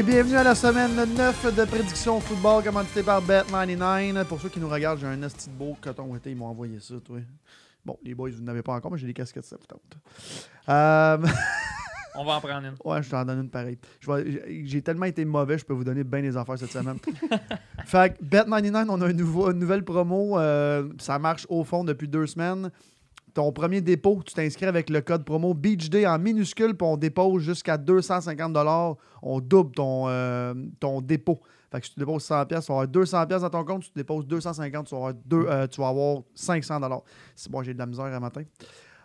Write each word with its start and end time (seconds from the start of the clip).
Et 0.00 0.02
bienvenue 0.02 0.36
à 0.36 0.42
la 0.44 0.54
semaine 0.54 0.94
9 1.14 1.54
de 1.54 1.64
prédiction 1.66 2.20
football 2.20 2.64
commandité 2.64 3.02
par 3.02 3.22
Bet99. 3.22 4.24
Pour 4.24 4.40
ceux 4.40 4.48
qui 4.48 4.58
nous 4.58 4.70
regardent, 4.70 4.98
j'ai 4.98 5.06
un 5.06 5.22
esti 5.22 5.50
de 5.50 5.54
beau 5.54 5.76
coton 5.78 6.16
été, 6.16 6.30
ils 6.30 6.36
m'ont 6.38 6.46
envoyé 6.46 6.80
ça, 6.80 6.94
toi. 7.04 7.18
Bon, 7.84 7.98
les 8.02 8.14
boys, 8.14 8.30
vous 8.30 8.42
n'avez 8.42 8.62
pas 8.62 8.72
encore, 8.72 8.90
mais 8.90 8.96
j'ai 8.96 9.06
des 9.06 9.12
casquettes, 9.12 9.44
ça. 9.44 9.56
Euh, 10.70 11.18
On 12.14 12.24
va 12.24 12.36
en 12.36 12.40
prendre 12.40 12.66
une. 12.66 12.76
ouais, 12.82 13.02
je 13.02 13.10
t'en 13.10 13.26
donne 13.26 13.40
une 13.40 13.50
pareille. 13.50 13.76
J'ai 14.64 14.80
tellement 14.80 15.04
été 15.04 15.22
mauvais, 15.26 15.58
je 15.58 15.66
peux 15.66 15.74
vous 15.74 15.84
donner 15.84 16.02
bien 16.02 16.22
des 16.22 16.34
affaires 16.34 16.58
cette 16.58 16.72
semaine. 16.72 16.96
fait 17.84 18.16
que 18.16 18.24
Bet99, 18.24 18.86
on 18.88 19.02
a 19.02 19.06
un 19.06 19.12
nouveau, 19.12 19.50
une 19.50 19.58
nouvelle 19.58 19.84
promo. 19.84 20.38
euh, 20.38 20.88
ça 20.98 21.18
marche 21.18 21.44
au 21.50 21.62
fond 21.62 21.84
depuis 21.84 22.08
deux 22.08 22.26
semaines. 22.26 22.70
Ton 23.34 23.52
premier 23.52 23.80
dépôt, 23.80 24.20
tu 24.24 24.34
t'inscris 24.34 24.66
avec 24.66 24.90
le 24.90 25.00
code 25.00 25.24
promo 25.24 25.54
BeachDay 25.54 26.06
en 26.06 26.18
minuscule, 26.18 26.74
puis 26.74 26.86
on 26.86 26.96
dépose 26.96 27.42
jusqu'à 27.42 27.76
250 27.76 28.56
On 29.22 29.40
double 29.40 29.72
ton, 29.72 30.08
euh, 30.08 30.54
ton 30.80 31.00
dépôt. 31.00 31.40
Fait 31.70 31.80
que 31.80 31.86
si 31.86 31.94
tu 31.94 32.00
déposes 32.00 32.24
100 32.24 32.46
pièces, 32.46 32.66
tu 32.66 32.72
vas 32.72 32.78
avoir 32.78 32.88
200 32.88 33.26
pièces 33.26 33.42
dans 33.42 33.50
ton 33.50 33.64
compte. 33.64 33.84
Si 33.84 33.92
tu 33.92 33.98
déposes 33.98 34.26
250, 34.26 34.86
tu 34.86 34.94
vas 34.94 34.96
avoir, 34.96 35.14
deux, 35.24 35.46
euh, 35.48 35.66
tu 35.68 35.80
vas 35.80 35.88
avoir 35.88 36.22
500 36.34 36.80
C'est 37.36 37.50
bon, 37.50 37.62
j'ai 37.62 37.74
de 37.74 37.78
la 37.78 37.86
misère 37.86 38.06
à 38.06 38.20
matin. 38.20 38.42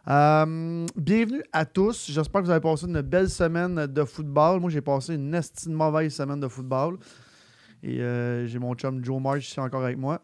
Euh, 0.07 0.85
bienvenue 0.95 1.43
à 1.51 1.65
tous. 1.65 2.09
J'espère 2.09 2.41
que 2.41 2.45
vous 2.45 2.51
avez 2.51 2.61
passé 2.61 2.85
une 2.87 3.01
belle 3.01 3.29
semaine 3.29 3.85
de 3.87 4.03
football. 4.03 4.59
Moi, 4.59 4.69
j'ai 4.69 4.81
passé 4.81 5.15
une 5.15 5.33
estime 5.33 5.73
mauvaise 5.73 6.13
semaine 6.13 6.39
de 6.39 6.47
football. 6.47 6.97
Et 7.83 7.97
j'ai 8.47 8.57
mon 8.57 8.73
chum 8.73 9.03
Joe 9.03 9.21
March 9.21 9.47
ici 9.47 9.59
encore 9.59 9.83
avec 9.83 9.97
moi. 9.97 10.19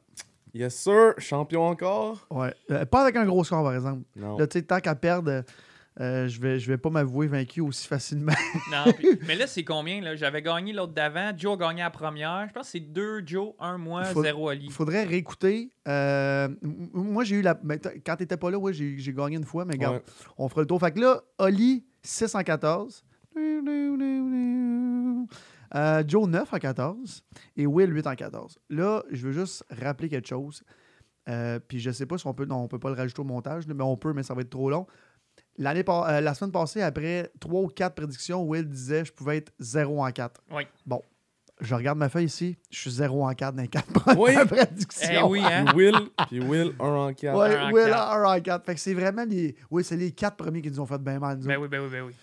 Yes, 0.53 0.75
sir. 0.75 1.13
Champion 1.17 1.63
encore? 1.67 2.25
Ouais. 2.29 2.53
Euh, 2.71 2.85
pas 2.85 3.03
avec 3.03 3.15
un 3.15 3.25
gros 3.25 3.43
score, 3.43 3.63
par 3.63 3.73
exemple. 3.73 4.01
Non. 4.15 4.37
Là, 4.37 4.47
tu 4.47 4.59
sais, 4.59 4.65
tant 4.65 4.79
qu'à 4.79 4.95
perdre, 4.95 5.43
euh, 5.99 6.27
je 6.27 6.39
vais, 6.41 6.59
je 6.59 6.67
vais 6.71 6.77
pas 6.77 6.89
m'avouer 6.89 7.27
vaincu 7.27 7.61
aussi 7.61 7.87
facilement. 7.87 8.33
Non, 8.71 8.91
puis- 8.93 9.19
mais 9.27 9.35
là, 9.35 9.47
c'est 9.47 9.63
combien? 9.63 10.01
là? 10.01 10.15
J'avais 10.15 10.41
gagné 10.41 10.73
l'autre 10.73 10.93
d'avant. 10.93 11.31
Joe 11.37 11.53
a 11.53 11.57
gagné 11.57 11.81
la 11.81 11.89
première. 11.89 12.47
Je 12.49 12.53
pense 12.53 12.65
que 12.67 12.71
c'est 12.71 12.79
deux 12.79 13.21
Joe, 13.25 13.53
un 13.59 13.77
moi, 13.77 14.03
Faut- 14.05 14.23
zéro 14.23 14.49
Ali. 14.49 14.65
Il 14.65 14.71
faudrait 14.71 15.03
réécouter. 15.03 15.69
Euh, 15.87 16.47
moi, 16.61 17.23
j'ai 17.23 17.37
eu 17.37 17.41
la. 17.41 17.53
ben, 17.53 17.79
quand 18.05 18.15
t'étais 18.17 18.37
pas 18.37 18.51
là, 18.51 18.57
ouais, 18.57 18.73
j'ai 18.73 18.97
j'ai 18.97 19.13
gagné 19.13 19.37
une 19.37 19.45
fois, 19.45 19.63
mais 19.65 19.73
regarde, 19.73 19.95
Ouais. 19.95 20.03
on 20.37 20.47
fera 20.49 20.61
le 20.61 20.67
tour. 20.67 20.79
Fait 20.79 20.91
que 20.91 20.99
là, 20.99 21.21
Oli, 21.39 21.85
6 22.03 22.35
en 22.35 22.43
14. 22.43 23.03
Euh, 25.75 26.03
Joe, 26.07 26.27
9 26.27 26.53
en 26.53 26.57
14. 26.57 27.23
Et 27.57 27.65
Will, 27.65 27.93
8 27.93 28.07
en 28.07 28.15
14. 28.15 28.59
Là, 28.69 29.03
je 29.11 29.27
veux 29.27 29.31
juste 29.33 29.63
rappeler 29.81 30.09
quelque 30.09 30.27
chose. 30.27 30.63
Euh, 31.29 31.59
puis 31.59 31.79
je 31.79 31.91
sais 31.91 32.05
pas 32.05 32.17
si 32.17 32.27
on 32.27 32.33
peut. 32.33 32.45
Non, 32.45 32.57
on 32.63 32.67
peut 32.67 32.79
pas 32.79 32.89
le 32.89 32.95
rajouter 32.95 33.21
au 33.21 33.25
montage, 33.25 33.65
mais 33.67 33.83
on 33.83 33.95
peut, 33.97 34.13
mais 34.13 34.23
ça 34.23 34.33
va 34.33 34.41
être 34.41 34.49
trop 34.49 34.69
long. 34.69 34.87
L'année 35.57 35.83
par- 35.83 36.07
euh, 36.09 36.19
la 36.21 36.33
semaine 36.33 36.51
passée, 36.51 36.81
après 36.81 37.31
3 37.39 37.61
ou 37.61 37.67
4 37.67 37.93
prédictions, 37.95 38.43
Will 38.43 38.67
disait 38.67 39.01
que 39.01 39.07
je 39.07 39.13
pouvais 39.13 39.37
être 39.37 39.51
0 39.59 40.03
en 40.03 40.11
4. 40.11 40.41
Oui. 40.51 40.63
Bon. 40.85 41.01
Je 41.59 41.75
regarde 41.75 41.99
ma 41.99 42.09
feuille 42.09 42.25
ici. 42.25 42.57
Je 42.71 42.79
suis 42.79 42.89
0 42.89 43.23
en 43.23 43.31
4 43.35 43.53
dans 43.55 43.61
les 43.61 43.67
4 43.67 43.93
premières 43.93 44.19
Oui. 44.19 44.33
prédictions. 44.47 45.09
Eh 45.11 45.21
oui, 45.29 45.41
hein? 45.43 45.65
Will, 45.75 45.95
puis 46.27 46.39
Will, 46.39 46.73
1 46.79 46.83
en 46.85 47.13
4. 47.13 47.37
Ouais, 47.37 47.55
Un 47.55 47.67
en 47.67 47.71
Will 47.71 47.85
quatre. 47.85 47.97
a 47.99 48.15
un 48.17 48.37
en 48.37 48.41
4. 48.41 48.65
Fait 48.65 48.73
que 48.73 48.79
c'est 48.81 48.95
vraiment 48.95 49.25
les. 49.25 49.55
Oui, 49.69 49.83
c'est 49.83 49.95
les 49.95 50.11
4 50.11 50.35
premiers 50.37 50.63
qui 50.63 50.71
nous 50.71 50.79
ont 50.79 50.87
fait 50.87 50.97
bien 50.97 51.19
mal. 51.19 51.37
nous 51.37 51.45
Ben 51.45 51.57
oui, 51.59 51.67
ben 51.67 51.81
oui, 51.83 51.89
ben 51.91 52.01
oui. 52.07 52.13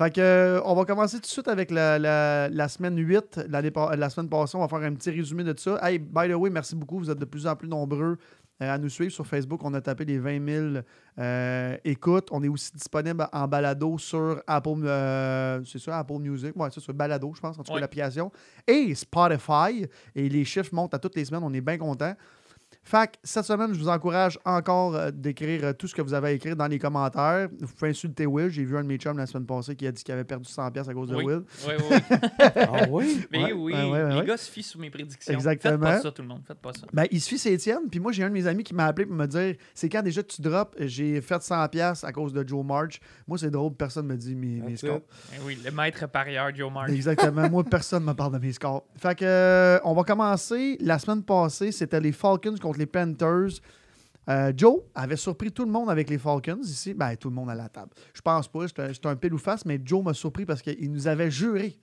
Fait 0.00 0.10
que, 0.14 0.20
euh, 0.20 0.60
on 0.64 0.74
va 0.74 0.86
commencer 0.86 1.16
tout 1.16 1.22
de 1.22 1.26
suite 1.26 1.48
avec 1.48 1.70
la, 1.70 1.98
la- 1.98 2.48
la 2.48 2.68
semaine 2.68 2.96
8. 2.96 3.40
L'année 3.50 3.70
pa- 3.70 3.94
la 3.96 4.08
semaine 4.08 4.30
passée, 4.30 4.56
on 4.56 4.60
va 4.60 4.68
faire 4.68 4.78
un 4.88 4.94
petit 4.94 5.10
résumé 5.10 5.44
de 5.44 5.52
tout 5.52 5.62
ça. 5.64 5.78
Hey, 5.82 5.98
by 5.98 6.26
the 6.28 6.34
way, 6.34 6.48
merci 6.48 6.74
beaucoup. 6.74 6.98
Vous 7.00 7.10
êtes 7.10 7.18
de 7.18 7.24
plus 7.26 7.46
en 7.46 7.54
plus 7.54 7.68
nombreux 7.68 8.16
euh, 8.62 8.74
à 8.74 8.78
nous 8.78 8.88
suivre 8.88 9.12
sur 9.12 9.26
Facebook. 9.26 9.60
On 9.62 9.74
a 9.74 9.80
tapé 9.82 10.06
les 10.06 10.18
20 10.18 10.46
000 10.72 10.84
euh, 11.18 11.76
écoutes. 11.84 12.28
On 12.30 12.42
est 12.42 12.48
aussi 12.48 12.72
disponible 12.72 13.28
en 13.30 13.46
balado 13.46 13.98
sur 13.98 14.42
Apple, 14.46 14.70
euh, 14.84 15.60
c'est 15.66 15.78
ça, 15.78 15.98
Apple 15.98 16.14
Music. 16.18 16.56
Ouais, 16.56 16.68
c'est 16.72 16.80
sur 16.80 16.94
balado, 16.94 17.30
je 17.36 17.40
pense, 17.42 17.58
en 17.58 17.62
tout 17.62 17.68
cas, 17.68 17.74
Ouais. 17.74 17.80
l'application. 17.82 18.32
Et 18.66 18.94
Spotify. 18.94 19.86
Et 20.14 20.30
les 20.30 20.46
chiffres 20.46 20.74
montent 20.74 20.94
à 20.94 20.98
toutes 20.98 21.16
les 21.16 21.26
semaines. 21.26 21.42
On 21.44 21.52
est 21.52 21.60
bien 21.60 21.76
contents. 21.76 22.14
Fait 22.82 23.08
que 23.08 23.16
cette 23.22 23.44
semaine, 23.44 23.72
je 23.74 23.78
vous 23.78 23.88
encourage 23.88 24.38
encore 24.44 24.94
euh, 24.96 25.10
d'écrire 25.10 25.64
euh, 25.64 25.72
tout 25.72 25.86
ce 25.86 25.94
que 25.94 26.02
vous 26.02 26.14
avez 26.14 26.28
à 26.28 26.32
écrire 26.32 26.56
dans 26.56 26.66
les 26.66 26.78
commentaires. 26.78 27.48
Vous 27.60 27.74
pouvez 27.74 27.90
insulter 27.90 28.26
Will. 28.26 28.48
J'ai 28.48 28.64
vu 28.64 28.76
un 28.76 28.82
de 28.82 28.88
mes 28.88 28.96
chums 28.96 29.18
la 29.18 29.26
semaine 29.26 29.46
passée 29.46 29.76
qui 29.76 29.86
a 29.86 29.92
dit 29.92 30.02
qu'il 30.02 30.14
avait 30.14 30.24
perdu 30.24 30.48
100$ 30.48 30.72
piastres 30.72 30.90
à 30.90 30.94
cause 30.94 31.08
de 31.10 31.16
Oui. 31.16 31.24
Will. 31.24 31.42
Oui, 31.66 31.74
oui, 31.78 31.84
oui. 31.90 32.18
Ah 32.56 32.86
oui? 32.90 33.26
Mais 33.30 33.44
Ouais, 33.44 33.52
oui, 33.52 33.72
ouais, 33.74 33.90
ouais, 33.90 34.20
les 34.20 34.26
gars 34.26 34.36
se 34.36 34.50
fient 34.50 34.62
sur 34.62 34.80
mes 34.80 34.90
prédictions. 34.90 35.32
Exactement. 35.32 35.86
Faites 35.86 35.96
pas 35.96 36.00
ça, 36.00 36.10
tout 36.10 36.22
le 36.22 36.28
monde. 36.28 36.42
Faites 36.46 36.58
pas 36.58 36.72
ça. 36.72 36.86
Ben, 36.92 37.04
il 37.10 37.20
suffit, 37.20 37.38
c'est 37.38 37.52
Étienne. 37.52 37.88
Puis 37.90 38.00
moi, 38.00 38.12
j'ai 38.12 38.24
un 38.24 38.28
de 38.28 38.34
mes 38.34 38.46
amis 38.46 38.64
qui 38.64 38.74
m'a 38.74 38.86
appelé 38.86 39.06
pour 39.06 39.16
me 39.16 39.26
dire 39.26 39.56
c'est 39.74 39.88
quand 39.88 40.02
déjà 40.02 40.22
tu 40.22 40.40
drops? 40.42 40.74
J'ai 40.80 41.20
fait 41.20 41.36
100$ 41.36 41.68
piastres 41.68 42.04
à 42.06 42.12
cause 42.12 42.32
de 42.32 42.46
Joe 42.46 42.64
March. 42.64 43.00
Moi, 43.28 43.38
c'est 43.38 43.50
drôle, 43.50 43.74
personne 43.74 44.06
me 44.06 44.16
dit 44.16 44.34
mes, 44.34 44.76
scores. 44.76 45.00
Ben 45.30 45.38
oui, 45.44 45.58
le 45.64 45.70
maître 45.70 46.08
parieur, 46.08 46.54
Joe 46.54 46.72
March. 46.72 46.90
Exactement. 46.90 47.48
Moi, 47.50 47.64
personne 47.64 48.02
ne 48.04 48.08
me 48.08 48.14
parle 48.14 48.32
de 48.32 48.38
mes 48.38 48.52
scores. 48.52 48.84
Fait 48.96 49.14
que, 49.16 49.24
euh, 49.24 49.78
on 49.84 49.94
va 49.94 50.02
commencer. 50.04 50.76
La 50.80 50.98
semaine 50.98 51.22
passée, 51.22 51.72
c'était 51.72 52.00
les 52.00 52.12
Falcons 52.12 52.54
contre 52.60 52.79
les 52.80 52.86
Panthers. 52.86 53.60
Euh, 54.28 54.52
Joe 54.56 54.80
avait 54.94 55.16
surpris 55.16 55.50
tout 55.50 55.64
le 55.64 55.70
monde 55.70 55.90
avec 55.90 56.10
les 56.10 56.18
Falcons 56.18 56.60
ici. 56.62 56.94
Ben, 56.94 57.16
tout 57.16 57.28
le 57.30 57.34
monde 57.34 57.50
à 57.50 57.54
la 57.54 57.68
table. 57.68 57.90
Je 58.14 58.20
pense 58.20 58.48
pas. 58.48 58.68
C'était 58.68 58.92
c'était 58.92 59.08
un 59.08 59.16
pile 59.16 59.34
ou 59.34 59.38
face, 59.38 59.64
mais 59.64 59.80
Joe 59.84 60.04
m'a 60.04 60.14
surpris 60.14 60.44
parce 60.44 60.62
qu'il 60.62 60.90
nous 60.92 61.08
avait 61.08 61.30
juré 61.30 61.78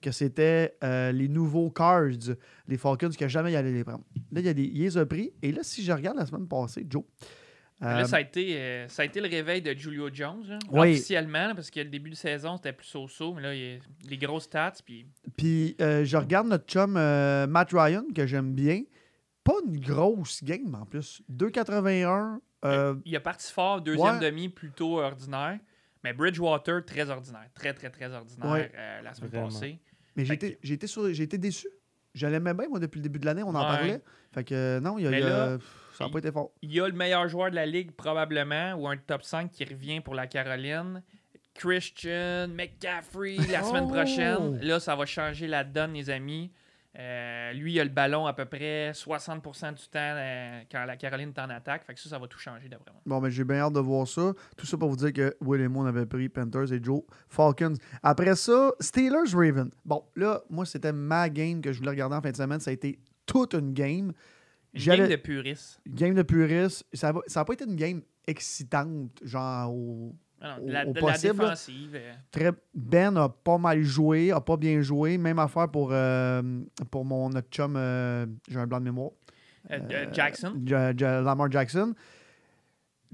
que 0.00 0.10
c'était 0.10 0.76
euh, 0.82 1.12
les 1.12 1.28
nouveaux 1.28 1.70
Cards, 1.70 2.34
les 2.68 2.76
Falcons, 2.76 3.10
que 3.18 3.28
jamais 3.28 3.52
il 3.52 3.56
allait 3.56 3.72
les 3.72 3.84
prendre. 3.84 4.04
Là, 4.32 4.40
il, 4.40 4.46
y 4.46 4.48
a 4.48 4.54
des, 4.54 4.64
il 4.64 4.82
les 4.82 4.98
a 4.98 5.06
pris. 5.06 5.32
Et 5.40 5.52
là, 5.52 5.62
si 5.62 5.82
je 5.82 5.92
regarde 5.92 6.16
la 6.16 6.26
semaine 6.26 6.48
passée, 6.48 6.86
Joe. 6.88 7.04
Euh, 7.82 7.98
Là, 7.98 8.04
ça 8.04 8.16
a, 8.16 8.20
été, 8.20 8.84
ça 8.88 9.02
a 9.02 9.04
été 9.04 9.20
le 9.20 9.28
réveil 9.28 9.60
de 9.60 9.72
Julio 9.74 10.08
Jones, 10.12 10.44
là, 10.48 10.58
Oui. 10.70 10.92
officiellement, 10.92 11.48
là, 11.48 11.54
parce 11.54 11.70
que 11.70 11.80
le 11.80 11.88
début 11.88 12.10
de 12.10 12.14
saison, 12.14 12.56
c'était 12.56 12.72
plus 12.72 12.86
so-so, 12.86 13.34
mais 13.34 13.42
là, 13.42 13.54
il 13.54 13.60
y 13.60 13.74
a 13.74 13.78
les 14.08 14.16
grosses 14.16 14.44
stats, 14.44 14.74
puis 14.84 15.06
Puis 15.36 15.74
je 15.78 16.16
regarde 16.16 16.48
notre 16.48 16.66
chum 16.66 16.92
Matt 16.92 17.70
Ryan, 17.72 18.04
que 18.14 18.26
j'aime 18.26 18.52
bien. 18.54 18.82
Pas 19.44 19.52
une 19.66 19.78
grosse 19.78 20.42
game 20.42 20.74
en 20.74 20.86
plus. 20.86 21.22
2,81. 21.30 22.38
euh, 22.64 22.94
il 23.04 23.14
a 23.14 23.20
parti 23.20 23.52
fort, 23.52 23.80
deuxième 23.82 24.14
ouais. 24.14 24.20
demi 24.30 24.48
plutôt 24.48 24.98
ordinaire, 25.00 25.58
mais 26.02 26.12
Bridgewater, 26.14 26.82
très 26.84 27.10
ordinaire, 27.10 27.48
très, 27.54 27.74
très, 27.74 27.90
très 27.90 28.10
ordinaire 28.10 28.50
Ouais. 28.50 28.72
euh, 28.74 29.02
la 29.02 29.12
semaine 29.14 29.30
Vraiment. 29.30 29.46
passée. 29.48 29.78
mais 30.16 30.24
j'ai 30.24 30.34
été, 30.34 30.58
j'ai 30.62 30.74
été 30.74 30.86
sur- 30.86 31.12
j'ai 31.12 31.24
été 31.24 31.36
déçu. 31.38 31.68
Je 32.14 32.26
l'aimais 32.26 32.54
bien, 32.54 32.68
moi, 32.68 32.78
depuis 32.78 32.98
le 32.98 33.02
début 33.02 33.18
de 33.18 33.26
l'année. 33.26 33.42
On 33.42 33.48
en 33.54 33.60
Ouais. 33.60 33.76
parlait. 33.76 34.02
Fait 34.32 34.44
que 34.44 34.54
euh, 34.54 34.80
non, 34.80 34.98
il 34.98 35.04
y 35.04 35.06
a, 35.06 35.10
Mais 35.10 35.18
il 35.20 35.24
y 35.24 35.26
a- 35.26 35.46
là, 35.56 35.58
ça 35.98 36.04
n'a 36.04 36.10
pas 36.10 36.20
été 36.20 36.30
fort. 36.32 36.52
Il 36.62 36.72
y 36.72 36.80
a 36.80 36.86
le 36.88 36.94
meilleur 36.94 37.28
joueur 37.28 37.50
de 37.50 37.56
la 37.56 37.66
ligue, 37.66 37.90
probablement, 37.90 38.74
ou 38.74 38.88
un 38.88 38.96
top 38.96 39.24
5 39.24 39.50
qui 39.50 39.64
revient 39.64 40.00
pour 40.00 40.14
la 40.14 40.26
Caroline. 40.26 41.02
Christian 41.54 42.48
McCaffrey 42.48 43.36
la 43.50 43.62
semaine 43.62 43.84
Oh! 43.88 43.92
prochaine. 43.92 44.58
Là, 44.60 44.80
ça 44.80 44.94
va 44.96 45.06
changer 45.06 45.46
la 45.46 45.64
donne, 45.64 45.92
les 45.94 46.10
amis. 46.10 46.50
Euh, 46.96 47.52
lui, 47.54 47.72
il 47.72 47.80
a 47.80 47.84
le 47.84 47.90
ballon 47.90 48.26
à 48.26 48.32
peu 48.32 48.44
près 48.44 48.92
60% 48.92 49.74
du 49.74 49.82
temps 49.88 49.98
euh, 49.98 50.60
quand 50.70 50.84
la 50.84 50.96
Caroline 50.96 51.30
est 51.30 51.40
en 51.40 51.50
attaque. 51.50 51.84
Fait 51.84 51.94
que 51.94 52.00
ça, 52.00 52.08
ça 52.08 52.18
va 52.18 52.28
tout 52.28 52.38
changer 52.38 52.68
d'après 52.68 52.92
moi. 52.92 53.00
Bon, 53.04 53.20
ben, 53.20 53.30
j'ai 53.30 53.42
bien 53.42 53.58
hâte 53.58 53.72
de 53.72 53.80
voir 53.80 54.06
ça. 54.06 54.32
Tout 54.56 54.66
ça 54.66 54.76
pour 54.76 54.90
vous 54.90 54.96
dire 54.96 55.12
que 55.12 55.36
Will 55.40 55.60
et 55.60 55.68
moi, 55.68 55.84
on 55.84 55.86
avait 55.88 56.06
pris 56.06 56.28
Panthers 56.28 56.72
et 56.72 56.82
Joe 56.82 57.02
Falcons. 57.28 57.74
Après 58.02 58.36
ça, 58.36 58.72
Steelers-Raven. 58.78 59.70
Bon, 59.84 60.04
là, 60.14 60.42
moi, 60.48 60.64
c'était 60.66 60.92
ma 60.92 61.28
game 61.28 61.60
que 61.60 61.72
je 61.72 61.78
voulais 61.78 61.90
regarder 61.90 62.14
en 62.14 62.22
fin 62.22 62.30
de 62.30 62.36
semaine. 62.36 62.60
Ça 62.60 62.70
a 62.70 62.74
été 62.74 63.00
toute 63.26 63.54
une 63.54 63.72
game. 63.72 64.12
Une 64.72 64.84
game 64.84 65.08
de 65.08 65.16
puristes. 65.16 65.80
Game 65.86 66.14
de 66.14 66.22
puriste. 66.22 66.86
Ça 66.92 67.12
n'a 67.12 67.44
pas 67.44 67.52
été 67.52 67.64
une 67.64 67.76
game 67.76 68.02
excitante, 68.26 69.10
genre 69.22 69.72
au, 69.72 70.14
De 70.60 70.72
la, 70.72 70.86
au 70.86 70.92
de 70.92 70.94
la 70.94 71.00
possible, 71.00 71.38
là. 71.38 71.44
défensive. 71.44 72.00
Très, 72.30 72.50
ben 72.74 73.16
a 73.16 73.28
pas 73.28 73.58
mal 73.58 73.82
joué, 73.82 74.30
a 74.30 74.40
pas 74.40 74.56
bien 74.56 74.80
joué. 74.82 75.16
Même 75.18 75.38
affaire 75.38 75.68
pour, 75.70 75.88
euh, 75.92 76.42
pour 76.90 77.04
mon 77.04 77.30
notre 77.30 77.48
chum, 77.48 77.74
euh, 77.76 78.26
j'ai 78.48 78.58
un 78.58 78.66
blanc 78.66 78.78
de 78.80 78.84
mémoire. 78.84 79.10
euh, 79.70 80.06
Jackson. 80.12 80.60
Ja- 80.66 80.92
Ja- 80.96 81.20
Lamar 81.22 81.50
Jackson. 81.50 81.94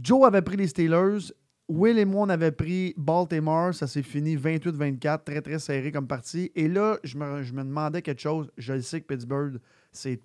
Joe 0.01 0.25
avait 0.27 0.43
pris 0.43 0.57
les 0.57 0.67
Steelers. 0.67 1.33
Will 1.69 1.99
et 1.99 2.05
moi, 2.05 2.23
on 2.23 2.29
avait 2.31 2.51
pris 2.51 2.95
Baltimore. 2.97 3.73
Ça 3.75 3.87
s'est 3.87 4.03
fini 4.03 4.37
28-24, 4.37 5.23
très 5.25 5.41
très 5.41 5.59
serré 5.59 5.93
comme 5.93 6.09
partie. 6.09 6.51
Et 6.57 6.67
là, 6.69 6.99
je 7.05 7.17
me, 7.17 7.43
je 7.43 7.53
me 7.53 7.63
demandais 7.63 8.03
quelque 8.03 8.21
chose. 8.21 8.51
Je 8.57 8.73
le 8.73 8.81
sais 8.83 9.01
que 9.01 9.07
Pittsburgh, 9.07 9.59
c'est 9.93 10.21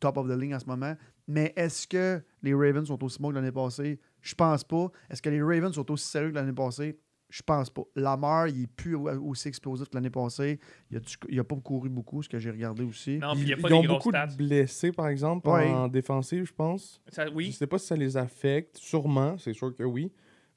top 0.00 0.16
of 0.16 0.26
the 0.28 0.38
league 0.38 0.54
en 0.54 0.58
ce 0.58 0.66
moment. 0.66 0.94
Mais 1.28 1.52
est-ce 1.56 1.86
que 1.86 2.22
les 2.42 2.54
Ravens 2.54 2.86
sont 2.86 3.02
aussi 3.04 3.18
bons 3.20 3.30
que 3.30 3.34
l'année 3.34 3.52
passée? 3.52 3.98
Je 4.24 4.34
pense 4.34 4.64
pas. 4.64 4.90
Est-ce 5.10 5.20
que 5.22 5.28
les 5.30 5.42
Ravens 5.42 5.72
sont 5.74 5.88
aussi 5.92 6.08
sérieux 6.08 6.30
que 6.30 6.34
l'année 6.34 6.52
passée? 6.52 6.98
Je 7.30 7.42
pense 7.42 7.68
pas. 7.68 7.82
Lamar, 7.96 8.48
il 8.48 8.62
est 8.62 8.66
plus 8.66 8.94
au- 8.94 9.08
aussi 9.28 9.48
explosif 9.48 9.88
que 9.88 9.94
l'année 9.94 10.10
passée. 10.10 10.58
Il 10.90 10.96
a, 10.96 11.00
il 11.28 11.38
a 11.40 11.44
pas 11.44 11.56
couru 11.56 11.88
beaucoup, 11.88 12.22
ce 12.22 12.28
que 12.28 12.38
j'ai 12.38 12.50
regardé 12.50 12.84
aussi. 12.84 13.18
Non, 13.18 13.34
il 13.34 13.44
n'y 13.44 13.52
a 13.52 13.56
Ils, 13.56 13.62
pas 13.62 13.68
ils 13.68 13.74
ont 13.74 13.84
beaucoup 13.84 14.10
stats. 14.10 14.28
de 14.28 14.36
blessés, 14.36 14.92
par 14.92 15.08
exemple, 15.08 15.48
Ouais. 15.48 15.68
en 15.68 15.88
défensive, 15.88 16.44
je 16.44 16.52
pense. 16.52 17.00
Ça- 17.08 17.26
Je 17.26 17.32
oui, 17.32 17.52
sais 17.52 17.66
pas 17.66 17.78
si 17.78 17.86
ça 17.88 17.96
les 17.96 18.16
affecte. 18.16 18.76
Sûrement, 18.78 19.36
c'est 19.36 19.52
sûr 19.52 19.74
que 19.74 19.82
oui, 19.82 20.10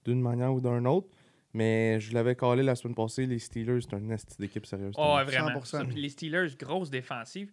d'une 0.05 0.21
manière 0.21 0.53
ou 0.53 0.61
d'une 0.61 0.87
autre. 0.87 1.09
Mais 1.53 1.99
je 1.99 2.13
l'avais 2.13 2.35
collé 2.35 2.61
la 2.61 2.75
semaine 2.75 2.93
passée, 2.95 3.25
les 3.25 3.39
Steelers, 3.39 3.79
c'est 3.81 3.95
un 3.95 4.09
esti 4.11 4.35
d'équipe 4.37 4.65
sérieuse. 4.65 4.93
Oh, 4.97 5.15
ouais, 5.17 5.23
vraiment. 5.23 5.49
100%. 5.49 5.65
Ça, 5.65 5.83
les 5.83 6.09
Steelers, 6.09 6.49
grosse 6.59 6.89
défensive. 6.91 7.51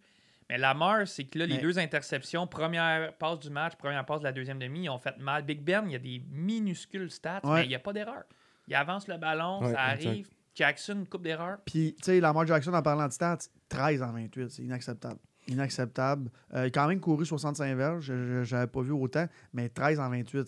Mais 0.51 0.59
Lamar, 0.59 1.07
c'est 1.09 1.25
que 1.25 1.39
là, 1.39 1.47
les 1.47 1.57
Mais- 1.57 1.63
deux 1.63 1.79
interceptions, 1.79 2.47
première 2.47 3.15
passe 3.15 3.39
du 3.41 3.51
match, 3.51 3.75
première 3.77 4.05
passe 4.05 4.21
de 4.21 4.25
la 4.25 4.33
deuxième 4.33 4.59
demi, 4.59 4.85
ils 4.85 4.91
ont 4.91 4.99
fait 4.99 5.17
mal. 5.19 5.43
Big 5.45 5.63
Ben, 5.63 5.85
il 5.87 5.93
y 5.93 5.97
a 5.97 5.99
des 5.99 6.23
minuscules 6.31 7.11
stats, 7.11 7.41
Ouais. 7.45 7.61
mais 7.61 7.65
il 7.65 7.69
n'y 7.69 7.75
a 7.75 7.79
pas 7.79 7.93
d'erreur. 7.93 8.25
Il 8.69 8.75
avance 8.75 9.09
le 9.09 9.17
ballon, 9.17 9.61
Ouais, 9.63 9.73
ça 9.73 9.95
exact. 9.95 10.07
arrive. 10.09 10.29
Jackson, 10.55 11.05
coupe 11.11 11.23
d'erreurs. 11.23 11.59
Puis, 11.65 11.95
tu 11.99 12.05
sais, 12.05 12.21
Lamar 12.21 12.47
Jackson, 12.47 12.73
en 12.75 12.83
parlant 12.83 13.09
de 13.09 13.13
stats, 13.13 13.39
13 13.69 14.03
en 14.03 14.13
28, 14.13 14.51
c'est 14.51 14.63
inacceptable. 14.63 15.19
Inacceptable. 15.49 16.31
Euh, 16.55 16.65
il 16.65 16.67
a 16.67 16.71
quand 16.71 16.87
même 16.89 17.01
couru 17.01 17.27
65 17.27 17.75
verges, 17.77 18.13
j'avais 18.45 18.67
pas 18.67 18.81
vu 18.83 18.93
autant, 18.93 19.27
mais 19.53 19.69
13 19.69 19.99
en 20.01 20.09
28, 20.11 20.47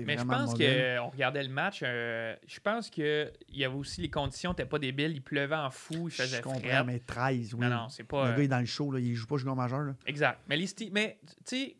c'est 0.00 0.06
Mais 0.06 0.18
je 0.18 0.24
pense 0.24 0.54
qu'on 0.54 1.08
regardait 1.10 1.42
le 1.42 1.48
match. 1.48 1.80
euh, 1.82 2.34
je 2.46 2.60
pense 2.60 2.90
qu'il 2.90 3.30
y 3.52 3.64
avait 3.64 3.74
aussi 3.74 4.00
les 4.00 4.10
conditions 4.10 4.50
n'étaient 4.50 4.64
pas 4.66 4.78
débiles. 4.78 5.12
Il 5.12 5.22
pleuvait 5.22 5.54
en 5.56 5.70
fou, 5.70 6.08
il 6.08 6.10
Je 6.10 6.22
faisait 6.22 6.40
comprends, 6.40 6.60
frais. 6.60 6.84
mais 6.84 6.98
13, 7.00 7.54
oui. 7.54 7.60
Non, 7.60 7.68
non, 7.70 7.88
c'est 7.88 8.02
Le 8.02 8.08
pas. 8.08 8.30
gars 8.30 8.38
euh, 8.38 8.42
est 8.42 8.48
dans 8.48 8.60
le 8.60 8.66
show, 8.66 8.90
là, 8.92 8.98
il 9.00 9.14
joue 9.14 9.26
pas 9.26 9.36
junior 9.36 9.56
majeur. 9.56 9.80
Là. 9.80 9.94
Exact. 10.06 10.40
Mais 10.48 10.56
les 10.56 10.66
Ste- 10.66 10.90
mais 10.92 11.18
tu 11.24 11.56
sais, 11.56 11.76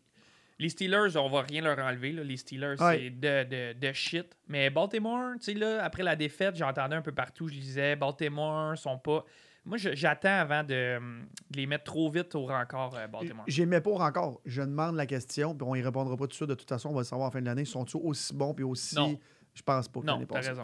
les 0.59 0.69
Steelers, 0.69 1.15
on 1.15 1.29
va 1.29 1.41
rien 1.43 1.61
leur 1.61 1.79
enlever. 1.79 2.11
là. 2.11 2.23
Les 2.23 2.35
Steelers, 2.37 2.75
Ouais. 2.81 2.97
c'est 2.99 3.09
de, 3.11 3.73
de, 3.73 3.79
de 3.79 3.93
shit. 3.93 4.35
Mais 4.47 4.69
Baltimore, 4.69 5.33
tu 5.39 5.45
sais, 5.45 5.53
là, 5.53 5.83
après 5.83 6.03
la 6.03 6.15
défaite, 6.15 6.55
j'entendais 6.57 6.95
un 6.95 7.01
peu 7.01 7.13
partout, 7.13 7.47
je 7.47 7.53
disais, 7.53 7.95
Baltimore 7.95 8.77
sont 8.77 8.97
pas. 8.97 9.23
Moi, 9.65 9.77
j'attends 9.77 10.29
avant 10.39 10.63
de, 10.63 10.97
hum, 10.97 11.25
de 11.51 11.57
les 11.57 11.65
mettre 11.67 11.83
trop 11.85 12.09
vite 12.09 12.33
au 12.35 12.45
rencard, 12.45 12.93
euh, 12.95 13.07
Baltimore. 13.07 13.45
J'aimais 13.47 13.81
pas 13.81 13.91
encore. 13.91 14.41
Je 14.45 14.61
demande 14.61 14.95
la 14.95 15.05
question, 15.05 15.53
puis 15.55 15.67
on 15.69 15.75
y 15.75 15.81
répondra 15.81 16.15
pas 16.15 16.23
tout 16.23 16.29
de 16.29 16.33
suite. 16.33 16.49
De 16.49 16.55
toute 16.55 16.69
façon, 16.69 16.89
on 16.89 16.93
va 16.93 17.01
le 17.01 17.05
savoir 17.05 17.27
à 17.27 17.29
la 17.29 17.33
fin 17.33 17.41
de 17.41 17.45
l'année. 17.45 17.65
Sont-ils 17.65 17.99
aussi 18.01 18.33
bons, 18.33 18.53
puis 18.53 18.63
aussi. 18.63 18.95
Non. 18.95 19.19
Je 19.53 19.61
pense 19.61 19.87
pas 19.87 19.99
Non, 20.03 20.25
t'as 20.25 20.39
raison. 20.41 20.63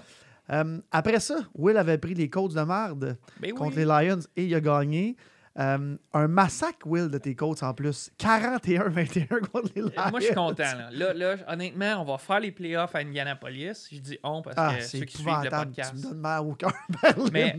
Euh, 0.52 0.80
après 0.92 1.20
ça, 1.20 1.38
Will 1.56 1.76
avait 1.78 1.98
pris 1.98 2.14
les 2.14 2.30
Colts 2.30 2.54
de 2.54 2.62
merde 2.62 3.18
Ben 3.40 3.52
oui. 3.52 3.54
contre 3.54 3.78
les 3.78 3.86
Lions 3.86 4.20
et 4.36 4.46
il 4.46 4.56
a 4.56 4.62
gagné. 4.62 5.16
Euh, 5.58 5.96
un 6.14 6.28
massacre, 6.28 6.86
Will, 6.86 7.10
de 7.10 7.18
tes 7.18 7.34
Colts 7.34 7.64
en 7.64 7.74
plus. 7.74 8.12
41-21 8.20 9.40
contre 9.52 9.70
les 9.76 9.82
Lions. 9.84 9.92
Euh, 9.98 10.10
Moi, 10.12 10.20
je 10.20 10.26
suis 10.26 10.36
content. 10.36 10.64
Là. 10.64 10.90
Là, 10.92 11.14
là, 11.14 11.36
honnêtement, 11.48 12.02
on 12.02 12.04
va 12.06 12.18
faire 12.18 12.42
les 12.42 12.52
playoffs 12.52 12.94
à 12.94 13.00
Indianapolis. 13.00 13.88
Je 13.92 14.00
dis 14.00 14.20
on 14.24 14.42
parce 14.42 14.56
Ah, 14.60 14.76
que 14.78 14.84
ceux 14.84 15.06
qui 15.06 15.18
suivent 15.18 15.28
le 15.28 15.32
épouvantable. 15.48 15.72
Tu 15.72 15.82
podcast. 15.82 15.94
me 15.96 16.02
donnes 16.10 16.20
mal 16.20 16.42
au 16.42 16.54
cœur. 16.56 16.74
Mais-. 17.32 17.56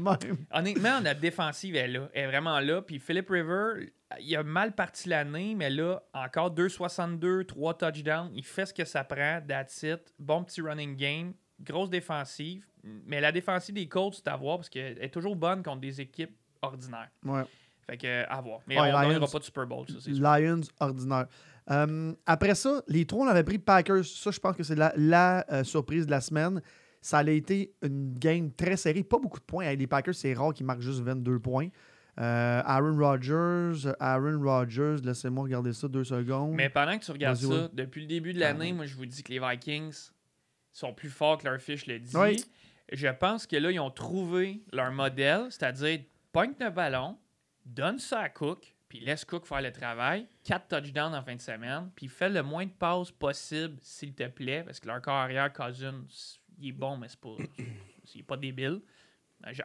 Honnêtement, 0.53 1.01
notre 1.01 1.21
défensive 1.21 1.75
est 1.77 1.89
là. 1.89 2.09
Elle 2.13 2.25
est 2.25 2.27
vraiment 2.27 2.61
là. 2.61 2.83
Puis 2.83 2.99
Philip 2.99 3.29
River, 3.31 3.91
il 4.21 4.37
a 4.37 4.43
mal 4.43 4.75
parti 4.75 5.09
l'année, 5.09 5.55
mais 5.55 5.71
là, 5.71 6.03
encore 6.13 6.55
2,62, 6.55 7.47
3 7.47 7.75
touchdowns. 7.79 8.31
Il 8.35 8.45
fait 8.45 8.67
ce 8.67 8.75
que 8.75 8.85
ça 8.85 9.05
prend. 9.05 9.41
That's 9.47 9.83
it. 9.83 10.13
Bon 10.19 10.45
petit 10.45 10.61
running 10.61 10.97
game. 10.97 11.33
Grosse 11.61 11.89
défensive. 11.91 12.67
Mais 12.85 13.21
la 13.21 13.33
défensive 13.33 13.75
des 13.75 13.89
Colts, 13.89 14.15
c'est 14.17 14.29
à 14.29 14.37
voir 14.37 14.59
parce 14.59 14.69
qu'elle 14.69 15.03
est 15.03 15.09
toujours 15.09 15.35
bonne 15.35 15.63
contre 15.63 15.81
des 15.81 16.01
équipes 16.01 16.37
ordinaires. 16.63 17.09
Ouais. 17.25 17.43
Fait 17.88 17.97
que, 17.97 18.29
à 18.29 18.41
voir. 18.41 18.61
Mais 18.67 18.79
Ouais, 18.81 18.93
on 18.93 19.00
gagnera 19.09 19.27
pas 19.27 19.38
de 19.38 19.44
Super 19.44 19.67
Bowl, 19.67 19.87
ça, 19.88 19.94
c'est 20.00 20.12
sûr. 20.15 20.23
Lions 20.23 20.61
ordinaire. 20.81 21.27
Euh, 21.71 22.12
après 22.27 22.55
ça, 22.55 22.83
les 22.88 23.05
trois, 23.06 23.27
on 23.27 23.29
avait 23.29 23.44
pris 23.44 23.59
Packers. 23.59 24.05
Ça, 24.05 24.31
je 24.31 24.38
pense 24.41 24.56
que 24.56 24.62
c'est 24.62 24.75
la, 24.77 24.93
la, 24.97 25.44
euh, 25.53 25.65
surprise 25.65 26.06
de 26.06 26.11
la 26.11 26.21
semaine. 26.21 26.61
Ça 27.00 27.19
a 27.19 27.31
été 27.31 27.73
une 27.83 28.15
game 28.15 28.53
très 28.53 28.77
serrée. 28.77 29.05
Pas 29.05 29.19
beaucoup 29.19 29.38
de 29.38 29.44
points. 29.44 29.73
Les 29.75 29.87
Packers, 29.87 30.15
c'est 30.15 30.35
rare 30.35 30.53
qu'ils 30.53 30.67
marquent 30.67 30.81
juste 30.81 31.00
22 31.00 31.38
points. 31.38 31.69
Euh, 32.19 32.62
Aaron 32.65 32.97
Rodgers, 32.99 33.93
Aaron 34.00 34.41
Rodgers, 34.43 34.97
laissez-moi 35.05 35.44
regarder 35.44 35.73
ça 35.73 35.87
deux 35.87 36.03
secondes. 36.05 36.55
Mais 36.55 36.69
pendant 36.71 36.99
que 36.99 37.05
tu 37.05 37.11
regardes 37.12 37.37
ça, 37.37 37.47
ouais. 37.47 37.69
depuis 37.73 38.00
le 38.03 38.06
début 38.06 38.33
de 38.33 38.38
Ah, 38.43 38.53
l'année, 38.53 38.67
ouais. 38.67 38.73
moi, 38.73 38.87
je 38.87 38.94
vous 38.97 39.06
dis 39.06 39.23
que 39.23 39.31
les 39.33 39.38
Vikings 39.38 39.94
sont 40.73 40.94
plus 40.94 41.11
forts 41.11 41.38
que 41.38 41.47
leur 41.49 41.61
fiche 41.61 41.87
le 41.87 41.99
dit. 42.00 42.17
Oui. 42.17 42.43
Je 42.93 43.09
pense 43.09 43.47
que 43.47 43.56
là, 43.56 43.71
ils 43.71 43.81
ont 43.81 43.91
trouvé 43.91 44.62
leur 44.73 44.91
modèle, 44.93 45.47
c'est-à-dire 45.50 46.00
pointe 46.33 46.56
le 46.61 46.71
ballon, 46.71 47.19
donne 47.67 47.99
ça 47.99 48.21
à 48.21 48.29
Cook, 48.31 48.75
puis 48.89 49.01
laisse 49.01 49.25
Cook 49.25 49.45
faire 49.47 49.61
le 49.61 49.73
travail. 49.73 50.27
Quatre 50.45 50.69
touchdowns 50.69 51.15
en 51.15 51.23
fin 51.23 51.35
de 51.35 51.41
semaine, 51.41 51.91
puis 51.95 52.09
fais 52.09 52.29
le 52.29 52.43
moins 52.43 52.65
de 52.67 52.71
passes 52.71 53.11
possible, 53.11 53.77
s'il 53.83 54.15
te 54.15 54.27
plaît, 54.29 54.63
parce 54.65 54.81
que 54.81 54.87
leur 54.87 55.03
corps 55.03 55.15
arrière, 55.15 55.53
Cousins, 55.53 56.05
il 56.59 56.69
est 56.69 56.73
bon, 56.73 56.97
mais 56.97 57.09
c'est 57.09 57.21
pas, 57.21 57.37
il 58.15 58.21
est 58.21 58.23
pas 58.23 58.37
débile. 58.37 58.81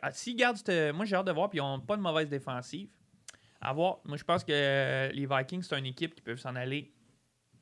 Ah, 0.01 0.11
S'ils 0.11 0.35
gardent 0.35 0.57
cette- 0.57 0.93
moi, 0.93 1.05
j'ai 1.05 1.15
hâte 1.15 1.25
de 1.27 1.31
voir, 1.31 1.49
puis 1.49 1.59
ils 1.59 1.61
n'ont 1.61 1.79
pas 1.79 1.95
de 1.95 2.01
mauvaise 2.01 2.27
défensive. 2.29 2.89
À 3.61 3.71
voir. 3.73 3.99
Moi, 4.05 4.17
je 4.17 4.23
pense 4.23 4.43
que 4.43 5.09
les 5.13 5.25
Vikings, 5.27 5.61
c'est 5.61 5.77
une 5.77 5.85
équipe 5.85 6.15
qui 6.15 6.21
peuvent 6.21 6.39
s'en 6.39 6.55
aller 6.55 6.91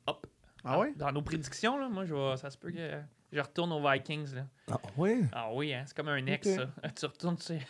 hop. 0.06 0.26
Ah 0.64 0.78
ouais? 0.78 0.92
Dans 0.96 1.12
nos 1.12 1.22
prédictions, 1.22 1.78
là, 1.78 1.88
moi, 1.88 2.04
je 2.06 2.14
vais- 2.14 2.36
ça 2.38 2.50
se 2.50 2.56
peut 2.58 2.70
que 2.72 3.00
je 3.32 3.40
retourne 3.40 3.72
aux 3.72 3.80
Vikings. 3.90 4.34
Là. 4.34 4.46
Ah, 4.70 4.78
ouais? 4.96 5.20
Ah 5.32 5.48
oui, 5.54 5.72
hein, 5.72 5.82
c'est 5.86 5.96
comme 5.96 6.08
un 6.08 6.24
ex, 6.26 6.48
ça. 6.54 6.68
Tu 6.94 7.06
retournes, 7.06 7.36
tu 7.36 7.44
sais. 7.44 7.60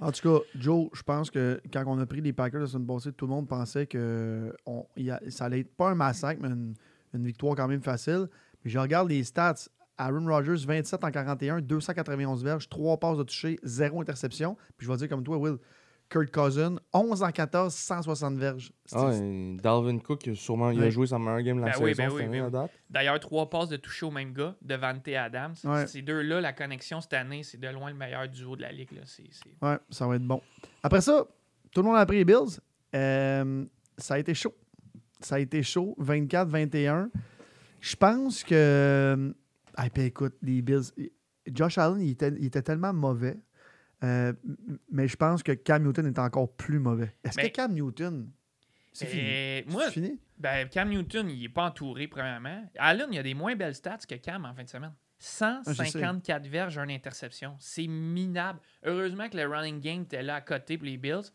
En 0.00 0.10
tout 0.12 0.28
cas, 0.38 0.44
Joe, 0.58 0.88
je 0.92 1.02
pense 1.02 1.30
que 1.30 1.60
quand 1.72 1.84
on 1.86 1.98
a 1.98 2.06
pris 2.06 2.20
les 2.20 2.32
Packers 2.32 2.60
la 2.60 2.66
semaine 2.66 2.86
passée, 2.86 3.12
tout 3.12 3.26
le 3.26 3.30
monde 3.32 3.48
pensait 3.48 3.86
que 3.86 4.54
on, 4.66 4.86
a- 5.10 5.30
ça 5.30 5.46
allait 5.46 5.60
être 5.60 5.74
pas 5.76 5.90
un 5.90 5.94
massacre, 5.94 6.40
mais 6.42 6.48
une, 6.48 6.74
une 7.14 7.24
victoire 7.24 7.54
quand 7.56 7.68
même 7.68 7.82
facile. 7.82 8.28
Mais 8.64 8.70
je 8.70 8.78
regarde 8.78 9.08
les 9.08 9.24
stats. 9.24 9.54
Aaron 9.98 10.26
Rodgers, 10.26 10.64
27 10.66 11.04
en 11.04 11.10
41, 11.10 11.60
291 11.60 12.42
verges, 12.42 12.68
3 12.68 12.96
passes 12.98 13.18
de 13.18 13.22
toucher, 13.24 13.58
0 13.62 14.00
interception. 14.00 14.56
Puis 14.76 14.86
je 14.86 14.90
vais 14.90 14.96
dire 14.98 15.08
comme 15.08 15.22
toi, 15.22 15.36
Will, 15.36 15.58
Kurt 16.12 16.30
Cousin, 16.30 16.76
11 16.92 17.22
en 17.22 17.30
14, 17.30 17.72
160 17.74 18.36
verges. 18.36 18.70
Ah, 18.92 19.12
et 19.14 19.56
Dalvin 19.56 19.98
Cook, 19.98 20.26
il 20.26 20.32
a 20.32 20.34
sûrement 20.34 20.70
il 20.70 20.82
a 20.82 20.90
joué 20.90 21.06
sa 21.06 21.18
meilleure 21.18 21.40
game 21.40 21.56
de 21.56 21.62
la 21.62 21.68
Ben 21.68 21.72
saison 21.72 21.84
oui, 21.84 21.94
ben 21.94 22.10
cette 22.10 22.18
oui, 22.18 22.22
année 22.24 22.38
ben 22.38 22.44
à 22.44 22.46
oui. 22.48 22.52
date. 22.52 22.70
D'ailleurs, 22.90 23.18
trois 23.20 23.48
passes 23.48 23.70
de 23.70 23.76
toucher 23.76 24.04
au 24.04 24.10
même 24.10 24.34
gars, 24.34 24.54
Devante 24.60 25.08
Adams. 25.08 25.54
Ouais. 25.64 25.86
Ces 25.86 26.02
deux-là, 26.02 26.42
la 26.42 26.52
connexion 26.52 27.00
cette 27.00 27.14
année, 27.14 27.42
c'est 27.42 27.58
de 27.58 27.68
loin 27.68 27.88
le 27.90 27.96
meilleur 27.96 28.28
duo 28.28 28.56
de 28.56 28.60
la 28.60 28.72
ligue. 28.72 28.92
Là. 28.92 29.00
Ouais, 29.66 29.78
ça 29.88 30.06
va 30.06 30.16
être 30.16 30.26
bon. 30.26 30.42
Après 30.82 31.00
ça, 31.00 31.26
tout 31.72 31.80
le 31.80 31.88
monde 31.88 31.96
a 31.96 32.04
pris 32.04 32.18
les 32.18 32.26
Bills. 32.26 32.60
Euh, 32.94 33.64
ça 33.96 34.14
a 34.14 34.18
été 34.18 34.34
chaud. 34.34 34.54
Ça 35.20 35.36
a 35.36 35.38
été 35.38 35.62
chaud, 35.62 35.96
24-21. 35.98 37.08
Je 37.80 37.96
pense 37.96 38.44
que. 38.44 39.34
Ah, 39.76 39.88
puis 39.88 40.02
écoute, 40.02 40.34
les 40.42 40.60
Bills. 40.60 40.92
Josh 41.50 41.78
Allen, 41.78 42.02
il 42.02 42.10
était, 42.10 42.32
il 42.38 42.44
était 42.44 42.62
tellement 42.62 42.92
mauvais. 42.92 43.38
Euh, 44.02 44.32
mais 44.90 45.08
je 45.08 45.16
pense 45.16 45.42
que 45.42 45.52
Cam 45.52 45.82
Newton 45.82 46.06
est 46.06 46.18
encore 46.18 46.52
plus 46.52 46.78
mauvais. 46.78 47.14
Est-ce 47.24 47.38
que 47.38 47.46
Cam 47.48 47.72
Newton. 47.72 48.30
C'est 48.92 49.06
fini? 49.06 49.22
Et 49.22 49.64
moi, 49.68 49.90
fini? 49.90 50.20
ben, 50.38 50.68
Cam 50.68 50.88
Newton, 50.88 51.30
il 51.30 51.40
n'est 51.40 51.48
pas 51.48 51.66
entouré, 51.66 52.08
premièrement. 52.08 52.68
Allen, 52.78 53.08
il 53.10 53.18
a 53.18 53.22
des 53.22 53.34
moins 53.34 53.56
belles 53.56 53.74
stats 53.74 53.98
que 54.08 54.16
Cam 54.16 54.44
en 54.44 54.54
fin 54.54 54.64
de 54.64 54.68
semaine. 54.68 54.92
Ah, 55.40 55.60
je 55.66 55.72
sais. 55.72 55.84
154 55.84 56.46
verges, 56.46 56.78
une 56.78 56.90
interception. 56.90 57.56
C'est 57.60 57.86
minable. 57.86 58.60
Heureusement 58.82 59.28
que 59.28 59.36
le 59.36 59.46
running 59.46 59.80
game 59.80 60.02
était 60.02 60.22
là 60.22 60.36
à 60.36 60.40
côté 60.40 60.76
pour 60.76 60.86
les 60.86 60.96
Bills. 60.96 61.30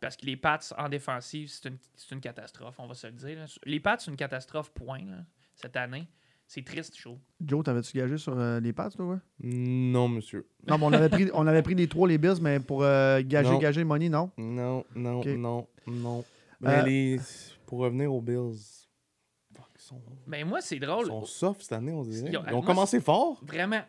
Parce 0.00 0.16
que 0.16 0.24
les 0.24 0.36
Pats 0.36 0.60
en 0.78 0.88
défensive, 0.88 1.50
c'est 1.50 2.10
une, 2.10 2.20
catastrophe, 2.20 2.76
on 2.78 2.86
va 2.86 2.94
se 2.94 3.06
le 3.06 3.12
dire. 3.12 3.38
là. 3.38 3.46
Les 3.64 3.80
Pats, 3.80 3.98
c'est 3.98 4.10
une 4.10 4.16
catastrophe, 4.16 4.72
point, 4.72 5.04
là, 5.04 5.24
cette 5.54 5.76
année. 5.76 6.08
C'est 6.52 6.64
triste, 6.64 6.96
chaud. 6.96 7.16
Joe, 7.40 7.62
t'avais-tu 7.64 7.96
gagé 7.96 8.18
sur 8.18 8.36
euh, 8.36 8.58
les 8.58 8.72
Pats, 8.72 8.90
toi? 8.90 9.06
ouais? 9.06 9.18
Non, 9.38 10.08
monsieur. 10.08 10.48
Non, 10.66 10.78
mais 10.78 10.84
on 10.86 10.92
avait 10.92 11.08
pris, 11.08 11.30
on 11.32 11.46
avait 11.46 11.62
pris 11.62 11.76
les 11.76 11.86
trois, 11.86 12.08
les 12.08 12.18
Bills, 12.18 12.40
mais 12.40 12.58
pour 12.58 12.82
euh, 12.82 13.22
gager, 13.24 13.50
Non. 13.52 13.58
gager 13.58 13.84
money, 13.84 14.08
non? 14.08 14.32
Non, 14.36 14.84
non, 14.96 15.20
Ok. 15.20 15.26
non, 15.26 15.68
non. 15.86 16.24
Mais 16.60 16.80
Euh, 16.80 16.82
les... 16.82 17.20
pour 17.66 17.78
revenir 17.78 18.12
aux 18.12 18.20
Bills, 18.20 18.58
fuck, 19.54 19.64
ils 19.76 19.80
sont, 19.80 20.02
Mais 20.26 20.42
moi, 20.42 20.60
c'est 20.60 20.74
ils 20.74 20.80
drôle. 20.80 21.06
sont 21.06 21.24
soft 21.24 21.62
cette 21.62 21.72
année, 21.74 21.92
on 21.92 22.02
dirait. 22.02 22.28
Ils 22.28 22.36
ont- 22.36 22.42
Ils 22.48 22.52
ont 22.54 22.56
moi, 22.56 22.66
commencé 22.66 22.98
fort. 23.00 23.38
Vraiment. 23.44 23.82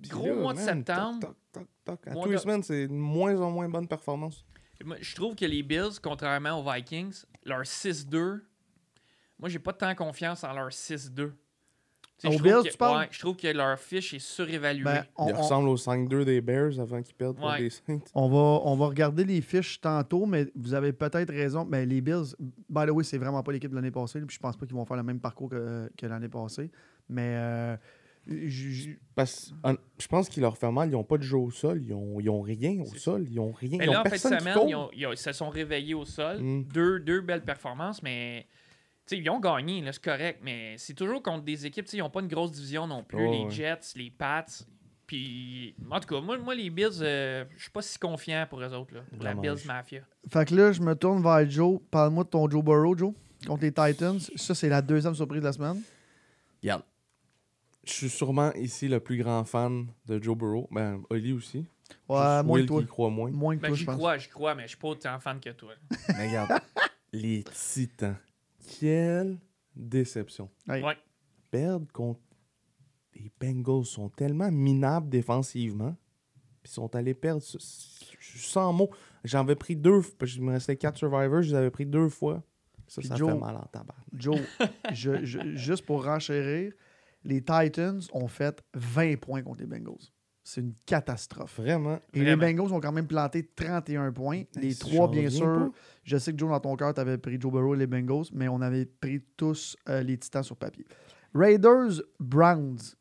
puis 0.00 0.10
Gros 0.12 0.28
là, 0.28 0.34
mois 0.34 0.52
de 0.52 0.58
man, 0.58 0.66
septembre. 0.66 1.18
toc, 1.20 1.36
toc, 1.50 1.66
toc, 1.84 2.00
toc. 2.00 2.06
À 2.06 2.12
Mois 2.12 2.22
tous 2.26 2.30
les 2.30 2.36
de- 2.36 2.40
semaines, 2.42 2.62
c'est 2.62 2.86
de 2.86 2.92
moins 2.92 3.40
en 3.40 3.50
moins 3.50 3.68
bonne 3.68 3.88
performance. 3.88 4.44
Moi, 4.84 4.98
je 5.00 5.16
trouve 5.16 5.34
que 5.34 5.46
les 5.46 5.64
Bills, 5.64 5.98
contrairement 6.00 6.60
aux 6.60 6.72
Vikings, 6.72 7.24
leur 7.44 7.66
6-2, 7.66 8.44
moi, 9.40 9.48
j'ai 9.48 9.58
pas 9.58 9.72
tant 9.72 9.92
confiance 9.96 10.44
en 10.44 10.52
leur 10.52 10.72
6-2. 10.72 11.32
Aux 12.28 12.32
je 12.32 12.38
trouve 12.38 12.42
Bills, 12.52 12.62
que- 12.64 12.70
tu 12.72 12.76
parles? 12.78 12.98
ouais, 13.00 13.08
je 13.10 13.18
trouve 13.18 13.36
que 13.36 13.48
leur 13.48 13.78
fiche 13.78 14.14
est 14.14 14.18
surévaluée. 14.18 14.84
Ben, 14.84 15.04
on, 15.16 15.28
Ils 15.28 15.34
on- 15.34 15.42
ressemblent 15.42 15.68
aux 15.68 15.76
5-2 15.76 16.24
des 16.24 16.40
Bears 16.40 16.78
avant 16.80 17.02
qu'ils 17.02 17.14
perdent 17.14 17.36
pour 17.36 17.46
Ouais. 17.46 17.60
les 17.60 17.70
Saints. 17.70 18.00
On 18.14 18.28
va, 18.28 18.36
on 18.64 18.76
va 18.76 18.86
regarder 18.86 19.24
les 19.24 19.40
fiches 19.40 19.80
tantôt, 19.80 20.26
mais 20.26 20.46
vous 20.54 20.74
avez 20.74 20.92
peut-être 20.92 21.30
raison. 21.32 21.64
Mais 21.68 21.84
les 21.86 22.00
Bills, 22.00 22.34
by 22.68 22.86
the 22.86 22.90
way, 22.90 23.04
c'est 23.04 23.18
vraiment 23.18 23.42
pas 23.42 23.52
l'équipe 23.52 23.70
de 23.70 23.76
l'année 23.76 23.90
passée. 23.90 24.20
là, 24.20 24.26
Puis 24.26 24.36
je 24.36 24.40
pense 24.40 24.56
pas 24.56 24.66
qu'ils 24.66 24.74
vont 24.76 24.84
faire 24.86 24.96
le 24.96 25.02
même 25.02 25.20
parcours 25.20 25.48
que, 25.50 25.90
que 25.96 26.06
l'année 26.06 26.28
passée. 26.28 26.70
Mais 27.08 27.34
euh, 27.36 27.76
j- 28.26 28.48
j- 28.72 28.98
Parce, 29.14 29.52
je 29.98 30.06
pense 30.08 30.28
qu'ils 30.28 30.42
leur 30.42 30.56
fait 30.56 30.70
mal. 30.70 30.88
Ils 30.88 30.92
n'ont 30.92 31.04
pas 31.04 31.18
de 31.18 31.22
jeu 31.22 31.36
au 31.36 31.50
sol. 31.50 31.82
Ils 31.82 31.92
ont, 31.92 32.18
ils 32.20 32.30
ont 32.30 32.40
rien 32.40 32.80
au 32.80 32.86
sol. 32.96 33.26
Ils 33.30 33.38
ont 33.38 33.52
rien. 33.52 33.76
Mais 33.78 33.84
ils 33.84 33.90
ont 33.90 33.92
là, 33.92 34.00
en 34.06 34.10
qui 34.10 34.18
semaine, 34.18 34.54
court. 34.54 34.66
ils, 34.68 34.74
ont- 34.74 34.90
ils 34.94 35.06
ont- 35.06 35.12
ils 35.12 35.16
se 35.18 35.32
sont 35.32 35.50
réveillés 35.50 35.94
au 35.94 36.04
sol. 36.04 36.38
Mm. 36.40 36.64
Deux, 36.72 37.00
deux 37.00 37.20
belles 37.20 37.44
performances, 37.44 38.02
mais 38.02 38.46
tu 39.06 39.16
sais, 39.16 39.18
ils 39.18 39.28
ont 39.30 39.40
gagné, 39.40 39.80
là, 39.82 39.92
c'est 39.92 40.02
correct. 40.02 40.40
Mais 40.42 40.76
c'est 40.78 40.94
toujours 40.94 41.22
contre 41.22 41.44
des 41.44 41.66
équipes, 41.66 41.84
tu 41.84 41.92
sais, 41.92 41.96
ils 41.98 42.00
n'ont 42.00 42.10
pas 42.10 42.20
une 42.20 42.28
grosse 42.28 42.52
division 42.52 42.86
non 42.86 43.02
plus. 43.04 43.18
Ouais, 43.18 43.30
les 43.38 43.44
ouais. 43.44 43.50
Jets, 43.50 43.80
les 43.96 44.10
Pats. 44.10 44.44
Puis, 45.06 45.74
en 45.90 46.00
tout 46.00 46.08
cas, 46.14 46.20
moi, 46.22 46.38
moi 46.38 46.54
les 46.54 46.70
Bills, 46.70 46.88
euh, 47.02 47.44
je 47.56 47.62
suis 47.62 47.70
pas 47.70 47.82
si 47.82 47.98
confiant 47.98 48.46
pour 48.48 48.60
eux 48.62 48.72
autres. 48.72 48.94
Là, 48.94 49.00
pour 49.14 49.22
la. 49.22 49.34
Bills 49.34 49.66
Mafia. 49.66 50.00
fait 50.32 50.48
que 50.48 50.54
là, 50.54 50.72
je 50.72 50.80
me 50.80 50.94
tourne 50.94 51.22
vers 51.22 51.48
Joe. 51.50 51.78
Parle-moi 51.90 52.24
de 52.24 52.30
ton 52.30 52.48
Joe 52.48 52.64
Burrow, 52.64 52.96
Joe, 52.96 53.12
contre 53.46 53.62
les 53.62 53.72
Titans. 53.72 54.18
Ça, 54.36 54.54
c'est 54.54 54.70
la 54.70 54.80
deuxième 54.80 55.14
surprise 55.14 55.40
de 55.40 55.46
la 55.46 55.52
semaine. 55.52 55.82
Regarde. 56.62 56.82
Je 57.86 57.92
suis 57.92 58.08
sûrement 58.08 58.50
ici 58.54 58.88
le 58.88 58.98
plus 58.98 59.18
grand 59.18 59.44
fan 59.44 59.88
de 60.06 60.22
Joe 60.22 60.34
Burrow. 60.38 60.66
Ben, 60.70 61.02
Oli 61.10 61.34
aussi. 61.34 61.66
Ouais, 62.08 62.16
Juste 62.16 62.46
moins 62.46 62.54
Will 62.54 62.62
que 62.62 62.68
toi. 62.68 62.80
qui 62.80 62.88
croit 62.88 63.10
moins. 63.10 63.30
Moins 63.30 63.56
que 63.58 63.60
Ben, 63.60 63.74
j'y 63.74 63.84
crois, 63.84 64.16
j'y 64.16 64.28
crois, 64.28 64.54
mais 64.54 64.62
je 64.62 64.68
suis 64.68 64.78
pas 64.78 64.88
autant 64.88 65.20
fan 65.20 65.38
que 65.38 65.50
toi. 65.50 65.74
Mais 66.16 66.28
regarde. 66.28 66.62
les 67.12 67.44
Titans. 67.44 68.16
Quelle 68.78 69.38
déception. 69.74 70.50
Ouais. 70.68 70.82
Perdre 71.50 71.86
contre 71.92 72.20
les 73.14 73.30
Bengals 73.40 73.84
sont 73.84 74.08
tellement 74.08 74.50
minables 74.50 75.08
défensivement. 75.08 75.96
Puis 76.62 76.70
ils 76.72 76.74
sont 76.74 76.94
allés 76.96 77.14
perdre. 77.14 77.42
Je 77.42 78.38
sans 78.38 78.72
mots. 78.72 78.90
J'en 79.22 79.40
avais 79.40 79.54
pris 79.54 79.76
deux. 79.76 80.00
Il 80.34 80.42
me 80.42 80.52
restait 80.52 80.76
quatre 80.76 80.96
Survivors. 80.98 81.42
Je 81.42 81.50
les 81.50 81.54
avais 81.54 81.70
pris 81.70 81.86
deux 81.86 82.08
fois. 82.08 82.42
Ça, 82.86 83.00
Puis 83.00 83.08
ça 83.08 83.16
Joe- 83.16 83.32
fait 83.32 83.38
mal 83.38 83.56
en 83.56 83.66
tabac. 83.72 83.94
Joe, 84.12 84.38
je- 84.92 85.24
je- 85.24 85.54
juste 85.56 85.84
pour 85.86 86.04
renchérir, 86.04 86.72
les 87.22 87.40
Titans 87.42 88.00
ont 88.12 88.28
fait 88.28 88.62
20 88.74 89.16
points 89.18 89.42
contre 89.42 89.60
les 89.60 89.66
Bengals. 89.66 89.94
C'est 90.46 90.60
une 90.60 90.74
catastrophe. 90.84 91.58
Vraiment. 91.58 91.98
Et 92.12 92.20
Vraiment. 92.20 92.42
les 92.46 92.54
Bengals 92.54 92.72
ont 92.74 92.80
quand 92.80 92.92
même 92.92 93.06
planté 93.06 93.42
31 93.56 94.12
points. 94.12 94.42
Les 94.56 94.68
Hey, 94.68 94.76
trois, 94.76 95.10
bien 95.10 95.30
sûr. 95.30 95.46
pas. 95.46 95.70
Je 96.04 96.18
sais 96.18 96.32
que 96.32 96.38
Joe, 96.38 96.50
dans 96.50 96.60
ton 96.60 96.76
cœur, 96.76 96.92
tu 96.92 97.00
avais 97.00 97.16
pris 97.16 97.40
Joe 97.40 97.50
Burrow 97.50 97.74
et 97.74 97.78
les 97.78 97.86
Bengals, 97.86 98.26
mais 98.34 98.46
on 98.48 98.60
avait 98.60 98.84
pris 98.84 99.22
tous 99.38 99.74
euh, 99.88 100.02
les 100.02 100.18
Titans 100.18 100.42
sur 100.42 100.56
papier. 100.56 100.84
Raiders, 101.34 102.02
Browns. 102.20 102.94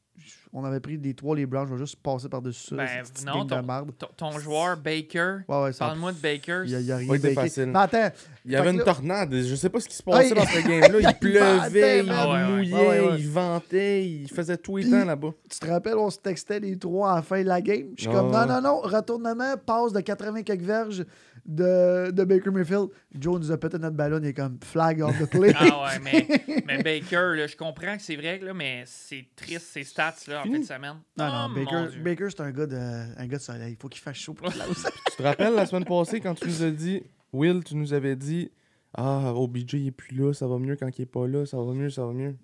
On 0.55 0.63
avait 0.63 0.79
pris 0.79 0.97
les 0.97 1.13
trois, 1.15 1.35
les 1.35 1.45
Browns. 1.47 1.67
Je 1.67 1.73
vais 1.73 1.79
juste 1.79 1.95
passer 1.95 2.29
par-dessus 2.29 2.67
ça. 2.69 2.75
Ben, 2.75 2.87
non, 3.25 3.45
ton-. 3.47 3.87
Ton, 3.97 4.07
ton 4.15 4.39
joueur, 4.39 4.77
Baker, 4.77 5.37
Ouais, 5.47 5.63
ouais, 5.63 5.73
ça- 5.73 5.85
parle-moi 5.87 6.11
de 6.11 6.17
Baker. 6.19 6.61
Il 6.65 6.71
y 6.71 6.75
a, 6.75 6.79
il 6.79 6.85
y 6.85 6.91
a 6.91 6.97
rien 6.97 7.19
facile. 7.33 7.65
Mais 7.73 7.79
attends, 7.79 8.09
Il 8.45 8.51
y 8.51 8.55
avait 8.55 8.69
une 8.71 8.77
là- 8.77 8.83
tornade. 8.83 9.33
Je 9.33 9.55
sais 9.55 9.69
pas 9.69 9.79
ce 9.79 9.87
qui 9.89 9.95
se 9.95 10.03
passait 10.03 10.27
Hey! 10.27 10.33
dans 10.35 10.45
ce 10.45 10.59
game-là. 10.67 10.99
Il 10.99 11.07
Il 11.09 11.19
pleuvait, 11.19 11.99
il. 12.03 12.11
Ah 12.11 12.29
ouais. 12.31 12.47
mouillait, 12.51 13.19
il 13.19 13.29
ventait, 13.29 14.05
il 14.05 14.29
faisait 14.29 14.57
tout 14.57 14.77
le 14.77 14.83
Puis- 14.83 14.91
temps 14.91 15.05
là-bas. 15.05 15.31
tu 15.49 15.59
te 15.59 15.65
rappelles, 15.67 15.97
on 15.97 16.09
se 16.11 16.19
textait 16.19 16.59
les 16.59 16.77
trois 16.77 17.13
à 17.13 17.15
la 17.15 17.21
fin 17.23 17.41
de 17.41 17.47
la 17.47 17.61
game. 17.61 17.87
Je 17.97 18.03
suis 18.03 18.11
comme, 18.11 18.29
non, 18.31 18.45
non, 18.45 18.61
non, 18.61 18.79
retournement, 18.81 19.55
passe 19.65 19.91
de 19.93 20.01
80 20.01 20.43
quelques 20.43 20.61
verges 20.61 21.05
de, 21.45 22.11
de 22.11 22.23
Baker 22.23 22.51
Mayfield. 22.51 22.87
Joe 23.17 23.39
nous 23.39 23.51
a 23.51 23.57
pété 23.57 23.77
notre 23.77 23.95
ballon, 23.95 24.19
il 24.21 24.27
est 24.27 24.33
comme 24.33 24.57
flag 24.63 25.01
on 25.03 25.11
the 25.11 25.29
play. 25.29 25.53
Ah 25.57 25.83
ouais, 25.83 25.99
mais, 26.03 26.63
mais 26.65 26.83
Baker, 26.83 27.35
là, 27.35 27.47
je 27.47 27.55
comprends 27.55 27.95
que 27.97 28.01
c'est 28.03 28.15
vrai, 28.15 28.39
là, 28.39 28.53
mais 28.53 28.83
c'est 28.85 29.25
triste 29.35 29.67
ces 29.71 29.83
stats 29.83 30.15
là, 30.27 30.41
en 30.41 30.43
fin 30.43 30.59
de 30.59 30.63
semaine. 30.63 30.95
non, 31.17 31.25
Oh, 31.25 31.29
non, 31.29 31.49
mon 31.49 31.63
Baker. 31.63 31.97
Baker 32.01 32.27
c'est 32.29 32.41
un 32.41 32.51
gars 32.51 32.65
de, 32.67 32.75
un 32.77 33.27
gars 33.27 33.37
de 33.37 33.41
soleil. 33.41 33.73
Il 33.73 33.81
faut 33.81 33.89
qu'il 33.89 34.01
fasse 34.01 34.17
chaud 34.17 34.33
pour 34.33 34.47
lance. 34.47 34.85
Tu 35.11 35.17
te 35.17 35.23
rappelles 35.23 35.53
la 35.53 35.65
semaine 35.65 35.85
passée 35.85 36.19
quand 36.21 36.33
tu 36.33 36.47
nous 36.47 36.63
as 36.63 36.71
dit, 36.71 37.03
Will, 37.33 37.63
tu 37.63 37.75
nous 37.75 37.93
avais 37.93 38.15
dit, 38.15 38.49
ah, 38.95 39.33
OBJ 39.35 39.73
il 39.73 39.87
est 39.87 39.91
plus 39.91 40.15
là, 40.15 40.33
ça 40.33 40.47
va 40.47 40.57
mieux 40.57 40.75
quand 40.75 40.89
il 40.97 41.01
est 41.03 41.05
pas 41.05 41.27
là, 41.27 41.45
ça 41.45 41.57
va 41.57 41.71
mieux, 41.73 41.89
ça 41.89 42.05
va 42.05 42.13
mieux. 42.13 42.35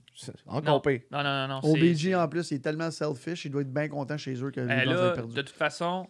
Encore 0.45 0.63
Non. 0.75 0.79
pire. 0.81 1.01
Non, 1.11 1.23
non, 1.23 1.47
non, 1.47 1.59
OBJ, 1.63 2.13
en 2.13 2.27
plus, 2.27 2.51
il 2.51 2.55
est 2.55 2.59
tellement 2.59 2.91
selfish, 2.91 3.45
il 3.45 3.51
doit 3.51 3.61
être 3.61 3.73
bien 3.73 3.87
content 3.87 4.17
chez 4.17 4.33
eux 4.43 4.51
que 4.51 4.59
Euh, 4.59 4.65
là, 4.67 5.11
aient 5.11 5.13
perdu. 5.13 5.33
de 5.33 5.41
toute 5.41 5.55
façon, 5.55 6.07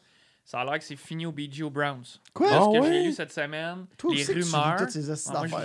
ça 0.49 0.61
a 0.61 0.65
l'air 0.65 0.79
que 0.79 0.83
c'est 0.83 0.95
fini 0.95 1.27
au 1.27 1.31
BG 1.31 1.61
aux 1.61 1.69
Browns. 1.69 2.07
Quoi? 2.33 2.47
Ah 2.51 2.61
Ce 2.61 2.65
que 2.65 2.81
ouais? 2.81 2.91
j'ai 2.91 3.03
lu 3.03 3.11
cette 3.11 3.31
semaine, 3.31 3.85
les 4.09 4.09
aussi, 4.09 4.25
tu 4.25 4.39
lis 4.39 4.43
rumeurs, 4.45 4.77
toutes 4.79 4.89
ces 4.89 5.29
Ah, 5.29 5.43
moi, 5.47 5.61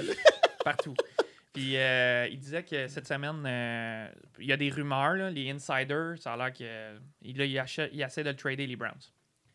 partout. 0.63 0.95
Puis 1.55 1.79
euh, 1.79 2.29
il 2.31 2.39
disait 2.39 2.63
que 2.63 2.87
cette 2.89 3.09
semaine, 3.09 3.45
euh, 3.47 4.09
il 4.39 4.45
y 4.45 4.53
a 4.53 4.59
des 4.59 4.69
rumeurs, 4.69 5.15
là, 5.15 5.31
les 5.31 5.51
insiders, 5.51 6.17
ça 6.21 6.35
a 6.35 6.37
l'air 6.37 6.53
que 6.53 6.99
il, 7.23 7.41
essaie 7.41 8.25
de 8.25 8.33
trader 8.33 8.67
les 8.67 8.77
Browns. 8.77 9.01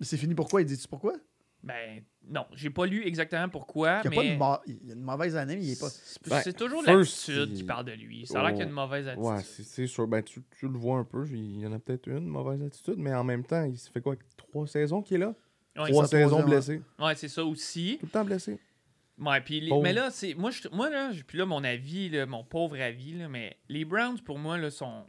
C'est 0.01 0.17
fini 0.17 0.33
pourquoi? 0.33 0.61
Il 0.61 0.65
dit-tu 0.65 0.87
pourquoi? 0.87 1.13
Ben 1.61 2.01
non, 2.27 2.45
j'ai 2.53 2.69
pas 2.69 2.85
lu 2.85 3.05
exactement 3.05 3.49
pourquoi, 3.49 4.01
Il 4.03 4.05
y 4.05 4.07
a, 4.07 4.11
pas 4.11 4.21
mais 4.23 4.33
une 4.33 4.37
ma- 4.39 4.61
il 4.67 4.87
y 4.87 4.91
a 4.91 4.93
une 4.93 5.01
mauvaise 5.01 5.35
année, 5.35 5.55
mais 5.55 5.63
il 5.63 5.71
est 5.71 5.79
pas. 5.79 5.89
c'est 5.89 6.29
Ben, 6.29 6.41
c'est 6.43 6.53
toujours 6.53 6.83
l'attitude 6.83 7.49
il- 7.51 7.53
qui 7.57 7.63
parle 7.63 7.85
de 7.85 7.91
lui. 7.93 8.25
Ça 8.27 8.39
a 8.39 8.43
l'air 8.43 8.51
qu'il 8.51 8.59
y 8.59 8.63
a 8.63 8.65
une 8.67 8.71
mauvaise 8.73 9.07
attitude. 9.07 9.25
Ouais, 9.25 9.41
c'est 9.43 9.87
sûr. 9.87 10.07
Ben, 10.07 10.21
tu, 10.21 10.41
tu 10.59 10.67
le 10.67 10.77
vois 10.77 10.97
un 10.99 11.03
peu. 11.05 11.25
Il 11.27 11.59
y 11.59 11.65
en 11.65 11.73
a 11.73 11.79
peut-être 11.79 12.07
une 12.07 12.27
mauvaise 12.27 12.61
attitude, 12.61 12.97
mais 12.97 13.13
en 13.13 13.23
même 13.23 13.43
temps, 13.43 13.63
il 13.63 13.77
se 13.77 13.89
fait 13.89 14.01
quoi 14.01 14.15
Trois 14.37 14.67
saisons 14.67 15.01
qu'il 15.01 15.15
est 15.17 15.19
là? 15.19 15.33
Ouais, 15.77 15.89
Trois 15.91 16.07
saisons 16.07 16.27
troisième, 16.41 16.45
blessé. 16.49 16.81
ouais, 16.99 17.15
c'est 17.15 17.27
ça 17.29 17.43
aussi. 17.45 17.97
Tout 17.99 18.05
le 18.07 18.11
temps 18.11 18.25
blessé. 18.25 18.59
Ouais, 19.17 19.41
puis 19.41 19.59
les- 19.61 19.77
mais 19.81 19.91
là, 19.93 20.09
c'est 20.11 20.33
moi, 20.33 20.49
je, 20.51 20.67
moi 20.71 20.89
là, 20.89 21.11
puis 21.27 21.37
là, 21.37 21.45
mon 21.45 21.63
avis, 21.63 22.09
là, 22.09 22.25
mon 22.25 22.43
pauvre 22.43 22.79
avis, 22.79 23.13
là, 23.13 23.27
mais 23.27 23.57
les 23.69 23.85
Browns, 23.85 24.19
pour 24.21 24.39
moi, 24.39 24.57
là, 24.57 24.69
sont, 24.71 25.05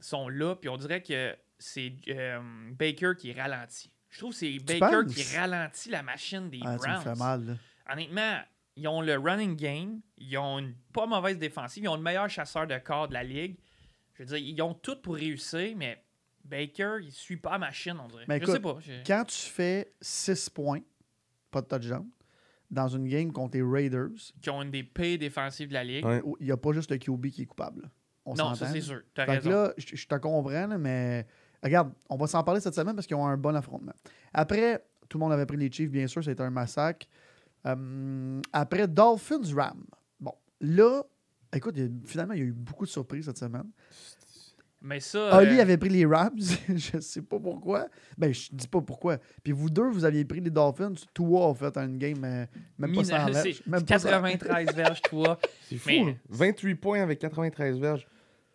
sont 0.00 0.28
là, 0.28 0.54
puis 0.54 0.68
on 0.68 0.76
dirait 0.76 1.02
que 1.02 1.36
c'est 1.58 1.92
euh, 2.08 2.38
Baker 2.78 3.12
qui 3.18 3.32
ralentit. 3.32 3.90
Je 4.10 4.18
trouve 4.18 4.30
que 4.32 4.36
c'est 4.38 4.58
Baker 4.58 4.78
penses? 5.04 5.14
qui 5.14 5.36
ralentit 5.36 5.90
la 5.90 6.02
machine 6.02 6.48
des 6.50 6.60
Ah, 6.64 6.76
tu 6.80 6.88
me 6.88 6.94
Browns. 6.94 7.02
fais 7.02 7.14
mal, 7.14 7.44
là. 7.46 7.54
Honnêtement, 7.92 8.38
ils 8.76 8.88
ont 8.88 9.02
le 9.02 9.16
running 9.18 9.56
game, 9.56 10.00
ils 10.16 10.36
ont 10.38 10.58
une 10.58 10.74
pas 10.92 11.06
mauvaise 11.06 11.38
défensive, 11.38 11.84
ils 11.84 11.88
ont 11.88 11.96
le 11.96 12.02
meilleur 12.02 12.28
chasseur 12.28 12.66
de 12.66 12.78
corps 12.78 13.08
de 13.08 13.14
la 13.14 13.24
ligue. 13.24 13.56
Je 14.14 14.22
veux 14.22 14.26
dire, 14.26 14.38
ils 14.38 14.62
ont 14.62 14.74
tout 14.74 14.96
pour 15.00 15.14
réussir, 15.16 15.74
mais 15.76 16.02
Baker, 16.44 16.96
il 17.02 17.12
suit 17.12 17.36
pas 17.36 17.52
la 17.52 17.58
machine, 17.58 17.96
on 18.02 18.08
dirait. 18.08 18.24
Mais 18.28 18.38
je 18.38 18.42
écoute, 18.42 18.54
sais 18.54 18.60
pas. 18.60 18.76
je- 18.80 18.92
Quand 19.06 19.24
tu 19.24 19.36
fais 19.36 19.92
6 20.00 20.48
points, 20.50 20.80
pas 21.50 21.60
de 21.60 21.66
touchdown, 21.66 22.08
dans 22.70 22.88
une 22.88 23.06
game 23.08 23.32
contre 23.32 23.56
les 23.56 23.62
Raiders, 23.62 24.10
Qui 24.40 24.50
ont 24.50 24.62
une 24.62 24.70
des 24.70 24.82
pires 24.84 25.18
défensives 25.18 25.68
de 25.68 25.74
la 25.74 25.84
ligue. 25.84 26.04
Ouais. 26.04 26.22
il 26.40 26.46
n'y 26.46 26.52
a 26.52 26.56
pas 26.56 26.72
juste 26.72 26.90
le 26.90 26.98
QB 26.98 27.28
qui 27.30 27.42
est 27.42 27.46
coupable. 27.46 27.90
On 28.24 28.34
non, 28.34 28.54
ça 28.54 28.66
c'est 28.66 28.80
sûr. 28.82 29.00
Fait 29.14 29.24
raison. 29.24 29.50
là, 29.50 29.72
je 29.78 29.96
je 29.96 30.06
te 30.06 30.14
comprends, 30.16 30.78
mais 30.78 31.26
regarde, 31.62 31.92
on 32.08 32.16
va 32.16 32.26
s'en 32.26 32.42
parler 32.44 32.60
cette 32.60 32.74
semaine 32.74 32.94
parce 32.94 33.06
qu'ils 33.06 33.16
ont 33.16 33.26
un 33.26 33.36
bon 33.36 33.54
affrontement. 33.54 33.92
Après, 34.32 34.84
tout 35.08 35.18
le 35.18 35.24
monde 35.24 35.32
avait 35.32 35.46
pris 35.46 35.56
les 35.56 35.70
Chiefs, 35.70 35.90
bien 35.90 36.06
sûr, 36.06 36.22
c'était 36.22 36.42
un 36.42 36.50
massacre. 36.50 37.06
Euh, 37.66 38.40
après, 38.52 38.86
Dolphins-Ram. 38.86 39.84
Bon, 40.20 40.32
là, 40.60 41.02
écoute, 41.52 41.74
il 41.76 41.82
y 41.82 41.86
a- 41.86 41.90
finalement, 42.06 42.34
il 42.34 42.38
y 42.40 42.42
a 42.42 42.46
eu 42.46 42.52
beaucoup 42.52 42.84
de 42.84 42.90
surprises 42.90 43.24
cette 43.24 43.38
semaine. 43.38 43.68
Mais 44.80 45.00
ça. 45.00 45.34
Ali 45.34 45.58
euh, 45.58 45.62
avait 45.62 45.76
pris 45.76 45.88
les 45.88 46.06
Rams, 46.06 46.38
je 46.68 47.00
sais 47.00 47.22
pas 47.22 47.40
pourquoi. 47.40 47.88
Ben, 48.16 48.32
je 48.32 48.48
dis 48.52 48.68
pas 48.68 48.80
pourquoi. 48.80 49.18
Puis 49.42 49.50
vous 49.52 49.68
deux, 49.70 49.88
vous 49.90 50.04
aviez 50.04 50.24
pris 50.24 50.40
les 50.40 50.50
Dolphins. 50.50 50.92
Tua 51.12 51.50
a 51.50 51.54
fait 51.54 51.76
une 51.78 51.98
game, 51.98 52.22
euh, 52.24 52.46
même 52.78 52.94
pas 52.94 53.00
Mina- 53.02 53.04
100 53.04 53.26
c'est 53.26 53.42
verges. 53.42 53.62
Même 53.66 53.84
pas 53.84 53.98
100. 53.98 54.08
93 54.08 54.74
verges, 54.76 55.02
toi. 55.02 55.38
C'est 55.68 55.78
fou. 55.78 55.88
Mais- 55.88 56.04
là. 56.04 56.12
28 56.28 56.74
points 56.76 57.02
avec 57.02 57.18
93 57.18 57.76
verges. 57.80 58.06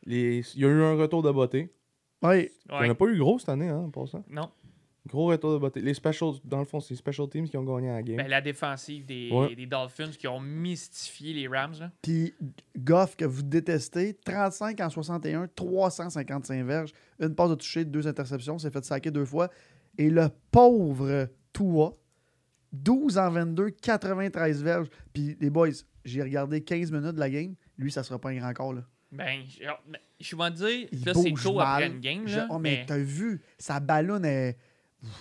Les... 0.05 0.41
Il 0.55 0.61
y 0.61 0.65
a 0.65 0.69
eu 0.69 0.81
un 0.81 0.95
retour 0.95 1.23
de 1.23 1.31
beauté. 1.31 1.73
Il 2.23 2.27
n'y 2.29 2.77
Ouais. 2.79 2.87
en 2.87 2.91
a 2.91 2.95
pas 2.95 3.05
eu 3.07 3.17
gros 3.17 3.37
cette 3.39 3.49
année, 3.49 3.69
hein, 3.69 3.77
en 3.79 3.89
passant. 3.89 4.23
Non. 4.29 4.49
Gros 5.05 5.25
retour 5.27 5.51
de 5.51 5.57
beauté. 5.57 5.81
Les 5.81 5.93
specials, 5.93 6.35
dans 6.45 6.59
le 6.59 6.63
fond, 6.65 6.79
c'est 6.79 6.91
les 6.91 6.95
special 6.95 7.27
teams 7.27 7.49
qui 7.49 7.57
ont 7.57 7.63
gagné 7.65 7.89
la 7.89 8.01
game. 8.01 8.15
Ben, 8.15 8.27
la 8.29 8.39
défensive 8.39 9.05
des, 9.05 9.29
Ouais. 9.33 9.53
des 9.53 9.65
Dolphins 9.65 10.11
qui 10.17 10.29
ont 10.29 10.39
mystifié 10.39 11.33
les 11.33 11.45
Rams. 11.49 11.73
Là. 11.77 11.91
Puis 12.01 12.33
Goff, 12.77 13.17
que 13.17 13.25
vous 13.25 13.43
détestez, 13.43 14.13
35 14.23 14.79
en 14.79 14.89
61, 14.89 15.47
355 15.53 16.63
verges, 16.65 16.93
une 17.19 17.35
passe 17.35 17.49
de 17.49 17.55
toucher, 17.55 17.83
deux 17.83 18.07
interceptions, 18.07 18.57
s'est 18.57 18.71
fait 18.71 18.85
saquer 18.85 19.11
deux 19.11 19.25
fois. 19.25 19.49
Et 19.97 20.09
le 20.09 20.29
pauvre 20.51 21.27
Tua, 21.51 21.91
12 22.71 23.17
en 23.17 23.29
22, 23.29 23.71
93 23.71 24.63
verges. 24.63 24.87
Puis 25.13 25.35
les 25.41 25.49
boys, 25.49 25.67
j'ai 26.05 26.21
regardé 26.23 26.63
15 26.63 26.91
minutes 26.91 27.15
de 27.15 27.19
la 27.19 27.29
game. 27.29 27.55
Lui, 27.77 27.91
ça 27.91 28.03
sera 28.03 28.19
pas 28.19 28.29
un 28.29 28.37
grand 28.37 28.53
corps. 28.53 28.73
Là. 28.73 28.83
Ben, 29.13 29.41
je, 29.47 29.63
ben, 29.63 29.99
je 30.19 30.35
vais 30.35 30.49
te 30.49 30.55
dire, 30.55 30.87
Il 30.91 31.05
là, 31.05 31.13
c'est 31.13 31.33
tôt 31.43 31.53
mal. 31.55 31.67
après 31.83 31.87
une 31.95 31.99
game. 31.99 32.23
Je- 32.27 32.37
Là, 32.37 32.47
oh, 32.49 32.57
mais 32.59 32.77
mais 32.79 32.85
t'as 32.87 32.97
vu, 32.97 33.41
sa 33.57 33.79
ballonne 33.79 34.25
est. 34.25 34.57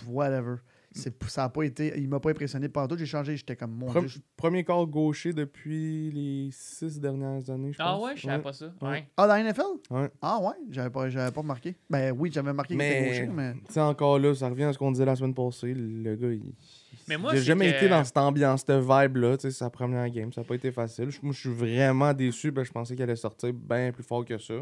Whatever. 0.07 0.55
C'est, 0.95 1.11
ça 1.27 1.45
a 1.45 1.49
pas 1.49 1.63
été. 1.63 1.91
Il 1.97 2.07
m'a 2.07 2.19
pas 2.19 2.29
impressionné 2.29 2.69
pendant 2.69 2.87
tout. 2.87 2.97
J'ai 2.99 3.07
changé, 3.07 3.35
j'étais 3.35 3.55
comme 3.55 3.71
mon 3.71 3.87
Pre- 3.87 3.99
Dieu. 4.01 4.07
je- 4.09 4.19
Premier 4.37 4.63
corps 4.63 4.85
gaucher 4.85 5.33
depuis 5.33 6.11
les 6.11 6.49
six 6.51 6.99
dernières 6.99 7.49
années, 7.49 7.73
je 7.73 7.77
Ah 7.81 7.93
pense. 7.93 8.03
ouais, 8.03 8.11
je 8.15 8.21
savais 8.21 8.43
pas 8.43 8.53
ça. 8.53 8.71
Ouais. 8.81 8.89
Ouais. 8.89 9.07
Ah, 9.17 9.27
dans 9.27 9.33
la 9.33 9.39
NFL? 9.43 9.61
Ouais. 9.89 10.09
Ah 10.21 10.39
ouais, 10.39 10.53
j'avais 10.69 10.91
pas, 10.91 11.09
j'avais 11.09 11.31
pas 11.31 11.41
remarqué. 11.41 11.75
Ben 11.89 12.15
oui, 12.17 12.29
j'avais 12.31 12.53
marqué 12.53 12.75
qu'il 12.75 12.81
était 12.85 13.01
Mais, 13.01 13.07
gaucher, 13.07 13.25
mais. 13.27 13.53
tu 13.53 13.73
sais, 13.73 13.79
encore 13.81 14.19
là, 14.19 14.35
ça 14.35 14.49
revient 14.49 14.65
à 14.65 14.73
ce 14.73 14.77
qu'on 14.77 14.91
disait 14.91 15.05
la 15.05 15.15
semaine 15.15 15.33
passée. 15.33 15.73
Le 15.73 16.15
gars, 16.15 16.29
il. 16.31 16.53
Mais 17.07 17.17
moi, 17.17 17.31
c'est 17.33 17.43
jamais 17.43 17.71
que- 17.71 17.77
été 17.77 17.89
dans 17.89 18.03
cette 18.03 18.17
ambiance, 18.17 18.61
cette 18.65 18.79
vibe-là. 18.79 19.37
Tu 19.37 19.41
sais, 19.43 19.51
sa 19.51 19.69
première 19.69 20.09
game, 20.09 20.31
ça 20.33 20.41
n'a 20.41 20.47
pas 20.47 20.55
été 20.55 20.71
facile. 20.71 21.09
Je- 21.09 21.19
Moi, 21.21 21.33
je 21.33 21.39
suis 21.39 21.49
vraiment 21.53 22.13
déçu. 22.13 22.51
Ben, 22.51 22.63
je 22.63 22.71
pensais 22.71 22.95
qu'il 22.95 23.03
allait 23.03 23.15
sortir 23.15 23.53
bien 23.53 23.91
plus 23.91 24.03
fort 24.03 24.23
que 24.25 24.37
ça. 24.37 24.53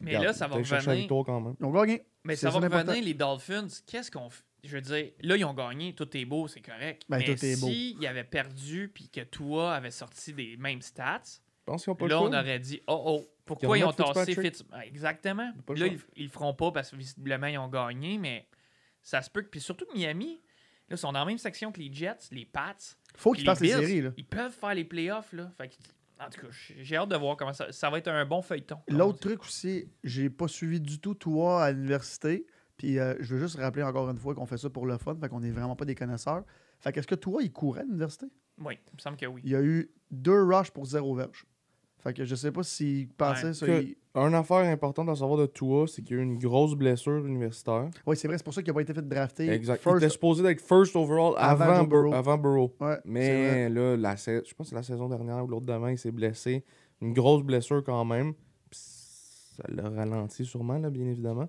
Mais 0.00 0.10
Regarde, 0.10 0.24
là, 0.26 0.32
ça 0.32 0.46
va 0.46 0.56
revenir. 0.56 0.90
victoire 0.92 1.24
quand 1.24 1.40
même. 1.40 1.54
Ils 1.58 1.64
ont 1.66 1.70
gagné. 1.72 2.04
Mais 2.24 2.36
ça 2.36 2.50
va 2.50 2.60
revenir, 2.60 3.02
les 3.04 3.14
Dolphins. 3.14 3.66
Qu'est-ce 3.86 4.10
qu'on 4.10 4.30
fait? 4.30 4.44
Je 4.64 4.74
veux 4.74 4.80
dire, 4.80 5.12
là, 5.20 5.36
ils 5.36 5.44
ont 5.44 5.54
gagné, 5.54 5.94
tout 5.94 6.08
est 6.16 6.24
beau, 6.24 6.48
c'est 6.48 6.60
correct. 6.60 7.02
Ben, 7.08 7.18
mais 7.18 7.24
tout 7.24 7.44
est 7.44 7.60
beau. 7.60 7.68
s'ils 7.68 8.06
avaient 8.06 8.24
perdu 8.24 8.90
puis 8.92 9.08
que 9.08 9.20
toi 9.20 9.74
avait 9.74 9.90
sorti 9.92 10.32
des 10.32 10.56
mêmes 10.56 10.82
stats, 10.82 11.22
Je 11.24 11.72
pense 11.72 11.84
qu'ils 11.84 11.90
n'ont 11.92 11.96
pas 11.96 12.08
là, 12.08 12.14
le 12.16 12.20
on 12.20 12.26
aurait 12.32 12.58
dit, 12.58 12.80
oh 12.88 13.02
oh, 13.06 13.20
Ils 13.22 13.26
pourquoi 13.44 13.78
ils 13.78 13.84
ont 13.84 13.92
tassé. 13.92 14.34
Fitz... 14.34 14.64
Ah, 14.72 14.84
Exactement. 14.84 15.52
Là, 15.74 15.86
ils, 15.86 15.98
ils 16.16 16.24
le 16.24 16.28
feront 16.30 16.54
pas 16.54 16.72
parce 16.72 16.90
que 16.90 16.96
visiblement, 16.96 17.46
ils 17.46 17.58
ont 17.58 17.68
gagné, 17.68 18.18
mais 18.18 18.46
ça 19.02 19.22
se 19.22 19.30
peut 19.30 19.42
que. 19.42 19.48
Puis 19.48 19.60
surtout 19.60 19.86
que 19.86 19.96
Miami, 19.96 20.40
là, 20.90 20.96
sont 20.96 21.12
dans 21.12 21.20
la 21.20 21.24
même 21.26 21.38
section 21.38 21.72
que 21.72 21.80
les 21.80 21.92
Jets, 21.92 22.18
les 22.32 22.44
Pats. 22.46 22.74
Faut 23.16 23.32
qu'ils 23.32 23.44
fassent 23.44 23.60
les 23.60 23.68
séries. 23.70 24.00
Là. 24.02 24.10
Ils 24.16 24.24
peuvent 24.26 24.52
faire 24.52 24.74
les 24.74 24.84
playoffs, 24.84 25.32
là. 25.32 25.50
Fait 25.56 25.68
que- 25.68 25.74
en 26.20 26.28
tout 26.30 26.40
cas, 26.40 26.48
j'ai 26.50 26.96
hâte 26.96 27.08
de 27.10 27.16
voir 27.16 27.36
comment 27.36 27.52
ça. 27.52 27.70
Ça 27.70 27.90
va 27.90 27.98
être 27.98 28.08
un 28.08 28.26
bon 28.26 28.42
feuilleton. 28.42 28.78
L'autre 28.88 29.20
truc 29.20 29.42
aussi, 29.44 29.88
j'ai 30.02 30.28
pas 30.30 30.48
suivi 30.48 30.80
du 30.80 30.98
tout 30.98 31.14
toi 31.14 31.64
à 31.64 31.70
l'université. 31.70 32.44
Puis 32.76 32.98
euh, 32.98 33.14
je 33.20 33.34
veux 33.34 33.40
juste 33.40 33.56
rappeler 33.56 33.82
encore 33.84 34.08
une 34.10 34.18
fois 34.18 34.34
qu'on 34.34 34.46
fait 34.46 34.56
ça 34.58 34.70
pour 34.70 34.86
le 34.86 34.98
fun, 34.98 35.16
fait 35.20 35.28
qu'on 35.28 35.42
est 35.42 35.50
vraiment 35.50 35.74
pas 35.76 35.84
des 35.84 35.94
connaisseurs. 35.94 36.44
Fait 36.80 36.92
qu'est-ce 36.92 37.06
que 37.08 37.14
toi, 37.16 37.42
il 37.42 37.52
courait 37.52 37.80
à 37.80 37.84
l'université? 37.84 38.26
Oui, 38.58 38.78
il 38.92 38.94
me 38.96 39.00
semble 39.00 39.16
que 39.16 39.26
oui. 39.26 39.40
Il 39.44 39.50
y 39.50 39.56
a 39.56 39.62
eu 39.62 39.90
deux 40.10 40.42
rushs 40.44 40.70
pour 40.70 40.86
zéro 40.86 41.14
verge. 41.14 41.44
Fait 42.02 42.12
que 42.14 42.24
je 42.24 42.34
sais 42.34 42.52
pas 42.52 42.62
s'il 42.62 43.08
pensait 43.08 43.46
Ouais. 43.48 43.52
ça. 43.54 43.66
Que- 43.66 43.82
il- 43.82 43.96
Une 44.14 44.34
affaire 44.34 44.58
importante 44.58 45.08
à 45.10 45.14
savoir 45.14 45.38
de 45.38 45.46
Tua, 45.46 45.86
c'est 45.86 46.02
qu'il 46.02 46.16
y 46.16 46.18
a 46.18 46.22
eu 46.22 46.24
une 46.24 46.38
grosse 46.38 46.74
blessure 46.74 47.24
universitaire. 47.24 47.88
Oui, 48.04 48.16
c'est 48.16 48.26
vrai, 48.26 48.36
c'est 48.36 48.42
pour 48.44 48.52
ça 48.54 48.62
qu'il 48.62 48.70
a 48.70 48.74
pas 48.74 48.80
été 48.82 48.92
fait 48.92 49.06
drafter. 49.06 49.48
Exact. 49.48 49.80
Il 49.80 49.82
First- 49.84 49.96
était 50.02 50.08
supposé 50.08 50.44
être 50.46 50.60
first 50.60 50.96
overall 50.96 51.34
Avant 51.36 51.64
avant, 51.66 51.84
Burrow. 51.84 52.12
avant 52.14 52.36
Burrow. 52.38 52.74
Ouais. 52.80 52.98
Mais 53.04 53.68
là, 53.68 53.96
la 53.96 54.16
sa- 54.16 54.42
je 54.42 54.54
pense 54.54 54.66
que 54.66 54.70
c'est 54.70 54.74
la 54.74 54.82
saison 54.82 55.08
dernière 55.08 55.44
ou 55.44 55.46
l'autre 55.46 55.66
d'avant, 55.66 55.86
il 55.88 55.98
s'est 55.98 56.10
blessé. 56.10 56.64
Une 57.00 57.12
grosse 57.12 57.42
blessure 57.44 57.84
quand 57.84 58.04
même. 58.04 58.32
Puis 58.70 58.80
Ça 58.80 59.64
l'a 59.68 59.88
ralenti 59.88 60.44
sûrement, 60.44 60.78
là, 60.78 60.88
bien 60.90 61.06
évidemment. 61.06 61.48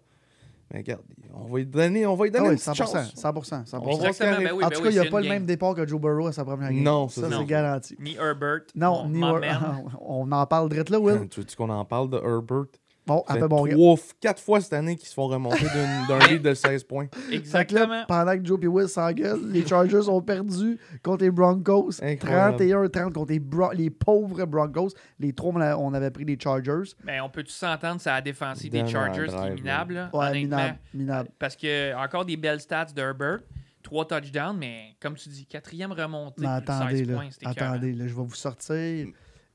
Mais 0.71 0.79
regarde, 0.79 1.01
on 1.33 1.45
va 1.51 1.57
lui 1.57 1.65
donner, 1.65 2.05
on 2.05 2.15
va 2.15 2.25
lui 2.25 2.31
Ah 2.33 2.37
donner 2.37 2.49
oui, 2.49 2.55
une 2.55 2.59
petite 2.59 2.73
100%, 2.73 2.75
chance. 2.75 2.95
100%, 3.15 3.65
100%. 3.65 3.69
On 3.73 3.79
va 3.79 3.83
voir 3.85 3.95
Exactement, 4.05 4.33
ce 4.33 4.37
qui 4.37 4.43
ben 4.43 4.51
oui, 4.53 4.63
en 4.63 4.67
ben 4.67 4.75
tout 4.75 4.81
oui, 4.81 4.83
cas, 4.83 4.89
il 4.89 5.01
n'y 5.01 5.07
a 5.07 5.11
pas 5.11 5.17
le 5.19 5.23
game. 5.25 5.33
même 5.33 5.45
départ 5.45 5.73
que 5.75 5.87
Joe 5.87 5.99
Burrow 5.99 6.27
à 6.27 6.31
sa 6.31 6.45
première 6.45 6.69
game. 6.71 6.83
Non, 6.83 7.07
ça, 7.09 7.21
ça, 7.21 7.37
c'est 7.37 7.45
garanti. 7.45 7.95
Ni 7.99 8.15
Herbert. 8.15 8.61
Non, 8.75 9.07
ni 9.09 9.19
man. 9.19 9.41
On 10.01 10.31
en 10.31 10.45
parle 10.45 10.69
direct 10.69 10.89
là, 10.91 10.99
Will. 10.99 11.27
Tu 11.29 11.39
veux 11.39 11.45
qu'on 11.57 11.69
en 11.69 11.85
parle 11.85 12.09
de 12.11 12.17
Herbert? 12.17 12.65
Bon, 13.09 13.23
Ça 13.27 13.33
après, 13.33 13.47
bon, 13.47 13.67
trois, 13.67 13.95
quatre 14.21 14.39
fois 14.41 14.61
cette 14.61 14.73
année 14.73 14.95
qu'ils 14.95 15.07
se 15.09 15.13
font 15.13 15.27
remonter 15.27 15.65
d'un 16.07 16.19
lead 16.27 16.41
de 16.41 16.53
16 16.53 16.83
points. 16.83 17.05
Là, 17.29 17.35
Exactement. 17.35 18.03
pendant 18.07 18.37
que 18.37 18.45
Joe 18.45 18.59
et 18.61 18.67
Will 18.67 18.87
s'engueulent, 18.87 19.49
les 19.51 19.65
Chargers 19.65 20.07
ont 20.07 20.21
perdu 20.21 20.77
contre 21.03 21.23
les 21.23 21.31
Broncos. 21.31 22.01
Incroyable. 22.03 22.57
31-30 22.57 23.11
contre 23.13 23.31
les, 23.31 23.39
Bro- 23.39 23.71
les 23.73 23.89
pauvres 23.89 24.45
Broncos. 24.45 24.89
Les 25.19 25.33
trois, 25.33 25.51
on 25.77 25.93
a- 25.93 25.97
avait 25.97 26.11
pris 26.11 26.23
les 26.25 26.37
Chargers. 26.39 26.91
Mais 27.03 27.19
on 27.19 27.29
peut-tu 27.29 27.51
s'entendre 27.51 27.99
sur 27.99 28.11
la 28.11 28.21
défensive 28.21 28.71
des 28.71 28.85
Chargers 28.87 29.27
qui 29.27 29.35
est 29.35 29.55
minable, 29.55 29.93
là, 29.95 30.09
Ouais, 30.13 30.31
minable. 30.33 30.77
minable. 30.93 31.29
Parce 31.39 31.55
que 31.55 31.95
encore 31.95 32.25
des 32.25 32.37
belles 32.37 32.61
stats 32.61 32.85
d'Herbert. 32.95 33.39
Trois 33.81 34.05
touchdowns, 34.05 34.57
mais 34.57 34.95
comme 35.01 35.15
tu 35.15 35.29
dis, 35.29 35.45
quatrième 35.45 35.93
remontée. 35.93 36.41
Mais 36.41 36.47
plus 36.57 36.65
de 36.65 36.71
attendez, 36.71 36.97
16 36.97 37.07
là. 37.07 37.15
points. 37.15 37.29
Attendez, 37.45 37.93
là, 37.93 38.07
je 38.07 38.13
vais 38.13 38.21
vous 38.23 38.35
sortir 38.35 39.07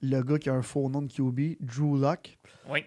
le 0.02 0.22
gars 0.22 0.38
qui 0.38 0.48
a 0.48 0.54
un 0.54 0.62
faux 0.62 0.88
nom 0.88 1.02
de 1.02 1.12
QB, 1.12 1.56
Drew 1.60 1.98
Lock. 2.00 2.38
Oui. 2.70 2.84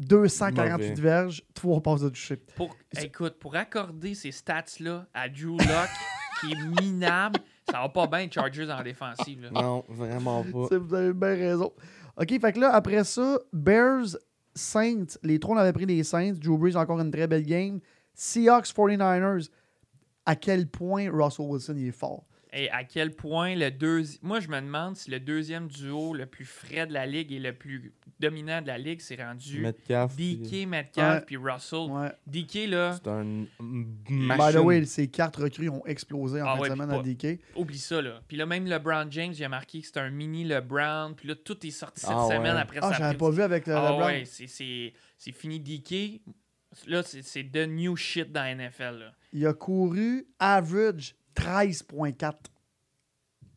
248 0.00 0.70
Mauvais. 0.90 0.94
verges, 1.00 1.42
3 1.54 1.80
passes 1.82 2.00
de 2.00 2.08
toucher. 2.08 2.36
Pour, 2.56 2.74
écoute, 3.00 3.38
pour 3.38 3.54
accorder 3.54 4.14
ces 4.14 4.32
stats-là 4.32 5.06
à 5.14 5.28
Drew 5.28 5.56
Lock, 5.58 5.88
qui 6.40 6.52
est 6.52 6.80
minable, 6.82 7.38
ça 7.70 7.80
va 7.82 7.88
pas 7.90 8.06
bien 8.06 8.20
les 8.26 8.30
Chargers 8.32 8.70
en 8.70 8.82
défensive. 8.82 9.42
là. 9.42 9.50
Non, 9.50 9.84
vraiment 9.88 10.42
pas. 10.42 10.66
C'est- 10.70 10.76
Vous 10.78 10.94
avez 10.94 11.12
bien 11.12 11.34
raison. 11.34 11.72
OK, 12.16 12.40
fait 12.40 12.52
que 12.52 12.60
là, 12.60 12.72
après 12.74 13.04
ça, 13.04 13.38
Bears, 13.52 14.16
Saints, 14.54 15.16
les 15.22 15.38
trois, 15.38 15.54
on 15.56 15.58
avait 15.58 15.72
pris 15.72 15.86
les 15.86 16.02
Saints. 16.02 16.32
Drew 16.32 16.58
Brees, 16.58 16.76
encore 16.76 16.98
une 17.00 17.10
très 17.10 17.26
belle 17.26 17.44
game. 17.46 17.80
Seahawks, 18.14 18.66
49ers. 18.74 19.48
À 20.26 20.36
quel 20.36 20.66
point 20.68 21.10
Russell 21.10 21.46
Wilson 21.46 21.74
il 21.76 21.88
est 21.88 21.92
fort? 21.92 22.24
Et 22.52 22.68
à 22.70 22.82
quel 22.84 23.14
point 23.14 23.54
le 23.54 23.70
deuxième. 23.70 24.18
Moi, 24.22 24.40
je 24.40 24.48
me 24.48 24.60
demande 24.60 24.96
si 24.96 25.10
le 25.10 25.20
deuxième 25.20 25.68
duo 25.68 26.12
le 26.14 26.26
plus 26.26 26.44
frais 26.44 26.86
de 26.86 26.92
la 26.92 27.06
ligue 27.06 27.32
et 27.32 27.38
le 27.38 27.52
plus 27.52 27.92
dominant 28.18 28.60
de 28.60 28.66
la 28.66 28.76
ligue 28.76 29.00
s'est 29.00 29.14
rendu 29.22 29.60
Metcalf. 29.60 30.16
puis- 30.16 30.36
DK, 30.36 30.66
Metcalf 30.66 31.20
Ouais. 31.20 31.24
puis 31.26 31.36
Russell. 31.36 31.88
Ouais. 31.90 32.10
DK, 32.26 32.66
là, 32.68 32.92
C'est 33.00 33.08
un 33.08 33.46
By 33.60 34.52
the 34.52 34.58
way, 34.64 34.84
ces 34.84 35.08
quatre 35.08 35.42
recrues 35.44 35.68
ont 35.68 35.84
explosé 35.86 36.42
en 36.42 36.46
Ah 36.46 36.54
fin 36.56 36.62
ouais, 36.62 36.68
de 36.70 36.74
semaine 36.74 36.90
à 36.90 37.02
DK. 37.02 37.38
oublie 37.56 37.78
ça, 37.78 38.02
là. 38.02 38.20
Puis 38.26 38.36
là, 38.36 38.46
même 38.46 38.66
LeBron 38.66 39.06
James, 39.10 39.32
il 39.36 39.44
a 39.44 39.48
marqué 39.48 39.80
que 39.80 39.86
c'était 39.86 40.00
un 40.00 40.10
mini 40.10 40.44
LeBron. 40.44 41.14
Puis 41.16 41.28
là, 41.28 41.34
tout 41.36 41.64
est 41.66 41.70
sorti 41.70 42.00
cette 42.00 42.10
Ah 42.12 42.26
ouais. 42.26 42.36
semaine 42.36 42.56
après 42.56 42.80
Ah, 42.82 42.90
sa 42.92 42.98
j'avais 42.98 43.16
pas 43.18 43.30
vu 43.30 43.42
avec 43.42 43.66
le 43.66 43.74
Ah 43.76 43.90
LeBron. 43.92 44.06
ouais, 44.06 44.24
c'est- 44.24 44.46
c'est 44.48 44.92
c'est 45.16 45.32
fini 45.32 45.60
DK. 45.60 46.20
Là, 46.86 47.02
c'est 47.02 47.22
c'est 47.22 47.44
the 47.44 47.66
new 47.68 47.96
shit 47.96 48.32
dans 48.32 48.42
la 48.42 48.50
NFL. 48.54 48.98
Là. 48.98 49.12
Il 49.32 49.46
a 49.46 49.52
couru 49.52 50.26
average 50.38 51.14
13.4 51.36 52.32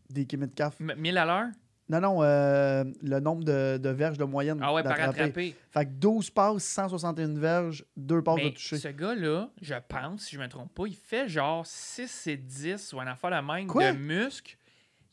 DK 0.09 0.33
Metcalf. 0.37 0.75
M- 0.79 0.93
1000 0.97 1.17
à 1.17 1.25
l'heure? 1.25 1.47
Non, 1.89 1.99
non, 1.99 2.23
euh, 2.23 2.85
le 3.01 3.19
nombre 3.19 3.43
de, 3.43 3.77
de 3.77 3.89
verges 3.89 4.17
de 4.17 4.23
moyenne. 4.23 4.57
Ah 4.61 4.73
ouais, 4.73 4.83
par 4.83 4.93
attraper. 4.99 5.53
Fait 5.69 5.85
que 5.85 5.91
12 5.91 6.29
passes, 6.29 6.63
161 6.63 7.33
verges, 7.37 7.85
2 7.97 8.23
passes 8.23 8.41
de 8.41 8.49
toucher. 8.49 8.77
ce 8.77 8.87
gars-là, 8.87 9.49
je 9.61 9.75
pense, 9.87 10.21
si 10.23 10.35
je 10.35 10.39
me 10.41 10.47
trompe 10.47 10.73
pas, 10.73 10.85
il 10.87 10.95
fait 10.95 11.27
genre 11.27 11.65
6 11.65 12.27
et 12.27 12.37
10 12.37 12.93
ou 12.93 13.01
un 13.01 13.07
affaire 13.07 13.31
la 13.31 13.41
même 13.41 13.67
Quoi? 13.67 13.91
de 13.91 13.97
muscles. 13.97 14.57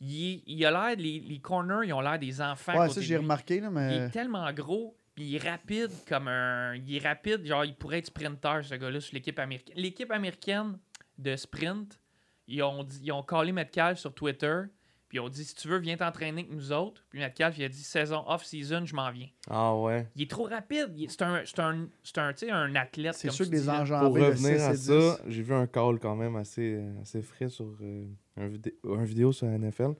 Il, 0.00 0.42
il 0.46 0.64
a 0.64 0.70
l'air, 0.70 0.96
les, 0.96 1.20
les 1.20 1.38
corners, 1.40 1.86
ils 1.88 1.92
ont 1.92 2.00
l'air 2.00 2.18
des 2.18 2.40
enfants. 2.40 2.78
Ouais, 2.80 2.88
ça, 2.88 3.00
j'ai 3.00 3.16
remarqué, 3.18 3.60
là, 3.60 3.66
Il 3.66 3.72
mais. 3.74 3.96
est 3.96 4.10
tellement 4.10 4.50
gros, 4.52 4.96
puis 5.14 5.24
il 5.24 5.34
est 5.36 5.50
rapide 5.50 5.90
comme 6.08 6.28
un. 6.28 6.74
Il 6.76 6.94
est 6.96 7.06
rapide, 7.06 7.44
genre, 7.44 7.64
il 7.66 7.74
pourrait 7.74 7.98
être 7.98 8.06
sprinter, 8.06 8.64
ce 8.64 8.76
gars-là, 8.76 9.00
sur 9.00 9.12
l'équipe 9.14 9.38
américaine. 9.38 9.74
L'équipe 9.76 10.10
américaine 10.10 10.78
de 11.18 11.36
sprint, 11.36 11.99
ils 12.50 12.62
ont, 12.62 12.84
dit, 12.84 13.00
ils 13.04 13.12
ont 13.12 13.22
callé 13.22 13.52
Metcalf 13.52 13.98
sur 13.98 14.12
Twitter, 14.14 14.62
puis 15.08 15.18
ils 15.18 15.20
ont 15.20 15.28
dit 15.28 15.44
si 15.44 15.54
tu 15.54 15.68
veux, 15.68 15.78
viens 15.78 15.96
t'entraîner 15.96 16.42
avec 16.42 16.52
nous 16.52 16.72
autres. 16.72 17.04
Puis 17.10 17.18
Metcalf, 17.18 17.56
il 17.58 17.64
a 17.64 17.68
dit 17.68 17.82
saison 17.82 18.22
off-season, 18.26 18.84
je 18.86 18.94
m'en 18.94 19.10
viens. 19.10 19.28
Ah 19.48 19.74
ouais. 19.76 20.06
Il 20.16 20.22
est 20.22 20.30
trop 20.30 20.44
rapide. 20.44 20.94
C'est 21.08 21.22
un, 21.22 21.42
c'est 21.44 21.58
un, 21.58 21.88
c'est 22.02 22.18
un, 22.18 22.32
tu 22.32 22.46
sais, 22.46 22.50
un 22.52 22.74
athlète. 22.76 23.14
C'est 23.14 23.30
sûr 23.30 23.44
que 23.46 23.50
des. 23.50 23.60
Pour 23.62 23.72
enjambées 23.74 24.20
de 24.20 24.26
revenir 24.26 24.56
6 24.56 24.62
à 24.62 24.74
ça, 24.76 25.18
10. 25.26 25.32
j'ai 25.32 25.42
vu 25.42 25.52
un 25.54 25.66
call 25.66 25.98
quand 25.98 26.14
même 26.16 26.36
assez, 26.36 26.80
assez 27.02 27.22
frais 27.22 27.48
sur 27.48 27.72
euh, 27.82 28.04
un, 28.36 28.46
vidé- 28.48 28.76
un 28.84 29.04
vidéo 29.04 29.32
sur 29.32 29.46
la 29.46 29.58
NFL. 29.58 29.94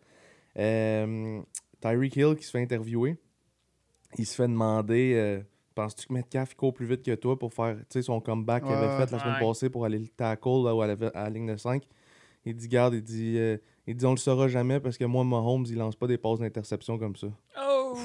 Euh, 0.59 1.41
Tyreek 1.81 2.17
Hill 2.17 2.35
qui 2.37 2.45
se 2.45 2.51
fait 2.51 2.63
interviewer. 2.63 3.17
Il 4.19 4.27
se 4.27 4.35
fait 4.35 4.49
demander 4.49 5.15
euh, 5.15 5.41
Penses-tu 5.75 6.09
que 6.09 6.13
Metcalf 6.13 6.51
il 6.53 6.57
court 6.57 6.75
plus 6.75 6.85
vite 6.87 7.03
que 7.03 7.15
toi 7.15 7.39
pour 7.39 7.55
faire 7.55 7.77
tu 7.77 7.85
sais, 7.91 8.03
son 8.03 8.21
comeback 8.21 8.65
qu'il 8.65 8.73
avait 8.73 8.97
fait 9.05 9.13
la 9.13 9.19
semaine 9.21 9.35
ouais. 9.35 9.41
passée 9.47 9.71
pour 9.71 9.85
aller 9.85 9.99
le 10.01 10.09
tackle 10.09 10.65
là, 10.65 10.75
où 10.75 10.83
elle 10.83 10.91
avait- 10.91 11.15
à 11.17 11.25
la 11.25 11.31
ligne 11.31 11.47
de 11.47 11.57
5 11.57 11.85
Il 12.51 12.57
dit 12.57 12.69
Garde, 12.69 12.95
il 12.95 13.03
dit, 13.03 13.35
euh, 13.39 13.57
il 13.87 13.95
dit 13.97 14.05
On 14.07 14.11
le 14.11 14.17
saura 14.17 14.49
jamais 14.49 14.81
parce 14.81 14.99
que 14.99 15.05
moi, 15.05 15.25
Mahomes, 15.25 15.65
il 15.69 15.77
lance 15.77 15.95
pas 15.97 16.07
des 16.07 16.19
passes 16.19 16.41
d'interception 16.41 16.99
comme 16.99 17.17
ça. 17.17 17.29
Oh! 17.65 17.97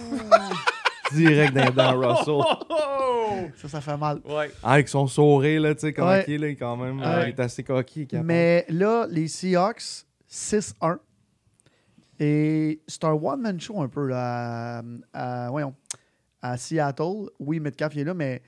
Direct 1.14 1.54
dans, 1.54 1.72
dans 1.72 2.00
Russell. 2.00 2.42
Ça, 3.58 3.68
ça 3.68 3.82
fait 3.82 3.98
mal. 3.98 4.22
Ouais. 4.26 4.50
Avec 4.64 4.88
son 4.88 5.08
sourire, 5.08 5.62
là, 5.62 5.74
tu 5.76 5.82
sais, 5.82 5.94
comment 5.94 6.10
Ouais. 6.10 6.24
il 6.28 6.34
est, 6.36 6.38
là, 6.38 6.48
quand 6.56 6.78
même, 6.78 7.00
Ouais. 7.00 7.06
euh, 7.06 7.24
il 7.24 7.30
est 7.30 7.40
assez 7.40 7.64
coquille. 7.64 8.08
Mais 8.24 8.66
là, 8.70 9.08
les 9.10 9.28
Seahawks, 9.28 10.06
6-1. 10.30 10.98
Et 12.20 12.82
c'est 12.88 13.04
un 13.04 13.12
one-man 13.14 13.60
show 13.60 13.82
un 13.82 13.88
peu 13.90 14.08
là, 14.08 14.80
à, 14.80 15.46
à- 15.46 15.50
voyons, 15.50 15.74
à 16.42 16.58
Seattle. 16.58 17.30
Oui, 17.40 17.60
Metcalf 17.60 17.94
il 17.96 18.02
est 18.02 18.06
là, 18.06 18.14
mais 18.14 18.42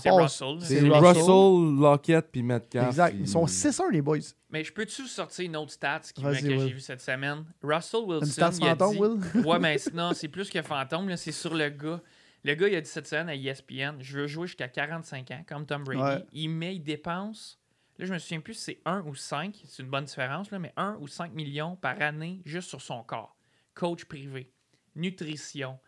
c'est 0.00 0.10
Russell. 0.10 0.56
c'est 0.60 0.80
C'est 0.80 0.88
Russell. 0.88 1.22
Russell, 1.22 1.80
Lockett 1.80 2.26
puis 2.32 2.42
Metcalf. 2.42 2.88
exact. 2.88 3.16
ils- 3.18 3.28
sont 3.28 3.46
6-1, 3.46 3.90
les 3.90 4.02
boys. 4.02 4.18
Mais 4.50 4.62
je 4.64 4.72
peux-tu 4.72 5.06
sortir 5.06 5.44
une 5.44 5.56
autre 5.56 5.72
stat 5.72 6.00
qui, 6.14 6.22
que 6.22 6.32
j'ai 6.34 6.56
vu 6.72 6.80
cette 6.80 7.00
semaine? 7.00 7.44
Russell 7.62 8.00
Wilson. 8.04 8.24
Une 8.26 8.30
stat 8.32 8.50
il 8.60 8.64
a 8.66 8.76
fantôme, 8.76 8.92
dit- 8.92 9.00
Will? 9.34 9.46
Ouais, 9.46 9.58
mais 9.58 9.76
non, 9.92 10.12
c'est 10.14 10.28
plus 10.28 10.48
que 10.50 10.62
fantôme, 10.62 11.16
c'est 11.16 11.32
sur 11.32 11.54
le 11.54 11.68
gars. 11.70 12.00
Le 12.44 12.54
gars, 12.54 12.68
il 12.68 12.74
a 12.76 12.80
dit 12.80 12.90
cette 12.90 13.06
semaine 13.06 13.28
à 13.30 13.34
ESPN 13.34 13.96
Je 14.00 14.18
veux 14.20 14.26
jouer 14.26 14.46
jusqu'à 14.46 14.68
45 14.68 15.30
ans, 15.30 15.44
comme 15.48 15.64
Tom 15.66 15.82
Brady. 15.84 16.02
Ouais. 16.02 16.24
Il 16.32 16.48
met, 16.50 16.76
il 16.76 16.80
dépense. 16.82 17.58
Là, 17.98 18.06
je 18.06 18.12
me 18.12 18.18
souviens 18.18 18.40
plus 18.40 18.54
si 18.54 18.60
c'est 18.64 18.80
1 18.84 19.02
ou 19.06 19.14
5, 19.14 19.62
c'est 19.66 19.82
une 19.82 19.88
bonne 19.88 20.04
différence, 20.04 20.50
là, 20.50 20.58
mais 20.58 20.72
1 20.76 20.96
ou 21.00 21.06
5 21.08 21.32
millions 21.32 21.76
par 21.76 22.00
année 22.02 22.40
juste 22.44 22.68
sur 22.68 22.82
son 22.82 23.02
corps. 23.02 23.36
Coach 23.74 24.04
privé, 24.04 24.50
nutrition, 24.94 25.78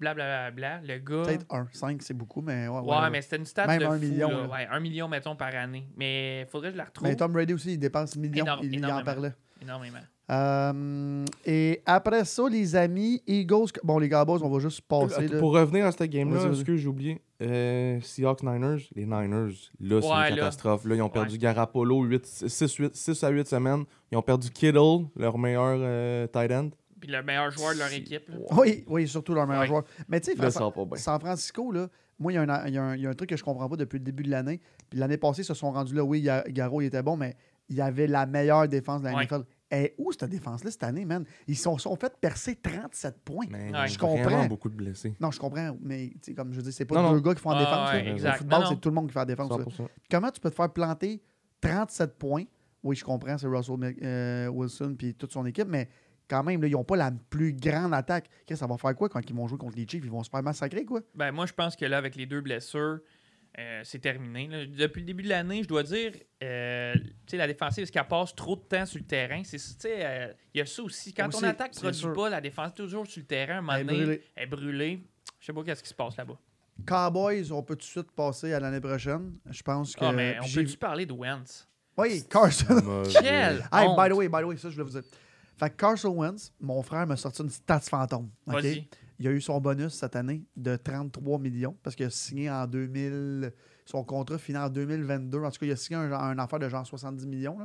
blablabla. 0.00 0.80
Le 0.82 0.98
gars. 0.98 1.22
Peut-être 1.24 1.46
1. 1.50 1.68
5, 1.72 2.02
c'est 2.02 2.14
beaucoup, 2.14 2.40
mais 2.40 2.68
ouais. 2.68 2.80
Ouais, 2.80 3.10
mais 3.10 3.20
c'était 3.22 3.36
une 3.36 3.44
stat 3.46 3.66
Même 3.66 3.80
de 3.80 3.84
un 3.86 3.98
fou, 3.98 4.04
million, 4.04 4.28
là. 4.30 4.48
Ouais, 4.48 4.66
1 4.70 4.80
million, 4.80 5.08
mettons, 5.08 5.36
par 5.36 5.54
année. 5.54 5.86
Mais 5.96 6.46
faudrait 6.50 6.68
que 6.68 6.72
je 6.74 6.78
la 6.78 6.84
retrouve 6.84 7.06
Mais 7.08 7.16
Tom 7.16 7.32
Brady 7.32 7.52
aussi, 7.54 7.72
il 7.74 7.78
dépense 7.78 8.16
millions. 8.16 8.44
Énorme- 8.44 8.60
il, 8.64 8.74
il 8.74 8.84
en 8.84 8.88
énormément. 8.88 9.04
parlait. 9.04 9.34
énormément. 9.62 9.98
Euh, 10.30 11.24
et 11.46 11.80
après 11.86 12.24
ça, 12.26 12.42
les 12.50 12.76
amis, 12.76 13.22
Eagles. 13.26 13.68
Bon, 13.82 13.98
les 13.98 14.08
Cowboys, 14.10 14.40
on 14.42 14.50
va 14.50 14.58
juste 14.58 14.82
passer. 14.82 15.26
Là. 15.26 15.38
Pour 15.38 15.52
revenir 15.52 15.86
à 15.86 15.92
cette 15.92 16.10
game-là, 16.10 16.52
ce 16.52 16.62
que 16.62 16.76
j'ai 16.76 16.86
oublié, 16.86 17.22
euh, 17.42 17.98
Seahawks 18.02 18.42
Niners, 18.42 18.88
les 18.94 19.06
Niners, 19.06 19.54
là, 19.80 20.02
c'est 20.02 20.06
Ouais, 20.08 20.28
une 20.30 20.36
là. 20.36 20.42
catastrophe. 20.42 20.84
Là, 20.84 20.96
ils 20.96 21.02
ont 21.02 21.08
perdu 21.08 21.32
Ouais. 21.32 21.38
Garapolo 21.38 22.04
6, 22.24 23.24
à 23.24 23.28
8 23.30 23.46
semaines. 23.48 23.84
Ils 24.12 24.18
ont 24.18 24.22
perdu 24.22 24.50
Kittle, 24.50 25.06
leur 25.16 25.38
meilleur 25.38 25.78
euh, 25.80 26.26
tight 26.26 26.52
end. 26.52 26.68
Puis 27.00 27.10
le 27.10 27.22
meilleur 27.22 27.50
joueur 27.50 27.74
de 27.74 27.78
leur 27.78 27.92
équipe. 27.92 28.28
là. 28.28 28.36
Oui, 28.52 28.84
oui, 28.88 29.06
surtout 29.08 29.34
leur 29.34 29.46
meilleur 29.46 29.62
Ouais. 29.62 29.66
joueur. 29.68 29.84
Mais 30.08 30.20
tu 30.20 30.32
sais, 30.34 30.50
San. 30.50 30.70
San 30.96 31.20
Francisco, 31.20 31.70
là, 31.72 31.88
moi, 32.18 32.32
il 32.32 32.36
y, 32.36 32.38
a 32.38 32.42
un- 32.42 32.96
y 32.96 33.00
y 33.02 33.06
a 33.06 33.14
truc 33.14 33.30
que 33.30 33.36
je 33.36 33.44
comprends 33.44 33.68
pas 33.68 33.76
depuis 33.76 33.98
le 33.98 34.04
début 34.04 34.22
de 34.24 34.30
l'année. 34.30 34.60
Puis 34.90 34.98
l'année 34.98 35.16
passée, 35.18 35.42
ils 35.42 35.44
se 35.44 35.54
sont 35.54 35.70
rendus 35.70 35.94
là. 35.94 36.02
Oui, 36.04 36.22
Ga- 36.22 36.44
Garo, 36.48 36.80
il 36.80 36.86
était 36.86 37.02
bon, 37.02 37.16
mais 37.16 37.36
il 37.68 37.76
y 37.76 37.80
avait 37.80 38.06
la 38.06 38.26
meilleure 38.26 38.66
défense 38.66 39.00
de 39.02 39.06
la 39.06 39.14
Ouais. 39.14 39.24
NFL. 39.24 39.44
Et 39.70 39.94
où 39.98 40.10
cette 40.12 40.30
défense-là 40.30 40.70
cette 40.70 40.82
année, 40.82 41.04
man? 41.04 41.24
Ils 41.46 41.54
se 41.54 41.64
sont, 41.64 41.76
sont 41.76 41.94
fait 41.94 42.12
percer 42.18 42.56
37 42.56 43.20
points. 43.22 43.44
Mais 43.50 43.70
Ouais. 43.70 43.84
ils 43.86 43.92
Je 43.92 43.98
comprends. 43.98 44.46
beaucoup 44.46 44.70
de 44.70 44.74
blessés. 44.74 45.14
Non, 45.20 45.30
je 45.30 45.38
comprends, 45.38 45.76
mais 45.82 46.08
tu 46.14 46.18
sais, 46.22 46.34
comme 46.34 46.52
je 46.54 46.60
dis, 46.62 46.72
c'est 46.72 46.86
pas 46.86 46.94
Non, 46.94 47.10
deux 47.10 47.16
non. 47.16 47.22
gars 47.22 47.34
qui 47.34 47.42
font 47.42 47.50
la 47.50 47.58
Ah, 47.58 47.60
défense. 47.60 47.90
ouais, 47.92 48.02
là. 48.04 48.10
exact. 48.12 48.34
Au 48.34 48.38
football, 48.38 48.64
c'est 48.70 48.80
tout 48.80 48.88
le 48.88 48.94
monde 48.94 49.06
qui 49.08 49.12
fait 49.12 49.18
la 49.18 49.24
défense. 49.26 49.50
là. 49.50 49.56
100%. 49.58 49.88
Comment 50.10 50.30
tu 50.30 50.40
peux 50.40 50.48
te 50.50 50.54
faire 50.54 50.72
planter 50.72 51.22
37 51.60 52.16
points? 52.18 52.44
Oui, 52.82 52.96
je 52.96 53.04
comprends, 53.04 53.36
c'est 53.36 53.46
Russell 53.46 53.94
euh, 54.02 54.46
Wilson 54.48 54.94
puis 54.96 55.14
toute 55.14 55.32
son 55.32 55.44
équipe, 55.46 55.68
mais 55.68 55.88
quand 56.28 56.42
même, 56.44 56.60
là, 56.62 56.68
ils 56.68 56.72
n'ont 56.72 56.84
pas 56.84 56.96
la 56.96 57.10
plus 57.30 57.52
grande 57.52 57.94
attaque. 57.94 58.28
Qu'est-ce 58.46 58.60
que 58.60 58.66
ça 58.66 58.66
va 58.66 58.76
faire 58.78 58.94
quoi 58.94 59.08
quand 59.08 59.20
ils 59.28 59.34
vont 59.34 59.48
jouer 59.48 59.58
contre 59.58 59.76
les 59.76 59.86
Chiefs? 59.88 60.04
Ils 60.04 60.10
vont 60.10 60.22
se 60.22 60.30
faire 60.30 60.42
massacrer, 60.42 60.84
quoi? 60.84 61.00
Ben, 61.14 61.32
moi, 61.32 61.46
je 61.46 61.52
pense 61.52 61.74
que 61.76 61.84
là, 61.84 61.96
avec 61.98 62.16
les 62.16 62.26
deux 62.26 62.40
blessures, 62.40 62.98
euh, 63.58 63.80
c'est 63.82 63.98
terminé. 63.98 64.46
là. 64.46 64.66
Depuis 64.66 65.00
le 65.00 65.06
début 65.06 65.22
de 65.24 65.30
l'année, 65.30 65.62
je 65.62 65.68
dois 65.68 65.82
dire, 65.82 66.12
euh, 66.44 66.94
tu 66.94 67.02
sais, 67.28 67.36
la 67.36 67.46
défensive, 67.46 67.82
est-ce 67.82 67.90
qu'elle 67.92 68.04
passe 68.06 68.34
trop 68.34 68.56
de 68.56 68.60
temps 68.60 68.86
sur 68.86 68.98
le 69.00 69.06
terrain? 69.06 69.42
C'est, 69.44 69.56
tu 69.56 69.64
sais, 69.78 70.04
euh, 70.04 70.32
Il 70.54 70.58
y 70.58 70.60
a 70.60 70.66
ça 70.66 70.82
aussi. 70.82 71.12
Quand 71.14 71.28
Aussi, 71.28 71.40
ton 71.40 71.46
attaque 71.48 71.74
ne 71.74 71.80
produit 71.80 71.98
sûr. 72.00 72.12
pas, 72.12 72.28
la 72.28 72.40
défense 72.40 72.70
est 72.72 72.74
toujours 72.76 73.06
sur 73.06 73.20
le 73.20 73.26
terrain. 73.26 73.58
Un 73.58 73.60
moment 73.62 73.72
Elle 73.74 73.80
est 73.80 73.84
donné, 73.84 74.04
brûlée. 74.04 74.22
est 74.36 74.46
brûlée. 74.46 75.02
Je 75.40 75.46
sais 75.46 75.52
pas 75.52 75.62
qu'est-ce 75.64 75.82
qui 75.82 75.88
se 75.88 75.94
passe 75.94 76.16
là-bas. 76.16 76.36
Cowboys, 76.86 77.50
on 77.50 77.62
peut 77.62 77.74
tout 77.74 77.80
de 77.80 77.90
suite 77.90 78.12
passer 78.12 78.52
à 78.52 78.60
l'année 78.60 78.80
prochaine. 78.80 79.32
Je 79.50 79.62
pense 79.62 79.96
que. 79.96 80.04
Ah, 80.04 80.12
mais 80.12 80.36
on 80.40 80.48
peut-tu 80.48 80.76
parler 80.76 81.06
de 81.06 81.12
Wentz? 81.12 81.66
Oui, 81.96 82.22
Carson. 82.30 83.02
Quel 83.12 83.64
hey, 83.72 83.88
by 83.96 84.08
the 84.08 84.12
way, 84.12 84.28
by 84.28 84.42
the 84.42 84.44
way, 84.44 84.56
ça, 84.56 84.70
je 84.70 84.74
voulais 84.76 84.84
vous 84.90 85.00
dire. 85.00 85.08
Fait 85.58 85.70
que 85.70 85.76
Carson 85.76 86.10
Wentz, 86.10 86.52
mon 86.60 86.82
frère 86.82 87.06
m'a 87.06 87.16
sorti 87.16 87.42
une 87.42 87.50
stats 87.50 87.80
fantôme. 87.80 88.30
Il 89.20 89.26
a 89.26 89.30
eu 89.32 89.40
son 89.40 89.60
bonus 89.60 89.94
cette 89.94 90.14
année 90.14 90.44
de 90.56 90.76
33 90.76 91.38
millions 91.40 91.76
parce 91.82 91.96
qu'il 91.96 92.06
a 92.06 92.10
signé 92.10 92.48
en 92.48 92.66
Son 93.84 94.04
contrat 94.04 94.38
finit 94.38 94.58
en 94.58 94.68
2022. 94.68 95.38
En 95.38 95.50
tout 95.50 95.58
cas, 95.58 95.66
il 95.66 95.72
a 95.72 95.76
signé 95.76 95.98
un, 95.98 96.12
un 96.12 96.38
affaire 96.38 96.60
de 96.60 96.68
genre 96.68 96.86
70 96.86 97.26
millions. 97.26 97.58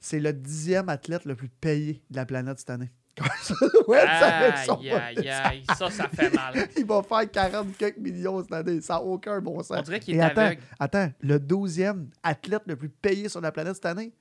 C'est 0.00 0.18
le 0.18 0.32
dixième 0.32 0.88
athlète 0.88 1.24
le 1.24 1.36
plus 1.36 1.48
payé 1.48 2.02
de 2.10 2.16
la 2.16 2.26
planète 2.26 2.58
cette 2.58 2.70
année. 2.70 2.90
va 3.88 4.48
être 4.48 4.64
son 4.64 4.80
Aïe. 4.80 5.64
Ça, 5.76 5.90
ça 5.90 6.08
fait 6.08 6.30
mal. 6.34 6.68
Il 6.76 6.84
va 6.84 7.02
faire 7.02 7.30
40 7.30 7.76
quelques 7.76 7.98
millions 7.98 8.42
cette 8.42 8.52
année. 8.52 8.80
Ça 8.80 8.94
n'a 8.94 9.02
aucun 9.02 9.40
bon 9.40 9.62
sens. 9.62 9.78
On 9.78 9.82
dirait 9.82 10.00
qu'il 10.00 10.16
est 10.16 10.20
attends, 10.20 10.42
aveugle. 10.42 10.62
attends, 10.78 11.10
le 11.20 11.38
12e 11.38 12.08
athlète 12.22 12.62
le 12.66 12.76
plus 12.76 12.88
payé 12.88 13.28
sur 13.28 13.40
la 13.40 13.52
planète 13.52 13.74
cette 13.76 13.86
année, 13.86 14.12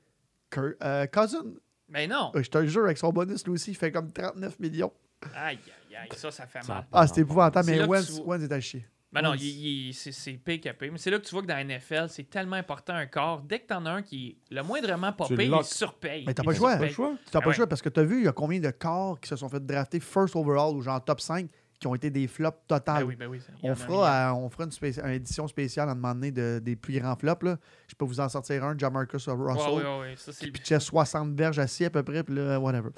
euh, 0.58 1.08
Cousin. 1.08 1.43
Mais 1.89 2.08
non. 2.08 2.32
Euh, 2.36 2.41
Je 2.43 2.50
te 2.50 2.58
le 2.58 2.67
jure, 2.67 2.86
avec 2.86 2.98
son 2.98 3.12
bonus, 3.12 3.43
lui 3.45 3.54
aussi, 3.54 3.71
il 3.71 3.76
fait 3.78 3.91
comme 3.91 4.12
39 4.12 4.60
millions. 4.60 4.91
Aïe, 5.36 5.60
aïe, 5.89 5.95
aïe. 5.98 6.10
Ça, 6.17 6.32
ça 6.32 6.45
fait 6.48 6.62
Ça 6.63 6.74
mal. 6.74 6.86
Ah, 6.91 7.08
c'était 7.08 7.21
épouvantable, 7.21 7.69
mais 7.69 7.84
Wentz, 7.84 8.21
Wentz 8.26 8.43
est 8.43 8.52
à 8.52 8.60
chier. 8.60 8.86
Ben 9.12 9.21
non, 9.21 9.30
Ouais, 9.32 9.38
il- 9.39 9.88
il- 9.88 9.93
c'est 9.93 10.12
c'est 10.12 10.34
pay 10.34 10.60
que 10.60 10.69
pay. 10.74 10.89
Mais 10.91 10.98
c'est 10.98 11.10
là 11.10 11.17
que 11.19 11.24
tu 11.24 11.32
vois 11.32 11.41
que 11.41 11.48
dans 11.48 11.54
la 11.56 11.62
NFL, 11.63 12.08
c'est 12.10 12.30
tellement 12.30 12.58
important 12.58 12.93
un 12.95 13.06
corps. 13.06 13.41
Dès 13.43 13.60
que 13.60 13.67
t'en 13.67 13.86
as 13.86 13.91
un 13.91 14.02
qui 14.02 14.38
est 14.52 14.54
le 14.54 14.62
moindrement 14.62 15.13
pas 15.13 15.26
payé, 15.30 15.50
il 15.58 15.63
surpaye. 15.63 16.26
Mais 16.28 16.34
t'as 16.34 16.43
pas 16.43 16.52
le 16.52 16.58
choix. 16.58 16.71
surpaye. 16.71 16.80
Pas 16.80 16.89
le 16.89 16.93
choix. 16.93 17.15
Ah 17.34 17.54
choix 17.54 17.67
parce 17.67 17.82
que 17.82 17.88
tu 17.88 18.00
as 18.02 18.04
vu, 18.04 18.17
il 18.19 18.26
y 18.26 18.28
a 18.28 18.34
combien 18.34 18.60
de 18.60 18.69
corps 18.71 19.17
qui 19.21 19.30
se 19.30 19.38
sont 19.38 19.48
fait 19.48 19.65
drafter 19.65 20.02
first 20.02 20.36
overall 20.36 20.76
ou 20.76 20.82
genre 20.82 21.02
top 21.02 21.21
5 21.21 21.48
qui 21.80 21.88
ont 21.88 21.96
été 21.96 22.10
des 22.10 22.28
flops 22.28 22.58
totales. 22.68 23.04
Ben 23.04 23.08
oui, 23.08 23.16
ben 23.16 23.28
oui. 23.28 23.40
On 23.64 23.76
fera, 23.76 24.32
euh, 24.32 24.34
on 24.34 24.50
fera 24.50 24.64
une, 24.66 24.72
spéci- 24.72 25.02
une 25.04 25.12
édition 25.12 25.48
spéciale 25.48 25.90
à 25.90 25.92
un 25.92 25.96
moment 25.96 26.14
donné 26.16 26.32
de- 26.32 26.60
des 26.64 26.76
plus 26.76 27.00
grands 27.00 27.16
flops. 27.16 27.44
Là. 27.44 27.58
Je 27.88 27.96
peux 27.96 28.06
vous 28.06 28.20
en 28.20 28.30
sortir 28.30 28.64
un, 28.64 28.78
Jamarcus. 28.78 29.28
Russell, 29.28 29.74
Ouais, 29.74 29.84
ouais, 29.84 30.00
ouais, 30.00 30.14
ça, 30.18 30.32
c'est 30.32 30.40
qui 30.40 30.46
le 30.48 30.52
pitchait 30.54 30.80
60 30.80 31.34
verges 31.36 31.60
assis 31.60 31.86
à 31.86 31.90
peu 31.90 32.04
près, 32.04 32.24
puis 32.24 32.36
là, 32.36 32.60
whatever. 32.60 32.90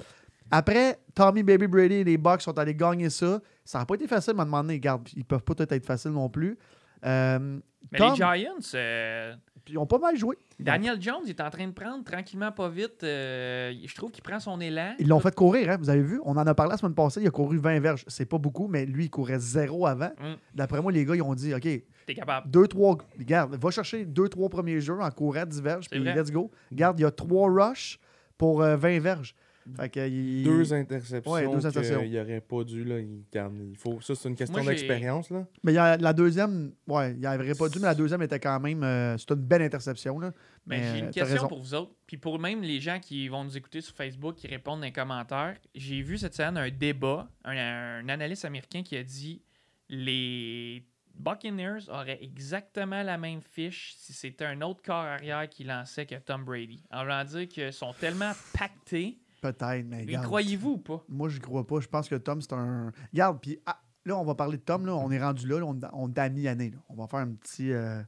Après, 0.50 0.98
Tommy 1.14 1.42
Baby 1.42 1.66
Brady 1.66 1.94
et 1.96 2.04
les 2.04 2.16
Bucks 2.16 2.40
sont 2.42 2.58
allés 2.58 2.74
gagner 2.74 3.10
ça. 3.10 3.40
Ça 3.64 3.78
n'a 3.80 3.84
pas 3.86 3.96
été 3.96 4.06
facile, 4.06 4.32
mais 4.34 4.40
à 4.40 4.42
un 4.44 4.46
moment 4.46 4.62
donné, 4.62 4.74
regarde, 4.74 5.06
ils 5.14 5.24
peuvent 5.24 5.42
pas 5.42 5.54
tout 5.54 5.66
être 5.74 5.84
faciles 5.84 6.12
non 6.12 6.30
plus. 6.30 6.56
Euh, 7.04 7.58
Mais 7.92 7.98
Tom, 7.98 8.10
les 8.10 8.16
Giants, 8.16 8.54
euh, 8.74 9.34
puis 9.68 9.74
ils 9.74 9.78
ont 9.78 9.84
pas 9.84 9.98
mal 9.98 10.16
joué. 10.16 10.38
Daniel 10.58 10.96
Jones 10.98 11.20
il 11.24 11.28
est 11.30 11.40
en 11.42 11.50
train 11.50 11.66
de 11.66 11.72
prendre 11.72 12.02
tranquillement, 12.02 12.50
pas 12.50 12.70
vite. 12.70 13.04
euh, 13.04 13.74
je 13.84 13.94
trouve 13.94 14.10
qu'il 14.10 14.22
prend 14.22 14.40
son 14.40 14.58
élan. 14.62 14.94
Ils 14.98 15.06
l'ont 15.06 15.20
fait 15.20 15.34
courir, 15.34 15.68
hein, 15.70 15.76
vous 15.78 15.90
avez 15.90 16.00
vu? 16.00 16.20
On 16.24 16.32
en 16.38 16.46
a 16.46 16.54
parlé 16.54 16.70
la 16.70 16.78
semaine 16.78 16.94
passée. 16.94 17.20
Il 17.20 17.26
a 17.28 17.30
couru 17.30 17.58
20 17.58 17.80
verges. 17.80 18.04
C'est 18.06 18.24
pas 18.24 18.38
beaucoup, 18.38 18.66
mais 18.66 18.86
lui, 18.86 19.04
il 19.04 19.10
courait 19.10 19.38
zéro 19.38 19.86
avant. 19.86 20.10
Mm. 20.18 20.36
D'après 20.54 20.80
moi, 20.80 20.90
les 20.90 21.04
gars, 21.04 21.14
ils 21.16 21.20
ont 21.22 21.34
dit 21.34 21.52
OK, 21.54 21.68
T'es 22.06 22.14
capable. 22.14 22.50
deux, 22.50 22.66
trois. 22.66 22.96
Regarde, 23.18 23.54
va 23.56 23.70
chercher 23.70 24.06
deux, 24.06 24.30
trois 24.30 24.48
premiers 24.48 24.80
jeux 24.80 24.98
en 24.98 25.10
courant 25.10 25.44
10 25.44 25.60
verges, 25.60 25.90
puis 25.90 26.00
vrai. 26.00 26.14
let's 26.14 26.30
go. 26.30 26.50
Regarde, 26.70 26.98
il 26.98 27.02
y 27.02 27.06
a 27.06 27.10
trois 27.10 27.50
rushs 27.50 28.00
pour 28.38 28.62
euh, 28.62 28.76
20 28.76 29.00
verges. 29.00 29.34
Fait 29.76 29.88
que, 29.88 30.08
il- 30.08 30.44
Deux 30.44 30.72
interceptions 30.72 31.32
Ouais, 31.32 31.46
deux 31.46 31.66
interceptions. 31.66 31.98
aurait 32.20 32.40
pas 32.40 32.64
dû. 32.64 32.84
Là, 32.84 32.98
il, 33.00 33.22
il 33.70 33.76
faut, 33.76 34.00
ça, 34.00 34.14
c'est 34.14 34.28
une 34.28 34.34
question 34.36 34.64
d'expérience. 34.64 35.30
là. 35.30 35.46
Mais 35.62 35.72
il 35.72 35.74
y 35.76 35.78
a- 35.78 35.96
la 35.96 36.12
deuxième, 36.12 36.72
ouais, 36.86 37.12
il 37.14 37.20
n'aurait 37.20 37.54
pas 37.54 37.68
dû, 37.68 37.78
mais 37.78 37.86
la 37.86 37.94
deuxième 37.94 38.22
était 38.22 38.40
quand 38.40 38.58
même. 38.60 38.82
euh, 38.82 39.16
C'était 39.18 39.34
une 39.34 39.40
belle 39.40 39.62
interception. 39.62 40.18
Là. 40.18 40.32
Mais 40.66 40.78
Mais, 40.78 40.82
j'ai 40.84 40.88
euh, 40.90 40.98
une 40.98 41.04
t'as 41.06 41.20
question 41.20 41.34
raison. 41.34 41.48
pour 41.48 41.60
vous 41.60 41.74
autres. 41.74 41.92
Puis 42.06 42.16
pour 42.18 42.38
même 42.38 42.62
les 42.62 42.80
gens 42.80 42.98
qui 43.00 43.28
vont 43.28 43.44
nous 43.44 43.56
écouter 43.56 43.80
sur 43.80 43.94
Facebook, 43.94 44.36
qui 44.36 44.46
répondent 44.46 44.80
dans 44.80 44.86
les 44.86 44.92
commentaires, 44.92 45.56
j'ai 45.74 46.02
vu 46.02 46.18
cette 46.18 46.34
semaine 46.34 46.56
un 46.58 46.70
débat, 46.70 47.28
un, 47.44 47.56
un 47.56 48.08
analyste 48.08 48.44
américain 48.44 48.82
qui 48.82 48.96
a 48.96 49.02
dit 49.02 49.42
les 49.88 50.84
Buccaneers 51.14 51.88
auraient 51.88 52.18
exactement 52.22 53.02
la 53.02 53.18
même 53.18 53.40
fiche 53.42 53.94
si 53.96 54.12
c'était 54.12 54.44
un 54.44 54.60
autre 54.62 54.82
corps 54.84 54.96
arrière 55.04 55.48
qui 55.48 55.64
lançait 55.64 56.06
que 56.06 56.14
Tom 56.14 56.44
Brady. 56.44 56.84
En 56.92 57.02
voulant 57.02 57.24
dire 57.24 57.48
qu'ils 57.48 57.72
sont 57.72 57.92
tellement 57.92 58.32
pactés. 58.56 59.18
Peut-être, 59.40 59.86
mais 59.86 60.02
regarde. 60.02 60.24
croyez-vous 60.26 60.70
ou 60.70 60.78
pas? 60.78 61.04
Moi, 61.08 61.28
je 61.28 61.38
crois 61.40 61.66
pas. 61.66 61.80
Je 61.80 61.88
pense 61.88 62.08
que 62.08 62.16
Tom, 62.16 62.40
c'est 62.40 62.52
un. 62.52 62.92
Regarde, 63.12 63.38
puis 63.40 63.60
ah, 63.66 63.80
là, 64.04 64.18
on 64.18 64.24
va 64.24 64.34
parler 64.34 64.56
de 64.56 64.62
Tom. 64.62 64.84
Là. 64.86 64.96
On 64.96 65.10
est 65.10 65.20
rendu 65.22 65.46
là. 65.46 65.60
là, 65.60 65.66
on, 65.66 65.78
on 65.92 66.08
est 66.10 66.18
à 66.18 66.28
mi-année. 66.28 66.70
là. 66.70 66.78
On 66.88 66.94
va 66.94 67.06
faire 67.06 67.20
un 67.20 67.32
petit, 67.32 67.72
euh, 67.72 68.02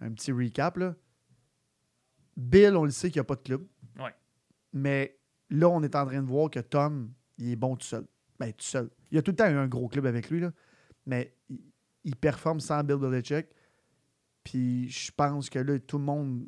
un 0.00 0.12
petit 0.12 0.32
recap. 0.32 0.76
Là. 0.76 0.94
Bill, 2.36 2.76
on 2.76 2.84
le 2.84 2.90
sait 2.90 3.10
qu'il 3.10 3.20
n'y 3.20 3.22
a 3.22 3.24
pas 3.24 3.36
de 3.36 3.42
club. 3.42 3.66
Ouais. 3.98 4.14
Mais 4.72 5.18
là, 5.50 5.68
on 5.68 5.82
est 5.82 5.94
en 5.94 6.04
train 6.06 6.20
de 6.20 6.26
voir 6.26 6.50
que 6.50 6.60
Tom, 6.60 7.12
il 7.38 7.52
est 7.52 7.56
bon 7.56 7.76
tout 7.76 7.86
seul. 7.86 8.06
Ben, 8.38 8.52
tout 8.52 8.64
seul. 8.64 8.90
Il 9.10 9.18
a 9.18 9.22
tout 9.22 9.30
le 9.30 9.36
temps 9.36 9.48
eu 9.48 9.56
un 9.56 9.68
gros 9.68 9.88
club 9.88 10.06
avec 10.06 10.30
lui. 10.30 10.40
Là. 10.40 10.52
Mais 11.06 11.34
il, 11.48 11.60
il 12.04 12.16
performe 12.16 12.60
sans 12.60 12.82
Bill 12.82 12.96
Belichick. 12.96 13.46
Puis 14.42 14.88
je 14.90 15.10
pense 15.12 15.48
que 15.48 15.58
là, 15.58 15.78
tout 15.78 15.98
le 15.98 16.04
monde. 16.04 16.46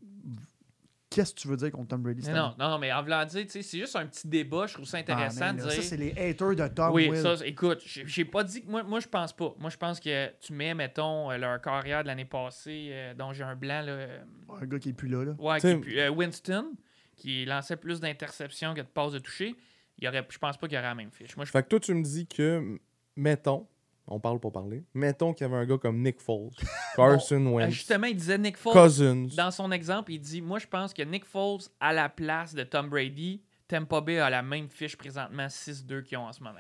Qu'est-ce 1.19 1.35
que 1.35 1.41
tu 1.41 1.49
veux 1.49 1.57
dire 1.57 1.73
contre 1.73 1.89
Tom 1.89 2.03
Brady? 2.03 2.29
non, 2.31 2.37
année? 2.47 2.55
non, 2.61 2.79
mais 2.79 2.93
en 2.93 3.03
voulant 3.03 3.25
dire, 3.25 3.43
tu 3.43 3.49
sais, 3.51 3.63
c'est 3.63 3.79
juste 3.79 3.97
un 3.97 4.07
petit 4.07 4.29
débat. 4.29 4.67
Je 4.69 4.75
trouve 4.75 4.87
ça 4.87 4.99
Ah, 4.99 5.01
intéressant 5.01 5.53
de 5.53 5.59
dire. 5.63 5.73
Ça, 5.73 5.83
c'est 5.83 5.97
les 5.97 6.13
haters 6.17 6.55
de 6.55 6.69
Tom. 6.69 6.95
oui, 6.95 7.09
Will. 7.09 7.21
ça, 7.21 7.35
écoute, 7.45 7.83
j'ai 7.85 8.25
pas 8.25 8.45
dit 8.45 8.63
que 8.63 8.71
moi, 8.71 8.85
moi 8.85 9.01
je 9.01 9.09
pense 9.09 9.33
pas. 9.33 9.53
Moi, 9.59 9.69
je 9.71 9.77
pense 9.77 9.99
que 9.99 10.29
tu 10.41 10.53
mets, 10.53 10.75
mettons, 10.75 11.31
euh, 11.33 11.37
leur 11.39 11.61
carrière 11.61 12.03
de 12.05 12.07
l'année 12.07 12.25
passée, 12.25 12.91
euh, 12.93 13.15
dont 13.15 13.33
j'ai 13.33 13.43
un 13.43 13.57
blanc, 13.57 13.83
là, 13.83 13.91
euh, 13.93 14.19
Un 14.61 14.67
gars 14.67 14.79
qui 14.79 14.91
est 14.91 14.93
plus 14.93 15.09
là. 15.09 15.25
là. 15.25 15.33
ouais, 15.41 15.59
T'sais- 15.59 15.73
qui 15.73 15.77
est 15.77 15.81
plus- 15.81 15.99
euh, 15.99 16.11
Winston, 16.11 16.73
qui 17.17 17.45
lançait 17.47 17.77
plus 17.77 17.99
d'interceptions 18.01 18.75
que 18.75 18.83
de 18.83 18.87
passes 18.87 19.13
de 19.13 19.19
toucher. 19.19 19.57
Il 19.99 20.05
y 20.05 20.09
aurait, 20.09 20.25
je 20.31 20.39
pense 20.39 20.57
pas 20.57 20.69
qu'il 20.69 20.77
y 20.77 20.79
aurait 20.79 20.87
la 20.89 20.95
même 20.95 21.11
fiche. 21.11 21.35
Moi, 21.37 21.45
je 21.45 21.51
Fait 21.51 21.65
que 21.65 21.69
toi, 21.69 21.81
tu 21.81 21.93
me 21.95 22.05
dis 22.05 22.29
que, 22.29 22.79
mettons, 23.17 23.67
on 24.11 24.21
parle 24.21 24.41
pour 24.41 24.53
parler, 24.53 24.83
mettons 24.95 25.33
qu'il 25.33 25.47
y 25.47 25.51
avait 25.51 25.61
un 25.63 25.67
gars 25.67 25.79
comme 25.79 26.03
Nick 26.03 26.21
Foles, 26.21 26.51
Carson 26.97 27.47
Euh, 27.47 27.51
Wentz, 27.51 27.73
justement, 27.73 28.07
il 28.07 28.17
disait 28.17 28.39
Nick 28.39 28.57
Foles. 28.57 28.73
Cousins. 28.73 29.27
Dans 29.37 29.51
son 29.51 29.71
exemple, 29.71 30.13
il 30.13 30.19
dit 30.21 30.41
Moi, 30.43 30.59
je 30.59 30.67
pense 30.67 30.93
que 30.95 31.03
Nick 31.03 31.25
Foles, 31.25 31.61
à 31.81 31.93
la 31.93 32.09
place 32.09 32.55
de 32.55 32.63
Tom 32.63 32.89
Brady, 32.89 33.41
Tampa 33.69 34.01
Bay 34.01 34.19
a 34.19 34.31
la 34.31 34.43
même 34.43 34.69
fiche 34.69 34.97
présentement 34.97 35.47
6-2 35.47 36.03
qu'ils 36.03 36.19
ont 36.19 36.27
en 36.27 36.33
ce 36.33 36.43
moment. 36.43 36.59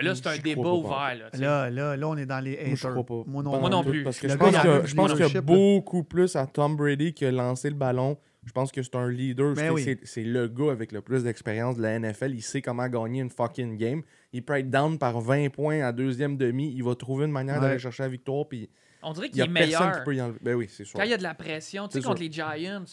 Là, 0.00 0.14
c'est 0.14 0.28
un 0.28 0.38
débat 0.38 0.70
ouvert. 0.70 1.16
Là. 1.16 1.28
Là, 1.32 1.70
là, 1.70 1.96
là, 1.96 2.08
on 2.08 2.16
est 2.16 2.24
dans 2.26 2.38
les 2.38 2.52
haters. 2.52 2.68
Moi, 2.68 2.76
je 2.76 2.88
crois 2.88 3.04
pas. 3.04 3.22
Moi 3.26 3.42
non, 3.42 3.50
Pas 3.50 3.58
Moi 3.58 3.70
non 3.70 3.82
plus. 3.82 4.04
Parce 4.04 4.20
que 4.20 4.28
je 4.28 4.36
pense 4.36 4.54
je 4.84 4.94
pense 4.94 5.12
qu'il 5.14 5.26
y 5.26 5.36
a 5.36 5.40
beaucoup 5.40 6.04
plus 6.04 6.36
à 6.36 6.46
Tom 6.46 6.76
Brady 6.76 7.12
qui 7.12 7.24
a 7.24 7.32
lancé 7.32 7.68
le 7.68 7.74
ballon. 7.74 8.16
Je 8.48 8.52
pense 8.52 8.72
que 8.72 8.82
c'est 8.82 8.96
un 8.96 9.10
leader. 9.10 9.52
Ben 9.54 9.60
C'est- 9.64 9.70
oui. 9.70 9.82
c'est- 9.84 10.00
C'est 10.06 10.24
le 10.24 10.48
gars 10.48 10.72
avec 10.72 10.90
le 10.90 11.02
plus 11.02 11.22
d'expérience 11.22 11.76
de 11.76 11.82
la 11.82 11.98
NFL. 12.00 12.32
Il 12.34 12.40
sait 12.40 12.62
comment 12.62 12.88
gagner 12.88 13.20
une 13.20 13.28
fucking 13.28 13.76
game. 13.76 14.00
Il 14.32 14.42
peut 14.42 14.58
être 14.58 14.70
down 14.70 14.98
par 14.98 15.20
20 15.20 15.50
points 15.50 15.82
à 15.84 15.92
deuxième 15.92 16.38
demi. 16.38 16.72
Il 16.74 16.82
va 16.82 16.94
trouver 16.94 17.26
une 17.26 17.30
manière 17.32 17.56
Ouais. 17.56 17.60
d'aller 17.68 17.78
chercher 17.78 18.04
la 18.04 18.08
victoire. 18.08 18.48
Puis 18.48 18.70
On 19.02 19.12
dirait 19.12 19.26
il 19.26 19.30
qu'il 19.32 19.38
y 19.40 19.42
a 19.42 19.44
est 19.44 19.48
personne 19.52 19.68
meilleur. 19.86 19.98
qui 19.98 20.04
peut 20.04 20.14
y 20.16 20.22
enlever. 20.22 20.38
Ben 20.40 20.54
oui, 20.54 20.66
c'est 20.70 20.84
sûr. 20.84 20.98
Quand 20.98 21.04
il 21.04 21.10
y 21.10 21.14
a 21.14 21.18
de 21.18 21.22
la 21.22 21.34
pression, 21.34 21.88
tu 21.88 22.00
sais, 22.00 22.06
contre 22.06 22.22
les 22.22 22.32
Giants, 22.32 22.46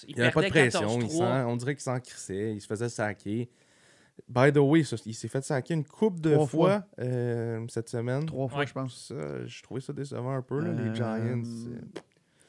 il, 0.03 0.09
Il 0.09 0.15
n'y 0.17 0.21
avait 0.21 0.31
pas 0.31 0.41
de 0.41 0.47
perdait 0.51 0.69
pression. 0.69 0.99
Il 0.99 1.03
14-3. 1.07 1.25
s'en- 1.43 1.49
on 1.49 1.55
dirait 1.55 1.75
qu'il 1.75 1.83
s'en 1.83 1.99
crissait. 2.01 2.53
Il 2.53 2.59
se 2.61 2.67
faisait 2.67 2.89
saquer. 2.89 3.49
By 4.29 4.51
the 4.51 4.57
way, 4.57 4.83
ça, 4.83 4.95
il 5.05 5.13
s'est 5.13 5.27
fait 5.27 5.43
saquer 5.43 5.73
une 5.73 5.83
coupe 5.85 6.19
de 6.21 6.33
Trois 6.33 6.47
fois, 6.47 6.69
fois. 6.71 6.85
euh, 6.99 7.65
cette 7.69 7.89
semaine. 7.89 8.25
Trois 8.25 8.47
fois, 8.49 8.59
Ouais. 8.59 8.67
je 8.67 8.73
pense. 8.73 9.07
Ça, 9.07 9.45
je 9.45 9.63
trouvais 9.63 9.81
ça 9.81 9.93
décevant 9.93 10.31
un 10.35 10.41
peu. 10.41 10.59
là, 10.59 10.69
Euh, 10.69 10.89
les 10.89 10.95
Giants, 10.95 11.43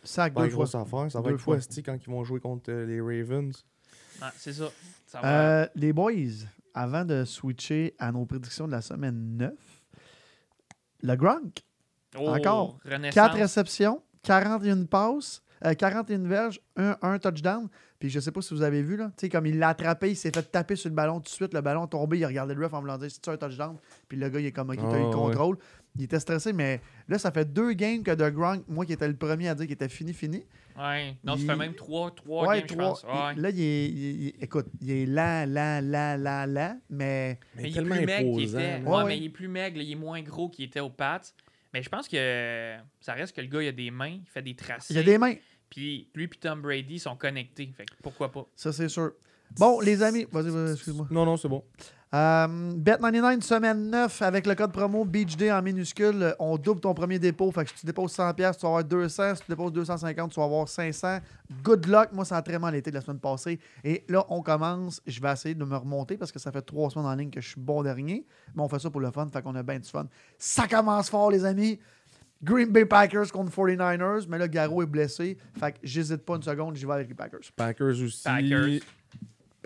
Sac 0.07 0.33
pas 0.35 0.45
deux 0.45 0.51
fois. 0.51 0.65
affaire. 0.65 1.11
Ça 1.11 1.21
va 1.21 1.29
Deux 1.29 1.35
être 1.35 1.41
fois. 1.43 1.57
esti, 1.57 1.83
quand 1.83 1.97
ils 2.01 2.11
vont 2.11 2.25
jouer 2.25 2.41
contre 2.41 2.71
euh, 2.71 2.87
les 2.87 3.01
Ravens? 3.01 3.65
C'est 4.37 4.53
ça. 4.55 4.71
Ça 5.07 5.21
va. 5.21 5.29
Euh, 5.63 5.67
les 5.75 5.93
boys, 5.93 6.13
avant 6.75 7.05
de 7.05 7.25
switcher 7.25 7.95
à 7.99 8.11
nos 8.13 8.25
prédictions 8.25 8.67
de 8.67 8.73
la 8.73 8.81
semaine 8.83 9.37
9, 9.37 9.53
le 11.03 11.15
Gronk, 11.17 11.63
Oh, 12.19 12.29
encore. 12.31 12.79
Renaissance. 12.85 13.15
4 13.15 13.35
réceptions, 13.37 14.03
41 14.23 14.85
passes, 14.87 15.43
euh, 15.67 15.75
41 15.75 16.19
verges, 16.29 16.61
un, 16.77 16.97
un 17.03 17.19
touchdown. 17.19 17.69
Puis 17.99 18.11
je 18.11 18.21
sais 18.21 18.31
pas 18.31 18.43
si 18.43 18.53
vous 18.55 18.63
avez 18.63 18.83
vu, 18.83 18.97
là, 18.97 19.07
tu 19.17 19.23
sais, 19.23 19.29
comme 19.31 19.47
il 19.47 19.59
l'a 19.59 19.69
attrapé, 19.71 20.11
il 20.11 20.17
s'est 20.17 20.31
fait 20.31 20.43
taper 20.53 20.77
sur 20.77 20.91
le 20.91 20.95
ballon 20.95 21.17
tout 21.17 21.25
de 21.25 21.29
suite, 21.29 21.55
le 21.55 21.63
ballon 21.63 21.87
est 21.87 21.89
tombé, 21.89 22.19
il 22.19 22.25
a 22.25 22.29
regardé 22.29 22.53
le 22.55 22.63
ref 22.65 22.75
en 22.75 22.81
voulant 22.81 22.99
dire 22.99 23.11
c'est 23.11 23.27
un 23.29 23.37
touchdown? 23.39 23.77
Puis 24.07 24.19
le 24.19 24.29
gars, 24.29 24.39
il 24.41 24.47
est 24.47 24.53
comme, 24.53 24.69
ok, 24.71 24.77
t'as 24.77 24.83
eu 24.83 24.87
Ah, 24.93 24.99
le 24.99 25.05
ouais. 25.07 25.13
contrôle. 25.13 25.57
Il 25.99 26.03
était 26.05 26.21
stressé, 26.21 26.53
mais 26.53 26.83
là, 27.09 27.17
ça 27.19 27.31
fait 27.33 27.51
deux 27.51 27.73
games 27.73 28.03
que 28.03 28.11
de 28.11 28.29
Gronk, 28.29 28.65
moi 28.69 28.85
qui 28.85 28.93
étais 28.93 29.09
le 29.09 29.17
premier 29.17 29.49
à 29.49 29.55
dire 29.55 29.65
qu'il 29.65 29.73
était 29.73 29.89
fini, 29.89 30.13
fini. 30.13 30.45
Ouais. 30.79 31.17
Non, 31.25 31.37
Il- 31.37 31.47
ça 31.47 31.55
fait 31.55 31.59
même 31.59 31.75
3, 31.75 32.11
3 32.15 32.49
Ouais, 32.49 32.59
games, 32.59 32.67
je 32.69 32.75
trois. 32.75 32.89
pense. 32.89 33.03
Ouais. 33.05 33.33
Il- 33.37 33.41
Là, 33.43 33.49
il 33.51 33.61
est, 33.63 33.87
il- 33.87 34.23
il- 34.27 34.35
écoute, 34.43 34.67
il 34.83 34.91
est 34.91 35.07
lent, 35.07 35.47
lent, 35.49 35.81
lent, 35.83 36.17
lent, 36.23 36.45
lent, 36.53 36.79
mais 36.91 37.39
Mais 37.55 37.71
il 37.71 37.79
est 37.79 37.81
plus 37.83 38.05
maigre 38.05 38.37
qu'il 38.37 38.49
était. 38.51 38.59
là. 38.59 38.79
Ouais, 38.81 38.85
Ouais, 38.85 38.97
ouais. 38.99 39.05
mais 39.07 39.17
il 39.19 39.25
est 39.25 39.29
plus 39.31 39.49
maigre, 39.49 39.79
là, 39.79 39.83
il 39.83 39.93
est 39.93 39.95
moins 39.95 40.21
gros 40.21 40.51
qu'il 40.51 40.67
était 40.67 40.81
au 40.81 40.91
Pats. 40.91 41.23
Mais 41.73 41.83
je 41.83 41.89
pense 41.89 42.09
que 42.09 42.77
ça 43.01 43.15
reste 43.15 43.35
que 43.35 43.41
le 43.41 43.49
gars, 43.49 43.63
il 43.63 43.69
a 43.69 43.73
des 43.73 43.91
mains, 43.91 44.19
il 44.23 44.29
fait 44.29 44.43
des 44.43 44.55
tracés. 44.55 44.93
il 44.93 44.99
a 44.99 45.03
des 45.03 45.17
mains. 45.19 45.35
Puis 45.71 46.09
lui 46.15 46.25
et 46.25 46.29
Tom 46.29 46.63
Brady 46.63 46.99
sont 46.99 47.17
connectés. 47.17 47.73
Fait 47.77 47.85
que 47.85 47.95
pourquoi 48.03 48.31
pas? 48.31 48.47
Ça, 48.55 48.73
c'est 48.73 48.89
sûr. 48.89 49.13
Bon, 49.59 49.81
les 49.81 50.03
amis, 50.03 50.27
vas-y, 50.31 50.51
vas-y, 50.51 50.73
excuse-moi. 50.73 51.07
Non, 51.11 51.25
non, 51.25 51.37
c'est 51.37 51.49
bon. 51.49 51.63
Euh, 52.15 52.47
Bet99, 52.75 53.41
semaine 53.41 53.91
9, 53.91 54.23
avec 54.23 54.47
le 54.47 54.55
code 54.55 54.73
promo 54.73 55.05
BeachD 55.05 55.51
en 55.51 55.61
minuscule, 55.61 56.35
on 56.39 56.57
double 56.57 56.81
ton 56.81 56.95
premier 56.95 57.19
dépôt. 57.19 57.51
Fait 57.51 57.65
que 57.65 57.71
si 57.71 57.81
tu 57.81 57.87
déposes 57.87 58.17
100$, 58.17 58.35
piastres, 58.35 58.61
tu 58.61 58.67
vas 58.67 58.69
avoir 58.69 58.85
200. 58.85 59.35
Si 59.35 59.43
tu 59.43 59.51
déposes 59.51 59.73
250, 59.73 60.31
tu 60.33 60.39
vas 60.39 60.47
avoir 60.47 60.69
500. 60.69 61.19
Good 61.63 61.87
luck. 61.87 62.13
Moi, 62.13 62.25
ça 62.25 62.37
a 62.37 62.43
très 62.43 62.59
mal 62.59 62.75
été 62.77 62.91
de 62.91 62.95
la 62.97 63.01
semaine 63.01 63.19
passée. 63.19 63.59
Et 63.83 64.05
là, 64.09 64.25
on 64.29 64.41
commence. 64.41 65.03
Je 65.07 65.21
vais 65.21 65.33
essayer 65.33 65.55
de 65.55 65.65
me 65.65 65.77
remonter 65.77 66.17
parce 66.17 66.31
que 66.31 66.39
ça 66.39 66.53
fait 66.53 66.63
trois 66.63 66.91
semaines 66.91 67.07
en 67.07 67.15
ligne 67.15 67.31
que 67.31 67.41
je 67.41 67.49
suis 67.49 67.61
bon 67.61 67.83
dernier. 67.83 68.25
Mais 68.55 68.63
on 68.63 68.69
fait 68.69 68.79
ça 68.79 68.89
pour 68.89 69.01
le 69.01 69.11
fun. 69.11 69.29
Fait 69.33 69.43
qu'on 69.43 69.55
a 69.57 69.63
bien 69.63 69.81
du 69.81 69.89
fun. 69.89 70.07
Ça 70.39 70.69
commence 70.69 71.11
fort, 71.11 71.31
les 71.31 71.45
amis. 71.45 71.79
Green 72.43 72.71
Bay 72.71 72.85
Packers 72.85 73.31
contre 73.33 73.51
49ers. 73.51 74.27
Mais 74.29 74.39
là, 74.39 74.49
Garo 74.49 74.83
est 74.83 74.87
blessé. 74.87 75.37
Fait 75.59 75.73
que 75.73 75.79
j'hésite 75.83 76.25
pas 76.25 76.37
une 76.37 76.43
seconde. 76.43 76.77
J'y 76.77 76.87
vais 76.87 76.93
avec 76.93 77.09
les 77.09 77.15
Packers. 77.15 77.41
Packers 77.55 78.03
aussi. 78.03 78.23
Packers. 78.25 78.81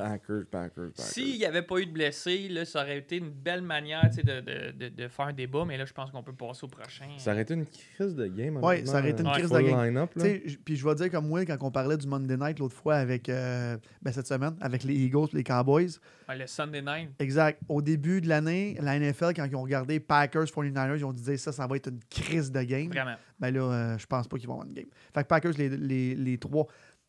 Packers, 0.02 0.46
Packers, 0.50 0.90
Packers. 0.90 1.04
S'il 1.04 1.38
n'y 1.38 1.44
avait 1.44 1.62
pas 1.62 1.78
eu 1.78 1.86
de 1.86 1.92
blessés, 1.92 2.48
là, 2.48 2.64
ça 2.64 2.82
aurait 2.82 2.98
été 2.98 3.16
une 3.16 3.30
belle 3.30 3.62
manière 3.62 4.10
de, 4.10 4.40
de, 4.40 4.70
de, 4.72 4.88
de 4.88 5.08
faire 5.08 5.26
un 5.26 5.32
débat, 5.32 5.64
mais 5.66 5.76
là, 5.76 5.84
je 5.84 5.92
pense 5.92 6.10
qu'on 6.10 6.22
peut 6.22 6.32
passer 6.32 6.64
au 6.64 6.68
prochain. 6.68 7.06
Ça 7.18 7.32
aurait 7.32 7.42
été 7.42 7.54
une 7.54 7.66
crise 7.66 8.14
de 8.14 8.26
game. 8.26 8.56
Ouais, 8.58 8.84
ça 8.84 8.98
aurait 8.98 9.10
été 9.10 9.22
une 9.22 9.28
honnêtement, 9.28 10.06
crise 10.06 10.22
de 10.24 10.40
game. 10.40 10.56
Puis 10.64 10.76
je 10.76 10.86
vais 10.86 10.94
dire 10.94 11.10
comme 11.10 11.28
moi, 11.28 11.44
quand 11.44 11.56
on 11.60 11.70
parlait 11.70 11.96
du 11.96 12.06
Monday 12.06 12.36
Night 12.36 12.58
l'autre 12.58 12.76
fois 12.76 12.96
avec 12.96 13.28
euh, 13.28 13.76
ben, 14.02 14.12
cette 14.12 14.26
semaine, 14.26 14.56
avec 14.60 14.84
les 14.84 14.94
Eagles 14.94 15.28
les 15.32 15.44
Cowboys. 15.44 15.98
Ouais, 16.28 16.38
le 16.38 16.46
Sunday 16.46 16.82
night. 16.82 17.10
Exact. 17.18 17.60
Au 17.68 17.82
début 17.82 18.20
de 18.20 18.28
l'année, 18.28 18.76
la 18.80 18.98
NFL, 18.98 19.34
quand 19.34 19.44
ils 19.44 19.56
ont 19.56 19.62
regardé 19.62 20.00
Packers 20.00 20.44
49ers, 20.44 20.96
ils 20.98 21.04
ont 21.04 21.12
dit 21.12 21.38
ça, 21.38 21.52
ça 21.52 21.66
va 21.66 21.76
être 21.76 21.88
une 21.88 22.00
crise 22.08 22.50
de 22.50 22.62
game. 22.62 22.88
Vraiment. 22.88 23.16
Ben 23.38 23.52
là, 23.52 23.60
euh, 23.60 23.98
je 23.98 24.06
pense 24.06 24.28
pas 24.28 24.36
qu'ils 24.36 24.46
vont 24.48 24.54
avoir 24.54 24.68
une 24.68 24.74
game. 24.74 24.86
Fait 25.14 25.22
que 25.22 25.28
Packers, 25.28 25.52
les, 25.56 25.68
les, 25.68 26.14
les 26.14 26.38
trois. 26.38 26.66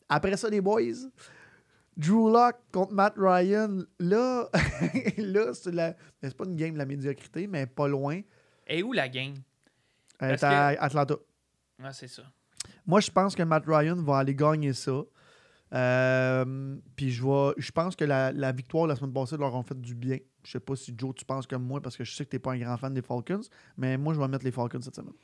Après 0.08 0.36
ça, 0.36 0.48
les 0.48 0.60
boys, 0.60 0.80
Drew 1.96 2.32
Lock 2.32 2.56
contre 2.72 2.92
Matt 2.92 3.14
Ryan. 3.16 3.84
Là, 3.98 4.48
là 5.18 5.54
c'est 5.54 5.72
la... 5.72 5.94
c'est 6.22 6.36
pas 6.36 6.44
une 6.44 6.56
game 6.56 6.74
de 6.74 6.78
la 6.78 6.86
médiocrité, 6.86 7.46
mais 7.46 7.66
pas 7.66 7.88
loin. 7.88 8.20
Et 8.66 8.82
où 8.82 8.92
la 8.92 9.08
game? 9.08 9.34
Elle 10.18 10.38
Parce 10.38 10.42
est 10.42 10.46
à 10.46 10.66
Atlanta. 10.82 11.16
Ouais, 11.82 11.92
c'est 11.92 12.08
ça. 12.08 12.22
Moi, 12.86 13.00
je 13.00 13.10
pense 13.10 13.34
que 13.34 13.42
Matt 13.42 13.64
Ryan 13.66 13.96
va 13.96 14.18
aller 14.18 14.34
gagner 14.34 14.72
ça. 14.72 15.02
Euh, 15.74 16.76
puis 16.96 17.10
je 17.10 17.22
vois, 17.22 17.54
je 17.56 17.70
pense 17.70 17.96
que 17.96 18.04
la, 18.04 18.30
la 18.30 18.52
victoire 18.52 18.86
la 18.86 18.94
semaine 18.94 19.12
passée 19.12 19.36
leur 19.36 19.54
a 19.56 19.62
fait 19.62 19.80
du 19.80 19.94
bien. 19.94 20.18
Je 20.44 20.50
sais 20.50 20.60
pas 20.60 20.76
si 20.76 20.94
Joe, 20.96 21.14
tu 21.14 21.24
penses 21.24 21.46
comme 21.46 21.64
moi, 21.64 21.80
parce 21.80 21.96
que 21.96 22.04
je 22.04 22.14
sais 22.14 22.24
que 22.24 22.30
tu 22.30 22.38
pas 22.38 22.52
un 22.52 22.58
grand 22.58 22.76
fan 22.76 22.92
des 22.92 23.02
Falcons, 23.02 23.40
mais 23.76 23.96
moi, 23.96 24.12
je 24.12 24.20
vais 24.20 24.28
mettre 24.28 24.44
les 24.44 24.50
Falcons 24.50 24.80
cette 24.82 24.96
semaine. 24.96 25.14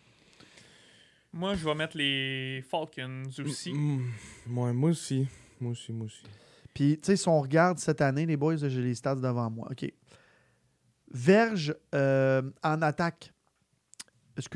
Moi, 1.33 1.54
je 1.54 1.64
vais 1.64 1.74
mettre 1.74 1.96
les 1.96 2.62
Falcons 2.62 3.24
aussi. 3.44 3.72
Mm, 3.72 4.12
ouais, 4.48 4.72
moi 4.72 4.90
aussi. 4.90 5.28
Moi 5.61 5.72
aussi, 5.72 5.92
moi 5.92 6.07
aussi. 6.07 6.22
Puis, 6.78 6.96
tu 7.00 7.06
sais, 7.06 7.16
si 7.16 7.26
on 7.28 7.40
regarde 7.40 7.80
cette 7.80 8.00
année, 8.00 8.24
les 8.24 8.36
boys, 8.36 8.54
j'ai 8.56 8.68
les 8.80 8.94
stats 8.94 9.16
devant 9.16 9.50
moi. 9.50 9.66
OK. 9.68 9.92
Verge 11.12 11.74
euh, 11.92 12.40
en 12.62 12.80
attaque. 12.82 13.32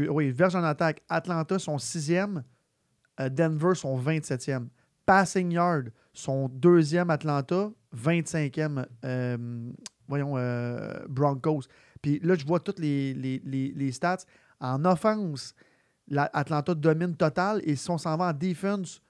Oui, 0.09 0.31
Verge 0.31 0.55
en 0.55 0.63
attaque. 0.63 1.03
Atlanta, 1.09 1.59
son 1.59 1.79
sixième. 1.79 2.45
Euh, 3.19 3.29
Denver, 3.29 3.75
son 3.75 4.01
27e. 4.01 4.69
Passing 5.05 5.51
yard, 5.51 5.87
son 6.13 6.49
deuxième 6.49 7.11
Atlanta. 7.11 7.73
25e, 7.93 8.87
euh, 9.05 9.73
voyons, 10.07 10.35
Broncos. 11.09 11.63
Puis 12.01 12.21
là, 12.21 12.37
je 12.37 12.47
vois 12.47 12.61
toutes 12.61 12.79
les, 12.79 13.15
les, 13.15 13.43
les- 13.45 13.91
stats. 13.91 14.19
En 14.61 14.85
offense, 14.85 15.57
la- 16.07 16.31
Atlanta 16.33 16.73
domine 16.73 17.17
total. 17.17 17.61
Et 17.65 17.75
si 17.75 17.91
on 17.91 17.99
s'en 17.99 18.17
va 18.17 18.27
en 18.29 18.33
defense, 18.33 19.03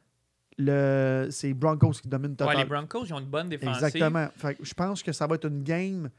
le, 0.58 1.28
c'est 1.30 1.54
Broncos 1.54 1.92
qui 2.02 2.08
domine 2.08 2.30
Ouais, 2.32 2.36
total. 2.36 2.56
les 2.58 2.64
Broncos, 2.64 3.04
ils 3.06 3.14
ont 3.14 3.20
une 3.20 3.26
bonne 3.26 3.48
défensive. 3.48 3.84
Exactement. 3.84 4.28
Fait 4.36 4.54
que 4.54 4.64
je 4.64 4.74
pense 4.74 5.02
que 5.02 5.12
ça 5.12 5.26
va 5.26 5.34
être 5.36 5.46
une 5.48 5.62
game 5.62 6.10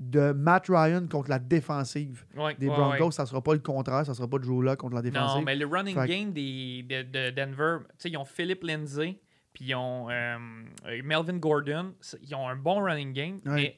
de 0.00 0.32
Matt 0.32 0.66
Ryan 0.68 1.06
contre 1.08 1.30
la 1.30 1.38
défensive 1.38 2.24
Ouais, 2.36 2.54
des 2.56 2.68
ouais, 2.68 2.74
Broncos. 2.74 3.04
ouais. 3.06 3.10
Ça 3.12 3.26
sera 3.26 3.40
pas 3.42 3.52
le 3.52 3.60
contraire. 3.60 4.04
Ça 4.04 4.14
sera 4.14 4.26
pas 4.28 4.38
Drew 4.38 4.62
Lock 4.62 4.78
contre 4.78 4.96
la 4.96 5.02
défensive. 5.02 5.38
Non, 5.38 5.44
mais 5.44 5.54
le 5.54 5.66
running 5.66 5.94
Fait 5.96 6.08
game 6.08 6.32
des, 6.32 6.82
de, 6.82 7.02
de 7.02 7.30
Denver, 7.30 7.78
tu 7.90 7.94
sais, 7.98 8.10
ils 8.10 8.16
ont 8.16 8.24
Philip 8.24 8.62
Lindsay, 8.64 9.20
puis 9.52 9.66
ils 9.66 9.74
ont 9.76 10.08
euh, 10.10 10.36
Melvin 11.04 11.36
Gordon. 11.38 11.94
Ils 12.22 12.34
ont 12.34 12.48
un 12.48 12.56
bon 12.56 12.82
running 12.82 13.12
game. 13.12 13.40
Ouais. 13.46 13.52
Mais 13.54 13.76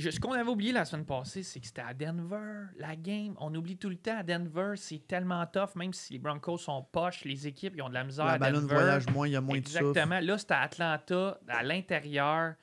je- 0.00 0.10
ce 0.10 0.20
qu'on 0.20 0.32
avait 0.32 0.48
oublié 0.48 0.72
la 0.72 0.84
semaine 0.84 1.04
passée, 1.06 1.42
c'est 1.42 1.60
que 1.60 1.66
c'était 1.66 1.82
à 1.82 1.94
Denver, 1.94 2.66
la 2.78 2.96
game. 2.96 3.34
On 3.38 3.54
oublie 3.54 3.76
tout 3.76 3.88
le 3.88 3.96
temps 3.96 4.18
à 4.18 4.22
Denver, 4.22 4.72
c'est 4.76 5.06
tellement 5.06 5.44
tough, 5.46 5.74
même 5.76 5.92
si 5.92 6.12
les 6.14 6.18
Broncos 6.18 6.58
sont 6.58 6.82
poches, 6.90 7.24
les 7.24 7.46
équipes, 7.46 7.74
ils 7.76 7.82
ont 7.82 7.88
de 7.88 7.94
la 7.94 8.04
misère 8.04 8.24
la 8.26 8.32
à 8.32 8.38
Denver. 8.38 8.74
voyage 8.74 9.06
moins, 9.10 9.26
il 9.26 9.32
y 9.32 9.36
a 9.36 9.40
moins 9.40 9.58
de 9.58 9.66
souffle. 9.66 9.78
Exactement. 9.86 10.20
Là, 10.20 10.38
c'était 10.38 10.54
à 10.54 10.60
Atlanta, 10.62 11.40
à 11.48 11.62
l'intérieur. 11.62 12.54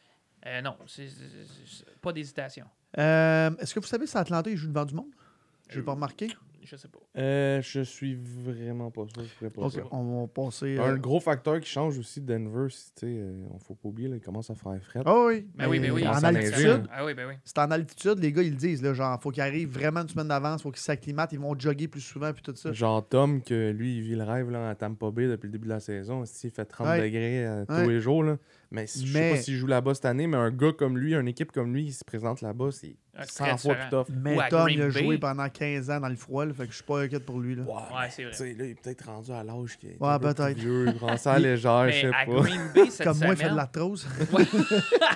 Euh, 0.45 0.61
non, 0.61 0.77
c'est 0.87 1.07
pas 2.01 2.11
d'hésitation. 2.11 2.65
Euh, 2.97 3.49
Est-ce 3.59 3.73
que 3.73 3.79
vous 3.79 3.87
savez 3.87 4.05
si 4.05 4.17
Atlanta 4.17 4.49
il 4.49 4.57
joue 4.57 4.67
devant 4.67 4.85
du 4.85 4.93
monde? 4.93 5.11
Je 5.69 5.75
Euh, 5.77 5.79
n'ai 5.79 5.85
pas 5.85 5.93
remarqué. 5.93 6.27
Je 6.65 6.75
sais 6.75 6.87
pas. 6.87 6.99
Euh, 7.17 7.61
je 7.61 7.81
suis 7.81 8.15
vraiment 8.15 8.89
pas 8.91 9.03
sûr. 9.13 9.23
Je 9.41 9.47
pas 9.47 9.61
Ok, 9.63 9.71
ça. 9.73 9.81
on 9.91 10.21
va 10.21 10.27
passer. 10.27 10.77
Un 10.77 10.93
euh, 10.93 10.97
gros 10.97 11.19
facteur 11.19 11.59
qui 11.59 11.69
change 11.69 11.97
aussi 11.97 12.21
de 12.21 12.25
Denver, 12.33 12.67
c'est, 12.69 13.05
euh, 13.05 13.33
on 13.53 13.59
faut 13.59 13.75
pas 13.75 13.89
oublier, 13.89 14.07
là, 14.07 14.15
il 14.15 14.21
commence 14.21 14.49
à 14.49 14.55
faire 14.55 14.77
fret. 14.81 15.01
Ah 15.05 15.25
oui, 15.27 15.45
Ben 15.55 15.67
oui, 15.67 15.79
ben 15.79 15.91
oui. 15.91 16.07
En 16.07 16.23
altitude. 16.23 16.85
Ah 16.91 17.05
oui, 17.05 17.13
ben 17.13 17.27
oui. 17.27 17.33
c'est 17.43 17.57
en 17.59 17.69
altitude, 17.71 18.19
les 18.19 18.31
gars, 18.31 18.41
ils 18.41 18.51
le 18.51 18.55
disent. 18.57 18.81
Là, 18.81 18.93
genre, 18.93 19.19
faut 19.21 19.31
qu'ils 19.31 19.43
arrivent 19.43 19.71
vraiment 19.73 20.01
une 20.01 20.09
semaine 20.09 20.27
d'avance, 20.29 20.61
faut 20.61 20.71
qu'ils 20.71 20.79
s'acclimatent, 20.81 21.33
ils 21.33 21.39
vont 21.39 21.57
jogger 21.57 21.87
plus 21.87 22.01
souvent, 22.01 22.31
puis 22.33 22.41
tout 22.43 22.55
ça. 22.55 22.71
Genre 22.71 23.07
Tom, 23.07 23.41
que 23.41 23.71
lui, 23.71 23.97
il 23.97 24.01
vit 24.01 24.15
le 24.15 24.23
rêve 24.23 24.49
là, 24.49 24.69
à 24.69 24.75
Tampa 24.75 25.11
Bay 25.11 25.27
depuis 25.27 25.47
le 25.47 25.51
début 25.51 25.65
de 25.65 25.73
la 25.73 25.79
saison. 25.79 26.23
Il 26.43 26.49
fait 26.51 26.65
30 26.65 26.87
Ouais. 26.87 27.01
degrés 27.01 27.45
euh, 27.45 27.65
tous 27.65 27.73
Ouais. 27.73 27.87
les 27.87 27.99
jours. 27.99 28.23
Là. 28.23 28.37
Mais 28.73 28.87
si- 28.87 29.05
je 29.07 29.13
sais 29.13 29.29
pas 29.29 29.37
s'il 29.37 29.55
joue 29.55 29.67
là-bas 29.67 29.93
cette 29.93 30.05
année, 30.05 30.25
mais 30.25 30.35
un 30.35 30.49
gars 30.49 30.73
comme 30.73 30.97
lui, 30.97 31.13
une 31.13 31.27
équipe 31.27 31.51
comme 31.51 31.71
lui, 31.73 31.85
il 31.85 31.93
se 31.93 32.03
présente 32.03 32.41
là-bas, 32.41 32.69
c'est 32.71 32.95
Ouais, 33.15 33.23
100 33.27 33.43
Ah, 33.45 33.57
fois 33.57 33.75
différent. 33.75 34.03
plus 34.05 34.13
tough. 34.13 34.17
Mais 34.23 34.49
Tom, 34.49 34.69
il 34.69 34.81
a 34.81 34.89
joué 34.89 35.17
pendant 35.19 35.47
15 35.47 35.91
ans 35.91 35.99
dans 35.99 36.09
le 36.09 36.15
froid, 36.15 36.43
là, 36.45 36.53
fait 36.55 36.63
que 36.65 36.71
je 36.71 36.75
suis 36.77 36.83
pas 36.83 37.01
inquiète 37.03 37.23
pour 37.23 37.39
lui. 37.39 37.53
Là. 37.55 37.61
Ouais, 37.63 38.09
c'est 38.09 38.23
vrai. 38.23 38.31
Là, 38.55 38.65
il 38.65 38.71
est 38.71 38.81
peut-être 38.81 39.05
rendu 39.05 39.31
à 39.31 39.43
l'âge 39.43 39.77
qu'il 39.77 39.89
est 39.91 40.01
Ouais, 40.01 40.09
un 40.09 40.17
peu 40.19 40.33
peut-être. 40.33 40.53
plus 40.57 40.61
vieux, 40.63 40.87
il 40.87 40.95
prend 40.95 41.15
ça 41.17 41.33
à 41.33 41.39
légère, 41.39 41.91
je 41.91 42.01
sais 42.01 42.09
pas. 42.09 42.25
Green 42.25 42.61
Bay 42.73 42.89
cette 42.89 43.05
Comme 43.05 43.17
moi, 43.19 43.27
il 43.27 43.37
semaine, 43.37 43.39
fait 43.45 43.49
de 43.51 43.55
l'arthrose. 43.55 44.07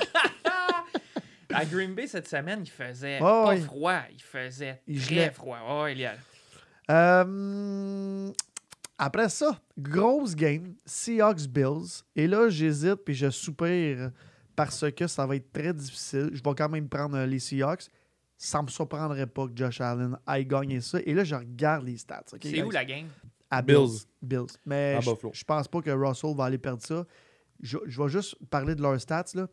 à 1.53 1.65
Green 1.65 1.95
Bay 1.95 2.07
cette 2.07 2.27
semaine, 2.27 2.59
il 2.63 2.69
faisait 2.69 3.15
Ouais, 3.15 3.19
pas 3.19 3.47
ouais. 3.49 3.57
froid, 3.61 3.99
il 4.13 4.21
faisait 4.21 4.81
Il 4.87 5.01
très 5.01 5.15
gelait. 5.15 5.31
froid. 5.31 5.57
Ouais, 5.67 5.81
ouais, 5.83 5.91
il 5.93 5.99
y 5.99 6.05
a- 6.05 6.15
Euh, 6.89 8.31
après 8.97 9.29
ça, 9.29 9.59
grosse 9.77 10.35
game, 10.35 10.73
Seahawks-Bills. 10.85 12.03
Et 12.15 12.27
là, 12.27 12.49
j'hésite 12.49 12.95
puis 13.05 13.13
je 13.13 13.29
soupire 13.29 14.11
parce 14.55 14.85
que 14.91 15.07
ça 15.07 15.25
va 15.25 15.35
être 15.35 15.51
très 15.51 15.73
difficile. 15.73 16.29
Je 16.33 16.41
vais 16.41 16.55
quand 16.55 16.69
même 16.69 16.89
prendre 16.89 17.15
euh, 17.15 17.25
les 17.25 17.39
Seahawks. 17.39 17.89
Ça 18.37 18.61
me 18.61 18.67
surprendrait 18.67 19.27
pas 19.27 19.47
que 19.47 19.53
Josh 19.55 19.81
Allen 19.81 20.17
aille 20.25 20.45
gagner 20.45 20.81
ça. 20.81 20.99
Et 21.05 21.13
là, 21.13 21.23
je 21.23 21.35
regarde 21.35 21.85
les 21.85 21.97
stats. 21.97 22.23
C'est 22.41 22.63
où 22.63 22.71
la 22.71 22.85
game? 22.85 23.07
À 23.49 23.61
Bills. 23.61 24.05
Bills. 24.21 24.47
Mais 24.65 24.95
À 24.95 24.99
je, 24.99 25.11
je 25.31 25.43
pense 25.43 25.67
pas 25.67 25.81
que 25.81 25.89
Russell 25.91 26.35
va 26.35 26.45
aller 26.45 26.57
perdre 26.57 26.83
ça. 26.83 27.05
Je, 27.61 27.77
je 27.85 28.01
vais 28.01 28.09
juste 28.09 28.35
parler 28.49 28.75
de 28.75 28.81
leurs 28.81 28.99
stats. 28.99 29.25
Là. 29.33 29.47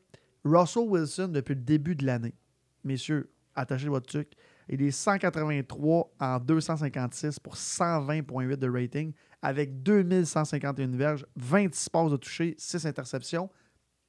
Russell 0.45 0.85
Wilson, 0.89 1.29
depuis 1.29 1.55
le 1.55 1.63
début 1.63 1.95
de 1.95 2.05
l'année, 2.05 2.35
messieurs, 2.83 3.31
attachez 3.55 3.89
votre 3.89 4.07
truc, 4.07 4.33
il 4.69 4.83
est 4.83 4.91
183 4.91 6.15
en 6.21 6.39
256 6.39 7.39
pour 7.41 7.55
120,8 7.57 8.57
de 8.57 8.69
rating, 8.71 9.13
avec 9.43 9.83
2151 9.83 10.89
verges, 10.97 11.27
26 11.37 11.89
passes 11.91 12.11
de 12.13 12.17
toucher, 12.17 12.55
6 12.59 12.87
interceptions. 12.87 13.51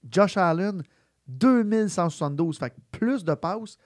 Josh 0.10 0.38
Allen, 0.38 0.82
2172, 1.28 2.58
fait 2.60 2.74
plus 2.91 3.24
de 3.24 3.34
passes, 3.34 3.78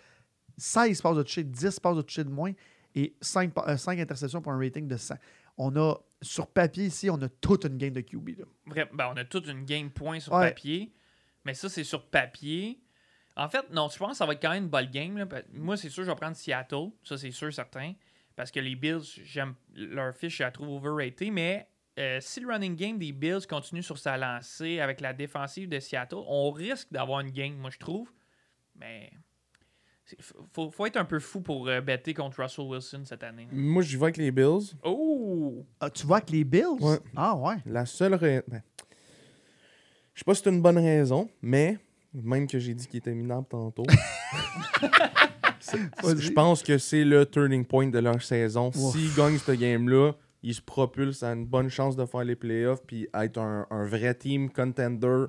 16 0.57 1.01
passes 1.01 1.17
de 1.17 1.23
toucher, 1.23 1.43
10 1.43 1.79
passes 1.79 1.97
de 1.97 2.01
toucher 2.01 2.23
de 2.23 2.29
moins 2.29 2.51
et 2.95 3.15
5, 3.21 3.51
interceptions 3.99 4.41
pour 4.41 4.51
un 4.51 4.57
rating 4.59 4.87
de 4.87 4.97
100. 4.97 5.15
On 5.57 5.75
a, 5.75 5.95
sur 6.21 6.47
papier 6.47 6.85
ici, 6.85 7.09
on 7.09 7.21
a 7.21 7.29
toute 7.29 7.65
une 7.65 7.77
game 7.77 7.93
de 7.93 8.01
QB. 8.01 8.29
là. 8.39 8.85
Ben, 8.93 9.07
on 9.13 9.17
a 9.17 9.25
toute 9.25 9.47
une 9.47 9.63
game 9.65 9.89
point 9.89 10.19
sur 10.19 10.33
Ouais. 10.33 10.49
papier, 10.49 10.91
mais 11.45 11.53
ça, 11.53 11.69
c'est 11.69 11.83
sur 11.83 12.05
papier. 12.09 12.79
En 13.39 13.47
fait, 13.47 13.71
non, 13.71 13.87
je 13.87 13.97
pense 13.97 14.11
que 14.11 14.17
ça 14.17 14.25
va 14.25 14.33
être 14.33 14.41
quand 14.41 14.49
même 14.51 14.63
une 14.63 14.69
bonne 14.69 14.87
game. 14.87 15.17
là. 15.17 15.25
Moi, 15.53 15.77
c'est 15.77 15.87
sûr, 15.89 16.03
je 16.03 16.09
vais 16.11 16.15
prendre 16.15 16.35
Seattle. 16.35 16.89
Ça, 17.05 17.17
c'est 17.17 17.31
sûr, 17.31 17.53
certain. 17.53 17.93
Parce 18.35 18.51
que 18.51 18.59
les 18.59 18.75
Bills, 18.75 18.99
j'aime 19.23 19.55
leur 19.73 20.13
fiche, 20.13 20.39
je 20.39 20.43
la 20.43 20.51
trouve 20.51 20.67
overrated. 20.69 21.31
Mais 21.31 21.65
euh, 21.97 22.17
si 22.19 22.41
le 22.41 22.47
running 22.51 22.75
game 22.75 22.97
des 22.97 23.13
Bills 23.13 23.47
continue 23.49 23.81
sur 23.81 23.97
sa 23.97 24.17
lancée 24.17 24.81
avec 24.81 24.99
la 24.99 25.13
défensive 25.13 25.69
de 25.69 25.79
Seattle, 25.79 26.17
on 26.27 26.51
risque 26.51 26.91
d'avoir 26.91 27.21
une 27.21 27.31
game, 27.31 27.53
moi, 27.55 27.69
je 27.69 27.77
trouve. 27.77 28.11
Mais 28.75 29.09
il 30.11 30.17
faut, 30.53 30.69
faut 30.69 30.85
être 30.85 30.97
un 30.97 31.05
peu 31.05 31.19
fou 31.19 31.39
pour 31.39 31.69
euh, 31.69 31.79
better 31.79 32.13
contre 32.13 32.41
Russell 32.41 32.65
Wilson 32.65 33.03
cette 33.05 33.23
année. 33.23 33.43
là. 33.43 33.49
Moi, 33.53 33.83
j'y 33.83 33.95
vais 33.95 34.03
avec 34.03 34.17
les 34.17 34.31
Bills. 34.31 34.73
Oh! 34.83 35.65
Ah, 35.79 35.89
tu 35.89 36.05
vois 36.05 36.19
que 36.19 36.33
les 36.33 36.43
Bills? 36.43 36.81
Ouais. 36.81 36.99
Ah 37.15 37.37
ouais. 37.37 37.55
La 37.65 37.85
seule 37.85 38.15
raison. 38.15 38.43
je 40.13 40.19
sais 40.19 40.25
pas 40.25 40.35
si 40.35 40.41
c'est 40.43 40.49
une 40.49 40.61
bonne 40.61 40.77
raison, 40.77 41.29
mais 41.41 41.77
même 42.13 42.47
que 42.47 42.59
j'ai 42.59 42.73
dit 42.73 42.87
qu'il 42.87 42.97
était 42.99 43.13
minable 43.13 43.47
tantôt. 43.49 43.83
Je 45.61 46.31
pense 46.31 46.63
que 46.63 46.77
c'est 46.77 47.03
le 47.03 47.25
turning 47.25 47.65
point 47.65 47.87
de 47.87 47.99
leur 47.99 48.21
saison. 48.21 48.71
S'ils 48.71 49.13
gagnent 49.13 49.37
cette 49.37 49.59
game-là, 49.59 50.13
ils 50.41 50.53
se 50.55 50.61
propulsent 50.61 51.23
à 51.23 51.33
une 51.33 51.45
bonne 51.45 51.69
chance 51.69 51.95
de 51.95 52.05
faire 52.05 52.23
les 52.23 52.35
playoffs 52.35 52.81
puis 52.85 53.07
être 53.13 53.37
un, 53.39 53.67
un 53.69 53.85
vrai 53.85 54.13
team 54.15 54.49
contender 54.49 55.25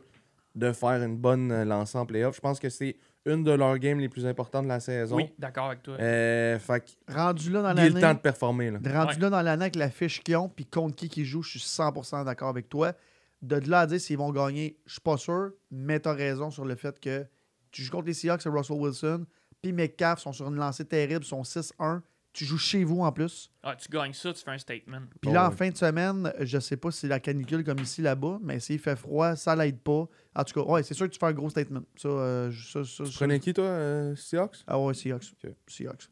de 0.55 0.73
faire 0.73 1.03
une 1.03 1.17
bonne 1.17 1.51
euh, 1.53 1.65
lancée 1.65 1.99
en 1.99 2.07
playoffs. 2.07 2.37
Je 2.37 2.41
pense 2.41 2.59
que 2.59 2.69
c'est 2.69 2.97
une 3.27 3.45
de 3.45 3.53
leurs 3.53 3.79
games 3.79 3.99
les 4.01 4.09
plus 4.09 4.27
importantes 4.27 4.65
de 4.65 4.69
la 4.69 4.81
saison. 4.81 5.17
Oui, 5.17 5.31
d'accord 5.39 5.67
avec 5.67 5.83
toi. 5.83 5.95
Euh, 6.01 6.59
fait 6.59 6.97
Rendu 7.09 7.51
là 7.51 7.63
dans 7.63 7.73
il 7.81 7.87
est 7.87 7.89
le 7.89 7.95
temps 7.95 8.01
l'année. 8.01 8.15
de 8.15 8.21
performer. 8.21 8.71
Là. 8.71 8.79
Rendu 8.85 9.15
Ouais. 9.17 9.21
là 9.21 9.31
dans 9.31 9.43
l'année 9.43 9.63
avec 9.65 9.77
la 9.77 9.91
fiche 9.91 10.23
qu'ils 10.23 10.37
ont, 10.37 10.49
puis 10.49 10.65
contre 10.67 10.97
qui 10.97 11.09
qui 11.09 11.25
joue, 11.25 11.43
je 11.43 11.51
suis 11.51 11.61
100% 11.61 12.25
d'accord 12.25 12.49
avec 12.49 12.69
toi. 12.69 12.93
De 13.43 13.57
là 13.71 13.81
à 13.81 13.87
dire 13.87 14.01
s'ils 14.01 14.19
vont 14.19 14.31
gagner, 14.33 14.79
je 14.87 14.93
suis 14.93 15.01
pas 15.01 15.17
sûr, 15.17 15.53
mais 15.71 15.99
tu 16.01 16.09
as 16.09 16.13
raison 16.13 16.51
sur 16.51 16.65
le 16.65 16.75
fait 16.75 16.99
que 17.01 17.27
tu 17.71 17.83
joues 17.83 17.91
contre 17.93 18.07
les 18.07 18.15
Seahawks 18.15 18.45
et 18.45 18.49
Russell 18.51 18.77
Wilson, 18.79 19.27
puis 19.63 19.73
Metcalf 19.73 20.21
sont 20.21 20.33
sur 20.33 20.49
une 20.49 20.57
lancée 20.57 20.85
terrible, 20.85 21.25
sont 21.25 21.43
6-1, 21.43 22.03
Tu 22.33 22.45
joues 22.45 22.59
chez 22.59 22.85
vous 22.85 23.01
en 23.01 23.11
plus. 23.11 23.51
Ah, 23.65 23.75
tu 23.75 23.89
gagnes 23.89 24.13
ça, 24.13 24.33
tu 24.33 24.45
fais 24.45 24.53
un 24.53 24.59
statement. 24.59 25.01
Puis 25.21 25.31
Oh, 25.31 25.35
là, 25.35 25.49
en 25.49 25.51
fin 25.51 25.69
de 25.69 25.77
semaine, 25.77 26.33
je 26.39 26.61
sais 26.61 26.77
pas 26.77 26.93
si 26.93 27.01
c'est 27.01 27.09
la 27.09 27.19
canicule 27.19 27.65
comme 27.65 27.81
ici, 27.81 28.03
là-bas, 28.03 28.39
mais 28.41 28.61
s'il 28.61 28.79
fait 28.79 28.95
froid, 28.95 29.35
ça 29.35 29.57
l'aide 29.57 29.81
pas. 29.81 30.07
En 30.37 30.45
tout 30.45 30.55
cas, 30.63 30.71
ouais, 30.71 30.83
c'est 30.85 30.95
sûr 30.95 31.07
que 31.09 31.13
tu 31.13 31.19
fais 31.19 31.27
un 31.27 31.33
gros 31.33 31.51
statement. 31.51 31.83
Ça, 31.97 32.09
euh, 32.09 32.53
ça, 32.53 32.85
ça, 32.85 33.03
Tu 33.05 33.11
ça- 33.11 33.17
prenais 33.17 33.41
qui, 33.41 33.53
toi, 33.53 33.65
euh, 33.65 34.15
Seahawks? 34.15 34.59
Ah 34.69 34.79
ouais, 34.79 34.95
Seahawks. 34.95 35.33
Ok. 35.43 35.51
Seahawks. 35.67 36.09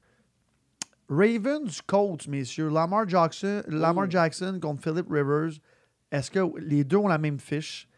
Ravens, 1.08 1.80
Colts, 1.86 2.26
messieurs. 2.26 2.68
Lamar 2.68 3.08
Jackson, 3.08 3.62
Lamar 3.68 4.04
Oh. 4.08 4.10
Jackson 4.10 4.58
contre 4.60 4.82
Philip 4.82 5.06
Rivers. 5.08 5.58
Est-ce 6.10 6.30
que 6.30 6.40
les 6.58 6.84
deux 6.84 6.96
ont 6.96 7.08
la 7.08 7.18
même 7.18 7.38
fiche? 7.38 7.88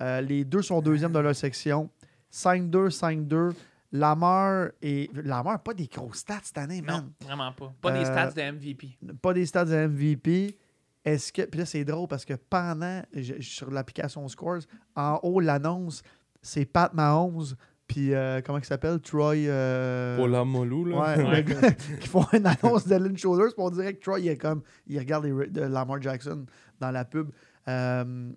Euh, 0.00 0.20
les 0.20 0.44
deux 0.44 0.62
sont 0.62 0.80
deuxièmes 0.82 1.12
de 1.12 1.18
leur 1.18 1.34
section. 1.34 1.88
5-2, 2.32 2.90
5-2. 2.90 3.52
Lamar 3.92 4.70
et. 4.82 5.08
Lamar, 5.14 5.62
pas 5.62 5.72
des 5.72 5.86
gros 5.86 6.12
stats 6.12 6.40
cette 6.42 6.58
année, 6.58 6.80
Non, 6.80 6.94
man. 6.94 7.12
vraiment 7.22 7.52
pas. 7.52 7.72
Pas 7.80 7.92
des 7.92 8.00
Euh, 8.00 8.04
stats 8.04 8.32
de 8.32 8.40
MVP. 8.52 8.98
Pas 9.22 9.32
des 9.32 9.46
stats 9.46 9.64
de 9.66 9.86
MVP. 9.86 10.58
Est-ce 11.04 11.32
que. 11.32 11.42
Puis 11.42 11.60
là, 11.60 11.66
c'est 11.66 11.84
drôle 11.84 12.08
parce 12.08 12.24
que 12.24 12.34
pendant. 12.34 13.02
je- 13.12 13.40
sur 13.40 13.70
l'application 13.70 14.26
Scores, 14.26 14.62
en 14.96 15.20
haut, 15.22 15.38
l'annonce, 15.38 16.02
c'est 16.42 16.64
Pat 16.64 16.92
Mahomes. 16.92 17.44
Puis, 17.86 18.14
euh, 18.14 18.40
comment 18.44 18.58
il 18.58 18.64
s'appelle? 18.64 18.98
Troy. 18.98 19.34
euh, 19.46 20.16
Pour 20.16 20.26
la 20.26 20.42
Molou, 20.44 20.86
là. 20.86 21.16
Ouais, 21.16 21.24
Ouais. 21.24 21.44
gars 21.44 21.70
qui 22.00 22.08
font 22.08 22.24
une 22.32 22.46
annonce 22.46 22.88
de 22.88 22.96
Lynn 22.96 23.16
Shoulders, 23.16 23.48
puis 23.54 23.62
on 23.62 23.70
dirait 23.70 23.94
que 23.94 24.00
Troy, 24.02 24.20
il, 24.20 24.28
est 24.28 24.38
comme, 24.38 24.62
il 24.88 24.98
regarde 24.98 25.26
les, 25.26 25.48
de 25.50 25.60
Lamar 25.60 26.00
Jackson 26.02 26.46
dans 26.80 26.90
la 26.90 27.04
pub. 27.04 27.30
Euh, 27.68 28.32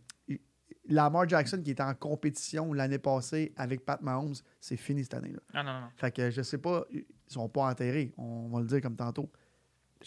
Lamar 0.89 1.27
Jackson, 1.27 1.61
qui 1.63 1.71
était 1.71 1.83
en 1.83 1.93
compétition 1.93 2.73
l'année 2.73 2.97
passée 2.97 3.53
avec 3.57 3.85
Pat 3.85 4.01
Mahomes, 4.01 4.35
c'est 4.59 4.77
fini 4.77 5.03
cette 5.03 5.15
année-là. 5.15 5.39
Ah 5.53 5.63
non, 5.63 5.73
non. 5.73 5.87
Fait 5.97 6.11
que 6.11 6.29
je 6.29 6.41
sais 6.41 6.57
pas, 6.57 6.85
ils 6.91 7.05
sont 7.27 7.49
pas 7.49 7.69
enterrés, 7.69 8.13
on 8.17 8.47
va 8.47 8.61
le 8.61 8.67
dire 8.67 8.81
comme 8.81 8.95
tantôt. 8.95 9.29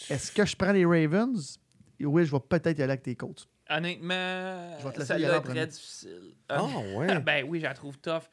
Est-ce 0.09 0.33
que 0.33 0.45
je 0.45 0.57
prends 0.57 0.73
les 0.73 0.87
Ravens? 0.87 1.59
Oui, 2.01 2.25
je 2.25 2.33
vais 2.33 2.41
peut-être 2.41 2.79
y 2.79 2.83
aller 2.83 2.93
avec 2.93 3.03
tes 3.03 3.15
coachs. 3.15 3.47
Honnêtement, 3.69 4.79
Je 4.79 4.89
vais 4.89 4.93
te 4.93 5.41
très 5.43 5.67
difficile. 5.67 6.35
Ah, 6.49 6.65
ouais. 6.97 7.21
ben 7.25 7.45
oui, 7.47 7.61
je 7.61 7.65
la 7.65 7.75
trouve 7.75 7.99
tough. 7.99 8.25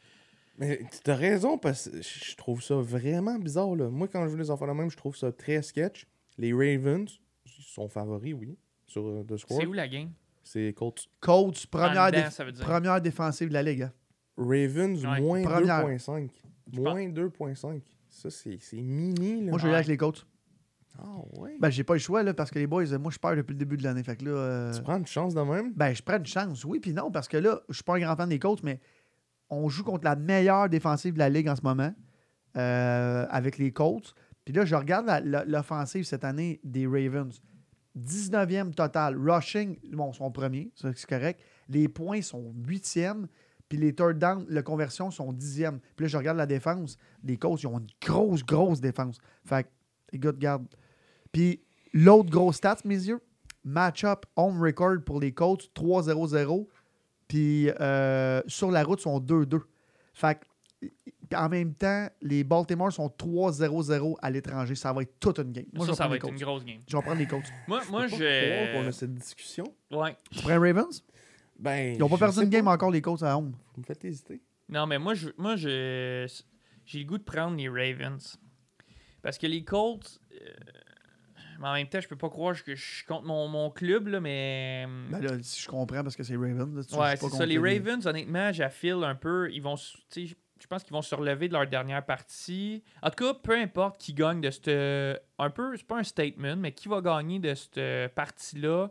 Mais 0.57 0.81
tu 1.03 1.11
as 1.11 1.15
raison, 1.15 1.57
parce 1.57 1.89
que 1.89 2.01
je 2.01 2.35
trouve 2.35 2.63
ça 2.63 2.75
vraiment 2.75 3.37
bizarre. 3.37 3.75
Là. 3.75 3.89
Moi, 3.89 4.07
quand 4.07 4.25
je 4.25 4.31
veux 4.31 4.37
les 4.37 4.49
enfants 4.49 4.67
de 4.67 4.71
même, 4.71 4.89
je 4.89 4.97
trouve 4.97 5.15
ça 5.15 5.31
très 5.31 5.61
sketch. 5.61 6.07
Les 6.37 6.53
Ravens 6.53 7.19
ils 7.57 7.63
sont 7.63 7.87
favoris, 7.87 8.33
oui, 8.33 8.57
sur 8.85 9.05
euh, 9.05 9.23
The 9.23 9.37
Score. 9.37 9.59
C'est 9.59 9.65
où 9.65 9.73
la 9.73 9.87
game? 9.87 10.11
C'est 10.47 10.73
Colts. 10.73 11.07
Coach, 11.19 11.67
première, 11.67 12.03
En 12.03 12.07
dedans, 12.07 12.17
déf- 12.19 12.31
ça 12.31 12.43
veut 12.45 12.51
dire. 12.51 12.65
première 12.65 13.01
défensive 13.01 13.49
de 13.49 13.53
la 13.53 13.63
Ligue. 13.63 13.81
hein. 13.83 13.91
Ravens, 14.37 15.05
Ouais. 15.05 15.19
moins 15.21 15.41
Première. 15.43 15.85
2.5. 15.85 16.29
Je 16.71 16.79
Moins 16.79 17.09
2.5. 17.09 17.81
Ça, 18.09 18.29
c'est 18.29 18.57
c'est 18.61 18.81
mini, 18.81 19.43
là. 19.43 19.51
Moi, 19.51 19.59
je 19.59 19.63
vais 19.63 19.69
y 19.69 19.73
aller 19.73 19.75
avec 19.75 19.87
les 19.87 19.97
coachs. 19.97 20.25
Ah, 20.99 21.03
ouais. 21.39 21.55
Ben, 21.59 21.69
j'ai 21.69 21.83
pas 21.83 21.93
le 21.93 21.99
choix, 21.99 22.23
là, 22.23 22.33
parce 22.33 22.49
que 22.49 22.59
les 22.59 22.65
boys, 22.67 22.85
moi, 22.97 23.11
je 23.11 23.19
perds 23.19 23.35
depuis 23.35 23.53
le 23.53 23.57
début 23.59 23.77
de 23.77 23.83
l'année. 23.83 24.03
Fait 24.03 24.15
que 24.15 24.25
là. 24.25 24.31
euh, 24.31 24.73
Tu 24.73 24.81
prends 24.81 24.97
une 24.97 25.05
chance 25.05 25.33
de 25.35 25.41
même? 25.41 25.73
Ben, 25.75 25.93
je 25.93 26.01
prends 26.01 26.17
une 26.17 26.25
chance, 26.25 26.63
oui, 26.65 26.79
puis 26.79 26.93
non, 26.93 27.11
parce 27.11 27.27
que 27.27 27.37
là, 27.37 27.61
je 27.69 27.75
suis 27.75 27.83
pas 27.83 27.95
un 27.95 27.99
grand 27.99 28.15
fan 28.15 28.29
des 28.29 28.39
Colts, 28.39 28.63
mais 28.63 28.79
on 29.49 29.69
joue 29.69 29.83
contre 29.83 30.05
la 30.05 30.15
meilleure 30.15 30.69
défensive 30.69 31.13
de 31.13 31.19
la 31.19 31.29
Ligue 31.29 31.49
en 31.49 31.55
ce 31.55 31.61
moment, 31.61 31.93
euh, 32.57 33.25
avec 33.29 33.57
les 33.57 33.71
Colts. 33.71 34.13
Puis 34.45 34.53
là, 34.53 34.65
je 34.65 34.75
regarde 34.75 35.05
la- 35.05 35.19
la- 35.19 35.45
l'offensive 35.45 36.03
cette 36.05 36.23
année 36.23 36.59
des 36.63 36.87
Ravens. 36.87 37.41
19e 37.97 38.73
total. 38.73 39.17
Rushing, 39.17 39.77
bon, 39.91 40.13
sont 40.13 40.31
premiers, 40.31 40.71
c'est 40.75 41.05
correct. 41.05 41.41
Les 41.69 41.87
points 41.87 42.21
sont 42.21 42.53
8e, 42.65 43.25
puis 43.69 43.77
les 43.77 43.93
third 43.93 44.17
down, 44.17 44.45
les 44.49 44.63
conversions 44.63 45.11
sont 45.11 45.33
10e. 45.33 45.79
Puis 45.95 46.05
là, 46.05 46.07
je 46.07 46.17
regarde 46.17 46.37
la 46.37 46.45
défense. 46.45 46.97
Les 47.23 47.37
Colts, 47.37 47.61
ils 47.63 47.67
ont 47.67 47.79
une 47.79 47.87
grosse, 48.01 48.43
grosse 48.43 48.79
défense. 48.79 49.17
Fait 49.45 49.63
que, 49.63 49.69
les 50.13 50.19
gars 50.19 50.31
de 50.31 50.37
garde. 50.37 50.65
Puis 51.31 51.61
l'autre 51.93 52.29
grosse 52.29 52.57
stats, 52.57 52.77
mes 52.85 52.95
yeux, 52.95 53.19
match-up 53.63 54.25
home 54.35 54.61
record 54.61 55.03
pour 55.05 55.19
les 55.19 55.33
Colts, 55.33 55.69
3-0-0. 55.75 56.67
Puis 57.27 57.69
euh, 57.81 58.41
sur 58.47 58.71
la 58.71 58.83
route, 58.83 58.99
ils 58.99 59.03
sont 59.03 59.19
2-2. 59.19 59.61
Fait 60.13 60.39
que, 60.39 60.87
en 61.35 61.49
même 61.49 61.73
temps, 61.73 62.07
les 62.21 62.43
Baltimore 62.43 62.91
sont 62.91 63.07
3-0-0 63.07 64.15
à 64.21 64.29
l'étranger. 64.29 64.75
Ça 64.75 64.93
va 64.93 65.01
être 65.01 65.19
toute 65.19 65.39
une 65.39 65.51
game. 65.51 65.65
Moi, 65.73 65.85
je 65.85 65.91
ça, 65.91 65.97
ça 65.97 66.07
va 66.07 66.15
les 66.15 66.17
être 66.17 66.29
une 66.29 66.37
grosse 66.37 66.63
game. 66.65 66.79
Je 66.87 66.95
vais 66.95 67.01
prendre 67.03 67.19
les 67.19 67.27
Colts. 67.27 67.45
Moi, 67.67 67.81
moi 67.89 68.07
Je 68.07 68.73
qu'on 68.73 68.87
a 68.87 68.91
cette 68.91 69.13
discussion. 69.15 69.65
Ouais. 69.91 70.15
Tu 70.31 70.41
prends 70.41 70.59
Ravens? 70.59 71.03
Ben, 71.59 71.95
Ils 71.95 71.99
n'ont 71.99 72.09
pas 72.09 72.17
perdu 72.17 72.39
une 72.43 72.49
game 72.49 72.65
pas. 72.65 72.73
encore, 72.73 72.91
les 72.91 73.01
Colts, 73.01 73.23
à 73.23 73.37
home. 73.37 73.53
Vous 73.73 73.81
me 73.81 73.85
faites 73.85 74.03
hésiter. 74.05 74.41
Non, 74.69 74.85
mais 74.85 74.99
moi, 74.99 75.13
je, 75.13 75.29
moi, 75.37 75.55
je, 75.55 76.27
j'ai 76.85 76.99
le 76.99 77.05
goût 77.05 77.17
de 77.17 77.23
prendre 77.23 77.57
les 77.57 77.69
Ravens. 77.69 78.37
Parce 79.21 79.37
que 79.37 79.47
les 79.47 79.63
Colts, 79.63 80.19
euh, 80.33 80.37
mais 81.59 81.67
en 81.67 81.73
même 81.73 81.87
temps, 81.87 81.99
je 81.99 82.07
peux 82.07 82.15
pas 82.15 82.29
croire 82.29 82.61
que 82.63 82.75
je 82.75 82.83
suis 82.97 83.05
contre 83.05 83.25
mon, 83.25 83.47
mon 83.47 83.71
club, 83.71 84.07
là, 84.07 84.19
mais. 84.19 84.85
Ben 85.09 85.19
là, 85.21 85.31
si 85.41 85.61
je 85.61 85.67
comprends 85.67 86.03
parce 86.03 86.15
que 86.15 86.23
c'est 86.23 86.35
Ravens. 86.35 86.75
là, 86.75 86.81
ouais, 86.99 87.17
pas 87.17 87.29
c'est 87.29 87.29
ça. 87.29 87.45
Les 87.45 87.57
Ravens, 87.57 88.05
honnêtement, 88.05 88.51
j'affile 88.51 89.03
un 89.03 89.15
peu. 89.15 89.49
Ils 89.51 89.61
vont. 89.61 89.75
tu 89.75 90.27
sais, 90.27 90.35
Je 90.59 90.67
pense 90.67 90.83
qu'ils 90.83 90.93
vont 90.93 91.01
se 91.01 91.15
relever 91.15 91.47
de 91.47 91.53
leur 91.53 91.67
dernière 91.67 92.05
partie. 92.05 92.83
En 93.01 93.09
tout 93.09 93.25
cas, 93.25 93.33
peu 93.33 93.55
importe 93.57 93.99
qui 93.99 94.13
gagne 94.13 94.41
de 94.41 94.49
cette. 94.49 94.69
Un 95.39 95.49
peu, 95.49 95.75
c'est 95.77 95.87
pas 95.87 95.97
un 95.97 96.03
statement, 96.03 96.55
mais 96.55 96.71
qui 96.71 96.87
va 96.87 97.01
gagner 97.01 97.39
de 97.39 97.53
cette 97.53 98.13
partie-là, 98.13 98.89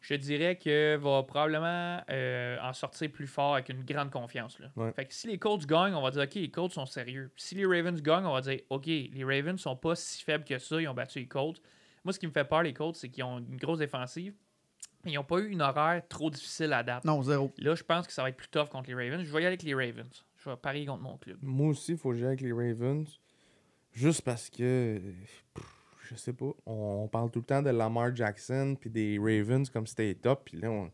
je 0.00 0.14
dirais 0.14 0.56
que 0.56 0.96
va 0.96 1.22
probablement 1.22 2.02
euh, 2.10 2.58
en 2.62 2.72
sortir 2.72 3.10
plus 3.10 3.26
fort 3.26 3.54
avec 3.54 3.68
une 3.68 3.84
grande 3.84 4.10
confiance. 4.10 4.58
Là. 4.58 4.68
Ouais. 4.76 4.92
Fait 4.92 5.04
que 5.04 5.14
si 5.14 5.26
les 5.26 5.38
Colts 5.38 5.66
gagnent, 5.66 5.94
on 5.94 6.02
va 6.02 6.10
dire 6.10 6.22
OK, 6.22 6.34
les 6.34 6.50
Colts 6.50 6.72
sont 6.72 6.86
sérieux. 6.86 7.30
Si 7.36 7.54
les 7.54 7.66
Ravens 7.66 8.00
gagnent, 8.00 8.24
on 8.24 8.32
va 8.32 8.40
dire 8.40 8.60
OK, 8.70 8.86
les 8.86 9.24
Ravens 9.24 9.60
sont 9.60 9.76
pas 9.76 9.94
si 9.94 10.24
faibles 10.24 10.44
que 10.44 10.58
ça, 10.58 10.80
ils 10.80 10.88
ont 10.88 10.94
battu 10.94 11.18
les 11.18 11.26
Colts. 11.26 11.60
Moi, 12.04 12.14
ce 12.14 12.18
qui 12.18 12.26
me 12.26 12.32
fait 12.32 12.44
peur, 12.44 12.62
les 12.62 12.72
Colts, 12.72 12.96
c'est 12.96 13.10
qu'ils 13.10 13.24
ont 13.24 13.38
une 13.38 13.58
grosse 13.58 13.78
défensive. 13.78 14.34
Ils 15.04 15.14
n'ont 15.14 15.24
pas 15.24 15.38
eu 15.38 15.48
une 15.48 15.62
horaire 15.62 16.02
trop 16.08 16.30
difficile 16.30 16.72
à 16.72 16.82
date. 16.82 17.04
Non, 17.04 17.22
zéro. 17.22 17.52
Là, 17.58 17.74
je 17.74 17.82
pense 17.82 18.06
que 18.06 18.12
ça 18.12 18.22
va 18.22 18.30
être 18.30 18.36
plus 18.36 18.48
tough 18.48 18.68
contre 18.68 18.88
les 18.90 18.94
Ravens. 18.94 19.22
Je 19.22 19.30
vais 19.30 19.42
y 19.42 19.46
aller 19.46 19.46
avec 19.46 19.62
les 19.62 19.74
Ravens. 19.74 20.24
Je 20.40 20.48
vais 20.48 20.56
parier 20.56 20.86
contre 20.86 21.02
mon 21.02 21.18
club. 21.18 21.38
Moi 21.42 21.68
aussi, 21.68 21.92
il 21.92 21.98
faut 21.98 22.10
que 22.10 22.16
j'aille 22.16 22.28
avec 22.28 22.40
les 22.40 22.52
Ravens. 22.52 23.06
Juste 23.92 24.22
parce 24.22 24.48
que. 24.48 25.00
Je 26.08 26.14
sais 26.16 26.32
pas. 26.32 26.50
On, 26.66 27.08
parle 27.08 27.30
tout 27.30 27.40
le 27.40 27.44
temps 27.44 27.62
de 27.62 27.70
Lamar 27.70 28.14
Jackson 28.16 28.76
puis 28.80 28.90
des 28.90 29.18
Ravens 29.18 29.68
comme 29.70 29.86
c'était 29.86 30.14
top. 30.14 30.42
Puis 30.46 30.58
là, 30.58 30.70
on, 30.70 30.90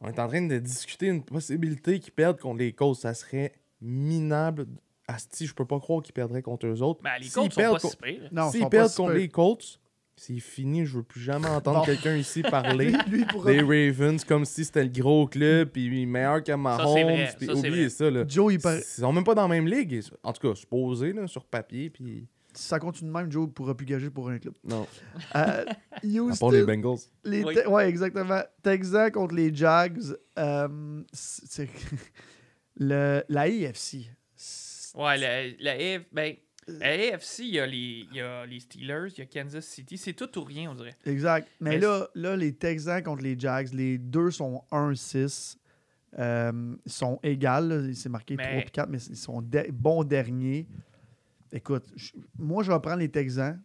on 0.00 0.08
est 0.08 0.18
en 0.18 0.28
train 0.28 0.42
de 0.42 0.58
discuter 0.58 1.08
une 1.08 1.24
possibilité 1.24 1.98
qu'ils 2.00 2.12
perdent 2.12 2.38
contre 2.38 2.58
les 2.58 2.72
Colts. 2.72 2.96
Ça 2.96 3.14
serait 3.14 3.52
minable. 3.80 4.66
Asti, 5.08 5.46
je 5.46 5.54
peux 5.54 5.66
pas 5.66 5.80
croire 5.80 6.02
qu'ils 6.02 6.14
perdraient 6.14 6.42
contre 6.42 6.66
eux 6.66 6.82
autres. 6.82 7.02
Ben, 7.02 7.18
les 7.20 7.28
Colts 7.28 7.52
sont 7.52 7.60
perdent 7.60 7.82
pas 7.82 7.88
si 7.88 7.96
pires. 7.96 8.50
S'ils 8.50 8.68
perdent 8.68 8.94
contre 8.94 9.12
les 9.12 9.28
Colts, 9.28 9.80
c'est 10.24 10.38
fini. 10.38 10.86
Je 10.86 10.98
veux 10.98 11.02
plus 11.02 11.20
jamais 11.20 11.48
entendre 11.48 11.80
Bon. 11.80 11.84
quelqu'un 11.84 12.16
ici 12.16 12.42
parler 12.50 12.90
Lui, 12.92 12.98
lui, 13.08 13.20
il 13.22 13.26
pourra- 13.26 13.50
des 13.50 13.60
Ravens 13.60 14.24
comme 14.24 14.44
si 14.44 14.64
c'était 14.64 14.84
le 14.84 14.90
gros 14.90 15.26
club 15.26 15.70
puis 15.70 16.06
meilleur 16.06 16.44
que 16.44 16.52
Mahomes. 16.52 17.26
Ça, 17.26 17.36
c'est 17.40 17.50
oubliez 17.50 17.88
ça. 17.88 18.10
Là. 18.10 18.24
Joe, 18.28 18.54
il 18.54 18.60
Ils 18.64 18.82
sont 18.82 19.12
même 19.12 19.24
pas 19.24 19.34
dans 19.34 19.42
la 19.42 19.48
même 19.48 19.66
ligue. 19.66 20.00
En 20.22 20.32
tout 20.32 20.48
cas, 20.48 20.54
supposé 20.54 21.12
là, 21.12 21.26
sur 21.26 21.44
papier. 21.44 21.90
Puis... 21.90 22.28
si 22.54 22.62
ça 22.68 22.78
continue 22.78 23.10
de 23.10 23.16
même, 23.16 23.32
Joe 23.32 23.46
ne 23.48 23.52
pourra 23.52 23.76
plus 23.76 23.84
gager 23.86 24.10
pour 24.10 24.28
un 24.28 24.38
club. 24.38 24.54
Non. 24.62 24.86
Euh, 25.34 25.64
Houston, 26.04 26.36
part 26.46 26.50
les 26.52 26.64
Bengals. 26.64 26.98
Les 27.24 27.42
Oui. 27.44 27.54
Ouais, 27.66 27.88
exactement. 27.88 28.42
Texans 28.62 29.10
contre 29.10 29.34
les 29.34 29.52
Jags. 29.52 29.98
euh, 30.38 31.02
le, 32.76 33.22
la 33.28 33.40
AFC. 33.42 34.08
Ouais, 34.94 35.16
la, 35.18 35.48
la, 35.58 35.72
AF 35.72 36.02
ben, 36.12 36.34
la 36.68 36.86
AFC, 37.14 37.40
il 37.40 37.46
y, 37.54 37.58
a 37.60 37.66
les, 37.66 38.06
il 38.10 38.16
y 38.16 38.20
a 38.20 38.46
les 38.46 38.60
Steelers, 38.60 39.08
il 39.16 39.18
y 39.18 39.22
a 39.22 39.26
Kansas 39.26 39.64
City. 39.66 39.98
C'est 39.98 40.12
tout 40.12 40.38
ou 40.38 40.44
rien, 40.44 40.70
on 40.70 40.74
dirait. 40.74 40.96
Exact. 41.06 41.48
Mais 41.60 41.70
Mais 41.70 41.78
là, 41.78 42.08
là, 42.14 42.36
les 42.36 42.52
Texans 42.54 43.02
contre 43.02 43.22
les 43.22 43.38
Jags, 43.38 43.72
les 43.72 43.98
deux 43.98 44.30
sont 44.30 44.62
1-6. 44.70 45.56
Euh, 46.18 46.76
ils 46.84 46.92
sont 46.92 47.18
égales. 47.22 47.90
C'est 47.94 48.08
marqué 48.08 48.36
Mais- 48.36 48.44
3 48.44 48.58
et 48.60 48.64
4, 48.64 48.88
mais 48.90 48.98
ils 49.02 49.16
sont 49.16 49.40
de- 49.42 49.66
bons 49.72 50.04
derniers. 50.04 50.66
Écoute, 51.52 51.84
je- 51.96 52.12
moi, 52.38 52.62
je 52.62 52.70
vais 52.70 52.80
prendre 52.80 52.98
les 52.98 53.10
Texans. 53.10 53.60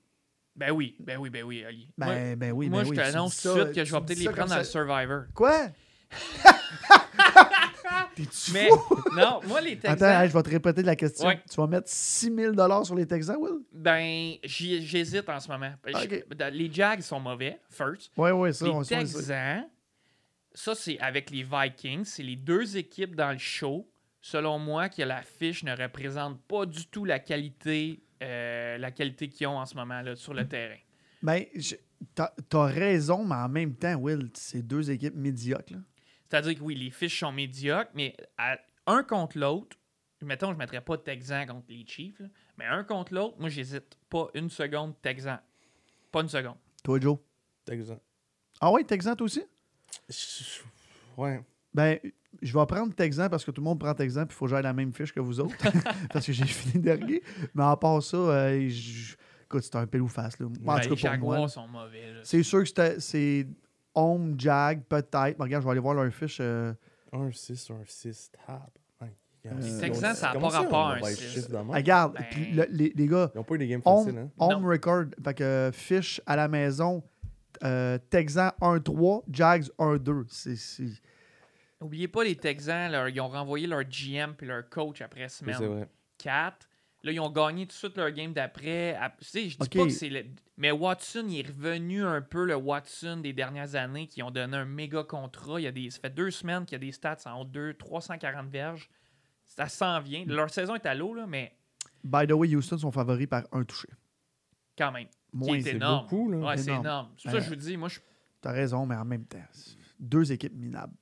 Ben 0.55 0.71
oui, 0.71 0.95
ben 0.99 1.17
oui, 1.19 1.29
ben 1.29 1.43
oui, 1.43 1.63
Ali. 1.63 1.87
Moi- 1.97 2.07
Ben, 2.07 2.35
ben 2.35 2.51
oui, 2.51 2.67
moi, 2.69 2.79
ben 2.79 2.85
je 2.85 2.89
oui. 2.89 2.97
tu 2.97 3.03
t'annonce 3.03 3.41
tout 3.41 3.49
de 3.53 3.61
suite 3.61 3.73
que 3.75 3.85
je 3.85 3.93
vais 3.93 4.01
peut-être 4.01 4.19
les 4.19 4.25
prendre 4.29 4.49
dans 4.49 4.57
le 4.57 4.63
ça- 4.63 4.71
Survivor. 4.71 5.25
Quoi? 5.35 5.67
T'es-tu 8.15 8.51
Mais 8.51 8.69
fou? 8.69 8.95
non, 9.15 9.39
moi, 9.47 9.61
les 9.61 9.75
Texans, 9.77 9.93
Attends, 9.93 10.21
hey, 10.21 10.29
je 10.29 10.33
vais 10.33 10.43
te 10.43 10.49
répéter 10.49 10.83
la 10.83 10.95
question. 10.95 11.27
Ouais. 11.27 11.41
Tu 11.49 11.55
vas 11.55 11.67
mettre 11.67 11.87
6000 11.89 12.53
sur 12.83 12.95
les 12.95 13.05
Texans, 13.05 13.37
Will? 13.39 13.59
ben, 13.71 14.35
j'y- 14.43 14.85
j'hésite 14.85 15.27
en 15.29 15.39
ce 15.39 15.47
moment. 15.49 15.71
Ah, 15.93 16.49
Les 16.51 16.71
Jags 16.71 17.01
sont 17.01 17.19
mauvais, 17.19 17.59
first. 17.69 18.11
Oui, 18.17 18.31
oui, 18.31 18.53
ça, 18.53 18.65
les 18.65 18.71
on. 18.71 18.81
Texans, 18.83 19.63
ça, 20.53 20.73
c'est 20.75 20.97
avec 20.99 21.29
les 21.29 21.43
Vikings. 21.43 22.05
C'est 22.05 22.23
les 22.23 22.35
deux 22.35 22.77
équipes 22.77 23.15
dans 23.15 23.31
le 23.31 23.37
show, 23.37 23.87
selon 24.21 24.57
moi, 24.59 24.89
que 24.89 25.03
la 25.03 25.21
fiche 25.21 25.63
ne 25.63 25.75
représente 25.75 26.41
pas 26.47 26.65
du 26.65 26.87
tout 26.87 27.05
la 27.05 27.19
qualité, 27.19 28.01
euh, 28.23 28.77
la 28.79 28.89
qualité 28.91 29.29
qu'ils 29.29 29.47
ont 29.47 29.59
en 29.59 29.65
ce 29.65 29.75
moment 29.75 30.01
là, 30.01 30.15
sur 30.15 30.33
le 30.33 30.47
terrain. 30.47 30.77
Ben, 31.21 31.43
je- 31.55 31.75
t'as 32.15 32.31
as 32.53 32.65
raison, 32.65 33.23
mais 33.25 33.35
en 33.35 33.49
même 33.49 33.75
temps, 33.75 33.95
Will, 33.95 34.29
c'est 34.33 34.61
deux 34.61 34.89
équipes 34.89 35.15
médiocres. 35.15 35.73
là. 35.73 35.79
C'est-à-dire 36.29 36.55
que 36.57 36.63
oui, 36.63 36.75
les 36.75 36.89
fiches 36.91 37.19
sont 37.19 37.31
médiocres, 37.31 37.91
mais 37.93 38.15
à- 38.37 38.57
un 38.85 39.03
contre 39.03 39.37
l'autre, 39.37 39.77
mettons, 40.21 40.47
je 40.47 40.53
ne 40.53 40.57
mettrais 40.57 40.81
pas 40.81 40.97
Texan 40.97 41.45
contre 41.45 41.65
les 41.69 41.85
Chiefs, 41.85 42.19
là, 42.19 42.27
mais 42.57 42.65
un 42.65 42.83
contre 42.83 43.13
l'autre, 43.13 43.35
moi, 43.39 43.49
j'hésite 43.49 43.97
pas 44.09 44.27
une 44.33 44.49
seconde 44.49 44.93
Texan. 45.01 45.37
Pas 46.11 46.21
une 46.21 46.29
seconde. 46.29 46.55
Toi, 46.83 46.99
Joe? 46.99 47.17
Texan. 47.65 47.99
Ah 48.61 48.71
ouais, 48.71 48.83
Texan, 48.83 49.15
toi 49.15 49.25
aussi? 49.25 49.43
Ouais. 51.17 51.43
Ben, 51.73 51.99
je 52.41 52.57
vais 52.57 52.65
prendre 52.65 52.93
Texan 52.93 53.29
parce 53.29 53.43
que 53.43 53.51
tout 53.51 53.61
le 53.61 53.65
monde 53.65 53.79
prend 53.79 53.93
Texan, 53.93 54.25
puis 54.25 54.35
il 54.35 54.37
faut 54.37 54.45
que 54.45 54.51
j'aille 54.51 54.63
la 54.63 54.73
même 54.73 54.93
fiche 54.93 55.11
que 55.13 55.19
vous 55.19 55.39
autres. 55.39 55.55
parce 56.11 56.25
que 56.25 56.33
j'ai 56.33 56.45
fini 56.45 56.81
dernier. 56.83 57.21
Mais 57.53 57.63
à 57.63 57.75
part 57.75 58.01
ça, 58.01 58.17
euh, 58.17 58.69
je- 58.69 59.15
écoute, 59.45 59.63
c'est 59.63 59.75
un 59.75 59.85
pile 59.87 60.01
ou 60.01 60.07
face. 60.07 60.39
Là. 60.39 60.47
Moi, 60.61 60.75
en 60.75 60.79
tout 60.79 60.95
les 60.95 61.17
pour 61.17 61.19
moi. 61.19 61.47
Sont 61.47 61.67
mauvais. 61.67 62.13
C'est 62.23 62.43
sûr 62.43 62.59
que 62.59 62.65
c'était- 62.67 62.99
c'est 62.99 63.47
Home, 63.97 64.35
Jag, 64.39 64.83
peut-être. 64.83 65.39
Regarde, 65.39 65.63
je 65.63 65.67
vais 65.67 65.71
aller 65.71 65.79
voir 65.79 65.93
leur 65.95 66.11
fiche. 66.13 66.37
euh, 66.41 66.73
Un 67.13 67.31
6, 67.31 67.71
un 67.71 67.83
6, 67.85 68.31
tab. 68.45 68.61
Ils 69.45 69.51
ont- 69.51 69.79
Texans, 69.79 70.13
ça 70.13 70.31
a 70.31 70.33
comment 70.33 70.49
pas 70.49 70.59
rapport 70.59 70.77
on 70.87 70.87
à 70.89 70.95
un 70.95 70.99
va 70.99 71.07
six. 71.09 71.23
chiffre 71.29 71.47
de 71.49 71.55
même? 71.55 71.69
regarde, 71.69 72.15
Ben- 72.15 72.25
puis 72.29 72.51
le- 72.51 72.67
les, 72.69 72.91
les 72.93 73.07
gars, 73.07 73.31
Ils 73.33 73.39
ont 73.39 73.43
pas 73.45 73.55
eu 73.55 73.57
des 73.59 73.67
games 73.69 73.81
home, 73.85 74.03
faciles, 74.05 74.19
hein? 74.19 74.29
home 74.39 74.61
Non. 74.61 74.67
record. 74.67 75.05
Fait 75.23 75.33
que 75.35 75.43
euh, 75.43 75.71
fiche 75.71 76.19
à 76.25 76.35
la 76.35 76.49
maison, 76.49 77.01
euh, 77.63 77.97
Texan 78.09 78.51
1-3, 78.59 79.23
Jags 79.31 79.67
1-2. 79.79 80.25
C'est- 80.29 80.57
c'est- 80.57 81.01
Oubliez 81.79 82.09
pas 82.09 82.25
les 82.25 82.35
Texans, 82.35 82.91
leur- 82.91 83.07
ils 83.07 83.21
ont 83.21 83.29
renvoyé 83.29 83.67
leur 83.67 83.83
GM 83.85 84.33
puis 84.37 84.47
leur 84.47 84.67
coach 84.67 85.01
après 85.01 85.29
semaine 85.29 85.55
C'est 85.57 85.65
vrai. 85.67 85.87
4. 86.17 86.67
Là, 87.03 87.11
ils 87.11 87.19
ont 87.19 87.29
gagné 87.29 87.65
tout 87.65 87.69
de 87.73 87.73
suite 87.77 87.95
leur 87.97 88.11
game 88.11 88.33
d'après. 88.33 88.95
Ap- 88.95 89.19
Tu 89.19 89.25
sais, 89.25 89.49
je 89.49 89.57
dis 89.57 89.69
pas 89.69 89.83
que 89.85 89.89
c'est 89.89 90.09
le... 90.09 90.25
Mais 90.57 90.71
Watson, 90.71 91.25
il 91.29 91.39
est 91.39 91.47
revenu 91.47 92.03
un 92.03 92.21
peu 92.21 92.43
le 92.45 92.55
Watson 92.55 93.17
des 93.17 93.33
dernières 93.33 93.75
années 93.75 94.07
qui 94.07 94.23
ont 94.23 94.31
donné 94.31 94.57
un 94.57 94.65
méga 94.65 95.03
contrat. 95.03 95.59
Il 95.61 95.63
y 95.63 95.67
a 95.67 95.71
des... 95.71 95.89
Ça 95.91 95.99
fait 95.99 96.09
deux 96.09 96.31
semaines 96.31 96.65
qu'il 96.65 96.73
y 96.73 96.75
a 96.77 96.79
des 96.79 96.91
stats 96.91 97.17
en 97.25 97.41
haut 97.41 97.45
de 97.45 97.51
2, 97.51 97.73
340 97.75 98.49
verges. 98.49 98.89
Ça 99.45 99.69
s'en 99.69 99.99
vient. 100.01 100.25
Leur 100.25 100.49
saison 100.49 100.75
est 100.75 100.85
à 100.87 100.95
l'eau, 100.95 101.13
là, 101.13 101.27
mais 101.27 101.55
By 102.03 102.25
the 102.27 102.31
way, 102.31 102.53
Houston 102.55 102.77
sont 102.79 102.91
favoris 102.91 103.27
par 103.27 103.43
un 103.51 103.63
touché. 103.63 103.87
quand 104.77 104.91
même. 104.91 105.07
Moins, 105.33 105.57
est 105.57 105.61
c'est 105.61 105.75
énorme. 105.75 106.03
beaucoup, 106.03 106.31
là. 106.31 106.37
Ouais, 106.39 106.57
c'est 106.57 106.69
Énorme. 106.69 106.85
énorme. 106.85 107.09
C'est 107.17 107.23
pour 107.23 107.31
ça 107.31 107.37
que 107.37 107.41
Euh, 107.43 107.45
je 107.45 107.49
vous 107.49 107.55
dis, 107.61 107.77
moi, 107.77 107.89
je 107.89 107.99
T'as 108.41 108.51
raison, 108.51 108.85
mais 108.85 108.95
en 108.95 109.05
même 109.05 109.25
temps, 109.25 109.37
deux 109.99 110.31
équipes 110.31 110.53
minables. 110.55 110.93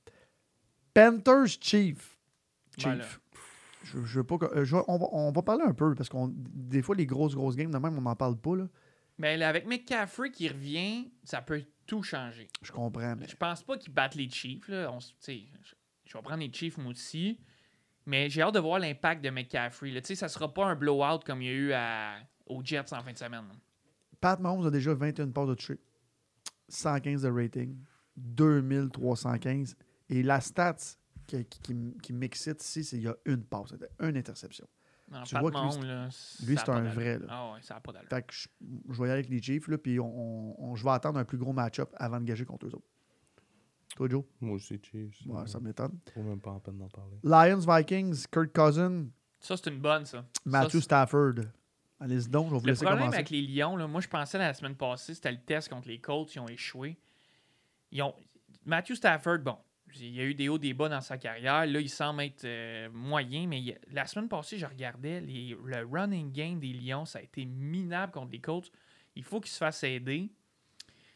Panthers 0.94 1.46
Chief. 1.60 2.18
Chief. 2.78 2.86
Ben. 2.86 3.02
Je, 4.04 4.20
pas 4.20 4.38
que- 4.38 4.54
euh, 4.56 4.64
je 4.64 4.76
on, 4.88 4.98
va, 4.98 5.06
on 5.12 5.32
va 5.32 5.42
parler 5.42 5.64
un 5.64 5.74
peu 5.74 5.94
parce 5.94 6.08
qu'on 6.08 6.32
des 6.34 6.82
fois 6.82 6.94
les 6.94 7.06
grosses 7.06 7.34
grosses 7.34 7.56
games 7.56 7.70
de 7.70 7.78
même 7.78 7.96
on 7.98 8.02
n'en 8.02 8.16
parle 8.16 8.36
pas 8.36 8.56
là. 8.56 8.68
Mais 9.18 9.36
là, 9.36 9.48
avec 9.48 9.66
McCaffrey 9.66 10.30
qui 10.30 10.48
revient, 10.48 11.10
ça 11.24 11.40
peut 11.40 11.62
tout 11.86 12.02
changer. 12.02 12.48
Je 12.60 12.70
comprends. 12.70 13.16
Mais... 13.16 13.26
Je 13.26 13.36
pense 13.36 13.62
pas 13.62 13.78
qu'ils 13.78 13.92
battent 13.92 14.14
les 14.14 14.28
Chiefs. 14.28 14.68
Là. 14.68 14.92
On 14.92 14.98
je, 15.00 15.32
vais 15.32 16.22
prendre 16.22 16.42
les 16.42 16.52
Chiefs 16.52 16.76
moi 16.76 16.90
aussi. 16.90 17.40
Mais 18.04 18.28
j'ai 18.28 18.42
hâte 18.42 18.54
de 18.54 18.60
voir 18.60 18.78
l'impact 18.78 19.24
de 19.24 19.30
McCaffrey. 19.30 19.90
Là. 19.90 20.00
Ça 20.02 20.28
sera 20.28 20.52
pas 20.52 20.66
un 20.66 20.76
blowout 20.76 21.20
comme 21.24 21.40
il 21.42 21.46
y 21.46 21.50
a 21.50 21.54
eu 21.54 21.72
à, 21.72 22.16
aux 22.46 22.62
Jets 22.62 22.92
en 22.92 23.02
fin 23.02 23.12
de 23.12 23.18
semaine. 23.18 23.44
là. 23.48 23.54
Pat 24.20 24.38
Mahomes 24.38 24.66
a 24.66 24.70
déjà 24.70 24.94
21 24.94 25.30
passes 25.30 25.48
de 25.48 25.54
toucher, 25.54 25.78
115 26.68 27.22
de 27.22 27.30
rating, 27.30 27.76
2315 28.16 29.76
et 30.08 30.22
la 30.22 30.40
stats 30.40 30.96
qui, 31.26 32.12
m'excite 32.12 32.62
ici, 32.62 32.84
c'est 32.84 32.96
qu'il 32.96 33.06
y 33.06 33.08
a 33.08 33.16
une 33.24 33.42
passe, 33.44 33.74
une 34.00 34.16
interception. 34.16 34.66
Non, 35.10 35.22
Tu 35.22 35.38
vois 35.38 35.50
que 35.52 35.56
lui, 35.80 35.86
là, 35.86 36.08
lui, 36.44 36.56
c'est 36.56 36.68
un 36.68 36.82
vrai, 36.82 37.18
là. 37.20 37.26
Ah 37.28 37.52
ouais, 37.52 37.60
ça 37.62 37.74
n'a 37.74 37.80
pas 37.80 37.92
d'allure. 37.92 38.08
Fait 38.08 38.22
que 38.26 38.32
je, 38.34 38.48
je 38.90 38.92
vais 39.00 39.08
y 39.08 39.10
aller 39.10 39.20
avec 39.20 39.28
les 39.28 39.40
Chiefs 39.40 39.68
là, 39.68 39.78
puis 39.78 40.00
on, 40.00 40.60
on- 40.60 40.74
je 40.74 40.82
vais 40.82 40.90
attendre 40.90 41.18
un 41.20 41.24
plus 41.24 41.38
gros 41.38 41.52
match-up 41.52 41.90
avant 41.96 42.18
de 42.20 42.24
gager 42.24 42.44
contre 42.44 42.66
eux 42.66 42.74
autres. 42.74 42.86
Toi, 43.94 44.08
Joe? 44.08 44.24
Moi 44.40 44.56
aussi, 44.56 44.80
Chiefs. 44.82 45.24
Ouais, 45.26 45.46
ça 45.46 45.60
m'étonne. 45.60 45.98
Faut 46.12 46.22
même 46.22 46.40
pas 46.40 46.50
en 46.50 46.58
peine 46.60 46.78
d'en 46.78 46.88
parler. 46.88 47.18
Lions, 47.22 47.60
Vikings, 47.60 48.26
Kurt 48.30 48.52
Cousin, 48.52 49.06
Ça, 49.38 49.56
c'est 49.56 49.70
une 49.70 49.78
bonne, 49.80 50.04
ça. 50.06 50.24
Matthew 50.44 50.78
Ça, 50.78 50.80
Stafford. 50.82 51.34
Allez-y 52.00 52.28
donc, 52.28 52.48
je 52.48 52.54
vais 52.54 52.58
vous 52.58 52.66
Le 52.66 52.72
laisser 52.72 52.84
problème 52.84 53.04
commencer. 53.04 53.16
avec 53.18 53.30
les 53.30 53.42
Lions, 53.42 53.76
là, 53.76 53.86
moi, 53.86 54.00
je 54.00 54.08
pensais 54.08 54.36
la 54.38 54.52
semaine 54.54 54.74
passée, 54.74 55.14
c'était 55.14 55.30
le 55.32 55.40
test 55.40 55.68
contre 55.70 55.88
les 55.88 55.98
Colts, 56.00 56.34
ils 56.34 56.40
ont 56.40 56.48
échoué. 56.48 56.98
Ils 57.92 58.02
ont... 58.02 58.14
Matthew 58.66 58.94
Stafford, 58.94 59.38
bon, 59.38 59.56
il 60.00 60.14
y 60.14 60.20
a 60.20 60.24
eu 60.24 60.34
des 60.34 60.48
hauts, 60.48 60.58
des 60.58 60.74
bas 60.74 60.88
dans 60.88 61.00
sa 61.00 61.18
carrière. 61.18 61.66
Là, 61.66 61.80
il 61.80 61.88
semble 61.90 62.22
être 62.22 62.44
euh, 62.44 62.88
moyen, 62.92 63.46
mais 63.46 63.60
il- 63.60 63.78
la 63.92 64.06
semaine 64.06 64.28
passée, 64.28 64.58
je 64.58 64.66
regardais 64.66 65.20
les... 65.20 65.56
le 65.64 65.84
running 65.90 66.32
game 66.32 66.58
des 66.60 66.72
Lions, 66.72 67.04
ça 67.04 67.18
a 67.18 67.22
été 67.22 67.44
minable 67.44 68.12
contre 68.12 68.32
les 68.32 68.40
Colts. 68.40 68.70
Il 69.14 69.24
faut 69.24 69.40
qu'ils 69.40 69.50
se 69.52 69.58
fassent 69.58 69.82
aider. 69.84 70.30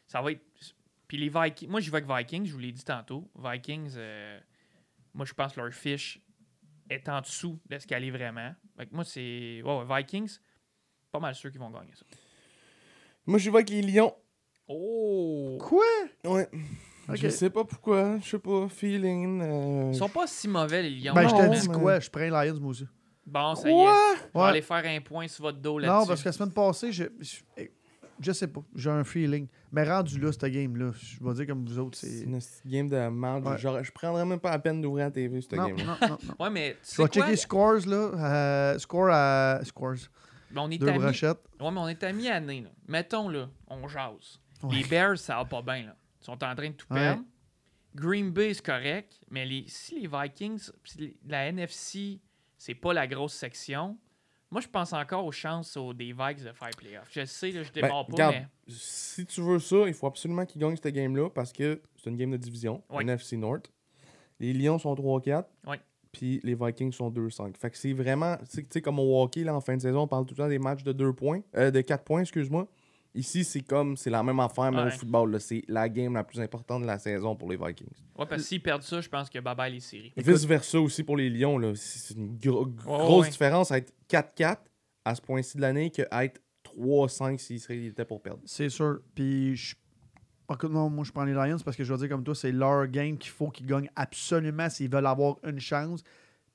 Ça 0.06 0.20
va 0.22 0.32
être. 0.32 0.42
Puis 1.06 1.18
les 1.18 1.28
Vikings, 1.28 1.68
moi, 1.68 1.80
j'y 1.80 1.90
vais 1.90 1.98
avec 2.02 2.08
Vikings, 2.08 2.46
je 2.46 2.52
vous 2.52 2.58
l'ai 2.58 2.72
dit 2.72 2.84
tantôt. 2.84 3.30
Vikings, 3.36 3.92
euh, 3.96 4.38
moi, 5.12 5.26
je 5.26 5.34
pense 5.34 5.52
que 5.54 5.60
leur 5.60 5.72
fiche 5.72 6.20
est 6.88 7.08
en 7.08 7.20
dessous 7.20 7.58
de 7.68 7.78
ce 7.78 7.86
qu'elle 7.86 8.04
est 8.04 8.10
vraiment. 8.10 8.54
Fait 8.76 8.86
que 8.86 8.94
moi, 8.94 9.04
c'est. 9.04 9.60
Ouais, 9.62 9.82
ouais, 9.84 9.96
Vikings, 10.02 10.38
pas 11.12 11.20
mal 11.20 11.34
sûr 11.34 11.50
qu'ils 11.50 11.60
vont 11.60 11.70
gagner 11.70 11.94
ça. 11.94 12.06
Moi, 13.26 13.38
je 13.38 13.50
vais 13.50 13.56
avec 13.58 13.70
les 13.70 13.82
Lions. 13.82 14.14
Oh! 14.68 15.58
Quoi? 15.60 15.84
Ouais. 16.24 16.48
Je 17.14 17.28
sais 17.28 17.50
pas 17.50 17.64
pourquoi. 17.64 18.18
Je 18.22 18.28
sais 18.30 18.38
pas. 18.38 18.68
Feeling. 18.68 19.40
euh, 19.42 19.90
Ils 19.92 19.96
sont 19.96 20.08
pas 20.08 20.26
si 20.26 20.48
mauvais, 20.48 20.82
les 20.82 20.90
Lions. 20.90 21.14
Ben, 21.14 21.28
je 21.28 21.34
te 21.34 21.60
dis 21.60 21.68
mais- 21.68 21.78
quoi? 21.78 22.00
Je 22.00 22.10
prends 22.10 22.20
les 22.20 22.30
Lions, 22.30 22.60
moi 22.60 22.70
aussi. 22.70 22.86
Bon, 23.26 23.54
ça 23.54 23.68
y 23.68 23.72
est. 23.72 23.76
Vais 23.76 24.40
Ouais. 24.40 24.46
aller 24.48 24.62
faire 24.62 24.82
un 24.84 25.00
point 25.00 25.28
sur 25.28 25.42
votre 25.44 25.58
dos 25.58 25.78
là-dessus. 25.78 25.98
Non, 26.00 26.06
parce 26.06 26.22
que 26.22 26.28
la 26.28 26.32
semaine 26.32 26.52
passée, 26.52 26.90
je, 26.90 27.04
je, 27.20 27.62
je 28.20 28.32
sais 28.32 28.48
pas. 28.48 28.60
J'ai 28.74 28.90
un 28.90 29.04
feeling. 29.04 29.46
Mais 29.72 29.84
rendu 29.88 30.18
là, 30.18 30.32
cette 30.32 30.46
game-là, 30.46 30.90
je 30.98 31.22
vais 31.24 31.34
dire 31.34 31.46
comme 31.46 31.64
vous 31.64 31.78
autres, 31.78 31.96
C'est 31.96 32.22
une 32.24 32.40
game 32.66 32.88
de 32.88 33.08
merde. 33.08 33.46
Ouais. 33.46 33.56
Genre, 33.58 33.82
je 33.84 33.92
prendrais 33.92 34.24
même 34.24 34.40
pas 34.40 34.50
la 34.50 34.58
peine 34.58 34.80
d'ouvrir 34.80 35.04
la 35.06 35.10
TV, 35.12 35.40
cette 35.40 35.52
Non, 35.52 35.68
game 35.68 35.76
non, 35.86 35.96
non, 36.00 36.08
non. 36.08 36.44
Ouais, 36.44 36.50
mais 36.50 36.72
tu 36.72 36.78
Je 36.82 36.88
sais 36.96 37.02
vais 37.02 37.08
checker 37.08 37.36
scores, 37.36 37.86
là. 37.86 37.94
euh, 38.74 38.78
score 38.78 39.10
à. 39.12 39.60
Scores. 39.62 39.94
Ben, 40.50 40.62
on 40.62 40.70
est 40.72 40.78
Deux 40.78 40.88
amis. 40.88 41.04
Ouais, 41.04 41.70
mais 41.70 41.78
on 41.78 41.86
est 41.88 42.02
à 42.02 42.12
mi-année. 42.12 42.62
là. 42.62 42.70
Mettons, 42.88 43.28
là, 43.28 43.48
on 43.68 43.86
jase. 43.86 44.40
Ouais. 44.64 44.74
Les 44.76 44.84
Bears, 44.84 45.16
ça 45.18 45.36
va 45.36 45.44
pas 45.44 45.62
bien. 45.62 45.86
Là. 45.86 45.94
Ils 46.20 46.24
sont 46.24 46.32
en 46.44 46.54
train 46.54 46.68
de 46.70 46.74
tout 46.74 46.86
Ouais. 46.92 47.00
perdre. 47.00 47.22
Green 47.94 48.30
Bay, 48.30 48.54
c'est 48.54 48.64
correct. 48.64 49.18
Mais 49.30 49.44
les, 49.44 49.64
si 49.66 50.00
les 50.00 50.08
Vikings, 50.08 50.70
la 51.26 51.46
NFC, 51.48 52.20
c'est 52.56 52.74
pas 52.74 52.92
la 52.92 53.06
grosse 53.06 53.32
section, 53.34 53.98
moi, 54.50 54.60
je 54.60 54.68
pense 54.68 54.92
encore 54.92 55.24
aux 55.24 55.32
chances 55.32 55.76
aux, 55.76 55.92
des 55.94 56.12
Vikes 56.12 56.42
de 56.44 56.52
faire 56.52 56.70
playoff. 56.76 57.08
Je 57.10 57.24
sais, 57.24 57.50
là, 57.52 57.62
je 57.62 57.70
Ben, 57.72 57.82
démarre 57.82 58.06
pas, 58.06 58.12
regarde, 58.12 58.34
mais 58.34 58.46
Si 58.68 59.24
tu 59.26 59.40
veux 59.40 59.58
ça, 59.60 59.84
il 59.86 59.94
faut 59.94 60.06
absolument 60.06 60.44
qu'ils 60.44 60.60
gagnent 60.60 60.76
cette 60.76 60.94
game-là 60.94 61.30
parce 61.30 61.52
que 61.52 61.80
c'est 61.96 62.10
une 62.10 62.16
game 62.16 62.30
de 62.30 62.36
division. 62.36 62.82
Ouais. 62.90 63.02
NFC 63.02 63.36
North. 63.36 63.70
Les 64.38 64.52
Lions 64.52 64.78
sont 64.78 64.94
3-4. 64.94 65.44
Ouais. 65.66 65.80
Puis 66.12 66.40
les 66.42 66.56
Vikings 66.56 66.90
sont 66.92 67.10
2-5. 67.10 67.56
Fait 67.56 67.70
que 67.70 67.76
c'est 67.78 67.92
vraiment. 67.92 68.36
Tu 68.38 68.46
sais- 68.46 68.62
tu 68.62 68.68
sais, 68.70 68.82
comme 68.82 68.98
au 68.98 69.22
hockey, 69.22 69.44
là, 69.44 69.54
en 69.54 69.60
fin 69.60 69.76
de 69.76 69.80
saison, 69.82 70.00
on 70.02 70.08
parle 70.08 70.26
tout 70.26 70.34
le 70.34 70.38
temps 70.42 70.48
des 70.48 70.58
matchs 70.58 70.82
de 70.82 70.92
2 70.92 71.12
points. 71.12 71.40
Euh, 71.56 71.70
de 71.70 71.80
4 71.80 72.02
points, 72.04 72.22
excuse-moi. 72.22 72.66
Ici, 73.14 73.42
c'est 73.44 73.62
comme. 73.62 73.96
C'est 73.96 74.10
la 74.10 74.22
même 74.22 74.38
affaire, 74.40 74.70
mais 74.70 74.82
Ouais. 74.82 74.86
au 74.86 74.90
football. 74.90 75.32
là, 75.32 75.38
C'est 75.40 75.62
la 75.68 75.88
game 75.88 76.14
la 76.14 76.22
plus 76.24 76.40
importante 76.40 76.82
de 76.82 76.86
la 76.86 76.98
saison 76.98 77.34
pour 77.34 77.50
les 77.50 77.56
Vikings. 77.56 77.88
ouais, 78.18 78.26
parce 78.26 78.42
que 78.42 78.48
s'ils 78.48 78.62
perdent 78.62 78.82
ça, 78.82 79.00
je 79.00 79.08
pense 79.08 79.28
que 79.28 79.38
bye-bye 79.38 79.72
les 79.72 79.80
séries. 79.80 80.12
Vice-versa 80.16 80.80
aussi 80.80 81.02
pour 81.02 81.16
les 81.16 81.28
Lions. 81.28 81.58
là. 81.58 81.72
C'est 81.74 82.14
une 82.14 82.36
gro- 82.38 82.66
Ouais, 82.66 82.72
grosse 82.84 83.24
ouais. 83.26 83.30
différence 83.30 83.72
à 83.72 83.78
être 83.78 83.92
4-4 84.08 84.62
à 85.04 85.14
ce 85.14 85.20
point-ci 85.22 85.56
de 85.56 85.62
l'année 85.62 85.90
que 85.90 86.02
à 86.10 86.24
être 86.24 86.40
3-5 86.62 87.40
s'ils 87.40 87.86
étaient 87.86 88.04
pour 88.04 88.22
perdre. 88.22 88.40
C'est 88.44 88.68
sûr. 88.68 89.00
Puis, 89.14 89.56
je... 89.56 89.74
écoute, 90.52 90.70
non, 90.70 90.88
moi, 90.88 91.02
je 91.04 91.10
prends 91.10 91.24
les 91.24 91.32
Lions 91.32 91.56
parce 91.64 91.76
que 91.76 91.82
je 91.82 91.92
vais 91.92 91.98
dire 91.98 92.08
comme 92.08 92.22
toi, 92.22 92.34
c'est 92.36 92.52
leur 92.52 92.86
game 92.86 93.18
qu'il 93.18 93.32
faut 93.32 93.48
qu'ils 93.50 93.66
gagnent 93.66 93.90
absolument 93.96 94.68
s'ils 94.70 94.88
veulent 94.90 95.06
avoir 95.06 95.36
une 95.44 95.58
chance. 95.58 96.04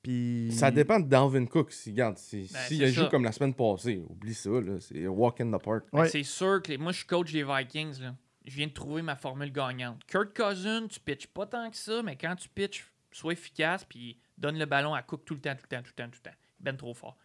Puis. 0.05 0.51
Ça 0.51 0.69
dépend 0.69 0.99
de 0.99 1.07
Dalvin 1.07 1.45
Cook. 1.47 1.71
Si, 1.71 1.89
regarde, 1.89 2.17
si, 2.19 2.47
Ben, 2.77 2.87
joue 2.87 3.07
comme 3.09 3.23
la 3.23 3.31
semaine 3.31 3.53
passée, 3.55 4.03
oublie 4.07 4.35
ça. 4.35 4.49
là, 4.51 4.79
C'est 4.79 5.07
walk 5.07 5.41
in 5.41 5.51
the 5.51 5.61
park. 5.61 5.85
Ouais. 5.91 6.07
C'est 6.09 6.21
sûr 6.23 6.61
que 6.61 6.71
les- 6.71 6.77
moi, 6.77 6.91
je 6.91 6.97
suis 6.97 7.07
coach 7.07 7.31
des 7.31 7.43
Vikings. 7.43 8.01
Là. 8.01 8.15
Je 8.45 8.55
viens 8.55 8.67
de 8.67 8.71
trouver 8.73 9.01
ma 9.01 9.15
formule 9.15 9.51
gagnante. 9.51 10.01
Kurt 10.05 10.35
Cousin, 10.35 10.85
tu 10.87 10.99
pitches 10.99 11.25
pas 11.27 11.47
tant 11.47 11.71
que 11.71 11.77
ça, 11.77 12.03
mais 12.03 12.15
quand 12.15 12.35
tu 12.35 12.47
pitches, 12.49 12.85
sois 13.11 13.33
efficace 13.33 13.83
puis 13.83 14.19
donne 14.37 14.59
le 14.59 14.65
ballon 14.65 14.93
à 14.93 15.01
Cook 15.01 15.25
tout 15.25 15.33
le 15.33 15.39
temps, 15.41 15.55
tout 15.55 15.63
le 15.69 15.75
temps, 15.77 15.81
tout 15.81 15.91
le 15.97 16.03
temps, 16.03 16.09
tout 16.11 16.19
le 16.23 16.29
temps. 16.29 16.37
Ben 16.59 16.77
trop 16.77 16.93
fort. 16.93 17.17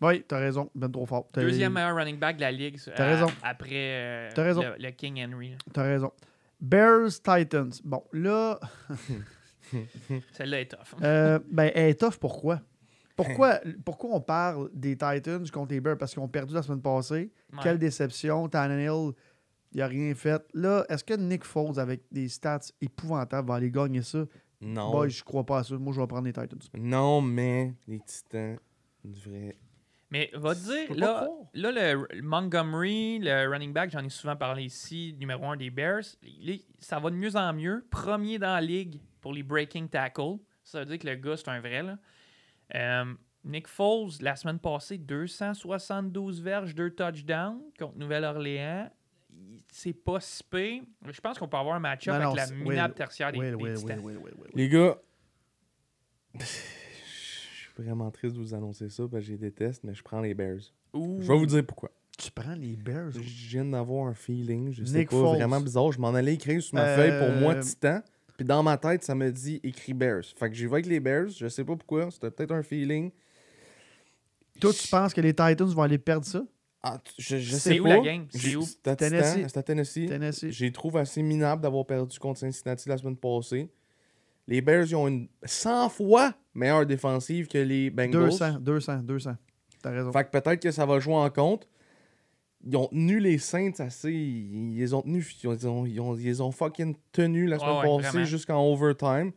Oui, 0.00 0.24
t'as 0.26 0.38
raison. 0.38 0.70
Ben 0.74 0.90
trop 0.90 1.04
fort. 1.04 1.28
Deuxième 1.34 1.74
meilleur 1.74 1.94
running 1.94 2.18
back 2.18 2.36
de 2.36 2.40
la 2.40 2.50
ligue. 2.52 2.78
T'as 2.96 3.04
raison. 3.04 3.26
Après 3.42 3.68
euh, 3.72 4.30
raison. 4.36 4.62
Le, 4.62 4.76
le 4.78 4.90
King 4.92 5.22
Henry. 5.22 5.54
T'as 5.74 5.82
raison. 5.82 6.10
Bears, 6.58 7.10
Titans. 7.22 7.70
Bon, 7.84 8.02
là, 8.12 8.58
Celle-là 10.32 10.60
est 10.60 10.70
tough. 10.70 11.00
euh, 11.02 11.38
ben, 11.50 11.70
elle 11.74 11.90
est 11.90 12.00
tough, 12.00 12.16
pourquoi? 12.20 12.60
Pourquoi, 13.16 13.60
pourquoi 13.84 14.10
on 14.14 14.20
parle 14.20 14.70
des 14.72 14.96
Titans 14.96 15.44
contre 15.52 15.72
les 15.72 15.80
Bears? 15.80 15.98
Parce 15.98 16.12
qu'ils 16.12 16.22
ont 16.22 16.28
perdu 16.28 16.54
la 16.54 16.62
semaine 16.62 16.80
passée. 16.80 17.30
Ouais. 17.52 17.58
Quelle 17.62 17.78
déception. 17.78 18.48
Tannehill, 18.48 19.12
il 19.72 19.82
a 19.82 19.86
rien 19.86 20.14
fait. 20.14 20.42
Là, 20.54 20.86
est-ce 20.88 21.04
que 21.04 21.14
Nick 21.14 21.44
Foles, 21.44 21.78
avec 21.78 22.02
des 22.10 22.28
stats 22.28 22.60
épouvantables, 22.80 23.46
va 23.46 23.56
aller 23.56 23.70
gagner 23.70 24.00
ça? 24.02 24.24
Non. 24.62 24.90
Boy, 24.90 25.10
je 25.10 25.22
crois 25.22 25.44
pas 25.44 25.58
à 25.58 25.64
ça. 25.64 25.76
Moi, 25.76 25.92
je 25.92 26.00
vais 26.00 26.06
prendre 26.06 26.24
les 26.24 26.32
Titans. 26.32 26.58
Non, 26.78 27.20
mais 27.20 27.74
les 27.86 28.00
Titans 28.00 28.58
devraient. 29.04 29.56
Mais 30.10 30.30
va 30.34 30.54
te 30.56 30.60
dire, 30.60 30.94
là, 30.96 31.28
là 31.54 31.70
le, 31.94 32.06
le 32.12 32.22
Montgomery, 32.22 33.20
le 33.20 33.48
running 33.48 33.72
back, 33.72 33.90
j'en 33.90 34.04
ai 34.04 34.08
souvent 34.08 34.34
parlé 34.34 34.64
ici, 34.64 35.14
numéro 35.18 35.46
un 35.46 35.56
des 35.56 35.70
Bears, 35.70 36.02
il 36.22 36.50
est- 36.50 36.64
ça 36.80 36.98
va 36.98 37.10
de 37.10 37.14
mieux 37.16 37.36
en 37.36 37.52
mieux. 37.52 37.86
Premier 37.90 38.38
dans 38.38 38.54
la 38.54 38.60
ligue 38.60 39.00
pour 39.20 39.32
les 39.32 39.42
breaking 39.44 39.88
tackles. 39.88 40.38
Ça 40.64 40.80
veut 40.80 40.86
dire 40.86 40.98
que 40.98 41.06
le 41.06 41.14
gars, 41.14 41.36
c'est 41.36 41.48
un 41.48 41.60
vrai. 41.60 41.82
Là. 41.82 41.98
Euh, 42.74 43.14
Nick 43.44 43.68
Foles, 43.68 44.10
la 44.20 44.36
semaine 44.36 44.58
passée, 44.58 44.98
272 44.98 46.42
verges, 46.42 46.74
2 46.74 46.90
touchdowns 46.90 47.60
contre 47.78 47.96
Nouvelle-Orléans. 47.96 48.90
c'est 49.68 49.92
pas 49.94 50.20
si 50.20 50.42
pire. 50.42 50.82
Je 51.08 51.20
pense 51.20 51.38
qu'on 51.38 51.48
peut 51.48 51.56
avoir 51.56 51.76
un 51.76 51.80
match-up 51.80 52.14
avec 52.14 52.36
la 52.36 52.46
minable 52.50 52.94
tertiaire 52.94 53.32
des. 53.32 53.38
Les 54.54 54.68
gars, 54.68 54.98
vraiment 57.82 58.10
triste 58.10 58.34
de 58.36 58.40
vous 58.40 58.54
annoncer 58.54 58.88
ça 58.88 59.04
parce 59.10 59.22
que 59.22 59.26
je 59.26 59.32
les 59.32 59.38
déteste, 59.38 59.82
mais 59.84 59.94
je 59.94 60.02
prends 60.02 60.20
les 60.20 60.34
Bears. 60.34 60.60
Ouh. 60.94 61.18
Je 61.20 61.28
vais 61.32 61.38
vous 61.38 61.46
dire 61.46 61.64
pourquoi. 61.66 61.90
Tu 62.18 62.30
prends 62.30 62.54
les 62.54 62.76
Bears. 62.76 63.12
Je 63.12 63.20
viens 63.48 63.64
d'avoir 63.64 64.06
un 64.08 64.14
feeling, 64.14 64.72
je 64.72 64.84
sais 64.84 64.98
Nick 64.98 65.10
pas, 65.10 65.16
Foles. 65.16 65.36
vraiment 65.36 65.60
bizarre. 65.60 65.90
Je 65.92 66.00
m'en 66.00 66.14
allais 66.14 66.34
écrire 66.34 66.62
sur 66.62 66.74
ma 66.74 66.84
Euh, 66.84 66.96
feuille 66.96 67.18
pour 67.26 67.40
moi 67.40 67.54
Titan. 67.56 68.00
Puis 68.36 68.44
dans 68.46 68.62
ma 68.62 68.76
tête, 68.76 69.02
ça 69.04 69.14
me 69.14 69.30
dit 69.30 69.60
écrit 69.62 69.94
Bears. 69.94 70.24
Fait 70.36 70.48
que 70.50 70.54
j'y 70.56 70.66
vais 70.66 70.72
avec 70.72 70.86
les 70.86 71.00
Bears, 71.00 71.28
je 71.28 71.48
sais 71.48 71.64
pas 71.64 71.76
pourquoi, 71.76 72.10
c'était 72.10 72.30
peut-être 72.30 72.52
un 72.52 72.62
feeling. 72.62 73.10
Toi, 74.60 74.72
tu 74.72 74.88
penses 74.88 75.14
que 75.14 75.20
les 75.20 75.32
Titans 75.32 75.68
vont 75.68 75.82
aller 75.82 75.98
perdre 75.98 76.26
ça? 76.26 76.44
Ah, 76.82 76.98
je, 77.18 77.36
sais 77.38 77.78
où 77.78 77.84
pas. 77.84 77.96
la 77.96 78.00
game? 78.00 78.26
C'est 78.30 78.56
où? 78.56 78.62
C'était 78.62 78.90
à 78.90 78.96
Tennessee. 78.96 79.52
Tennessee. 79.64 80.06
Tennessee. 80.08 80.50
J'ai 80.50 80.72
trouvé 80.72 81.00
assez 81.00 81.22
minable 81.22 81.60
d'avoir 81.62 81.84
perdu 81.86 82.18
contre 82.18 82.40
Cincinnati 82.40 82.88
la 82.88 82.96
semaine 82.96 83.16
passée. 83.16 83.68
Les 84.50 84.60
Bears, 84.60 84.86
ils 84.88 84.96
ont 84.96 85.06
une 85.08 85.28
100 85.44 85.88
fois 85.88 86.34
meilleure 86.54 86.84
défensive 86.84 87.46
que 87.46 87.58
les 87.58 87.88
Bengals. 87.88 88.30
200, 88.30 88.58
200, 88.60 88.98
200. 89.04 89.36
T'as 89.80 89.90
raison. 89.90 90.12
Fait 90.12 90.24
que 90.24 90.30
peut-être 90.30 90.60
que 90.60 90.70
ça 90.72 90.84
va 90.84 90.98
jouer 90.98 91.14
en 91.14 91.30
compte. 91.30 91.68
Ils 92.66 92.76
ont 92.76 92.88
tenu 92.88 93.20
les 93.20 93.38
Saints 93.38 93.78
assez. 93.78 94.12
Ils 94.12 94.76
les 94.76 94.92
ont 94.92 95.02
tenus. 95.02 95.40
Ils 95.42 95.48
ont, 95.48 95.54
ils 95.54 95.66
ont, 95.68 95.86
ils 95.86 96.00
ont, 96.00 96.16
ils 96.16 96.24
les 96.24 96.40
ont 96.40 96.50
fucking 96.50 96.96
tenus 97.12 97.48
la 97.48 97.58
semaine 97.58 97.94
ouais, 97.96 98.02
passée 98.02 98.24
jusqu'en 98.26 98.60
overtime. 98.60 99.32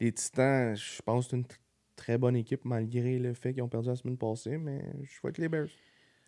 Les 0.00 0.12
Titans, 0.12 0.74
je 0.76 1.02
pense 1.02 1.26
que 1.26 1.30
c'est 1.32 1.36
une 1.36 1.42
tr- 1.42 1.58
très 1.96 2.16
bonne 2.16 2.36
équipe 2.36 2.64
malgré 2.64 3.18
le 3.18 3.34
fait 3.34 3.52
qu'ils 3.52 3.62
ont 3.64 3.68
perdu 3.68 3.88
la 3.88 3.96
semaine 3.96 4.16
passée. 4.16 4.56
Mais 4.58 4.80
je 5.02 5.20
vois 5.20 5.32
que 5.32 5.42
les 5.42 5.48
Bears. 5.48 5.66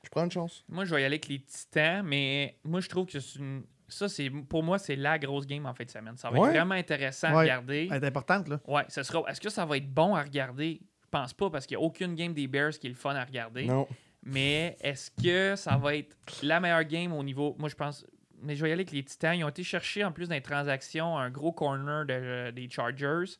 Je 0.02 0.10
prends 0.10 0.24
une 0.24 0.30
chance. 0.30 0.64
Moi, 0.68 0.84
je 0.84 0.94
vais 0.94 1.00
y 1.00 1.04
aller 1.04 1.14
avec 1.14 1.28
les 1.28 1.40
Titans, 1.40 2.04
mais 2.04 2.58
moi, 2.64 2.80
je 2.80 2.88
trouve 2.88 3.06
que 3.06 3.20
c'est 3.20 3.38
une... 3.38 3.62
ça, 3.94 4.08
c'est 4.08 4.28
pour 4.30 4.62
moi, 4.62 4.78
c'est 4.78 4.96
la 4.96 5.18
grosse 5.18 5.46
game 5.46 5.64
en 5.66 5.74
fin 5.74 5.84
de 5.84 5.90
semaine. 5.90 6.16
Ça 6.16 6.30
va 6.30 6.38
Ouais. 6.38 6.48
être 6.48 6.54
vraiment 6.56 6.74
intéressant 6.74 7.28
à 7.28 7.40
regarder. 7.40 7.88
Elle 7.90 8.02
est 8.02 8.06
importante, 8.06 8.48
là. 8.48 8.60
Ouais, 8.66 8.84
ce 8.88 9.02
sera. 9.02 9.22
Est-ce 9.30 9.40
que 9.40 9.48
ça 9.50 9.64
va 9.64 9.76
être 9.76 9.88
bon 9.92 10.14
à 10.14 10.22
regarder? 10.22 10.80
Je 11.02 11.08
pense 11.10 11.32
pas 11.32 11.48
parce 11.50 11.66
qu'il 11.66 11.76
n'y 11.76 11.82
a 11.82 11.86
aucune 11.86 12.14
game 12.14 12.32
des 12.34 12.46
Bears 12.48 12.72
qui 12.72 12.86
est 12.88 12.90
le 12.90 12.96
fun 12.96 13.14
à 13.14 13.24
regarder. 13.24 13.66
Non. 13.66 13.86
Mais 14.24 14.76
est-ce 14.80 15.10
que 15.10 15.54
ça 15.56 15.76
va 15.76 15.94
être 15.96 16.16
la 16.42 16.58
meilleure 16.60 16.84
game 16.84 17.12
au 17.12 17.22
niveau. 17.22 17.54
Moi, 17.58 17.68
je 17.68 17.74
pense. 17.76 18.06
Mais 18.42 18.56
je 18.56 18.62
vais 18.62 18.70
y 18.70 18.72
aller 18.72 18.80
avec 18.82 18.90
les 18.92 19.02
Titans. 19.04 19.34
Ils 19.38 19.44
ont 19.44 19.48
été 19.48 19.62
chercher, 19.62 20.04
en 20.04 20.12
plus 20.12 20.28
des 20.28 20.40
transactions, 20.40 21.16
un 21.16 21.30
gros 21.30 21.52
corner 21.52 22.04
de- 22.04 22.50
des 22.50 22.68
Chargers 22.68 23.36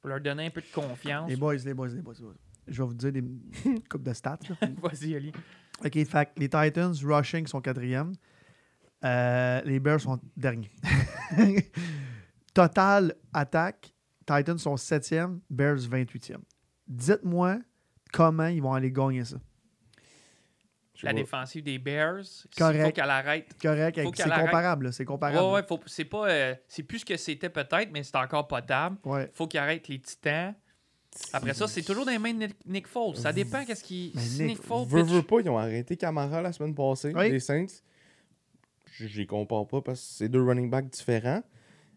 pour 0.00 0.08
leur 0.08 0.20
donner 0.20 0.46
un 0.46 0.50
peu 0.50 0.60
de 0.62 0.66
confiance. 0.72 1.28
Les 1.28 1.36
boys, 1.36 1.54
les 1.56 1.74
boys, 1.74 1.88
les 1.88 2.00
boys. 2.00 2.14
les 2.18 2.24
boys. 2.24 2.34
Je 2.66 2.82
vais 2.82 2.88
vous 2.88 2.94
dire 2.94 3.12
des 3.12 3.22
coupes 3.90 4.02
de 4.02 4.12
stats. 4.12 4.38
Vas-y, 4.80 5.14
Ali. 5.16 5.32
OK, 5.84 6.04
fait 6.06 6.28
les 6.36 6.48
Titans, 6.48 6.92
rushing, 7.04 7.46
sont 7.46 7.60
quatrième. 7.60 8.12
Euh, 9.04 9.60
les 9.64 9.80
Bears 9.80 10.00
sont 10.00 10.18
derniers. 10.36 10.70
Total 12.54 13.14
attaque, 13.32 13.94
Titans 14.26 14.58
sont 14.58 14.76
septième, 14.76 15.40
Bears 15.48 15.78
28e. 15.78 16.36
Dites-moi 16.86 17.58
comment 18.12 18.46
ils 18.46 18.60
vont 18.62 18.74
aller 18.74 18.90
gagner 18.92 19.24
ça. 19.24 19.36
Je 20.94 21.06
La 21.06 21.12
vois- 21.12 21.20
défensive 21.22 21.64
des 21.64 21.78
Bears, 21.78 22.20
il 22.44 22.56
Correct. 22.58 22.84
faut 22.84 22.92
qu'elle 22.92 23.10
arrête. 23.10 23.56
Correct, 23.60 23.96
c'est 24.14 24.28
comparable, 24.30 24.92
c'est 24.92 25.04
comparable. 25.04 25.46
Ouais, 25.46 25.52
ouais, 25.54 25.62
faut- 25.66 25.80
c'est 25.86 26.04
pas. 26.04 26.28
euh, 26.28 26.54
c'est 26.68 26.82
plus 26.82 27.00
ce 27.00 27.04
que 27.06 27.16
c'était 27.16 27.48
peut-être, 27.48 27.88
mais 27.92 28.02
c'est 28.02 28.16
encore 28.16 28.46
potable. 28.46 28.98
Ouais. 29.04 29.30
faut 29.32 29.46
qu'il 29.48 29.58
arrête 29.58 29.88
les 29.88 29.98
Titans. 29.98 30.54
Après 31.32 31.54
ça, 31.54 31.66
c'est 31.68 31.82
toujours 31.82 32.04
dans 32.04 32.12
les 32.12 32.18
mains 32.18 32.32
de 32.32 32.38
Nick- 32.46 32.66
Nick 32.66 32.86
Foles. 32.86 33.16
Ça 33.16 33.32
dépend 33.32 33.64
qu'est-ce 33.64 33.82
qui. 33.84 34.12
Si 34.16 34.38
Nick- 34.42 34.46
Nick 34.48 34.62
Foles. 34.62 34.86
Veux, 34.86 35.02
pitch- 35.02 35.10
veux 35.12 35.22
pas, 35.22 35.40
ils 35.40 35.48
ont 35.50 35.58
arrêté 35.58 35.96
Camara 35.96 36.40
la 36.42 36.52
semaine 36.52 36.74
passée, 36.74 37.12
Oui. 37.14 37.30
les 37.30 37.40
Saints. 37.40 37.66
Je 38.98 39.06
les 39.18 39.26
compare 39.26 39.66
pas 39.66 39.80
parce 39.82 40.00
que 40.00 40.06
c'est 40.06 40.28
deux 40.28 40.42
running 40.42 40.70
backs 40.70 40.88
différents. 40.90 41.42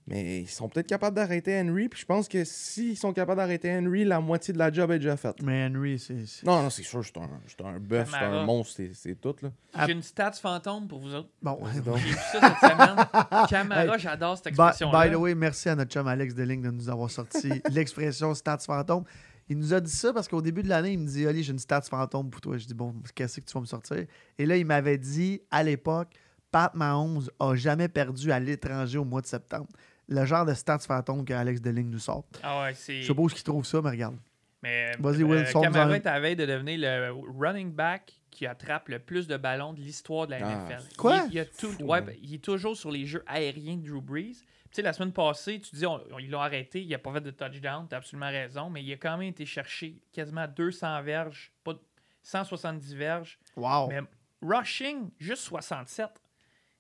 Mais 0.08 0.42
ils 0.42 0.48
sont 0.48 0.70
peut-être 0.70 0.86
capables 0.86 1.16
d'arrêter 1.16 1.60
Henry. 1.60 1.90
Puis 1.90 2.02
je 2.02 2.06
pense 2.06 2.28
que 2.28 2.44
s'ils 2.44 2.96
sont 2.96 3.12
capables 3.12 3.38
d'arrêter 3.40 3.76
Henry, 3.76 4.06
la 4.06 4.20
moitié 4.20 4.54
de 4.54 4.60
la 4.60 4.72
job 4.72 4.92
est 4.92 5.00
déjà 5.00 5.18
faite. 5.18 5.42
Mais 5.42 5.66
Henry, 5.66 5.98
c'est. 5.98 6.14
Non, 6.46 6.62
non, 6.62 6.70
c'est 6.70 6.84
sûr, 6.84 7.04
c'est 7.04 7.18
un, 7.18 7.28
c'est 7.48 7.60
un 7.66 7.80
bœuf, 7.80 8.12
c'est 8.12 8.18
un 8.24 8.46
monstre, 8.46 8.76
c'est- 8.78 8.92
c'est 8.94 9.16
tout. 9.20 9.34
Là. 9.42 9.50
Ah. 9.74 9.88
J'ai 9.88 9.94
une 9.94 10.04
stats 10.04 10.34
fantôme 10.34 10.88
pour 10.88 11.00
vous 11.00 11.16
autres. 11.16 11.30
Bon. 11.42 11.58
Donc. 11.84 11.98
J'ai 11.98 12.10
vu 12.10 12.16
ça 12.32 12.40
cette 12.40 12.72
semaine. 12.72 13.48
Camara, 13.50 13.96
Hey. 13.96 14.00
j'adore 14.00 14.36
cette 14.38 14.46
By, 14.46 14.50
expression-là. 14.52 15.08
by 15.08 15.14
the 15.16 15.18
way, 15.18 15.34
merci 15.34 15.70
à 15.70 15.76
notre 15.76 15.92
chum 15.92 16.08
Alex 16.08 16.36
Deling 16.36 16.62
de 16.62 16.70
nous 16.70 16.88
avoir 16.88 17.10
sorti 17.10 17.50
l'expression 17.72 18.32
stats 18.36 18.60
fantôme. 18.60 19.06
Il 19.50 19.58
nous 19.58 19.74
a 19.74 19.80
dit 19.82 19.92
ça 19.92 20.14
parce 20.14 20.28
qu'au 20.28 20.42
début 20.42 20.62
de 20.62 20.70
l'année, 20.70 20.92
il 20.92 21.00
me 21.00 21.08
dit 21.08 21.26
Oli, 21.26 21.42
j'ai 21.44 21.52
une 21.52 21.58
stats 21.60 21.82
fantôme 21.82 22.30
pour 22.30 22.42
toi. 22.42 22.60
Je 22.60 22.68
dis 22.68 22.76
Bon, 22.76 22.94
qu'est-ce 23.16 23.40
que 23.42 23.46
tu 23.48 23.54
vas 23.54 23.62
me 23.62 23.66
sortir? 23.66 24.06
Et 24.38 24.46
là, 24.46 24.56
il 24.56 24.66
m'avait 24.68 25.00
dit 25.00 25.42
à 25.50 25.64
l'époque, 25.64 26.10
Pat 26.56 26.74
Mahomes 26.74 27.28
a 27.38 27.54
jamais 27.56 27.90
perdu 27.90 28.32
à 28.32 28.40
l'étranger 28.40 28.98
au 28.98 29.04
mois 29.04 29.20
de 29.20 29.26
septembre. 29.26 29.68
Le 30.08 30.24
genre 30.24 30.46
de 30.46 30.54
stats 30.54 30.80
fantôme 30.80 31.26
qu'Alex 31.26 31.60
Deling 31.60 31.90
nous 31.90 32.00
sort. 32.00 32.24
Ah 32.42 32.62
ouais, 32.62 32.74
c'est. 32.74 33.02
Je 33.02 33.08
sais 33.08 33.14
pas 33.14 33.22
où 33.24 33.28
il 33.30 33.44
trouve 33.44 33.66
ça, 33.66 33.82
mais 33.82 33.90
regarde. 33.90 34.16
Mais 34.64 34.94
Vas-y, 34.98 35.24
Will, 35.24 35.40
euh, 35.46 35.52
Camara 35.52 35.98
est 35.98 36.08
à 36.08 36.18
veille 36.18 36.38
de 36.38 36.46
devenir 36.46 36.80
le 36.80 37.12
running 37.38 37.74
back 37.74 38.14
qui 38.32 38.48
attrape 38.48 38.88
le 38.88 39.00
plus 39.00 39.28
de 39.28 39.36
ballons 39.36 39.74
de 39.74 39.82
l'histoire 39.82 40.28
de 40.28 40.32
la 40.32 40.38
Ah, 40.48 40.70
NFL. 40.70 40.96
Quoi? 40.96 41.24
Il, 41.28 41.34
il 41.34 41.40
a 41.42 41.46
tout, 41.46 41.72
Fou, 41.72 41.84
ouais, 41.84 41.98
hein. 42.00 42.04
ben, 42.04 42.16
il 42.22 42.36
est 42.36 42.44
toujours 42.44 42.78
sur 42.78 42.90
les 42.90 43.06
jeux 43.06 43.26
aériens 43.28 43.76
de 43.76 43.90
Drew 43.90 44.00
Brees. 44.00 44.36
Tu 44.36 44.46
sais, 44.72 44.82
la 44.82 44.94
semaine 44.94 45.12
passée, 45.12 45.60
tu 45.60 45.76
dis 45.76 45.86
on- 45.86 46.00
on- 46.14 46.20
ils 46.20 46.30
l'ont 46.32 46.40
arrêté, 46.40 46.82
il 46.82 46.88
n'a 46.88 47.00
pas 47.00 47.12
fait 47.12 47.20
de 47.22 47.32
touchdown, 47.32 47.86
tu 47.90 47.96
as 47.96 47.98
absolument 47.98 48.30
raison, 48.30 48.70
mais 48.70 48.82
il 48.82 48.94
a 48.94 48.96
quand 48.96 49.18
même 49.18 49.28
été 49.28 49.46
chercher 49.46 49.98
quasiment 50.14 50.48
200 50.48 51.02
verges, 51.04 51.52
pas 51.66 51.74
de- 51.74 51.82
170 52.24 52.96
verges. 52.96 53.40
Wow. 53.58 53.90
Mais 53.90 54.00
rushing, 54.42 55.10
juste 55.20 55.42
67. 55.44 56.08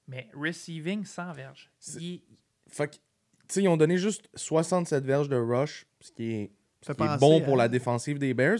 Mais 0.07 0.29
receiving, 0.33 1.03
100 1.05 1.33
verges. 1.33 1.71
C'est- 1.79 1.99
Il- 2.01 2.21
Fait 2.67 2.87
que, 2.87 2.93
tu 2.95 2.99
sais, 3.47 3.61
ils 3.63 3.67
ont 3.67 3.77
donné 3.77 3.97
juste 3.97 4.27
67 4.35 5.03
verges 5.05 5.29
de 5.29 5.35
rush, 5.37 5.85
ce 6.01 6.11
qui 6.11 6.31
est, 6.31 6.51
ce 6.81 6.87
Fait 6.87 6.95
qui 6.95 7.03
est 7.03 7.05
penser 7.07 7.19
bon 7.19 7.41
à- 7.41 7.45
pour 7.45 7.55
la 7.57 7.67
défensive 7.67 8.17
des 8.19 8.33
Bears. 8.33 8.59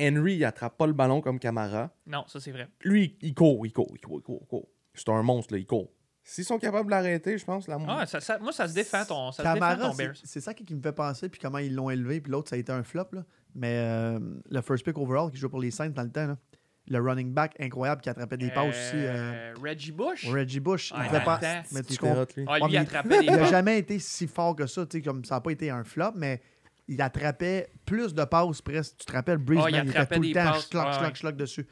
Henry, 0.00 0.34
il 0.36 0.44
attrape 0.44 0.76
pas 0.76 0.86
le 0.86 0.92
ballon 0.92 1.20
comme 1.20 1.38
Camara. 1.38 1.90
Non, 2.06 2.24
ça 2.28 2.38
c'est 2.40 2.52
vrai. 2.52 2.68
Lui, 2.84 3.16
il 3.22 3.34
court, 3.34 3.66
il 3.66 3.72
court, 3.72 3.90
il 3.94 4.00
court, 4.00 4.18
il 4.20 4.22
court, 4.22 4.38
il 4.42 4.46
court. 4.46 4.68
C'est 4.94 5.08
un 5.08 5.22
monstre, 5.22 5.54
là, 5.54 5.58
il 5.58 5.66
court. 5.66 5.90
S'ils 6.22 6.44
sont 6.44 6.58
capables 6.58 6.86
de 6.86 6.90
l'arrêter, 6.90 7.38
je 7.38 7.44
pense, 7.44 7.66
la 7.68 7.78
Ah, 7.88 8.04
ça- 8.06 8.20
ça- 8.20 8.38
moi, 8.38 8.52
ça 8.52 8.68
se 8.68 8.74
défend 8.74 9.02
ton, 9.06 9.32
ça 9.32 9.42
se 9.42 9.48
défend 9.54 9.54
Camara, 9.66 9.90
ton 9.90 9.96
Bears. 9.96 10.14
c'est 10.22 10.40
ça 10.42 10.52
qui 10.52 10.74
me 10.74 10.82
fait 10.82 10.92
penser, 10.92 11.28
puis 11.30 11.40
comment 11.40 11.58
ils 11.58 11.74
l'ont 11.74 11.88
élevé, 11.88 12.20
puis 12.20 12.30
l'autre, 12.30 12.50
ça 12.50 12.56
a 12.56 12.58
été 12.58 12.70
un 12.70 12.82
flop. 12.82 13.06
Là. 13.12 13.24
Mais 13.54 13.78
euh, 13.78 14.20
le 14.50 14.60
first 14.60 14.84
pick 14.84 14.98
overall 14.98 15.30
qui 15.30 15.38
joue 15.38 15.48
pour 15.48 15.60
les 15.60 15.70
Saints 15.70 15.88
dans 15.88 16.02
le 16.02 16.10
temps, 16.12 16.26
là. 16.26 16.38
Le 16.90 17.00
running 17.00 17.32
back 17.32 17.54
incroyable 17.60 18.00
qui 18.00 18.08
attrapait 18.08 18.36
des 18.36 18.50
passes 18.50 18.68
aussi. 18.68 18.96
euh, 18.96 19.52
Euh, 19.52 19.54
Reggie 19.62 19.92
Bush? 19.92 20.26
Reggie 20.28 20.60
Bush, 20.60 20.90
il 20.90 20.96
Ah, 20.98 21.18
dans 21.18 21.24
pas. 21.24 21.38
Mais 21.42 21.80
Il 21.80 21.84
tu 21.86 21.96
comprends. 21.98 22.24
lui. 22.36 22.44
Ah, 22.48 22.52
Ouais, 22.52 22.58
il 22.70 22.86
mais 23.08 23.26
n'a 23.26 23.44
jamais 23.44 23.78
été 23.78 23.98
si 23.98 24.26
fort 24.26 24.56
que 24.56 24.66
ça, 24.66 24.86
tu 24.86 24.98
sais, 24.98 25.02
comme 25.02 25.24
ça 25.24 25.36
n'a 25.36 25.40
pas 25.40 25.50
été 25.52 25.70
un 25.70 25.84
flop, 25.84 26.12
mais 26.16 26.40
il 26.88 27.00
attrapait 27.02 27.68
plus 27.84 28.14
de 28.14 28.24
passes 28.24 28.62
presque. 28.62 28.96
Tu 28.98 29.06
te 29.06 29.12
rappelles, 29.12 29.38
Breeze, 29.38 29.60
Ah, 29.64 29.70
il 29.70 29.76
man, 29.76 29.84
il 29.86 29.90
était 29.90 29.98
attrapait 29.98 30.14
tout 30.16 30.22
le 30.22 30.32
temps 30.32 30.54
schlock, 30.54 30.92
schlock, 30.92 31.02
ouais. 31.08 31.14
schlock 31.14 31.36
dessus. 31.36 31.66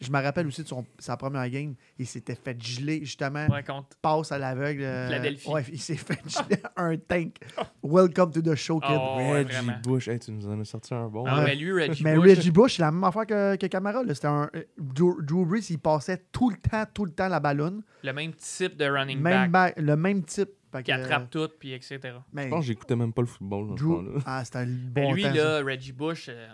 Je 0.00 0.10
me 0.10 0.18
rappelle 0.22 0.46
aussi 0.46 0.62
de 0.62 0.68
son- 0.68 0.86
sa 0.98 1.16
première 1.18 1.46
game, 1.50 1.74
il 1.98 2.06
s'était 2.06 2.34
fait 2.34 2.58
geler 2.58 3.00
justement 3.04 3.46
Ouais, 3.48 3.62
contre- 3.62 3.96
passe 4.00 4.32
à 4.32 4.38
l'aveugle. 4.38 4.82
euh, 4.82 5.08
Philadelphie. 5.08 5.48
ouais, 5.50 5.64
il 5.70 5.78
s'est 5.80 5.96
fait 5.96 6.18
geler 6.26 6.62
un 6.76 6.96
tank. 6.96 7.36
Welcome 7.82 8.32
to 8.32 8.40
the 8.40 8.54
show, 8.54 8.80
kid. 8.80 8.90
Oh, 8.98 9.16
Reggie 9.30 9.52
vraiment. 9.52 9.74
Bush, 9.84 10.08
hey, 10.08 10.18
tu 10.18 10.32
nous 10.32 10.48
en 10.48 10.58
as 10.60 10.64
sorti 10.64 10.94
un 10.94 11.06
bon. 11.08 11.24
Ah, 11.26 11.40
Ouais. 11.40 11.44
mais 11.44 11.54
lui, 11.56 11.72
Reggie 11.72 12.02
Mais 12.02 12.14
Bush. 12.14 12.28
Reggie 12.36 12.50
Bush, 12.50 12.76
c'est 12.76 12.82
la 12.82 12.90
même 12.90 13.04
affaire 13.04 13.26
que, 13.26 13.56
que 13.56 13.66
Camara. 13.66 14.02
là. 14.02 14.14
C'était 14.14 14.28
un. 14.28 14.48
euh, 14.54 14.62
Drew, 14.78 15.20
Drew 15.22 15.44
Brees, 15.44 15.66
il 15.70 15.78
passait 15.78 16.22
tout 16.32 16.48
le 16.50 16.56
temps, 16.56 16.84
tout 16.94 17.04
le 17.04 17.10
temps 17.12 17.28
la 17.28 17.40
ballonne. 17.40 17.82
Le 18.02 18.12
même 18.12 18.32
type 18.32 18.76
de 18.78 18.86
running 18.86 19.20
Même 19.20 19.50
back. 19.50 19.74
le 19.78 19.96
même 19.96 20.24
type. 20.24 20.48
Qui 20.84 20.92
attrape 20.92 21.28
tout, 21.30 21.48
puis 21.58 21.72
etc. 21.72 21.98
mais 22.32 22.44
Je 22.44 22.48
pense 22.50 22.60
que 22.60 22.66
j'écoutais 22.68 22.94
même 22.94 23.12
pas 23.12 23.22
le 23.22 23.26
football 23.26 23.74
Drew, 23.74 23.96
temps-là. 23.96 24.20
ah, 24.24 24.44
c'était 24.44 24.64
le 24.66 24.72
Mais 24.94 25.02
bon 25.02 25.12
lui, 25.14 25.22
temps. 25.24 25.32
là, 25.34 25.62
Reggie 25.64 25.90
Bush, 25.92 26.26
euh, 26.28 26.46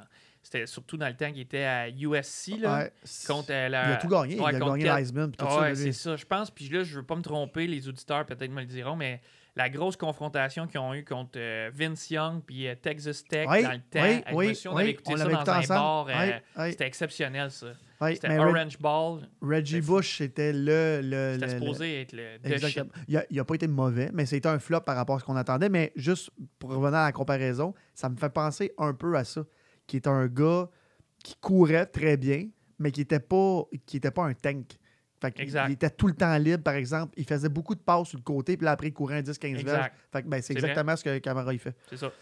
c'était 0.49 0.67
surtout 0.67 0.97
dans 0.97 1.09
le 1.09 1.17
temps 1.17 1.31
qu'il 1.33 1.41
était 1.41 1.65
à 1.65 1.89
USC, 1.89 2.59
là. 2.61 2.79
Ouais. 2.79 2.93
Contre 3.27 3.49
euh, 3.51 3.67
Il 3.67 3.73
la... 3.73 3.95
a 3.95 3.97
tout 3.97 4.07
gagné. 4.07 4.39
Ouais, 4.39 4.53
il 4.53 4.57
a 4.57 4.61
gagné 4.61 4.87
ça, 4.87 5.61
ouais, 5.61 5.75
c'est 5.75 5.91
ça. 5.93 6.15
Je 6.15 6.25
pense, 6.25 6.53
puis 6.53 6.69
là, 6.69 6.85
je 6.85 6.97
veux 6.99 7.03
pas 7.03 7.17
me 7.17 7.23
tromper, 7.23 7.67
les 7.67 7.89
auditeurs 7.89 8.25
peut-être 8.27 8.53
me 8.53 8.61
le 8.61 8.67
diront, 8.67 8.95
mais 8.95 9.21
la 9.57 9.69
grosse 9.69 9.97
confrontation 9.97 10.69
qu'ils 10.69 10.79
ont 10.79 10.95
eue 10.95 11.05
contre 11.05 11.33
euh, 11.37 11.69
Vince 11.75 12.11
Young 12.11 12.43
puis 12.47 12.69
euh, 12.69 12.75
Texas 12.81 13.25
Tech 13.25 13.49
Oui, 13.51 13.63
dans 13.65 13.73
le 13.73 13.79
temps, 13.79 14.03
oui, 14.03 14.23
avec 14.25 14.25
oui, 14.35 14.49
monsieur, 14.51 14.71
on 14.71 14.77
avait 14.77 14.91
écouté 14.91 15.17
ça 15.17 15.25
dans 15.25 15.31
un 15.31 15.59
ensemble. 15.59 15.67
bar. 15.69 16.07
euh. 16.11 16.71
C'était 16.71 16.87
exceptionnel, 16.87 17.51
ça. 17.51 17.67
C'était 18.13 18.29
Reg- 18.29 18.39
Orange 18.55 18.79
Ball. 18.79 19.21
Reggie. 19.41 19.81
Bush, 19.81 20.19
c'était 20.19 20.53
le. 20.53 21.01
le, 21.03 21.39
C'était 21.41 21.59
le- 21.59 22.01
être 22.01 22.13
le. 22.13 22.23
Exactement. 22.45 22.91
Il 23.09 23.17
a, 23.17 23.25
il 23.31 23.41
a 23.41 23.45
pas 23.45 23.55
été 23.55 23.67
mauvais, 23.67 24.11
mais 24.13 24.27
c'était 24.27 24.49
un 24.51 24.59
flop 24.61 24.83
par 24.83 24.95
rapport 24.95 25.17
à 25.17 25.19
ce 25.21 25.25
qu'on 25.25 25.35
attendait. 25.37 25.71
Mais 25.71 25.93
juste 25.97 26.31
pour 26.59 26.71
revenir 26.71 26.99
à 26.99 27.07
la 27.07 27.13
comparaison, 27.13 27.75
ça 27.95 28.09
me 28.11 28.17
fait 28.17 28.29
penser 28.29 28.73
un 28.79 28.93
peu 28.93 29.17
à 29.17 29.25
ça. 29.25 29.43
Qui 29.87 29.97
est 29.97 30.07
un 30.07 30.27
gars 30.27 30.69
qui 31.23 31.37
courait 31.41 31.87
très 31.87 32.17
bien, 32.17 32.49
mais 32.79 32.91
qui 32.93 33.01
n'était 33.01 33.21
pas, 33.21 33.65
qui 33.85 33.97
était 33.99 34.11
pas 34.11 34.25
un 34.25 34.35
tank. 34.35 34.79
Fait 35.21 35.41
Exact. 35.41 35.69
Il 35.69 35.73
était 35.73 35.91
tout 35.91 36.09
le 36.09 36.13
temps 36.15 36.37
libre, 36.37 36.63
par 36.63 36.75
exemple. 36.75 37.15
Il 37.17 37.25
faisait 37.25 37.49
beaucoup 37.49 37.75
de 37.75 37.81
passes 37.81 38.09
sur 38.09 38.19
le 38.19 38.23
côté, 38.23 38.57
puis 38.57 38.65
là, 38.67 38.73
après, 38.73 38.89
il 38.89 38.93
courait 38.93 39.17
un 39.19 39.23
10-15 39.23 39.41
verges. 39.55 39.61
Exact. 39.61 39.95
Fait 40.13 40.23
que, 40.23 40.29
ben, 40.29 40.43
c'est 40.43 40.53
vrai. 40.53 40.69
exactement 40.69 40.95
ce 40.97 41.05
que 41.05 41.19
Camara 41.19 41.53
il 41.55 41.59
fait. 41.59 41.75
C'est 41.89 41.97
ça. 41.97 42.13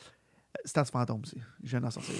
Stats 0.64 0.84
fantôme 0.84 1.22
aussi. 1.22 1.36
Je 1.62 1.70
viens 1.70 1.80
d'en 1.80 1.90
sortir. 1.90 2.14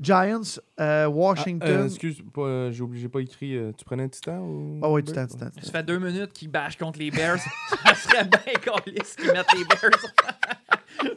Giants, 0.00 0.40
euh, 0.78 1.04
Ah, 1.06 1.10
Washington. 1.10 1.68
euh, 1.68 1.86
excuse, 1.86 2.22
euh, 2.38 2.70
j'ai 2.70 2.82
oublié, 2.82 3.08
pas 3.08 3.18
écrit. 3.20 3.56
euh, 3.56 3.72
tu 3.76 3.84
prenais 3.84 4.04
un 4.04 4.08
titan 4.08 4.38
ou. 4.38 4.78
Ah 4.80 4.88
oui, 4.90 5.02
Titan, 5.02 5.26
Titan. 5.26 5.48
Ça 5.60 5.72
fait 5.72 5.82
deux 5.82 5.98
minutes 5.98 6.32
qu'ils 6.32 6.48
bâchent 6.52 6.78
contre 6.78 7.00
les 7.00 7.10
Bears. 7.10 7.38
ça 7.84 7.94
serait 7.96 8.24
bien 8.24 8.52
caliste 8.62 9.18
qu'ils 9.18 9.32
mettent 9.32 9.52
les 9.54 9.64
Bears. 9.64 11.10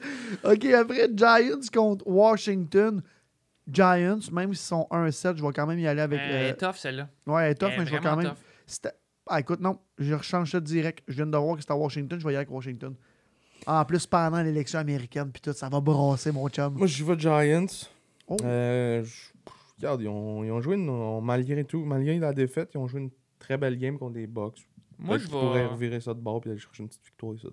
OK, 0.43 0.65
après 0.65 1.09
Giants 1.15 1.59
contre 1.71 2.07
Washington. 2.07 3.03
Giants, 3.68 4.20
même 4.32 4.53
s'ils 4.53 4.68
sont 4.68 4.88
1-7, 4.91 5.38
je 5.38 5.43
vais 5.45 5.53
quand 5.53 5.68
même 5.68 5.80
y 5.80 5.88
aller 5.88 6.01
avec. 6.01 6.20
Elle 6.24 6.32
euh, 6.32 6.49
est 6.49 6.57
tough, 6.57 6.76
celle-là. 6.76 7.09
ouais, 7.28 7.43
elle 7.45 7.51
est 7.51 7.55
tough, 7.55 7.70
Elle 7.70 7.74
est 7.76 7.80
mais 7.80 7.86
je 7.86 7.91
vais 7.91 7.99
quand 7.99 8.16
même. 8.16 8.34
Ah, 9.28 9.39
écoute, 9.39 9.59
non, 9.62 9.80
je 9.97 10.14
rechange 10.14 10.51
ça 10.51 10.59
direct. 10.59 11.03
Je 11.07 11.16
viens 11.16 11.28
de 11.28 11.38
voir 11.38 11.55
que 11.55 11.62
c'était 11.62 11.74
à 11.74 11.78
Washington, 11.78 12.20
je 12.20 12.26
vais 12.26 12.32
y 12.34 12.36
aller 12.36 12.38
avec 12.45 12.51
Washington. 12.51 12.95
En 13.68 13.86
plus, 13.86 14.07
pendant 14.07 14.41
l'élection 14.41 14.80
américaine, 14.80 15.32
puis 15.32 15.41
tout, 15.41 15.53
ça 15.53 15.70
va 15.70 15.80
brasser, 15.80 16.32
mon 16.32 16.49
chum. 16.49 16.74
Moi, 16.74 16.88
je 16.88 17.03
vais 17.03 17.18
Giants. 17.20 17.66
Oh. 18.28 18.36
Euh, 18.43 19.03
je- 19.03 19.32
regarde, 19.78 20.01
ils 20.01 20.07
ont, 20.07 20.43
ils 20.43 20.51
ont 20.51 20.59
joué, 20.62 20.76
une- 20.76 20.89
ont- 20.89 21.22
malgré 21.22 21.64
tout, 21.64 21.84
malgré 21.86 22.18
la 22.18 22.34
défaite, 22.34 22.72
ils 22.74 22.78
ont 22.78 22.88
joué 22.88 23.01
une 23.01 23.12
très 23.38 23.57
belle 23.57 23.78
game 23.78 23.97
contre 23.99 24.16
les 24.16 24.26
Bucks. 24.28 24.68
Moi, 24.97 25.18
je 25.20 25.28
pourraient 25.28 25.62
vais. 25.62 25.66
revirer 25.68 25.99
ça 25.99 26.14
de 26.14 26.20
bord 26.20 26.41
et 26.45 26.49
aller 26.49 26.59
chercher 26.59 26.84
une 26.84 26.89
petite 26.89 27.03
victoire 27.05 27.36
ici. 27.36 27.47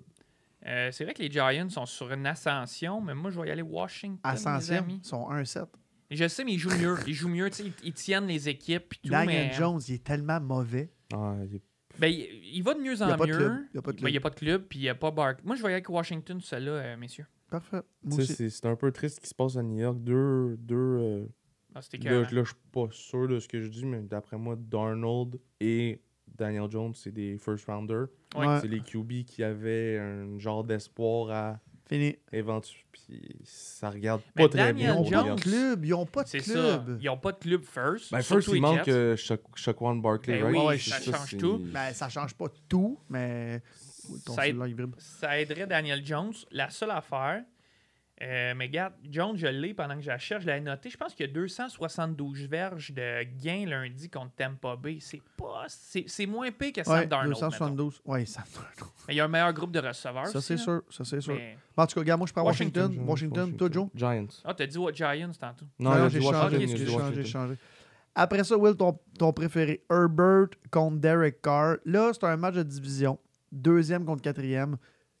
Euh, 0.65 0.91
c'est 0.91 1.03
vrai 1.03 1.13
que 1.13 1.21
les 1.21 1.31
Giants 1.31 1.69
sont 1.69 1.85
sur 1.85 2.11
une 2.11 2.25
ascension, 2.25 2.99
mais 3.01 3.13
moi, 3.13 3.29
je 3.31 3.39
vais 3.39 3.47
y 3.47 3.51
aller 3.51 3.61
Washington. 3.61 4.19
Ascension, 4.23 4.77
amis. 4.77 4.99
ils 5.03 5.07
sont 5.07 5.29
1-7. 5.29 5.67
Je 6.11 6.27
sais, 6.27 6.43
mais 6.43 6.53
ils 6.53 6.59
jouent 6.59 6.77
mieux. 6.77 6.95
Ils 7.07 7.13
jouent 7.13 7.29
mieux, 7.29 7.49
tu 7.49 7.57
sais, 7.57 7.63
ils, 7.65 7.73
ils 7.87 7.93
tiennent 7.93 8.27
les 8.27 8.49
équipes 8.49 8.95
tout, 9.03 9.09
Daniel 9.09 9.47
mais... 9.49 9.53
Jones, 9.53 9.79
il 9.87 9.95
est 9.95 10.03
tellement 10.03 10.39
mauvais. 10.41 10.89
Ah, 11.13 11.35
il 11.45 11.55
est- 11.57 11.61
Ben, 11.99 12.07
il, 12.07 12.27
il 12.55 12.63
va 12.63 12.73
de 12.73 12.79
mieux 12.79 13.01
en 13.01 13.07
mieux. 13.27 13.35
club. 13.37 13.53
Il 13.69 13.75
n'y 13.75 13.79
a 13.79 13.81
pas 13.81 13.91
de 13.91 13.97
Ben, 14.01 14.07
il 14.09 14.11
n'y 14.11 14.11
club. 14.11 14.15
a 14.17 14.21
pas 14.21 14.29
de 14.29 14.35
club, 14.39 14.63
puis 14.67 14.79
il 14.79 14.81
n'y 14.83 14.89
a 14.89 14.95
pas 14.95 15.11
Bark. 15.11 15.39
Moi, 15.43 15.55
je 15.55 15.63
aller 15.65 15.75
avec 15.75 15.89
Washington, 15.89 16.39
celle-là, 16.41 16.71
euh, 16.71 16.97
messieurs. 16.97 17.25
Parfait. 17.49 17.81
c'est 18.49 18.65
un 18.65 18.75
peu 18.75 18.91
triste 18.91 19.15
ce 19.15 19.21
qui 19.21 19.27
se 19.27 19.35
passe 19.35 19.55
à 19.57 19.63
New 19.63 19.79
York. 19.79 19.97
Deux. 20.03 20.55
deux 20.57 20.75
euh, 20.75 21.25
Ah, 21.75 21.81
là, 22.35 22.43
je 22.43 22.49
suis 22.49 22.55
pas 22.71 22.87
sûr 22.91 23.27
de 23.27 23.39
ce 23.39 23.47
que 23.47 23.61
je 23.61 23.67
dis, 23.69 23.85
mais 23.85 24.01
d'après 24.01 24.37
moi, 24.37 24.55
Darnold 24.57 25.39
et 25.59 26.01
Daniel 26.27 26.69
Jones, 26.69 26.93
c'est 26.95 27.11
des 27.11 27.37
first 27.37 27.65
rounders. 27.65 28.07
Ouais. 28.35 28.45
Ouais. 28.47 28.59
C'est 28.61 28.67
les 28.67 28.81
QB 28.81 29.25
qui 29.25 29.43
avaient 29.43 29.97
un 29.97 30.37
genre 30.37 30.63
d'espoir 30.63 31.31
à 31.31 31.59
Fini. 31.89 32.15
éventuellement. 32.31 32.83
Puis 32.91 33.21
ça 33.43 33.89
regarde 33.89 34.21
Mais 34.35 34.43
pas 34.43 34.49
très 34.49 34.57
Daniel 34.73 34.95
Ils 35.03 35.09
bien. 35.09 35.23
n'ont 35.23 35.29
pas 35.29 35.35
de 35.35 35.41
club. 35.41 35.85
Ils 35.85 35.89
n'ont 35.89 36.05
pas 36.05 36.23
de 36.23 36.27
ça. 36.27 36.37
club. 36.39 36.97
Ils 37.01 37.05
n'ont 37.05 37.17
pas 37.17 37.31
de 37.31 37.37
club 37.37 37.63
first. 37.63 38.11
Ben, 38.11 38.21
first, 38.21 38.49
il 38.53 38.61
manque 38.61 38.87
euh, 38.87 39.15
Sha- 39.15 39.37
Shaquan 39.55 39.95
Barkley, 39.95 40.37
Ben 40.37 40.43
right? 40.45 40.57
oui, 40.57 40.65
Ouais, 40.65 40.77
ça 40.77 41.01
change 41.01 41.37
tout. 41.37 41.57
Ben, 41.73 41.93
ça 41.93 42.07
change 42.09 42.33
pas 42.35 42.47
tout, 42.67 42.99
mais. 43.09 43.61
Aide-. 44.43 44.87
Ça 44.97 45.39
aiderait 45.39 45.67
Daniel 45.67 46.05
Jones. 46.05 46.33
La 46.51 46.69
seule 46.69 46.91
affaire, 46.91 47.43
euh, 48.21 48.53
mais 48.55 48.65
regarde, 48.65 48.93
Jones, 49.09 49.37
je 49.37 49.47
l'ai 49.47 49.73
pendant 49.73 49.95
que 49.95 50.01
je 50.01 50.09
la 50.09 50.17
cherche, 50.17 50.41
je 50.43 50.47
l'avais 50.47 50.59
noté. 50.61 50.89
Je 50.89 50.97
pense 50.97 51.13
qu'il 51.15 51.25
y 51.25 51.29
a 51.29 51.31
272 51.33 52.47
verges 52.47 52.91
de 52.91 53.23
gain 53.41 53.65
lundi 53.65 54.09
contre 54.09 54.31
Tampa 54.35 54.75
Bay. 54.75 54.97
C'est 54.99 55.21
pas. 55.37 55.65
C'est 55.67 56.25
moins 56.25 56.51
pire 56.51 56.73
que 56.73 56.83
Sam 56.83 56.93
Ouais, 56.99 57.07
Darnold. 57.07 57.29
mettons. 57.35 57.47
272. 57.47 58.01
Ouais, 58.05 58.25
Sam 58.25 58.43
Darnold. 58.53 58.93
Mais 59.07 59.13
il 59.13 59.17
y 59.17 59.19
a 59.21 59.25
un 59.25 59.29
meilleur 59.29 59.53
groupe 59.53 59.71
de 59.71 59.79
receveurs. 59.79 60.27
Ça, 60.27 60.41
c'est 60.41 60.57
sûr. 60.57 60.81
Ça, 60.89 61.05
c'est 61.05 61.21
sûr. 61.21 61.33
Mais- 61.35 61.57
En 61.77 61.87
tout 61.87 61.93
cas, 61.95 61.99
regarde, 62.01 62.19
moi, 62.19 62.27
je 62.27 62.33
prends 62.33 62.43
Washington, 62.43 62.83
Washington. 63.07 63.39
Washington. 63.39 63.57
Toi, 63.57 63.69
Joe? 63.71 63.87
Giants. 63.95 64.41
Ah, 64.43 64.53
t'as 64.53 64.65
dit 64.67 64.77
what 64.77 64.91
Giants 64.93 65.31
tantôt. 65.39 65.65
Non, 65.79 65.91
Non, 65.95 66.09
j'ai 66.09 66.21
changé. 66.21 66.67
J'ai 66.67 66.85
changé, 66.87 67.23
changé. 67.25 67.53
Après 68.15 68.43
ça, 68.43 68.57
Will, 68.57 68.75
ton, 68.75 68.99
ton 69.17 69.31
préféré, 69.31 69.83
Herbert 69.89 70.47
contre 70.71 70.97
Derek 70.97 71.41
Carr. 71.41 71.77
Là, 71.85 72.11
c'est 72.13 72.25
un 72.25 72.35
match 72.35 72.55
de 72.55 72.63
division. 72.63 73.17
Deuxième 73.51 74.03
contre 74.03 74.21
quatrième. 74.21 74.77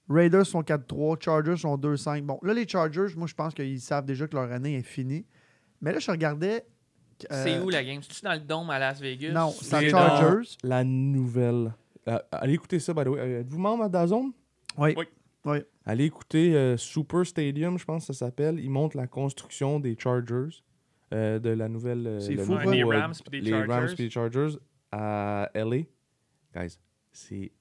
Raiders 0.09 0.45
sont 0.45 0.61
4-3. 0.61 1.23
Chargers 1.23 1.57
sont 1.57 1.77
2-5. 1.77 2.21
Bon, 2.23 2.39
là, 2.41 2.53
les 2.53 2.67
Chargers, 2.67 3.13
moi, 3.15 3.27
je 3.27 3.35
pense 3.35 3.53
qu'ils 3.53 3.79
savent 3.79 4.05
déjà 4.05 4.27
que 4.27 4.35
leur 4.35 4.51
année 4.51 4.75
est 4.75 4.81
finie. 4.83 5.25
Mais 5.81 5.91
là, 5.93 5.99
je 5.99 6.09
regardais. 6.11 6.65
euh, 7.31 7.43
C'est 7.43 7.59
où 7.59 7.69
la 7.69 7.83
game? 7.83 8.01
C'est-tu 8.01 8.21
dans 8.23 8.33
le 8.33 8.39
dôme 8.39 8.69
à 8.71 8.79
Las 8.79 8.99
Vegas? 8.99 9.31
Non, 9.31 9.51
c'est 9.51 9.75
à 9.75 9.89
Chargers. 9.89 10.49
La 10.63 10.83
nouvelle. 10.83 11.73
Euh, 12.07 12.17
allez 12.31 12.53
écouter 12.53 12.79
ça, 12.79 12.93
by 12.93 13.03
the 13.03 13.07
way. 13.07 13.19
Euh, 13.19 13.39
Êtes-vous 13.41 13.59
membre 13.59 13.83
à 13.83 13.89
Dazone? 13.89 14.31
Oui. 14.77 14.93
Oui. 14.97 15.05
Oui. 15.45 15.57
Allez 15.85 16.05
écouter 16.05 16.53
euh, 16.55 16.75
Super 16.75 17.25
Stadium, 17.25 17.77
je 17.79 17.85
pense 17.85 18.07
que 18.07 18.13
ça 18.13 18.25
s'appelle. 18.25 18.59
Ils 18.59 18.69
montrent 18.69 18.97
la 18.97 19.07
construction 19.07 19.79
des 19.79 19.95
Chargers. 19.97 20.49
euh, 21.13 21.39
de 21.39 21.49
la 21.49 21.67
nouvelle. 21.69 22.05
euh, 22.05 22.19
C'est 22.19 22.35
fou, 22.37 22.53
nouveau. 22.55 22.71
Les 22.71 22.83
Rams 22.83 23.13
puis 23.31 23.41
des 23.41 23.49
les 23.51 23.57
Rams 23.57 23.67
Chargers. 23.69 23.95
puis 23.95 24.03
les 24.05 24.09
Chargers 24.09 24.57
à 24.91 25.49
LA. 25.55 25.77
Guys, 26.55 26.77
c'est 27.11 27.51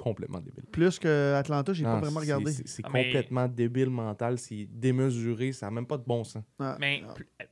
complètement 0.00 0.38
débile. 0.40 0.64
Plus 0.72 0.98
que 0.98 1.34
Atlanta, 1.34 1.72
j'ai 1.72 1.84
pas 1.84 1.94
Non, 1.94 2.00
vraiment 2.00 2.20
c'est- 2.20 2.26
regardé. 2.26 2.52
C'est 2.52 2.68
c'est 2.68 2.82
Ah, 2.84 2.90
mais- 2.92 3.04
complètement 3.04 3.46
débile 3.48 3.90
mental. 3.90 4.38
C'est 4.38 4.66
démesuré. 4.70 5.52
Ça 5.52 5.66
n'a 5.66 5.70
même 5.72 5.86
pas 5.86 5.98
de 5.98 6.04
bon 6.04 6.24
sens. 6.24 6.42
Ah, 6.58 6.76
Mais 6.80 7.02
ah. 7.08 7.12
pl- 7.14 7.26
euh, 7.42 7.44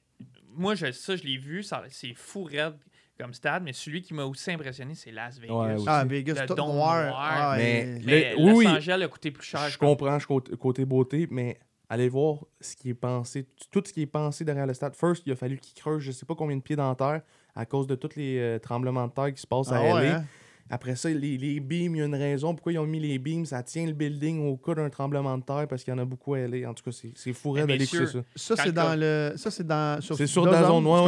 moi, 0.57 0.75
je, 0.75 0.91
ça, 0.93 1.17
je 1.17 1.23
l'ai 1.25 1.37
vu. 1.39 1.63
ça- 1.63 1.85
C'est 1.89 2.15
fou 2.15 2.45
raide 2.45 2.75
comme 3.19 3.33
stade. 3.35 3.63
Mais 3.65 3.73
celui 3.73 4.03
qui 4.03 4.15
m'a 4.15 4.25
aussi 4.25 4.51
impressionné, 4.51 4.95
c'est 4.95 5.11
Las 5.13 5.39
Vegas. 5.39 5.55
Ouais, 5.55 5.75
aussi. 5.75 5.85
Ah, 5.89 6.05
Vegas, 6.05 6.41
Le 6.43 6.47
tout 6.47 6.55
dôme 6.55 6.69
noir. 6.75 7.07
noir. 7.07 7.17
Ah, 7.21 7.55
Mais- 7.57 7.63
ouais. 7.85 8.01
Mais 8.05 8.31
Le- 8.35 8.41
oui, 8.43 8.51
Los 8.51 8.57
oui. 8.59 8.67
Angeles 8.67 9.03
a 9.03 9.09
coûté 9.09 9.31
plus 9.31 9.45
cher. 9.47 9.69
Je 9.69 9.79
comprends 9.79 10.19
je 10.19 10.27
côté, 10.27 10.57
côté 10.57 10.85
beauté, 10.85 11.27
mais 11.31 11.59
allez 11.89 12.09
voir 12.09 12.45
ce 12.61 12.77
qui 12.77 12.91
est 12.91 12.95
pensé, 12.95 13.47
tout 13.71 13.83
ce 13.87 13.93
qui 13.93 14.03
est 14.03 14.07
pensé 14.07 14.45
derrière 14.45 14.67
le 14.67 14.75
stade. 14.75 14.95
First, 14.95 15.23
il 15.27 15.33
a 15.33 15.37
fallu 15.37 15.59
qu'ils 15.59 15.75
creusent 15.81 16.03
je 16.03 16.13
sais 16.13 16.27
pas 16.27 16.35
combien 16.35 16.57
de 16.57 16.63
pieds 16.63 16.77
dans 16.77 16.89
la 16.89 16.95
terre 16.95 17.23
à 17.55 17.65
cause 17.67 17.87
de 17.87 17.95
tous 17.95 18.15
les 18.17 18.39
euh, 18.39 18.59
tremblements 18.59 19.07
de 19.09 19.13
terre 19.13 19.33
qui 19.35 19.41
se 19.41 19.47
passent 19.47 19.73
à 19.73 19.79
Ah 19.79 19.95
ouais, 19.95 20.05
LA. 20.09 20.17
hein? 20.19 20.25
Après 20.71 20.97
ça, 20.97 21.09
les, 21.09 21.39
les 21.39 21.61
beams, 21.61 21.95
il 21.97 21.99
y 21.99 22.03
a 22.03 22.07
une 22.07 22.15
raison 22.15 22.55
pourquoi 22.55 22.73
ils 22.73 22.79
ont 22.79 22.87
mis 22.87 23.01
les 23.01 23.19
beams. 23.19 23.47
Ça 23.47 23.63
tient 23.63 23.87
le 23.87 23.93
building 23.93 24.47
au 24.49 24.57
cas 24.57 24.75
d'un 24.75 24.91
tremblement 24.91 25.37
de 25.39 25.43
terre 25.43 25.67
parce 25.69 25.83
qu'il 25.83 25.93
y 25.93 25.97
en 25.97 25.99
a 26.01 26.05
beaucoup 26.05 26.35
à 26.35 26.41
LA. 26.41 26.69
En 26.69 26.75
tout 26.75 26.85
cas, 26.85 26.91
c'est, 27.15 27.33
fou 27.33 27.55
Mais 27.55 27.67
d'aller 27.67 27.85
écouter 27.85 28.07
ça. 28.07 28.19
Ça, 28.37 28.55
c'est 28.63 28.73
dans 28.73 28.99
le. 28.99 29.33
Ça, 29.37 29.51
c'est 29.51 29.67
dans. 29.67 30.01
C'est 30.03 30.27
sur 30.27 30.43
ouais, 30.45 30.51
ouais, 30.51 30.57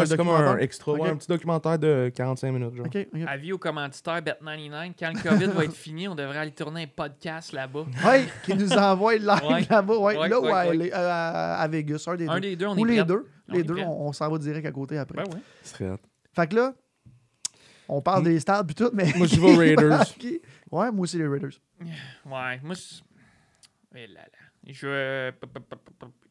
un 0.02 0.06
c'est 0.06 0.16
comme 0.16 0.28
un 0.30 0.56
extra, 0.58 0.92
ouais, 0.92 1.10
un 1.10 1.16
petit 1.16 1.28
documentaire 1.28 1.78
de 1.78 2.10
45 2.14 2.52
minutes. 2.52 2.74
Genre. 2.74 2.86
Avis 3.28 3.52
aux 3.52 3.58
commanditaires 3.58 4.20
Bet99, 4.22 4.92
quand 4.98 5.12
le 5.14 5.28
COVID 5.30 5.46
va 5.52 5.64
être 5.64 5.72
fini, 5.74 6.08
on 6.08 6.14
devrait 6.14 6.38
aller 6.38 6.50
tourner 6.52 6.84
un 6.84 6.86
podcast 6.86 7.52
là-bas. 7.52 7.84
Ouais, 8.06 8.24
qui 8.44 8.54
nous 8.54 8.72
envoie 8.72 9.16
live 9.16 9.28
Ouais. 9.50 9.66
là-bas, 9.68 9.96
ouais, 9.98 10.16
Ouais, 10.18 10.28
là 10.28 10.40
ouais, 10.40 10.50
ou 10.50 10.54
à, 10.54 10.66
ouais. 10.68 10.76
LA, 10.88 11.56
à- 11.60 11.68
Vegas, 11.68 12.04
un 12.06 12.16
des 12.16 12.26
Un 12.28 12.34
deux. 12.34 12.40
des 12.40 12.56
deux, 12.56 12.66
on 12.66 12.76
Ou 12.78 12.86
est 12.86 12.90
les 12.90 12.96
prêt. 12.96 13.04
deux. 13.06 13.26
On 13.48 13.52
Les 13.52 13.60
est 13.60 13.64
deux, 13.64 13.76
on, 13.78 14.08
on 14.08 14.12
s'en 14.12 14.30
va 14.30 14.38
direct 14.38 14.66
à 14.66 14.72
côté 14.72 14.96
après. 14.98 15.22
Ben 15.22 15.30
ouais. 15.34 15.96
Fait 16.32 16.46
que 16.46 16.54
là, 16.56 16.74
on 17.90 18.00
parle 18.02 18.24
des 18.24 18.38
stades 18.40 18.66
puis 18.66 18.74
tout, 18.74 18.90
mais. 18.92 19.12
Moi, 19.16 19.26
je 19.26 19.40
vais 19.40 19.54
Raiders. 19.56 20.04
Ouais, 20.70 20.90
moi 20.90 21.00
aussi 21.00 21.18
les 21.18 21.26
Raiders. 21.26 21.50
Ouais, 22.26 22.60
moi, 22.62 22.74
c'est- 22.74 23.02
là 23.92 24.20
là. 24.20 24.28
Je... 24.68 25.32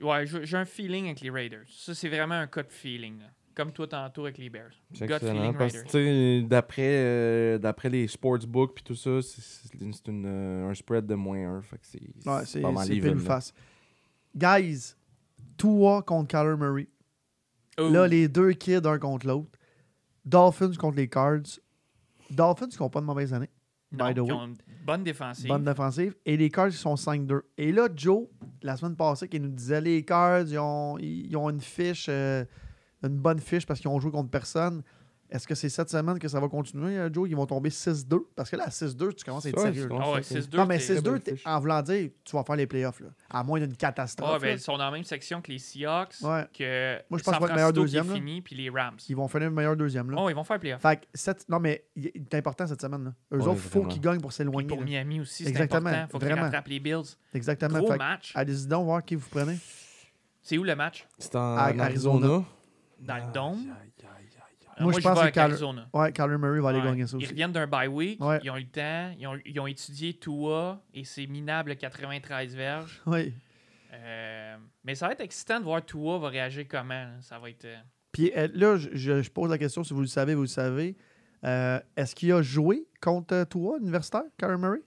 Ouais, 0.03 0.26
j'ai 0.45 0.57
un 0.57 0.66
feeling 0.66 1.05
avec 1.05 1.22
les 1.22 1.30
Raiders. 1.30 1.66
Ça, 1.68 1.93
c'est 1.95 2.07
vraiment 2.10 2.36
un 2.36 2.47
cas 2.47 2.64
de 2.64 2.72
feeling. 2.72 3.20
là. 3.20 3.26
Comme 3.55 3.74
toi 3.74 3.88
tantôt 3.88 4.24
avec 4.26 4.38
les 4.38 4.49
Bears. 4.49 4.72
C'est 4.93 5.07
Gut 5.07 5.20
feeling 5.20 5.55
Raiders. 5.57 6.47
d'après, 6.47 6.82
euh, 6.95 7.57
d'après 7.57 7.89
les 7.89 8.07
sportsbooks 8.07 8.76
puis 8.76 8.84
tout 8.84 8.95
ça, 8.95 9.22
c'est, 9.22 9.72
euh, 10.07 10.70
un 10.70 10.74
spread 10.74 11.05
de 11.05 11.16
moins 11.16 11.57
1. 11.57 11.62
Fait 11.64 11.78
que 11.78 11.86
c'est, 11.86 11.99
Ouais, 12.26 12.45
c'est 12.45 12.62
pas 12.62 12.72
mal 12.72 12.89
even, 12.93 13.20
face. 13.20 13.53
Guys, 14.36 14.93
Tua 15.57 16.03
contre 16.03 16.28
Kyler 16.30 16.55
Murray. 16.55 16.88
Oh. 17.78 17.89
Là, 17.89 18.07
les 18.07 18.28
deux 18.30 18.51
kids 18.53 18.82
un 18.86 18.97
contre 18.99 19.28
l'autre. 19.28 19.59
Dolphins 20.30 20.74
contre 20.78 20.98
les 20.98 21.08
Cards. 21.08 21.60
Dolphins 22.30 22.68
qui 22.68 22.82
n'ont 22.82 22.90
pas 22.90 23.02
de 23.02 23.06
mauvaise 23.06 23.34
année. 23.34 23.50
Non, 23.92 24.08
by 24.08 24.14
the 24.14 24.20
way. 24.20 24.32
ont 24.32 24.46
une 24.46 24.58
bonne 24.86 25.04
défensive. 25.04 25.48
Bonne 25.48 25.64
défensive. 25.64 26.16
Et 26.26 26.38
les 26.38 26.50
Cards, 26.50 26.68
ils 26.68 26.74
sont 26.74 26.94
5-2. 26.94 27.42
Et 27.58 27.72
là, 27.72 27.88
Joe, 27.96 28.28
la 28.62 28.78
semaine 28.78 28.96
passée, 28.96 29.28
qui 29.28 29.40
nous 29.40 29.50
disait 29.50 29.82
les 29.82 30.06
Cards, 30.06 30.42
ils 30.42 30.60
ont, 30.60 30.98
ils 31.00 31.36
ont 31.36 31.50
une 31.50 31.62
fiche, 31.62 32.06
euh, 32.10 32.46
une 33.02 33.18
bonne 33.18 33.40
fiche 33.40 33.66
parce 33.66 33.80
qu'ils 33.80 33.90
ont 33.90 34.00
joué 34.00 34.12
contre 34.12 34.30
personne. 34.30 34.84
Est-ce 35.32 35.48
que 35.48 35.54
c'est 35.54 35.70
cette 35.70 35.90
semaine 35.92 36.18
que 36.18 36.28
ça 36.28 36.40
va 36.40 36.48
continuer, 36.50 36.98
euh, 36.98 37.10
Joe? 37.14 37.30
Ils 37.30 37.36
vont 37.36 37.46
tomber 37.46 37.70
6-2? 37.70 38.20
Parce 38.36 38.50
que 38.50 38.56
là, 38.56 38.64
à 38.66 38.70
6-2, 38.72 39.14
tu 39.14 39.24
commences 39.24 39.46
à 39.46 39.50
être 39.50 39.60
sérieux. 39.60 39.88
c'est. 39.88 39.98
Ah 40.02 40.12
ouais, 40.12 40.24
C'est- 40.24 40.42
6-2. 40.42 40.58
Non, 40.58 40.66
mais 40.66 40.80
c'est- 40.80 40.96
6-2, 40.96 41.12
belle 41.12 41.22
t'es- 41.22 41.36
fiche. 41.36 41.46
en 41.46 41.60
voulant 41.60 41.82
dire, 41.84 42.10
tu 42.24 42.36
vas 42.36 42.44
faire 42.44 42.56
les 42.56 42.66
playoffs. 42.66 43.00
Là. 43.00 43.10
À 43.30 43.44
moins 43.44 43.60
d'une 43.60 43.72
Ah, 43.74 43.76
catastrophe. 43.78 44.42
ben, 44.42 44.58
ils 44.58 44.60
sont 44.60 44.78
dans 44.78 44.86
la 44.86 44.92
même 44.92 45.04
section 45.04 45.40
que 45.42 45.52
les 45.52 45.60
Seahawks, 45.60 46.16
Ouais. 46.24 46.48
que 46.52 46.96
Moi, 47.12 47.20
je 47.20 47.24
pense 47.24 47.26
San 47.26 47.34
qu'ils 47.34 47.40
vont 47.42 47.46
être 47.46 47.54
meilleur 47.54 47.70
Francisco 47.70 47.74
qui 47.74 47.80
deuxième, 47.82 48.12
est 48.12 48.16
fini, 48.16 48.42
puis 48.42 48.56
les 48.56 48.70
Rams. 48.72 48.98
Ils 49.08 49.16
vont 49.16 49.28
finir 49.28 49.50
le 49.50 49.56
meilleur 49.56 49.76
deuxième. 49.78 50.10
Là. 50.10 50.18
Oh, 50.20 50.30
ils 50.30 50.36
vont 50.36 50.44
faire 50.44 50.60
playoff. 50.60 50.82
Fait 50.82 50.96
que 51.02 51.06
cette- 51.14 51.48
non, 51.48 51.60
mais 51.60 51.86
il 51.96 52.10
il 52.16 52.22
est 52.24 52.34
important 52.36 52.66
cette 52.66 52.82
semaine. 52.82 53.04
Là. 53.04 53.14
Eux 53.32 53.38
Ouais, 53.38 53.48
autres, 53.50 53.62
il 53.64 53.70
faut 53.70 53.84
qu'ils 53.86 54.02
gagnent 54.02 54.20
pour 54.22 54.30
Puis 54.32 54.38
s'éloigner. 54.38 54.68
pour 54.68 54.80
là. 54.80 54.84
Miami 54.86 55.20
aussi, 55.22 55.44
c'est 55.44 55.50
Exactement, 55.50 55.90
important. 55.90 56.08
faut 56.12 56.18
qu'ils 56.18 56.28
vraiment. 56.28 56.42
rattrapent 56.44 56.68
les 56.70 56.80
Bills. 56.80 57.04
Exactement. 57.36 57.80
Gros 57.80 57.96
match. 57.98 58.32
allez-y 58.34 58.66
donc 58.68 58.86
voir 58.86 59.06
qui 59.06 59.14
vous 59.16 59.28
prenez. 59.30 59.58
C'est 60.42 60.58
où 60.58 60.64
le 60.64 60.76
match? 60.76 61.08
C'est 61.20 61.36
en 61.36 61.56
Arizona. 61.56 62.44
Dans 63.00 63.16
le 63.16 63.32
dôme? 63.34 63.66
Euh, 64.80 64.84
Moi, 64.84 64.94
je 64.94 65.00
pense 65.02 65.20
que. 65.20 65.98
Ouais, 65.98 66.12
Kyler 66.14 66.38
Murray 66.38 66.60
va 66.62 66.70
aller 66.70 66.80
Ouais. 66.80 66.86
gagner 66.86 67.06
ça 67.08 67.18
Ils 67.18 67.24
aussi. 67.24 67.32
reviennent 67.32 67.52
d'un 67.52 67.68
bye 67.68 67.88
week, 67.88 68.24
Ouais. 68.24 68.40
ils 68.44 68.50
ont 68.50 68.58
eu 68.58 68.62
le 68.62 68.68
temps, 68.70 69.14
ils 69.18 69.28
ont, 69.28 69.38
ils 69.46 69.60
ont 69.60 69.68
étudié 69.68 70.14
Tua 70.14 70.82
et 70.94 71.04
ses 71.04 71.28
minables 71.28 71.76
93 71.76 72.56
verges. 72.56 73.02
Oui. 73.08 73.34
Euh, 73.94 74.56
mais 74.84 74.96
ça 74.96 75.08
va 75.08 75.14
être 75.14 75.22
excitant 75.22 75.60
de 75.60 75.64
voir 75.66 75.84
Tua 75.84 76.20
va 76.20 76.30
réagir 76.30 76.66
comment. 76.70 76.94
là. 76.94 77.12
Ça 77.22 77.40
va 77.40 77.50
être. 77.50 77.66
euh, 77.66 77.76
Puis 78.12 78.32
là, 78.54 78.78
je, 78.78 78.90
je- 79.22 79.30
pose 79.30 79.50
la 79.50 79.58
question, 79.58 79.84
si 79.84 79.94
vous 79.94 80.02
le 80.02 80.08
savez, 80.08 80.36
vous 80.36 80.42
le 80.44 80.48
savez. 80.48 80.96
Euh, 81.44 81.80
Est-ce 81.98 82.16
qu'il 82.16 82.32
a 82.32 82.42
joué 82.42 82.86
contre 83.02 83.44
toi, 83.46 83.78
universitaire, 83.80 84.24
Kyler 84.38 84.58
Murray? 84.58 84.82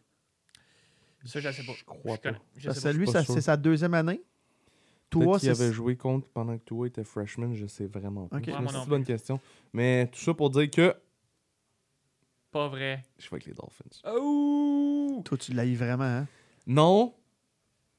Ça, 1.25 1.41
je 1.41 1.51
sais 1.51 1.63
pas. 1.63 1.73
Je 1.77 1.85
crois 1.85 2.17
pas. 2.19 2.31
je 2.57 2.67
Parce 2.67 2.79
sais 2.79 2.89
que 2.89 2.93
pas. 2.95 2.99
lui, 2.99 3.07
ça- 3.09 3.23
sûr. 3.25 3.35
c'est 3.35 3.41
sa 3.41 3.57
deuxième 3.57 3.95
année. 3.95 4.23
Toi, 5.13 5.39
qui 5.39 5.49
avait 5.49 5.73
joué 5.73 5.97
contre 5.97 6.29
pendant 6.29 6.57
que 6.59 6.63
toi 6.65 6.87
était 6.87 7.05
freshman, 7.05 7.55
je 7.55 7.67
sais 7.67 7.87
vraiment 7.87 8.27
pas. 8.29 8.39
C'est 8.45 8.51
une 8.51 8.63
moi 8.63 8.85
bonne 8.87 9.05
question. 9.05 9.41
Mais 9.73 10.09
tout 10.13 10.19
ça 10.21 10.35
pour 10.35 10.51
dire 10.51 10.71
que 10.71 10.95
Pas 12.51 12.69
vrai. 12.69 13.05
je 13.19 13.25
vais 13.31 13.35
avec 13.35 13.47
les 13.47 13.53
Dolphins. 13.55 14.11
Oh! 14.15 15.23
Toi, 15.25 15.39
tu 15.39 15.53
l'as 15.53 15.65
eu 15.67 15.75
vraiment, 15.75 16.05
hein? 16.05 16.27
Non, 16.67 17.15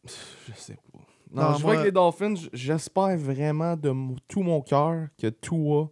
je 0.05 0.53
sais 0.55 0.75
pas. 0.91 0.99
Non, 1.31 1.49
Non, 1.51 1.57
je 1.57 1.63
moi- 1.63 1.71
vais 1.71 1.77
avec 1.79 1.85
les 1.85 1.91
Dolphins. 1.91 2.35
J'espère 2.53 3.17
vraiment 3.17 3.75
de 3.75 3.91
tout 4.27 4.43
mon 4.43 4.61
cœur 4.61 5.07
que 5.17 5.27
Tua 5.27 5.89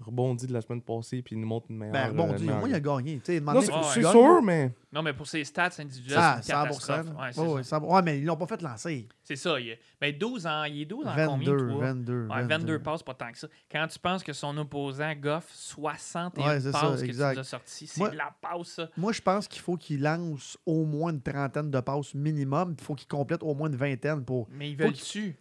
rebondit 0.00 0.46
de 0.46 0.52
la 0.52 0.60
semaine 0.60 0.82
passée 0.82 1.22
puis 1.22 1.36
nous 1.36 1.46
montre 1.46 1.66
une 1.70 1.78
meilleure. 1.78 1.92
Ben, 1.92 2.04
euh, 2.06 2.08
rebondir. 2.10 2.40
meilleure 2.40 2.58
Moi, 2.60 2.68
il 2.68 2.74
a 2.74 2.80
gagné. 2.80 3.20
C'est 3.24 3.40
Ouais, 3.40 4.02
sûr, 4.02 4.42
mais 4.42 4.72
Non, 4.92 5.02
mais 5.02 5.12
pour 5.12 5.26
ses 5.26 5.42
stats 5.44 5.70
individuelles, 5.78 6.18
Ah, 6.20 6.38
c'est 6.42 6.52
une 6.52 6.58
100%. 6.58 6.62
catastrophe. 6.64 7.06
Ouais, 7.16 7.22
Ouais, 7.26 7.32
ça. 7.32 7.42
ouais, 7.42 7.62
100%. 7.62 7.94
Ouais, 7.94 8.02
mais 8.02 8.18
ils 8.18 8.24
l'ont 8.24 8.36
pas 8.36 8.46
fait 8.46 8.60
lancer. 8.62 9.08
C'est 9.22 9.36
ça. 9.36 9.58
Il 9.58 9.70
est... 9.70 9.78
Mais 10.00 10.12
12 10.12 10.46
ans, 10.46 10.64
il 10.64 10.82
est 10.82 10.84
12 10.84 11.06
en 11.06 11.14
22, 11.14 11.26
combien, 11.56 11.56
toi? 11.74 11.80
22, 11.86 12.26
Ouais, 12.28 12.42
22 12.44 12.78
passes, 12.80 13.02
pas 13.02 13.14
tant 13.14 13.32
que 13.32 13.38
ça. 13.38 13.48
Quand 13.72 13.86
tu 13.88 13.98
penses 13.98 14.22
que 14.22 14.32
son 14.32 14.56
opposant, 14.58 15.12
Goff, 15.14 15.48
61 15.52 16.46
Ouais, 16.46 16.60
c'est 16.60 16.72
ça, 16.72 16.80
passes 16.80 17.00
que 17.00 17.06
exact. 17.06 17.30
tu 17.32 17.36
nous 17.36 17.40
as 17.40 17.44
sorties, 17.44 17.86
c'est 17.86 18.10
de 18.10 18.16
la 18.16 18.34
passe, 18.40 18.68
ça. 18.68 18.88
Moi, 18.96 19.12
je 19.12 19.22
pense 19.22 19.48
qu'il 19.48 19.62
faut 19.62 19.76
qu'il 19.76 20.02
lance 20.02 20.58
au 20.66 20.84
moins 20.84 21.12
une 21.12 21.22
trentaine 21.22 21.70
de 21.70 21.80
passes 21.80 22.14
minimum. 22.14 22.74
Il 22.78 22.84
faut 22.84 22.94
qu'il 22.94 23.08
complète 23.08 23.42
au 23.42 23.54
moins 23.54 23.68
une 23.68 23.76
vingtaine 23.76 24.24
pour 24.24 24.46
Mais 24.50 24.70
ils 24.70 24.76
veulent-tu? 24.76 25.36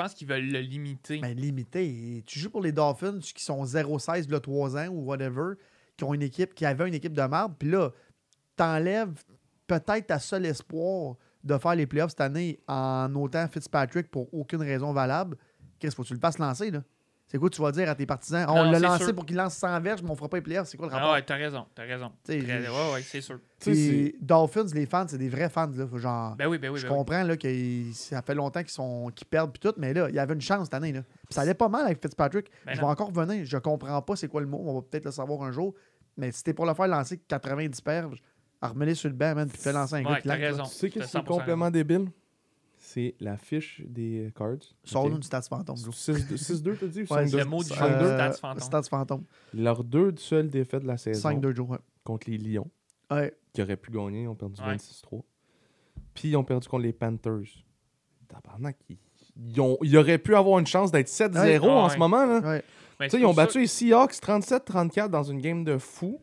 Je 0.00 0.04
pense 0.06 0.14
qu'ils 0.14 0.28
veulent 0.28 0.50
le 0.50 0.60
limiter. 0.60 1.18
ben, 1.18 1.36
limiter. 1.36 2.22
Tu 2.26 2.38
joues 2.38 2.48
pour 2.48 2.62
les 2.62 2.72
Dolphins 2.72 3.18
qui 3.18 3.44
sont 3.44 3.62
0-16 3.64 4.30
le 4.30 4.40
3 4.40 4.76
ans 4.78 4.88
ou 4.88 5.04
whatever, 5.04 5.56
qui 5.98 6.04
ont 6.04 6.14
une 6.14 6.22
équipe, 6.22 6.54
qui 6.54 6.64
avait 6.64 6.88
une 6.88 6.94
équipe 6.94 7.12
de 7.12 7.22
marde. 7.22 7.54
Puis 7.58 7.70
là, 7.70 7.90
t'enlèves 8.56 9.22
peut-être 9.66 10.06
ta 10.06 10.18
seul 10.18 10.46
espoir 10.46 11.16
de 11.44 11.58
faire 11.58 11.74
les 11.74 11.86
playoffs 11.86 12.12
cette 12.12 12.22
année 12.22 12.60
en 12.66 13.14
autant 13.14 13.46
Fitzpatrick 13.46 14.10
pour 14.10 14.32
aucune 14.32 14.62
raison 14.62 14.94
valable. 14.94 15.36
Qu'est-ce 15.78 15.94
faut 15.94 16.02
que 16.02 16.08
tu 16.08 16.14
le 16.14 16.20
fasses 16.20 16.38
lancer, 16.38 16.70
là? 16.70 16.82
C'est 17.32 17.38
quoi 17.38 17.48
tu 17.48 17.62
vas 17.62 17.70
dire 17.70 17.88
à 17.88 17.94
tes 17.94 18.06
partisans? 18.06 18.44
On 18.48 18.72
l'a 18.72 18.80
lancé 18.80 19.04
sûr. 19.04 19.14
pour 19.14 19.24
qu'il 19.24 19.36
lance 19.36 19.54
100 19.54 19.80
verges, 19.82 20.02
mais 20.02 20.10
on 20.10 20.16
fera 20.16 20.28
pas 20.28 20.38
les 20.38 20.42
playoffs. 20.42 20.66
C'est 20.66 20.76
quoi 20.76 20.88
le 20.88 20.92
Ah 20.92 20.96
rapport? 20.96 21.12
ouais, 21.14 21.22
t'as 21.22 21.36
raison, 21.36 21.64
t'as 21.76 21.84
raison. 21.84 22.10
T'sais, 22.24 22.40
Très- 22.42 22.68
Ouais, 22.68 22.92
ouais, 22.94 23.02
c'est 23.02 23.20
sûr. 23.20 23.38
Dolphins, 24.20 24.66
les 24.74 24.86
fans, 24.86 25.06
c'est 25.06 25.18
des 25.18 25.28
vrais 25.28 25.48
fans. 25.48 25.70
Là. 25.76 25.86
Faut 25.86 25.98
genre, 25.98 26.34
Ben 26.36 26.48
oui, 26.48 26.58
ben 26.58 26.70
oui, 26.70 26.80
je 26.80 26.86
ben 26.86 26.92
oui. 26.92 26.98
comprends 26.98 27.22
là, 27.22 27.36
que 27.36 27.92
ça 27.92 28.20
fait 28.22 28.34
longtemps 28.34 28.60
qu'ils 28.62 28.70
sont 28.70 29.10
qu'ils 29.14 29.26
perdent 29.28 29.52
puis 29.52 29.60
tout, 29.60 29.74
mais 29.78 29.94
là, 29.94 30.08
il 30.08 30.14
y 30.14 30.18
avait 30.18 30.34
une 30.34 30.40
chance 30.40 30.64
cette 30.64 30.74
année. 30.74 30.92
Là. 30.92 31.02
Puis 31.02 31.34
ça 31.34 31.42
allait 31.42 31.54
pas 31.54 31.68
mal 31.68 31.84
avec 31.86 32.02
Fitzpatrick. 32.02 32.50
Ben 32.66 32.74
je 32.74 32.80
non. 32.80 32.86
vais 32.88 32.92
encore 32.92 33.12
revenir. 33.14 33.44
Je 33.44 33.58
comprends 33.58 34.02
pas 34.02 34.16
c'est 34.16 34.28
quoi 34.28 34.40
le 34.40 34.46
mot. 34.48 34.60
On 34.66 34.74
va 34.74 34.82
peut-être 34.82 35.04
le 35.04 35.10
savoir 35.12 35.42
un 35.42 35.52
jour. 35.52 35.74
Mais 36.16 36.32
si 36.32 36.42
t'es 36.42 36.52
pour 36.52 36.66
le 36.66 36.74
faire 36.74 36.88
lancer 36.88 37.18
90 37.28 37.80
perches, 37.80 38.18
remets-les 38.60 38.94
sur 38.96 39.08
le 39.08 39.14
banc, 39.14 39.34
man, 39.36 39.48
puis 39.48 39.56
fais 39.58 39.72
lancer 39.72 39.94
un 39.94 39.98
Ouais, 40.04 40.20
gars 40.24 40.36
qui 40.36 40.56
lance. 40.58 40.72
tu 40.72 40.76
sais 40.78 40.90
que 40.90 41.00
c'est 41.04 41.18
100% 41.18 41.24
complètement 41.24 41.70
débile? 41.70 42.08
C'est 42.82 43.14
la 43.20 43.36
fiche 43.36 43.82
des 43.86 44.26
euh, 44.26 44.30
cards. 44.30 44.56
Sors-nous 44.84 45.10
ok? 45.10 45.16
une 45.18 45.22
stats 45.22 45.42
fantôme. 45.42 45.76
Joe. 45.76 45.94
6 45.94 46.12
6-2, 46.62 46.76
t'as 46.78 46.86
dit? 46.86 47.02
ou 47.02 47.12
Ouais, 47.14 47.26
5-2? 47.26 47.36
le 47.36 47.44
mot 47.44 47.62
du 47.62 47.68
jeu. 47.68 47.74
5-2. 47.74 47.82
Euh, 47.84 48.14
stats 48.16 48.32
fantôme. 48.32 48.60
Stats 48.60 48.82
fantôme. 48.84 49.24
Leurs 49.52 49.84
deux 49.84 50.14
seules 50.16 50.48
défaites 50.48 50.82
de 50.82 50.86
la 50.88 50.96
saison 50.96 51.28
5-2 51.28 51.54
Joe. 51.54 51.68
Ouais. 51.68 51.78
contre 52.04 52.30
les 52.30 52.38
Lions, 52.38 52.70
Ouais. 53.10 53.36
qui 53.52 53.60
auraient 53.62 53.76
pu 53.76 53.90
gagner, 53.90 54.22
ils 54.22 54.28
ont 54.28 54.34
perdu 54.34 54.60
Ouais. 54.62 54.76
26-3. 54.78 55.22
Puis 56.14 56.30
ils 56.30 56.36
ont 56.36 56.44
perdu 56.44 56.66
contre 56.68 56.82
les 56.84 56.92
Panthers. 56.94 57.44
Tabarnak, 58.28 58.76
ils, 58.88 58.96
ils 59.36 59.60
ont, 59.60 59.76
ils 59.82 59.96
auraient 59.98 60.18
pu 60.18 60.34
avoir 60.34 60.58
une 60.58 60.66
chance 60.66 60.90
d'être 60.90 61.08
7-0 61.08 61.36
Ouais. 61.66 61.68
en 61.70 61.84
Ouais. 61.86 61.90
ce 61.94 61.98
moment. 61.98 62.24
Là. 62.24 62.62
C'est 63.08 63.18
ils 63.18 63.24
ont 63.24 63.28
pour 63.28 63.36
ça- 63.36 63.44
battu 63.46 63.60
les 63.60 63.66
Seahawks 63.66 64.12
37-34 64.20 65.10
dans 65.10 65.22
une 65.22 65.40
game 65.40 65.64
de 65.64 65.76
fou. 65.78 66.20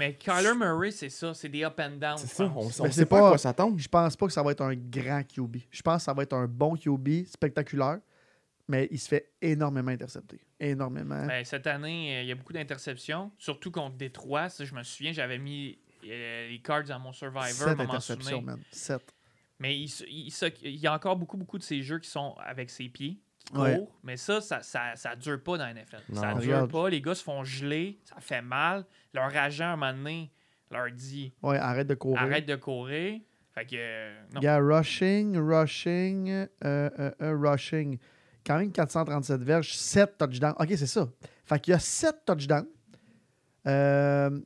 Mais 0.00 0.14
Kyler 0.14 0.54
Murray, 0.56 0.92
c'est 0.92 1.10
ça, 1.10 1.34
c'est 1.34 1.50
des 1.50 1.62
up 1.62 1.78
and 1.78 1.98
down. 1.98 2.16
c'est 2.16 2.26
ça, 2.26 2.44
on, 2.44 2.60
on 2.60 2.70
sait 2.70 2.90
c'est 2.90 3.04
pas 3.04 3.18
à 3.18 3.28
quoi 3.28 3.36
s'attendre. 3.36 3.78
Je 3.78 3.86
pense 3.86 4.16
pas 4.16 4.26
que 4.26 4.32
ça 4.32 4.42
va 4.42 4.52
être 4.52 4.62
un 4.62 4.74
grand 4.74 5.22
QB. 5.22 5.58
Je 5.70 5.82
pense 5.82 5.98
que 5.98 6.02
ça 6.04 6.14
va 6.14 6.22
être 6.22 6.32
un 6.32 6.46
bon 6.46 6.74
QB, 6.74 7.26
spectaculaire, 7.26 7.98
mais 8.66 8.88
il 8.90 8.98
se 8.98 9.08
fait 9.08 9.30
énormément 9.42 9.90
intercepter. 9.90 10.40
Énormément. 10.58 11.26
Ben, 11.26 11.44
cette 11.44 11.66
année, 11.66 12.16
euh, 12.16 12.22
il 12.22 12.28
y 12.28 12.32
a 12.32 12.34
beaucoup 12.34 12.54
d'interceptions, 12.54 13.30
surtout 13.36 13.70
contre 13.70 13.96
Détroit. 13.96 14.48
Ça, 14.48 14.64
je 14.64 14.74
me 14.74 14.82
souviens, 14.82 15.12
j'avais 15.12 15.36
mis 15.36 15.76
euh, 16.08 16.48
les 16.48 16.62
cards 16.62 16.84
dans 16.84 16.98
mon 16.98 17.12
Survivor. 17.12 17.44
7 17.50 17.68
à 17.68 17.74
m'en 17.74 17.82
interceptions, 17.82 18.40
man. 18.40 18.58
7. 18.70 19.02
Mais 19.58 19.78
il, 19.78 19.90
il 20.62 20.76
y 20.76 20.86
a 20.86 20.94
encore 20.94 21.16
beaucoup, 21.16 21.36
beaucoup 21.36 21.58
de 21.58 21.62
ces 21.62 21.82
jeux 21.82 21.98
qui 21.98 22.08
sont 22.08 22.34
avec 22.38 22.70
ses 22.70 22.88
pieds, 22.88 23.20
qui 23.44 23.52
courent. 23.52 23.62
Ouais. 23.62 23.80
Mais 24.04 24.16
ça, 24.16 24.40
ça, 24.40 24.60
ça, 24.62 24.94
ça 24.96 25.16
dure 25.16 25.42
pas 25.42 25.58
dans 25.58 25.64
la 25.64 25.74
NFL. 25.74 25.96
Non. 26.10 26.20
Ça 26.20 26.34
dure 26.34 26.42
Regarde. 26.54 26.70
pas. 26.70 26.88
Les 26.90 27.00
gars 27.00 27.14
se 27.14 27.22
font 27.22 27.42
geler. 27.44 27.98
Ça 28.04 28.16
fait 28.20 28.42
mal. 28.42 28.84
Leur 29.14 29.34
agent, 29.36 29.64
à 29.64 29.68
un 29.72 29.76
moment 29.76 29.92
donné, 29.92 30.30
leur 30.70 30.90
dit 30.90 31.32
Ouais, 31.42 31.56
arrête 31.58 31.86
de 31.86 31.94
courir. 31.94 32.20
arrête 32.22 32.46
de 32.46 32.56
courir. 32.56 33.20
Fait 33.52 33.64
que. 33.66 33.74
euh, 33.76 34.20
non. 34.34 34.40
Gars, 34.40 34.58
rushing, 34.58 35.36
rushing, 35.36 36.28
euh, 36.30 36.46
euh, 36.64 37.10
euh, 37.20 37.36
rushing. 37.36 37.98
Quand 38.46 38.58
même 38.58 38.70
437 38.72 39.42
verges, 39.42 39.72
7 39.74 40.16
touchdowns. 40.16 40.54
OK, 40.58 40.68
c'est 40.70 40.86
ça. 40.86 41.08
Fait 41.44 41.58
qu'il 41.60 41.72
y 41.72 41.74
a 41.74 41.78
7 41.80 42.24
touchdowns. 42.24 42.66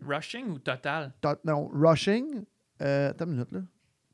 Rushing 0.07 0.49
ou 0.51 0.59
total? 0.59 1.13
to- 1.21 1.37
non, 1.45 1.69
rushing. 1.73 2.45
Attends 2.81 3.27
une 3.27 3.33
minute, 3.33 3.53
là. 3.53 3.61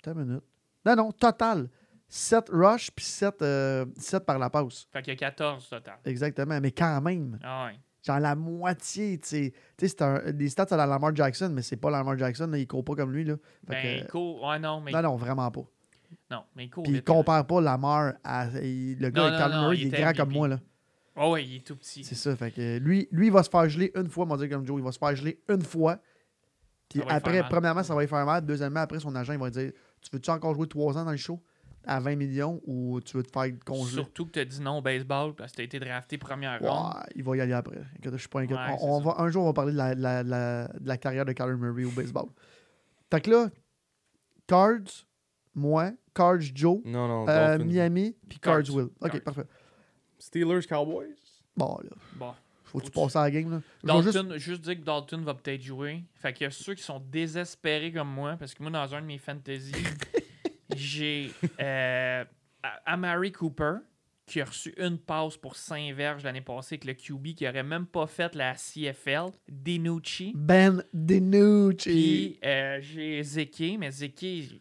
Attends 0.00 0.18
une 0.20 0.24
minute. 0.26 0.44
Non, 0.84 0.96
non, 0.96 1.12
total. 1.12 1.68
7 2.12 2.50
rush 2.52 2.90
puis 2.90 3.04
7, 3.04 3.40
euh, 3.40 3.86
7 3.96 4.26
par 4.26 4.38
la 4.38 4.50
passe. 4.50 4.86
Fait 4.92 5.00
qu'il 5.00 5.12
y 5.12 5.16
a 5.16 5.18
14 5.18 5.68
total. 5.68 5.94
Exactement. 6.04 6.60
Mais 6.60 6.72
quand 6.72 7.00
même, 7.00 7.38
Ah 7.42 7.66
ouais. 7.66 7.78
genre 8.04 8.18
la 8.18 8.34
moitié, 8.34 9.18
tu 9.18 9.28
sais. 9.28 9.52
Tu 9.78 9.86
sais, 9.86 9.94
c'est 9.96 10.02
un- 10.02 10.32
des 10.32 10.48
stats 10.48 10.66
à 10.70 10.76
la 10.76 10.86
Lamar 10.86 11.14
Jackson, 11.14 11.50
mais 11.54 11.62
c'est 11.62 11.76
pas 11.76 11.88
Lamar 11.90 12.18
Jackson, 12.18 12.48
là, 12.48 12.58
il 12.58 12.66
court 12.66 12.84
pas 12.84 12.96
comme 12.96 13.12
lui, 13.12 13.24
là. 13.24 13.36
Fait 13.66 13.72
Ben, 13.72 13.82
que- 13.82 14.04
il 14.04 14.06
court. 14.10 14.42
Ouais, 14.42 14.58
non, 14.58 14.80
mais. 14.80 14.90
non, 14.90 15.02
non, 15.02 15.16
vraiment 15.16 15.50
pas. 15.50 15.62
Non, 16.30 16.42
mais 16.56 16.64
il 16.64 16.70
court. 16.70 16.82
Puis 16.82 16.94
il 16.94 17.04
compare 17.04 17.46
pas 17.46 17.60
Lamar 17.60 18.14
à. 18.24 18.46
il- 18.60 18.98
le 18.98 19.10
gars, 19.10 19.30
non, 19.30 19.36
Kyler 19.38 19.54
non, 19.54 19.60
Murray, 19.62 19.76
il 19.76 19.86
il 19.86 19.94
est 19.94 20.00
grand 20.00 20.12
comme 20.16 20.32
moi, 20.32 20.48
là. 20.48 20.58
Ah 21.16 21.28
ouais, 21.28 21.44
il 21.44 21.56
est 21.56 21.66
tout 21.66 21.76
petit. 21.76 22.02
C'est 22.02 22.14
ça. 22.16 22.34
Fait 22.34 22.50
que 22.50 22.78
lui, 22.78 23.06
lui, 23.12 23.26
il 23.26 23.32
va 23.32 23.42
se 23.44 23.50
faire 23.50 23.68
geler 23.68 23.92
une 23.94 24.08
fois, 24.08 24.24
on 24.24 24.28
va 24.28 24.36
dire 24.36 24.48
comme 24.48 24.66
Joe, 24.66 24.80
il 24.80 24.84
va 24.84 24.90
se 24.90 24.98
faire 24.98 25.14
geler 25.14 25.40
une 25.48 25.62
fois. 25.62 25.98
Puis 26.88 26.98
lui 27.00 27.06
après, 27.08 27.42
premièrement, 27.48 27.82
ça 27.84 27.94
va 27.94 28.00
lui 28.00 28.08
faire 28.08 28.24
mal. 28.26 28.44
Deuxièmement, 28.44 28.80
après, 28.80 28.98
son 28.98 29.14
agent, 29.14 29.32
il 29.34 29.38
va 29.38 29.50
dire 29.50 29.70
Tu 30.00 30.08
veux-tu 30.12 30.30
encore 30.30 30.54
jouer 30.54 30.66
trois 30.66 30.96
ans 30.98 31.04
dans 31.04 31.10
le 31.10 31.16
show 31.16 31.40
à 31.86 31.98
20 32.00 32.16
millions 32.16 32.60
ou 32.66 33.00
tu 33.00 33.16
veux 33.16 33.22
te 33.22 33.30
faire 33.30 33.50
congeler? 33.64 33.92
Surtout 33.94 34.26
que 34.26 34.32
tu 34.32 34.38
as 34.40 34.44
dit 34.44 34.60
non 34.60 34.78
au 34.78 34.82
baseball 34.82 35.34
parce 35.34 35.52
que 35.52 35.56
tu 35.56 35.62
as 35.62 35.64
été 35.64 35.80
drafté 35.80 36.18
première 36.18 36.60
Ouais, 36.62 36.68
ronde. 36.68 36.94
il 37.14 37.22
va 37.22 37.36
y 37.36 37.40
aller 37.40 37.52
après. 37.52 37.80
Je 38.04 38.16
suis 38.16 38.28
pas 38.28 38.40
inquiet. 38.40 38.54
Ouais, 38.54 38.76
on, 38.80 39.00
va, 39.00 39.14
un 39.18 39.30
jour, 39.30 39.42
on 39.44 39.46
va 39.46 39.52
parler 39.52 39.72
de 39.72 39.78
la, 39.78 39.94
de 39.94 40.00
la- 40.02 40.22
de 40.24 40.28
la- 40.30 40.68
de 40.68 40.88
la 40.88 40.96
carrière 40.98 41.24
de 41.24 41.32
Kyler 41.32 41.56
Murray 41.56 41.84
au 41.84 41.90
baseball. 41.90 42.26
Fait 43.10 43.20
que 43.20 43.30
là, 43.30 43.48
Cards, 44.46 45.06
moi, 45.54 45.92
Cards 46.14 46.40
Joe, 46.54 46.80
Non, 46.84 47.08
non, 47.08 47.28
euh. 47.28 47.58
Miami, 47.58 48.16
puis 48.28 48.38
Cards, 48.38 48.62
Cards. 48.64 48.74
Will. 48.74 48.88
Ok, 49.00 49.10
Cards. 49.12 49.22
parfait. 49.22 49.44
Steelers, 50.18 50.66
Cowboys? 50.68 51.14
Bon, 51.56 51.78
là, 51.82 51.90
Bon. 52.16 52.32
faut-tu 52.64 52.90
passer 52.90 53.18
à 53.18 53.22
la 53.22 53.30
game, 53.30 53.50
là? 53.82 54.02
Juste- 54.02 54.14
Dalton, 54.14 54.38
juste... 54.38 54.60
dire 54.62 54.76
que 54.78 54.84
Dalton 54.84 55.22
va 55.22 55.34
peut-être 55.34 55.62
jouer. 55.62 56.04
Fait 56.16 56.32
qu'il 56.32 56.44
y 56.44 56.46
a 56.46 56.50
ceux 56.50 56.74
qui 56.74 56.82
sont 56.82 57.00
désespérés 57.00 57.92
comme 57.92 58.08
moi, 58.08 58.36
parce 58.38 58.54
que 58.54 58.62
moi, 58.62 58.70
dans 58.70 58.94
un 58.94 59.00
de 59.00 59.06
mes 59.06 59.18
fantasy, 59.18 59.72
j'ai 60.76 61.30
euh, 61.60 62.24
Amari 62.86 63.32
Cooper, 63.32 63.76
qui 64.26 64.40
a 64.40 64.44
reçu 64.44 64.72
une 64.76 64.98
passe 64.98 65.36
pour 65.36 65.56
5 65.56 65.92
verges 65.94 66.22
l'année 66.24 66.40
passée 66.40 66.76
avec 66.76 66.84
le 66.84 66.94
QB, 66.94 67.34
qui 67.34 67.48
aurait 67.48 67.62
même 67.62 67.86
pas 67.86 68.06
fait 68.06 68.34
la 68.34 68.54
CFL, 68.54 69.30
Dinucci. 69.48 70.32
Ben 70.36 70.84
DiNucci. 70.92 71.88
Puis 71.88 72.38
euh, 72.44 72.78
j'ai 72.80 73.22
Zeke, 73.22 73.78
mais 73.78 73.90
Zeke, 73.90 74.60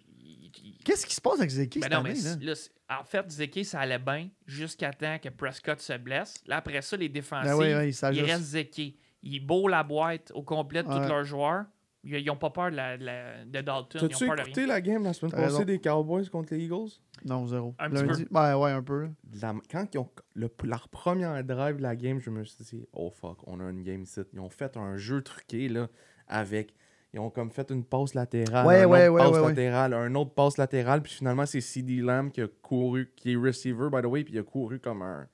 Qu'est-ce 0.83 1.05
qui 1.05 1.13
se 1.13 1.21
passe 1.21 1.39
avec 1.39 1.51
Zeki 1.51 1.79
Ben 1.79 1.87
cette 1.87 1.93
non, 1.93 2.01
mais 2.01 2.13
là? 2.15 2.35
là, 2.41 2.99
en 2.99 3.03
fait, 3.03 3.29
Zeke, 3.29 3.63
ça 3.63 3.81
allait 3.81 3.99
bien 3.99 4.29
jusqu'à 4.47 4.91
temps 4.91 5.17
que 5.19 5.29
Prescott 5.29 5.79
se 5.79 5.93
blesse. 5.97 6.35
Là, 6.47 6.57
après 6.57 6.81
ça, 6.81 6.97
les 6.97 7.09
défensifs, 7.09 7.51
Ben 7.51 7.55
oui, 7.55 7.73
oui, 7.75 8.17
il 8.17 8.23
reste 8.23 8.43
Zeke. 8.43 8.95
Il 9.21 9.45
beau 9.45 9.67
la 9.67 9.83
boîte 9.83 10.31
au 10.33 10.41
complet 10.41 10.81
de 10.81 10.87
tous 10.87 11.07
leurs 11.07 11.25
joueurs. 11.25 11.65
Ils 12.03 12.15
ils 12.15 12.29
ont 12.29 12.35
pas 12.37 12.49
peur 12.49 12.71
de, 12.71 12.75
la- 12.77 12.97
de 12.97 13.03
la- 13.05 13.43
de 13.45 13.61
Dalton. 13.61 13.99
T'as-tu 13.99 14.25
écouté 14.25 14.65
la 14.65 14.79
game 14.81 15.03
la 15.03 15.13
semaine 15.13 15.31
passée 15.33 15.65
des 15.65 15.79
Cowboys 15.79 16.29
contre 16.29 16.53
les 16.53 16.63
Eagles? 16.63 16.91
Non, 17.25 17.45
zéro. 17.47 17.75
Un 17.77 17.89
petit 17.89 18.05
Lundi, 18.05 18.25
ben 18.31 18.57
ouais, 18.57 18.71
un 18.71 18.81
peu. 18.81 19.09
La- 19.41 19.53
quand 19.69 19.85
ils 19.93 19.97
ont 19.97 20.09
le- 20.35 20.49
leur 20.63 20.87
première 20.87 21.43
drive 21.43 21.75
de 21.77 21.81
la 21.81 21.95
game, 21.97 22.19
je 22.19 22.29
me 22.29 22.43
suis 22.45 22.63
dit, 22.63 22.87
oh 22.93 23.09
fuck, 23.11 23.39
on 23.47 23.59
a 23.59 23.69
une 23.69 23.83
game 23.83 24.05
set. 24.05 24.27
Ils 24.33 24.39
ont 24.39 24.49
fait 24.49 24.77
un 24.77 24.95
jeu 24.95 25.21
truqué 25.21 25.67
là, 25.67 25.87
avec. 26.27 26.73
Ils 27.13 27.19
ont 27.19 27.29
comme 27.31 27.49
fait 27.51 27.69
une 27.71 27.83
passe 27.83 28.13
latérale, 28.13 28.67
Ouais, 28.67 28.83
une 28.83 28.85
ouais, 28.91 29.07
autre 29.07 29.13
ouais, 29.15 29.19
passe 29.21 29.31
ouais, 29.31 29.39
ouais. 29.41 29.47
latérale, 29.49 29.93
un 29.95 30.13
autre 30.15 30.31
passe 30.31 30.57
latérale, 30.57 31.01
puis 31.01 31.11
finalement 31.11 31.45
c'est 31.47 31.59
CD 31.59 31.97
Lamb 32.01 32.29
qui 32.31 32.39
a 32.39 32.47
couru, 32.61 33.11
qui 33.15 33.33
est 33.33 33.35
receiver 33.35 33.89
by 33.91 34.01
the 34.01 34.05
way, 34.05 34.23
puis 34.23 34.35
il 34.35 34.39
a 34.39 34.43
couru 34.43 34.79
comme 34.79 35.01
un 35.01 35.27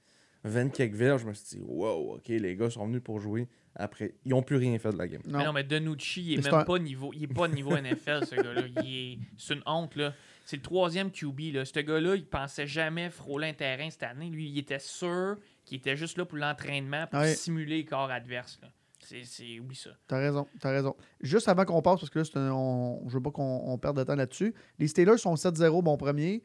20 0.45 0.69
quelques 0.69 0.93
verges. 0.95 1.21
Je 1.23 1.27
me 1.27 1.33
suis 1.33 1.57
dit, 1.57 1.63
wow, 1.67 2.15
ok, 2.15 2.27
les 2.29 2.55
gars 2.55 2.69
sont 2.69 2.87
venus 2.87 3.01
pour 3.03 3.19
jouer. 3.19 3.49
Après, 3.75 4.15
ils 4.23 4.33
ont 4.33 4.41
plus 4.41 4.55
rien 4.55 4.77
fait 4.79 4.91
de 4.91 4.97
la 4.97 5.07
game. 5.07 5.21
Non. 5.27 5.39
Mais 5.39 5.45
non, 5.45 5.53
mais 5.53 5.63
Danucci, 5.63 6.21
il 6.23 6.33
est 6.33 6.37
Mais 6.37 6.43
c'est 6.43 6.51
même 6.51 6.61
un- 6.61 6.63
pas 6.63 6.79
niveau, 6.79 7.11
il 7.13 7.23
est 7.23 7.27
pas 7.33 7.47
niveau 7.47 7.71
NFL, 7.75 8.25
ce 8.25 8.35
gars-là. 8.35 8.61
Il 8.83 8.95
est- 9.13 9.19
C'est 9.37 9.53
une 9.55 9.63
honte, 9.65 9.95
là. 9.95 10.13
C'est 10.45 10.57
le 10.57 10.61
troisième 10.61 11.11
QB, 11.11 11.53
là. 11.53 11.65
Ce 11.65 11.79
gars-là, 11.79 12.15
il 12.15 12.25
pensait 12.25 12.67
jamais 12.67 13.09
frôler 13.09 13.49
un 13.49 13.53
terrain 13.53 13.89
cette 13.89 14.03
année. 14.03 14.29
Lui, 14.29 14.47
il 14.49 14.57
était 14.59 14.79
sûr 14.79 15.37
qu'il 15.65 15.77
était 15.77 15.97
juste 15.97 16.17
là 16.17 16.25
pour 16.25 16.37
l'entraînement, 16.37 17.07
pour 17.07 17.19
Ouais. 17.19 17.33
simuler 17.35 17.81
le 17.83 17.89
corps 17.89 18.09
adverse, 18.11 18.59
là. 18.61 18.69
C'est, 18.99 19.23
c'est... 19.25 19.59
Oublie 19.59 19.75
ça. 19.75 19.91
T'as 20.07 20.17
raison, 20.19 20.47
t'as 20.59 20.71
raison. 20.71 20.95
Juste 21.21 21.47
avant 21.47 21.65
qu'on 21.65 21.81
passe, 21.81 21.99
parce 21.99 22.09
que 22.09 22.19
là, 22.19 22.25
c'est 22.25 22.37
un- 22.37 22.51
on, 22.51 23.07
je 23.09 23.13
veux 23.15 23.21
pas 23.21 23.31
qu'on 23.31 23.61
on 23.65 23.77
perde 23.77 23.97
de 23.97 24.03
temps 24.03 24.15
là-dessus. 24.15 24.53
Les 24.79 24.87
Steelers 24.87 25.17
sont 25.17 25.35
7-0, 25.35 25.81
bon 25.83 25.97
premier. 25.97 26.41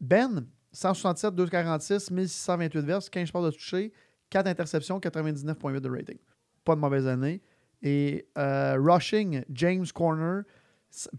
Ben, 0.00 0.46
167, 0.72 1.34
246, 1.34 2.10
1628 2.10 2.84
verses, 2.84 3.10
15 3.10 3.30
passes 3.30 3.44
de 3.46 3.50
toucher, 3.50 3.92
4 4.30 4.46
interceptions, 4.46 5.00
99,8 5.00 5.80
de 5.80 5.88
rating. 5.90 6.18
Pas 6.68 6.74
de 6.76 6.80
mauvaise 6.80 7.06
année. 7.06 7.40
Et 7.82 8.26
euh, 8.36 8.76
rushing, 8.78 9.42
James 9.50 9.86
Corner, 9.94 10.42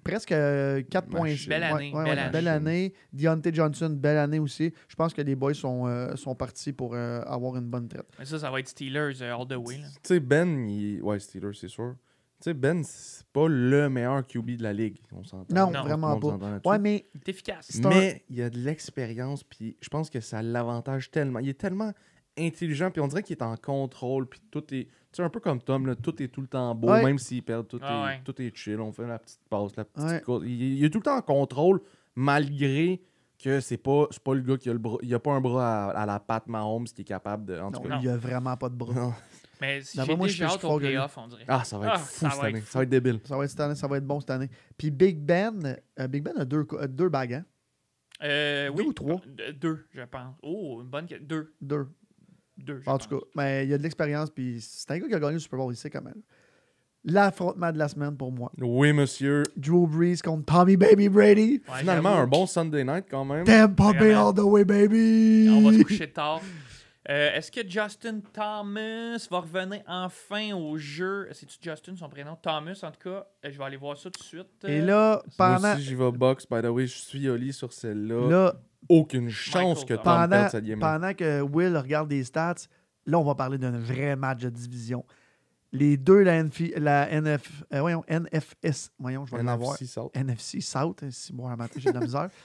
presque 0.03 0.31
euh, 0.31 0.83
4 0.91 1.07
points. 1.09 1.21
Machine. 1.29 1.49
Belle 1.49 1.63
année, 1.63 1.91
Ouais, 1.91 1.97
ouais, 1.97 2.03
belle 2.05 2.13
ouais, 2.13 2.19
année. 2.21 2.31
belle 2.31 2.47
année. 2.47 2.93
Deontay 3.13 3.51
Johnson, 3.51 3.89
belle 3.89 4.17
année 4.17 4.37
aussi. 4.37 4.71
Je 4.87 4.95
pense 4.95 5.11
que 5.11 5.23
les 5.23 5.33
boys 5.35 5.55
sont, 5.55 5.87
euh, 5.87 6.15
sont 6.15 6.35
partis 6.35 6.71
pour 6.71 6.93
euh, 6.93 7.21
avoir 7.25 7.55
une 7.57 7.67
bonne 7.67 7.87
traite. 7.87 8.05
Mais 8.19 8.25
ça, 8.25 8.37
ça 8.37 8.51
va 8.51 8.59
être 8.59 8.67
Steelers 8.67 9.21
euh, 9.23 9.35
all 9.35 9.47
the 9.47 9.55
way. 9.55 9.77
Tu 9.77 9.83
sais, 10.03 10.19
Ben, 10.19 10.69
il... 10.69 11.01
ouais, 11.01 11.17
Steelers, 11.19 11.53
c'est 11.59 11.67
sûr. 11.67 11.95
Tu 12.41 12.43
sais, 12.43 12.53
Ben, 12.53 12.83
c'est 12.83 13.25
pas 13.33 13.47
le 13.47 13.89
meilleur 13.89 14.27
QB 14.27 14.51
de 14.57 14.63
la 14.63 14.73
ligue. 14.73 14.97
On 15.13 15.23
s'entend. 15.23 15.55
Non, 15.55 15.71
Non. 15.71 15.81
vraiment 15.81 16.19
pas. 16.19 16.59
Ouais, 16.69 16.77
mais 16.77 17.07
Il 17.15 17.21
est 17.21 17.29
efficace. 17.29 17.79
Mais 17.85 18.23
il 18.29 18.39
a 18.43 18.51
de 18.51 18.59
l'expérience, 18.59 19.43
puis 19.43 19.77
je 19.81 19.89
pense 19.89 20.11
que 20.11 20.19
ça 20.19 20.43
l'avantage 20.43 21.09
tellement. 21.09 21.39
Il 21.39 21.49
est 21.49 21.59
tellement 21.59 21.91
intelligent, 22.37 22.91
puis 22.91 23.01
on 23.01 23.07
dirait 23.07 23.23
qu'il 23.23 23.35
est 23.35 23.43
en 23.43 23.55
contrôle, 23.57 24.27
puis 24.27 24.39
tout 24.51 24.63
est. 24.73 24.87
Tu 25.11 25.17
sais, 25.17 25.23
un 25.23 25.29
peu 25.29 25.39
comme 25.39 25.59
Tom, 25.61 25.87
là, 25.87 25.95
tout 25.95 26.21
est 26.21 26.27
tout 26.27 26.41
le 26.41 26.47
temps 26.47 26.75
beau, 26.75 26.89
Ouais. 26.89 27.03
même 27.03 27.17
s'il 27.17 27.41
perd, 27.43 27.67
tout, 27.67 27.79
Ah 27.81 27.93
est, 27.93 28.05
ouais. 28.17 28.21
tout 28.23 28.39
est 28.41 28.55
chill. 28.55 28.79
On 28.79 28.91
fait 28.91 29.07
la 29.07 29.17
petite 29.17 29.39
passe, 29.49 29.75
la 29.75 29.85
petite 29.85 30.07
Ouais. 30.07 30.21
course. 30.21 30.43
Il, 30.45 30.77
il 30.77 30.85
est 30.85 30.89
tout 30.91 30.99
le 30.99 31.03
temps 31.03 31.17
en 31.17 31.21
contrôle, 31.21 31.81
malgré 32.15 33.01
que 33.43 33.59
c'est 33.59 33.77
pas, 33.77 34.05
c'est 34.11 34.21
pas 34.21 34.35
le 34.35 34.41
gars 34.41 34.57
qui 34.57 34.69
a 34.69 34.73
le 34.73 34.79
bras. 34.79 34.97
Il 35.01 35.13
a 35.15 35.19
pas 35.19 35.31
un 35.31 35.41
bras 35.41 35.87
à, 35.89 36.01
à 36.01 36.05
la 36.05 36.19
patte 36.19 36.47
Mahomes 36.47 36.83
qui 36.85 37.01
est 37.01 37.05
capable 37.05 37.45
de. 37.45 37.57
En 37.59 37.71
tout 37.71 37.81
non, 37.83 37.89
cas. 37.89 37.99
il 38.01 38.09
a 38.09 38.17
vraiment 38.17 38.55
pas 38.57 38.69
de 38.69 38.75
bras. 38.75 38.93
Non. 38.93 39.13
Mais 39.61 39.81
si 39.81 39.99
j'ai 40.01 40.15
moi, 40.15 40.27
je 40.27 40.33
déjà 40.33 40.47
suis 40.49 40.57
hâte 40.57 40.63
au 40.63 40.77
playoff, 40.77 41.17
on 41.17 41.27
dirait. 41.27 41.43
Ah, 41.47 41.63
ça 41.63 41.77
va 41.77 41.87
être 41.87 41.93
Ah, 41.95 41.99
fou 41.99 42.25
ça 42.25 42.29
cette 42.31 42.43
année. 42.43 42.61
Ça 42.61 42.79
va 42.79 42.83
être 42.83 42.89
débile. 42.89 43.19
Ça 43.25 43.35
va 43.37 43.43
être 43.43 43.49
cette 43.49 43.59
année, 43.59 43.75
ça 43.75 43.87
va 43.87 43.97
être 43.97 44.05
bon 44.07 44.19
cette 44.19 44.29
année. 44.29 44.49
Puis 44.77 44.89
Big 44.91 45.17
Ben, 45.19 45.75
euh, 45.99 46.07
Big 46.07 46.23
Ben 46.23 46.33
a 46.37 46.45
deux, 46.45 46.65
euh, 46.73 46.87
deux 46.87 47.09
bagues, 47.09 47.33
hein? 47.33 47.45
Euh, 48.21 48.69
Deux 48.71 48.81
oui, 48.83 48.87
ou 48.89 48.93
trois? 48.93 49.21
Deux, 49.61 49.85
je 49.93 50.01
pense. 50.01 50.35
Oh, 50.43 50.79
une 50.81 50.89
bonne. 50.89 51.07
Deux. 51.21 51.53
Deux. 51.61 51.87
Deux. 52.59 52.81
En 52.85 52.97
tout 52.97 53.07
cas, 53.09 53.25
mais 53.35 53.63
il 53.65 53.69
y 53.69 53.73
a 53.73 53.77
de 53.77 53.83
l'expérience, 53.83 54.29
puis 54.29 54.57
c'est 54.61 54.91
un 54.91 54.99
gars 54.99 55.07
qui 55.07 55.15
a 55.15 55.19
gagné 55.19 55.33
le 55.33 55.39
Super 55.39 55.57
Bowl 55.59 55.73
ici 55.73 55.89
quand 55.89 56.01
même. 56.03 56.21
L'affrontement 57.05 57.71
de 57.71 57.77
la 57.77 57.87
semaine 57.87 58.17
pour 58.17 58.29
moi. 58.31 58.51
Oui, 58.59 58.91
monsieur. 58.91 59.43
Drew 59.55 59.87
Brees 59.87 60.17
contre 60.21 60.43
Tommy 60.45 60.75
Baby 60.75 61.07
Brady. 61.07 61.61
Ouais, 61.69 61.79
Finalement, 61.79 62.09
un 62.17 62.27
bon 62.27 62.45
Sunday 62.45 62.83
night 62.83 63.05
quand 63.09 63.23
même. 63.23 63.45
Tampa 63.45 63.93
Bay 63.93 64.13
all 64.13 64.33
the 64.33 64.39
way, 64.39 64.65
baby! 64.65 65.47
On 65.49 65.61
va 65.69 65.77
se 65.77 65.83
coucher 65.83 66.11
tard. 66.11 66.41
Euh, 67.09 67.31
Est-ce 67.33 67.49
que 67.51 67.61
Justin 67.67 68.19
Thomas 68.33 69.25
va 69.31 69.39
revenir 69.39 69.81
enfin 69.87 70.53
au 70.53 70.77
jeu? 70.77 71.27
C'est-tu 71.31 71.55
Justin, 71.61 71.95
son 71.95 72.09
prénom? 72.09 72.37
Thomas, 72.39 72.77
en 72.83 72.91
tout 72.91 72.99
cas. 73.09 73.25
Euh, 73.45 73.49
Je 73.49 73.57
vais 73.57 73.63
aller 73.63 73.77
voir 73.77 73.97
ça 73.97 74.11
tout 74.11 74.19
de 74.19 74.25
suite. 74.25 74.47
Et 74.67 74.81
Euh, 74.81 74.85
là, 74.85 75.23
Moi 75.25 75.33
pendant, 75.37 75.73
aussi, 75.73 75.83
j'y 75.83 75.95
vais 75.95 76.11
box. 76.11 76.45
By 76.51 76.61
the 76.61 76.65
way, 76.65 76.85
je 76.85 76.97
suis 76.97 77.27
Oli 77.29 77.53
sur 77.53 77.71
celle-là. 77.71 78.29
là, 78.29 78.55
Aucune 78.87 79.29
chance 79.29 79.83
que 79.85 79.93
Tom 79.93 80.03
pendant, 80.03 80.29
perde 80.29 80.51
cette 80.51 80.65
game 80.65 80.79
pendant 80.79 81.13
que 81.13 81.41
Will 81.41 81.77
regarde 81.77 82.09
des 82.09 82.23
stats, 82.23 82.55
là, 83.05 83.19
on 83.19 83.23
va 83.23 83.35
parler 83.35 83.57
d'un 83.57 83.77
vrai 83.77 84.15
match 84.15 84.41
de 84.41 84.49
division. 84.49 85.05
Les 85.71 85.97
deux, 85.97 86.23
la, 86.23 86.43
NF, 86.43 86.61
la 86.77 87.21
NF, 87.21 87.63
euh, 87.73 87.81
voyons, 87.81 88.03
NFS, 88.09 88.91
voyons, 88.97 89.25
je 89.25 89.35
vais. 89.35 89.43
NFC 89.43 89.85
South. 89.85 90.11
NFC 90.15 90.61
South, 90.61 91.03
hein, 91.03 91.09
si 91.11 91.33
moi, 91.33 91.51
un 91.51 91.55
matin, 91.55 91.79
j'ai 91.79 91.91
de 91.91 91.99
la 91.99 92.05
misère. 92.05 92.29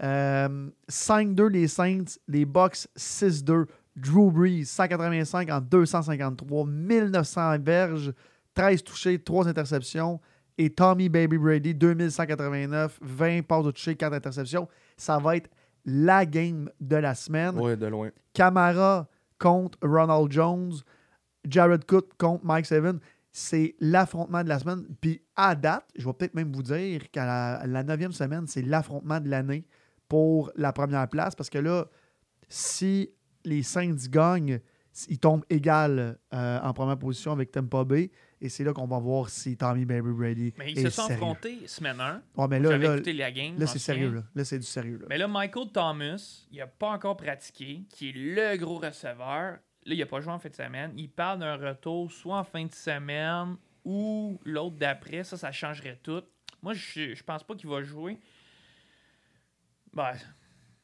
Euh, 0.00 0.70
5-2 0.88 1.48
les 1.48 1.66
Saints, 1.66 2.04
les 2.28 2.44
Bucks 2.44 2.86
6-2. 2.96 3.66
Drew 3.98 4.30
Brees, 4.30 4.64
185 4.64 5.50
en 5.50 5.60
253, 5.60 6.66
1900 6.66 7.58
verges, 7.60 8.12
13 8.54 8.84
touchés, 8.84 9.18
3 9.18 9.48
interceptions. 9.48 10.20
Et 10.56 10.70
Tommy 10.70 11.08
Baby 11.08 11.38
Brady, 11.38 11.74
2189, 11.74 12.98
20 13.00 13.42
passes 13.42 13.64
de 13.64 13.70
toucher, 13.70 13.94
4 13.94 14.12
interceptions. 14.12 14.68
Ça 14.96 15.18
va 15.18 15.36
être 15.36 15.50
la 15.84 16.26
game 16.26 16.70
de 16.80 16.96
la 16.96 17.14
semaine. 17.14 17.58
Ouais, 17.58 17.76
de 17.76 17.86
loin. 17.86 18.10
Camara 18.32 19.08
contre 19.38 19.78
Ronald 19.82 20.30
Jones, 20.30 20.74
Jared 21.48 21.84
Cook 21.86 22.10
contre 22.18 22.44
Mike 22.44 22.66
Seven. 22.66 23.00
C'est 23.30 23.76
l'affrontement 23.80 24.42
de 24.42 24.48
la 24.48 24.58
semaine. 24.58 24.86
Puis 25.00 25.22
à 25.36 25.54
date, 25.54 25.86
je 25.96 26.04
vais 26.04 26.12
peut-être 26.12 26.34
même 26.34 26.52
vous 26.52 26.62
dire 26.62 27.10
qu'à 27.10 27.26
la, 27.26 27.66
la 27.66 27.82
neuvième 27.84 28.12
semaine, 28.12 28.46
c'est 28.46 28.62
l'affrontement 28.62 29.20
de 29.20 29.28
l'année 29.28 29.64
pour 30.08 30.50
la 30.56 30.72
première 30.72 31.08
place. 31.08 31.34
Parce 31.34 31.50
que 31.50 31.58
là, 31.58 31.86
si 32.48 33.10
les 33.44 33.62
Saints 33.62 34.08
gagnent, 34.10 34.60
ils 35.08 35.18
tombent 35.18 35.44
égal 35.48 36.18
euh, 36.34 36.60
en 36.60 36.72
première 36.72 36.98
position 36.98 37.32
avec 37.32 37.52
Tampa 37.52 37.84
Bay. 37.84 38.10
Et 38.40 38.48
c'est 38.48 38.62
là 38.62 38.72
qu'on 38.72 38.86
va 38.86 38.98
voir 38.98 39.28
si 39.28 39.56
Tommy 39.56 39.84
Baby 39.84 40.10
Brady 40.12 40.54
Mais 40.58 40.70
ils 40.72 40.78
est 40.78 40.82
se 40.84 40.90
sont 40.90 41.02
sérieux. 41.08 41.14
affrontés 41.14 41.66
semaine 41.66 42.00
1. 42.00 42.22
Ouais, 42.36 42.46
mais 42.48 42.60
là, 42.60 42.78
là, 42.78 42.94
écouté 42.94 43.12
la 43.12 43.32
game. 43.32 43.58
là, 43.58 43.66
c'est 43.66 43.78
sérieux. 43.80 44.12
Là, 44.12 44.22
Là, 44.34 44.44
c'est 44.44 44.58
du 44.58 44.64
sérieux. 44.66 44.98
Là. 44.98 45.06
Mais 45.08 45.18
là, 45.18 45.26
Michael 45.26 45.68
Thomas, 45.72 46.44
il 46.52 46.58
n'a 46.58 46.66
pas 46.68 46.90
encore 46.90 47.16
pratiqué, 47.16 47.82
qui 47.90 48.10
est 48.10 48.12
le 48.12 48.56
gros 48.56 48.78
receveur. 48.78 49.58
Là, 49.84 49.94
il 49.94 49.98
n'a 49.98 50.06
pas 50.06 50.20
joué 50.20 50.32
en 50.32 50.38
fin 50.38 50.48
de 50.50 50.54
semaine. 50.54 50.92
Il 50.96 51.08
parle 51.10 51.40
d'un 51.40 51.56
retour 51.56 52.12
soit 52.12 52.38
en 52.38 52.44
fin 52.44 52.64
de 52.64 52.72
semaine 52.74 53.56
ou 53.84 54.38
l'autre 54.44 54.76
d'après. 54.76 55.24
Ça, 55.24 55.36
ça 55.36 55.50
changerait 55.50 55.98
tout. 56.02 56.22
Moi, 56.62 56.74
je, 56.74 57.14
je 57.14 57.22
pense 57.24 57.42
pas 57.42 57.54
qu'il 57.56 57.68
va 57.70 57.82
jouer. 57.82 58.18
Ben, 59.94 60.12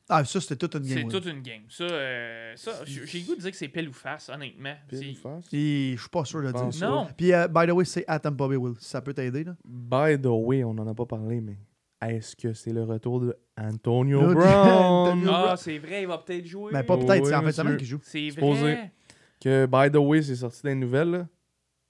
Ah, 0.09 0.23
ça, 0.25 0.39
c'était 0.41 0.57
toute 0.57 0.75
une 0.75 0.85
c'est 0.85 0.95
game. 0.97 1.05
oui. 1.07 1.11
toute 1.13 1.25
une 1.27 1.41
game. 1.41 1.63
Ça, 1.71 1.85
euh, 1.85 2.53
ça 2.57 2.73
j'ai 2.85 3.01
le 3.21 3.27
goût 3.27 3.37
de 3.37 3.41
dire 3.41 3.51
que 3.51 3.57
c'est 3.57 3.69
pile 3.69 3.89
ou 3.89 3.93
face, 3.95 4.29
honnêtement. 4.29 4.75
Pile 4.89 4.99
C'est- 4.99 5.11
ou 5.11 5.15
face? 5.15 5.47
Et 5.53 5.93
je 5.97 6.01
suis 6.01 6.11
pas 6.11 6.25
sûr 6.27 6.43
de 6.43 6.53
dire 6.53 6.73
ça. 6.75 6.89
Non. 6.89 7.07
Puis, 7.17 7.33
euh, 7.33 7.49
by 7.49 7.67
the 7.67 7.71
way, 7.71 7.85
c'est 7.87 8.05
Tampa 8.05 8.47
Bay, 8.49 8.57
Will. 8.57 8.75
Ça 8.81 9.01
peut 9.01 9.15
t'aider, 9.15 9.45
là? 9.45 9.57
By 9.65 10.21
the 10.21 10.27
way, 10.27 10.63
on 10.63 10.75
n'en 10.75 10.87
a 10.87 10.95
pas 10.95 11.07
parlé, 11.07 11.41
mais 11.41 11.57
est-ce 12.07 12.37
que 12.37 12.53
c'est 12.53 12.73
le 12.73 12.83
retour 12.85 13.21
de 13.21 13.35
Antonio 13.57 14.35
Brown? 14.35 15.27
Ah, 15.27 15.55
c'est 15.57 15.79
vrai, 15.79 16.03
il 16.03 16.09
va 16.09 16.19
peut-être 16.19 16.47
jouer. 16.47 16.71
Mais 16.73 16.83
pas 16.83 16.97
Oui, 16.97 17.07
peut-être, 17.07 17.27
c'est 17.27 17.35
en 17.35 17.43
monsieur. 17.43 17.63
semaine 17.63 17.77
qu'il 17.79 17.87
joue. 17.87 18.01
C'est 18.03 18.31
Supposé. 18.31 18.61
vrai. 18.61 18.93
Que, 19.41 19.67
by 19.67 19.91
the 19.91 19.97
way, 20.01 20.21
c'est 20.23 20.37
sorti 20.37 20.61
dans 20.65 20.69
les 20.69 20.75
nouvelles. 20.75 21.11
là. 21.11 21.27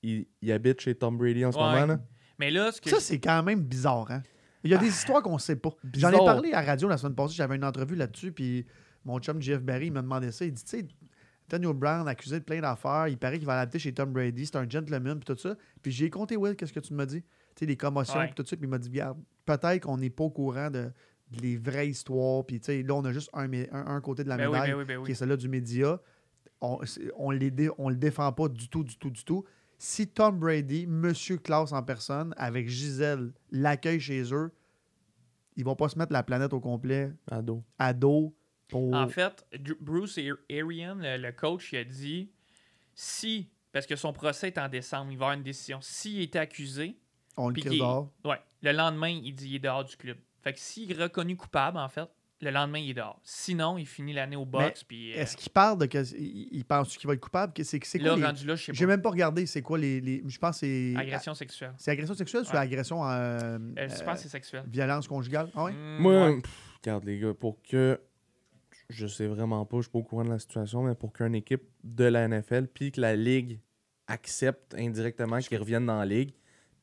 Il, 0.03 0.27
il 0.43 0.53
habite 0.53 0.81
chez 0.81 0.95
Tom 0.95 1.17
Brady 1.17 1.45
en 1.45 1.51
ce 1.53 1.57
Ouais. 1.59 1.65
moment. 1.65 1.87
Là. 1.87 1.99
Mais 2.39 2.51
là, 2.51 2.71
ce 2.71 2.81
que 2.81 2.91
Ça, 2.91 3.01
c'est 3.01 3.19
quand 3.19 3.43
même 3.43 3.61
bizarre, 3.63 4.11
hein? 4.11 4.23
Il 4.65 4.71
y 4.71 4.75
a 4.75 4.79
des 4.79 4.89
histoires 4.89 5.23
qu'on 5.23 5.39
sait 5.39 5.57
pas. 5.57 5.71
J'en 5.95 6.09
ai 6.11 6.17
parlé 6.25 6.53
à 6.53 6.61
la 6.63 6.67
radio 6.67 6.89
la 6.89 6.97
semaine 6.97 7.15
passée, 7.15 7.35
j'avais 7.35 7.57
une 7.57 7.65
entrevue 7.65 7.95
là-dessus, 7.97 8.33
puis 8.33 8.67
mon 9.05 9.19
chum 9.21 9.41
Jeff 9.41 9.63
Barry 9.63 9.87
il 9.87 9.93
m'a 9.93 10.03
demandé 10.03 10.33
ça. 10.33 10.45
Il 10.45 10.53
dit, 10.53 10.65
tu 10.65 10.79
sais, 10.79 10.87
Antonio 11.47 11.75
Brown 11.75 12.09
accusé 12.09 12.41
de 12.41 12.45
plein 12.45 12.61
d'affaires, 12.61 13.07
il 13.09 13.19
paraît 13.19 13.37
qu'il 13.39 13.47
va 13.47 13.55
l'adapter 13.57 13.79
chez 13.79 13.93
Tom 13.93 14.13
Brady, 14.13 14.47
c'est 14.47 14.57
un 14.57 14.69
gentleman, 14.69 15.21
puis 15.21 15.35
tout 15.35 15.39
ça. 15.39 15.55
Puis 15.83 15.93
j'ai 15.93 16.09
compté, 16.09 16.37
Will, 16.39 16.57
qu'est-ce 16.57 16.73
que 16.73 16.81
tu 16.81 16.95
m'as 16.95 17.05
dit? 17.07 17.21
Tu 17.23 17.29
sais, 17.61 17.67
les 17.67 17.77
commotions, 17.77 18.15
puis 18.27 18.35
tout 18.35 18.47
ça, 18.49 18.57
puis 18.57 18.65
il 18.67 18.71
m'a 18.71 18.79
dit, 18.79 18.89
regarde, 18.89 19.19
peut-être 19.45 19.83
qu'on 19.83 19.99
n'est 19.99 20.09
pas 20.11 20.25
au 20.25 20.31
courant 20.31 20.71
de, 20.71 20.91
de 21.31 21.41
les 21.43 21.57
vraies 21.59 21.89
histoires, 21.89 22.45
puis 22.47 22.59
tu 22.61 22.67
sais, 22.67 22.83
là, 22.83 22.95
on 22.95 23.05
a 23.05 23.13
juste 23.13 23.29
un, 23.35 23.47
mé- 23.47 23.69
un, 23.73 23.87
un 23.95 24.01
côté 24.01 24.25
de 24.25 24.31
la 24.31 24.39
Ben 24.39 24.47
oui, 24.49 24.53
médaille. 24.55 24.71
ben 24.71 24.79
oui, 24.79 24.85
ben 24.87 24.97
oui. 24.99 25.05
qui 25.05 25.13
est 25.13 25.15
celle-là 25.15 25.37
du 25.37 25.49
média. 25.51 26.01
On 26.63 26.79
dé- 27.33 27.71
on 27.77 27.89
le 27.91 27.97
défend 27.97 28.33
pas 28.33 28.49
du 28.49 28.69
tout, 28.71 28.83
du 28.85 28.97
tout, 28.97 29.11
du 29.11 29.23
tout. 29.25 29.45
Si 29.85 30.09
Tom 30.09 30.39
Brady, 30.39 30.87
Monsieur 30.87 31.37
Klaus 31.37 31.73
en 31.73 31.83
personne, 31.83 32.33
avec 32.39 32.71
Gisèle, 32.71 33.35
l'accueille 33.51 34.01
chez 34.01 34.33
eux, 34.33 34.51
ils 35.57 35.65
vont 35.65 35.77
pas 35.77 35.91
se 35.91 35.99
mettre 35.99 36.11
la 36.11 36.23
planète 36.23 36.55
au 36.55 36.61
complet 36.61 37.13
Ado. 37.31 37.63
à 37.79 37.93
dos 37.93 38.35
pour. 38.69 38.95
En 38.95 39.07
fait, 39.09 39.45
Bruce 39.81 40.19
Arian, 40.51 40.95
le, 40.95 41.19
le 41.19 41.33
coach, 41.33 41.75
il 41.75 41.77
a 41.81 41.85
dit 41.85 42.31
si, 42.95 43.51
parce 43.73 43.85
que 43.85 43.95
son 43.95 44.15
procès 44.15 44.47
est 44.47 44.59
en 44.59 44.71
décembre, 44.71 45.13
il 45.13 45.19
va 45.19 45.25
y 45.25 45.27
avoir 45.27 45.33
une 45.37 45.43
décision. 45.43 45.81
S'il 45.83 46.23
était 46.23 46.39
accusé, 46.39 46.97
on 47.37 47.51
le 47.51 47.61
dehors. 47.61 48.11
ouais, 48.25 48.41
le 48.63 48.73
lendemain, 48.73 49.11
il 49.11 49.35
dit 49.35 49.51
il 49.51 49.57
est 49.57 49.59
dehors 49.59 49.85
du 49.85 49.99
club. 49.99 50.17
Fait 50.41 50.55
que 50.55 50.61
s'il 50.61 50.91
est 50.93 51.03
reconnu 51.03 51.37
coupable, 51.37 51.77
en 51.77 51.91
fait, 51.91 52.09
le 52.41 52.51
lendemain, 52.51 52.79
il 52.79 52.91
est 52.91 52.95
dehors. 52.95 53.21
Sinon, 53.23 53.79
il 53.79 53.87
finit 53.87 54.13
l'année 54.13 54.37
au 54.37 54.45
box. 54.45 54.85
Euh, 54.93 55.15
Est-ce 55.15 55.37
qu'il 55.37 55.51
parle 55.53 55.79
de. 55.79 55.87
que- 55.87 56.17
Il, 56.19 56.65
pense 56.65 56.97
qu'il 56.97 57.07
va 57.09 57.15
être 57.15 57.21
coupable? 57.21 57.53
Que 57.55 57.63
C'est 57.63 57.79
quoi 57.81 57.99
les- 58.17 58.25
rendu 58.25 58.47
là, 58.47 58.55
je 58.57 58.65
sais 58.65 58.75
J'ai 58.75 58.87
même 58.87 59.01
pas 59.03 59.11
regardé 59.11 59.47
c'est 59.47 59.63
quoi 59.63 59.79
les. 59.79 60.01
les- 60.01 60.23
Je 60.27 60.39
pense 60.39 60.61
que 60.61 60.67
c'est. 60.67 60.95
Agression 60.97 61.35
sexuelle. 61.35 61.73
C'est 61.79 61.91
agression 61.93 62.15
sexuelle 62.15 62.45
ou 62.53 62.57
agression. 62.57 63.05
euh, 63.09 63.59
Euh, 63.79 63.89
je 63.89 64.03
pense 64.05 64.15
que 64.17 64.23
c'est 64.25 64.29
sexuel. 64.29 64.65
violence 64.67 65.09
conjugale? 65.09 65.49
Ah 65.55 65.65
ouais? 65.65 65.73
Mm, 65.73 65.99
Moi, 66.01 66.13
ouais. 66.31 66.41
pff, 66.43 66.73
regarde 66.85 67.05
les 67.05 67.19
gars, 67.19 67.35
pour 67.35 67.63
que. 67.63 68.01
Je 68.91 69.07
sais 69.07 69.27
vraiment 69.27 69.65
pas, 69.65 69.79
je 69.79 69.83
suis 69.83 69.91
pas 69.91 69.99
au 69.99 70.03
courant 70.03 70.25
de 70.25 70.29
la 70.31 70.39
situation, 70.39 70.83
mais 70.83 70.95
pour 70.95 71.13
qu'une 71.15 71.35
équipe 71.35 71.63
de 71.83 72.05
la 72.05 72.29
NFL, 72.29 72.67
puis 72.67 72.93
que 72.93 73.01
la 73.01 73.17
Ligue 73.17 73.59
accepte 74.07 74.75
indirectement 74.75 75.39
qu'ils 75.39 75.57
reviennent 75.59 75.87
dans 75.87 75.99
la 75.99 76.05
Ligue, 76.05 76.33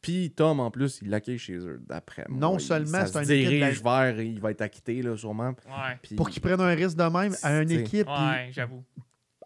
puis 0.01 0.31
Tom, 0.31 0.59
en 0.59 0.71
plus, 0.71 0.99
il 1.01 1.09
l'accueille 1.09 1.37
chez 1.37 1.57
eux, 1.57 1.81
d'après 1.87 2.25
moi. 2.29 2.39
Non 2.39 2.57
il- 2.57 2.61
seulement 2.61 3.05
ça 3.05 3.07
c'est 3.07 3.13
se 3.13 3.17
un 3.19 3.21
équipe 3.35 3.45
de 3.45 3.49
dirige 3.57 3.83
vers, 3.83 4.19
il 4.21 4.39
va 4.39 4.51
être 4.51 4.61
acquitté, 4.61 5.01
là, 5.01 5.15
sûrement. 5.15 5.49
Ouais. 5.49 5.97
Puis- 6.01 6.15
Pour 6.15 6.29
qu'ils 6.29 6.41
prennent 6.41 6.59
un 6.61 6.73
risque 6.75 6.97
de 6.97 7.03
même 7.03 7.35
à 7.43 7.61
une 7.61 7.67
C'est- 7.69 7.75
équipe. 7.75 8.07
Ouais, 8.07 8.49
j'avoue. 8.51 8.83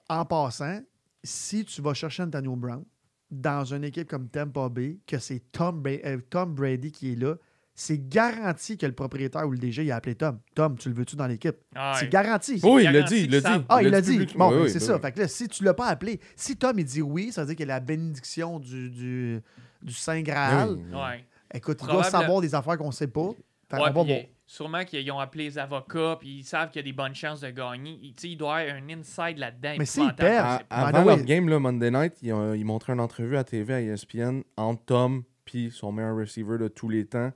en 0.09 0.23
passant, 0.25 0.79
si 1.23 1.65
tu 1.65 1.81
vas 1.81 1.93
chercher 1.93 2.23
Antonio 2.23 2.55
Brown 2.55 2.83
dans 3.31 3.65
une 3.73 3.83
équipe 3.83 4.07
comme 4.07 4.29
Tampa 4.29 4.69
Bay, 4.69 4.99
que 5.07 5.17
c'est 5.17 5.41
Tom, 5.51 5.81
Bra- 5.81 5.91
euh, 6.05 6.19
Tom 6.29 6.53
Brady 6.53 6.91
qui 6.91 7.13
est 7.13 7.15
là, 7.15 7.35
c'est 7.73 8.07
garanti 8.07 8.77
que 8.77 8.85
le 8.85 8.93
propriétaire 8.93 9.45
ou 9.47 9.51
le 9.51 9.57
DG 9.57 9.83
il 9.83 9.91
a 9.91 9.97
appelé 9.97 10.15
Tom. 10.15 10.39
Tom, 10.53 10.77
tu 10.77 10.87
le 10.87 10.95
veux-tu 10.95 11.15
dans 11.17 11.27
l'équipe? 11.27 11.57
Ouais. 11.75 11.81
C'est 11.95 12.07
garanti. 12.09 12.61
Oui, 12.63 12.83
il 12.85 12.91
l'a 12.91 13.01
dit, 13.01 13.21
il 13.23 13.31
l'a 13.31 13.41
dit. 13.41 13.65
Ah, 13.67 13.81
il 13.81 13.89
l'a 13.89 13.99
dit. 13.99 14.11
publiquement. 14.11 14.47
Bon, 14.47 14.51
Oui, 14.53 14.57
ben, 14.59 14.63
oui, 14.65 14.69
c'est 14.69 14.79
ben 14.79 14.85
ça. 14.85 14.95
oui. 14.95 15.01
Fait 15.01 15.11
que 15.11 15.19
là, 15.19 15.27
si 15.27 15.47
tu 15.49 15.63
l'as 15.63 15.73
pas 15.73 15.87
appelé, 15.87 16.21
si 16.37 16.55
Tom 16.55 16.77
il 16.79 16.85
dit 16.85 17.01
oui, 17.01 17.31
ça 17.33 17.41
veut 17.41 17.47
dire 17.47 17.55
qu'il 17.57 17.67
y 17.67 17.71
a 17.71 17.73
la 17.73 17.79
bénédiction 17.81 18.59
du, 18.59 18.89
du, 18.91 19.39
du 19.81 19.93
Saint 19.93 20.21
Graal. 20.21 20.69
Oui, 20.71 20.81
oui. 20.91 20.95
Ouais. 20.99 21.25
Écoute, 21.53 21.79
il 21.81 21.87
doit 21.87 22.03
savoir 22.03 22.41
des 22.41 22.53
affaires 22.55 22.77
qu'on 22.77 22.91
sait 22.91 23.07
pas. 23.07 23.29
Fait 23.69 23.77
Ouais, 23.81 23.91
voir. 23.91 24.05
euh, 24.07 24.19
sûrement 24.45 24.83
qu'ils 24.85 25.09
ont 25.11 25.19
appelé 25.19 25.45
les 25.45 25.57
avocats, 25.57 26.17
puis 26.19 26.39
ils 26.39 26.43
savent 26.43 26.69
qu'il 26.69 26.79
y 26.79 26.83
a 26.85 26.91
des 26.91 26.93
bonnes 26.93 27.15
chances 27.15 27.41
de 27.41 27.49
gagner. 27.49 27.97
Il, 28.01 28.13
tu 28.13 28.21
sais, 28.21 28.29
il 28.29 28.35
doit 28.37 28.63
y 28.63 28.67
avoir 28.69 28.83
un 28.83 28.89
inside 28.99 29.37
là-dedans. 29.37 29.75
Mais 29.79 29.85
s'ils 29.85 30.13
perdent, 30.13 30.61
je 30.61 30.65
avant 30.69 31.03
leur 31.05 31.21
game, 31.23 31.49
là, 31.49 31.57
Monday 31.59 31.89
Night, 31.91 32.13
ils, 32.21 32.31
ont- 32.33 32.53
ils 32.53 32.63
montraient 32.65 32.93
une 32.93 32.99
entrevue 32.99 33.37
à 33.37 33.43
TV 33.43 33.73
à 33.73 33.81
ESPN 33.81 34.41
entre 34.57 34.83
Tom 34.85 35.23
puis 35.45 35.71
son 35.71 35.91
meilleur 35.91 36.15
receiver 36.15 36.57
de 36.57 36.67
tous 36.67 36.89
les 36.89 37.05
temps, 37.05 37.31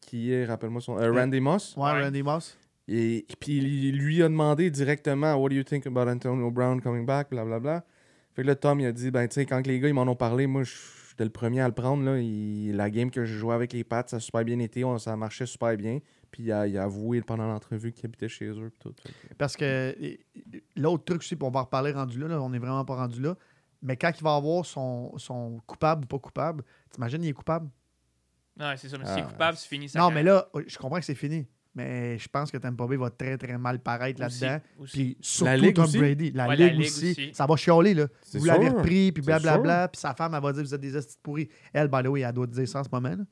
qui 0.00 0.32
est, 0.32 0.44
rappelle-moi 0.46 0.80
son. 0.80 0.98
euh, 0.98 1.12
Randy 1.12 1.40
Moss. 1.40 1.74
Ouais, 1.76 1.84
Ouais. 1.92 2.04
Randy 2.04 2.22
Moss. 2.22 2.56
Et, 2.88 3.24
puis 3.38 3.58
il 3.58 3.96
lui 3.98 4.22
a 4.22 4.28
demandé 4.28 4.68
directement 4.70 5.34
What 5.36 5.50
do 5.50 5.54
you 5.54 5.62
think 5.62 5.86
about 5.86 6.10
Antonio 6.10 6.50
Brown 6.50 6.80
coming 6.80 7.06
back? 7.06 7.30
Blablabla. 7.30 7.84
Fait 8.34 8.42
que 8.42 8.46
là, 8.48 8.54
Tom, 8.56 8.80
il 8.80 8.86
a 8.86 8.92
dit 8.92 9.10
Ben, 9.10 9.28
tu 9.28 9.34
sais, 9.34 9.46
quand 9.46 9.64
les 9.66 9.78
gars 9.78 9.88
ils 9.88 9.94
m'en 9.94 10.02
ont 10.02 10.16
parlé, 10.16 10.46
moi, 10.46 10.62
j'étais 11.20 11.24
le 11.24 11.30
premier 11.30 11.60
à 11.60 11.68
le 11.68 11.74
prendre. 11.74 12.02
Là. 12.02 12.18
Il- 12.18 12.74
la 12.74 12.88
game 12.90 13.10
que 13.10 13.24
je 13.26 13.36
jouais 13.38 13.54
avec 13.54 13.72
les 13.74 13.84
Pats, 13.84 14.04
ça 14.06 14.16
a 14.16 14.20
super 14.20 14.42
bien 14.44 14.58
été. 14.58 14.84
on- 14.84 14.98
ça 14.98 15.14
marchait 15.16 15.44
super 15.46 15.76
bien. 15.76 15.98
Puis 16.30 16.44
il 16.44 16.52
a, 16.52 16.66
il 16.66 16.78
a 16.78 16.84
avoué 16.84 17.20
pendant 17.22 17.46
l'entrevue 17.46 17.92
qu'il 17.92 18.06
habitait 18.06 18.28
chez 18.28 18.46
eux. 18.46 18.72
tout. 18.78 18.94
Parce 19.36 19.56
que 19.56 19.94
l'autre 20.76 21.04
truc 21.04 21.20
aussi, 21.20 21.36
on 21.42 21.50
va 21.50 21.60
en 21.60 21.64
reparler 21.64 21.92
rendu 21.92 22.18
là, 22.18 22.28
là, 22.28 22.40
on 22.40 22.48
n'est 22.50 22.58
vraiment 22.58 22.84
pas 22.84 22.96
rendu 22.96 23.20
là. 23.20 23.36
Mais 23.82 23.96
quand 23.96 24.12
il 24.16 24.22
va 24.22 24.36
avoir 24.36 24.64
son, 24.64 25.12
son 25.18 25.60
coupable 25.66 26.04
ou 26.04 26.06
pas 26.06 26.18
coupable, 26.18 26.64
t'imagines, 26.90 27.22
il 27.24 27.28
est 27.28 27.32
coupable? 27.32 27.68
Ouais, 28.58 28.76
c'est 28.76 28.88
ça. 28.88 28.96
Mais 28.98 29.04
Ah. 29.06 29.14
si 29.16 29.20
c'est 29.22 29.28
coupable, 29.28 29.56
c'est 29.56 29.68
fini. 29.68 29.88
ça 29.88 29.98
non, 29.98 30.10
mais 30.10 30.22
là, 30.22 30.48
je 30.66 30.76
comprends 30.78 30.98
que 30.98 31.04
c'est 31.04 31.14
fini. 31.14 31.46
Mais 31.74 32.18
je 32.18 32.28
pense 32.28 32.50
que 32.50 32.56
Tampa 32.56 32.84
Bay 32.86 32.96
va 32.96 33.10
très, 33.10 33.38
très 33.38 33.56
mal 33.56 33.78
paraître 33.78 34.20
là-dedans. 34.20 34.58
Puis 34.92 35.16
surtout 35.20 35.44
La 35.44 35.56
Ligue 35.56 35.74
Tom 35.76 35.84
aussi? 35.84 35.98
Brady. 35.98 36.32
La, 36.32 36.48
Ouais, 36.48 36.56
la 36.56 36.66
ligue, 36.68 36.80
aussi. 36.80 37.10
aussi. 37.12 37.30
Ça 37.32 37.46
va 37.46 37.54
chialer, 37.56 37.94
là. 37.94 38.06
Vous 38.34 38.44
l'avez 38.44 38.68
repris, 38.70 39.12
puis 39.12 39.22
blablabla. 39.22 39.88
Puis 39.88 40.00
sa 40.00 40.12
femme, 40.14 40.34
elle 40.34 40.42
va 40.42 40.52
dire 40.52 40.62
Vous 40.64 40.74
êtes 40.74 40.80
des 40.80 40.96
estis 40.96 41.16
pourris. 41.22 41.48
Elle, 41.72 41.88
by 41.88 42.02
the 42.02 42.08
way, 42.08 42.22
elle 42.22 42.32
doit 42.32 42.46
te 42.48 42.52
dire 42.52 42.68
ça 42.68 42.80
en 42.80 42.84
ce 42.84 42.88
moment. 42.90 43.10
là. 43.10 43.24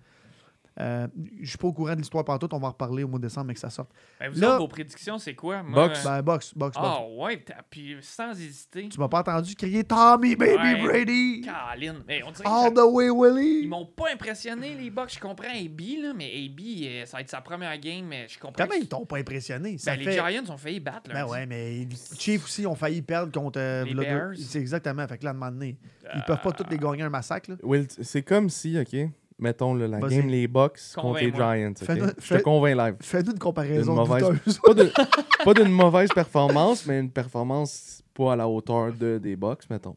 Euh, 0.81 1.09
je 1.41 1.49
suis 1.49 1.59
pas 1.59 1.67
au 1.67 1.73
courant 1.73 1.95
de 1.95 1.99
l'histoire 1.99 2.25
partout. 2.25 2.49
On 2.53 2.59
va 2.59 2.69
en 2.69 2.71
reparler 2.71 3.03
au 3.03 3.09
mois 3.09 3.19
de 3.19 3.25
décembre, 3.25 3.49
mais 3.49 3.55
que 3.55 3.61
ça 3.61 3.71
sorte. 3.71 3.91
Ben, 4.21 4.31
vous 4.31 4.39
Là- 4.41 4.51
autres, 4.51 4.59
vos 4.59 4.69
prédictions, 4.69 5.19
c'est 5.19 5.35
quoi? 5.35 5.63
Moi, 5.63 5.89
Box. 5.89 6.05
Ben, 6.05 6.23
box, 6.23 6.55
box, 6.55 6.77
box. 6.77 6.89
Ah 6.91 7.03
ouais, 7.19 7.43
t'as- 7.45 7.63
puis 7.69 7.97
sans 8.01 8.31
hésiter. 8.31 8.89
Tu 8.89 8.99
m'as 9.01 9.09
pas 9.09 9.21
entendu 9.21 9.55
crier 9.57 9.83
Tommy, 9.83 10.37
baby 10.37 10.55
Ouais. 10.55 10.83
Brady! 10.87 11.41
Caroline. 11.45 12.03
Mais 12.07 12.23
on 12.23 12.31
dirait 12.31 12.45
que 12.45 12.49
All 12.49 12.75
the 12.75 12.93
way, 12.95 13.07
Ils 13.07 13.11
Willie! 13.13 13.67
m'ont 13.67 13.87
pas 13.87 14.13
impressionné, 14.13 14.75
les 14.77 14.91
Bucks. 14.91 15.15
Je 15.15 15.19
comprends 15.21 15.49
AB, 15.49 15.81
là, 16.03 16.13
mais 16.15 16.27
AB, 16.45 16.61
euh, 16.85 17.07
ça 17.07 17.17
va 17.17 17.21
être 17.23 17.31
sa 17.31 17.41
première 17.41 17.77
game, 17.79 18.07
mais 18.07 18.29
je 18.29 18.39
comprends. 18.39 18.65
Comment 18.65 18.79
que- 18.79 18.85
ils 18.85 18.89
t'ont 18.89 19.05
pas 19.07 19.19
impressionné? 19.19 19.79
Ça 19.79 19.97
Ben, 19.97 20.05
fait- 20.05 20.07
Les 20.07 20.13
Giants 20.33 20.53
ont 20.55 20.57
failli 20.57 20.79
battre. 20.81 21.09
Ben 21.11 21.15
lundi. 21.15 21.33
ouais, 21.33 21.47
mais 21.47 21.71
les 21.71 21.89
Chiefs 22.19 22.45
aussi 22.45 22.67
ont 22.67 22.75
failli 22.77 23.03
perdre 23.03 23.33
contre 23.33 23.59
euh, 23.59 23.85
Les 23.85 23.95
v'là 23.95 24.05
deux- 24.05 24.11
Bears. 24.11 24.33
C'est 24.39 24.61
exactement. 24.61 25.07
Fait 25.09 25.19
que 25.19 25.25
là, 25.25 25.31
à 25.31 25.35
un 25.35 25.37
moment 25.37 25.51
donné, 25.51 25.77
ils 26.05 26.19
Euh, 26.19 26.23
peuvent 26.27 26.41
pas 26.41 26.53
tous 26.53 26.71
les 26.71 26.79
gagner 26.79 27.03
un 27.03 27.11
massacre. 27.11 27.51
là. 27.51 27.57
Will, 27.65 27.87
c'est 28.01 28.23
comme 28.23 28.49
si, 28.49 28.79
OK, 28.79 29.11
mettons 29.39 29.75
là, 29.75 29.87
la 29.89 30.01
game 30.01 30.29
les 30.29 30.47
Bucks 30.49 30.79
contre 30.97 31.21
les. 31.21 31.33
Giants. 31.33 31.73
Je 31.79 31.85
fais- 31.85 32.39
te 32.39 32.43
convainc 32.43 32.77
live. 32.77 32.97
Fais-nous 33.01 33.33
une 33.33 33.39
comparaison 33.39 33.93
Une 33.93 33.99
mauvaise- 33.99 34.25
douteuse. 34.29 34.59
pas 34.61 34.75
de- 34.75 34.93
pas 35.45 35.55
d'une 35.55 35.73
mauvaise 35.73 36.09
performance, 36.11 36.87
mais 36.87 37.01
une 37.01 37.11
performance 37.11 38.03
pas 38.15 38.33
à 38.33 38.37
la 38.37 38.49
hauteur 38.49 38.93
de, 38.93 39.19
des 39.19 39.37
Bucks, 39.37 39.69
mettons. 39.71 39.97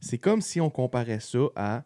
C'est 0.00 0.18
comme 0.18 0.40
si 0.40 0.60
on 0.60 0.70
comparait 0.70 1.20
ça 1.20 1.38
à 1.56 1.82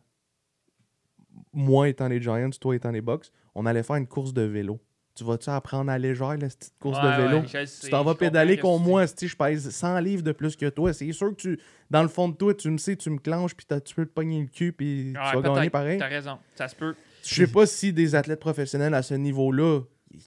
moi 1.52 1.88
étant 1.88 2.08
les 2.08 2.20
Giants, 2.20 2.50
toi 2.60 2.76
étant 2.76 2.90
les 2.90 3.00
Bucks, 3.00 3.26
on 3.54 3.66
allait 3.66 3.82
faire 3.82 3.96
une 3.96 4.06
course 4.06 4.32
de 4.32 4.42
vélo. 4.42 4.78
Tu 5.14 5.24
vas-tu 5.24 5.50
apprendre 5.50 5.90
à 5.90 5.98
légère 5.98 6.30
la 6.38 6.48
petite 6.48 6.72
course 6.80 6.98
Ouais, 6.98 7.16
de 7.18 7.22
vélo? 7.22 7.38
ouais, 7.40 7.46
je 7.46 7.66
sais, 7.66 7.84
tu 7.84 7.90
t'en 7.90 8.02
vas 8.02 8.14
pédaler 8.14 8.56
comme 8.56 8.82
moi, 8.82 9.06
si 9.06 9.28
je 9.28 9.36
pèse 9.36 9.68
100 9.68 9.98
livres 10.00 10.22
de 10.22 10.32
plus 10.32 10.56
que 10.56 10.68
toi. 10.70 10.92
C'est 10.94 11.12
sûr 11.12 11.30
que 11.30 11.34
tu, 11.36 11.60
dans 11.90 12.02
le 12.02 12.08
fond 12.08 12.28
de 12.30 12.34
toi, 12.34 12.54
tu 12.54 12.70
me 12.70 12.78
sais, 12.78 12.96
tu 12.96 13.10
me 13.10 13.18
clenches, 13.18 13.54
puis 13.54 13.66
t'as- 13.66 13.80
tu 13.80 13.94
peux 13.94 14.06
te 14.06 14.12
pogner 14.12 14.40
le 14.40 14.46
cul, 14.46 14.72
puis 14.72 15.12
tu 15.14 15.36
vas 15.36 15.42
gagner 15.54 15.68
pareil. 15.70 15.98
T'as 15.98 16.08
raison. 16.08 16.38
Ça 16.56 16.66
se 16.68 16.74
peut. 16.74 16.94
Je 17.24 17.34
sais 17.34 17.46
pas 17.46 17.66
si 17.66 17.92
des 17.92 18.14
athlètes 18.14 18.40
professionnels 18.40 18.94
à 18.94 19.02
ce 19.02 19.14
niveau-là, 19.14 19.80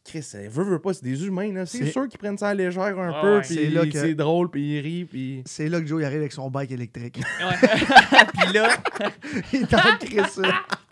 Chris, 0.03 0.23
ça 0.23 0.39
veut, 0.47 0.63
veut 0.63 0.79
pas, 0.79 0.93
c'est 0.95 1.03
des 1.03 1.25
humains, 1.27 1.51
là. 1.53 1.65
C'est 1.67 1.85
sûr 1.91 2.07
qu'ils 2.07 2.17
prennent 2.17 2.37
ça 2.39 2.47
à 2.49 2.53
légère 2.55 2.97
un 2.99 3.21
peu, 3.21 3.35
ouais. 3.35 3.41
puis 3.41 3.53
C'est 3.55 3.69
là 3.69 3.85
que- 3.85 3.91
c'est 3.99 4.15
drôle, 4.15 4.49
puis 4.49 4.77
ils 4.77 4.79
rient, 4.81 5.05
puis... 5.05 5.43
C'est 5.45 5.67
là 5.69 5.79
que 5.79 5.85
Joe 5.85 6.01
il 6.01 6.05
arrive 6.05 6.19
avec 6.21 6.31
son 6.31 6.49
bike 6.49 6.71
électrique. 6.71 7.19
Ouais. 7.39 7.67
Puis 8.33 8.53
là, 8.53 8.69
il 9.53 9.67
t'en 9.67 9.77
crée 9.99 10.27
ça. 10.27 10.41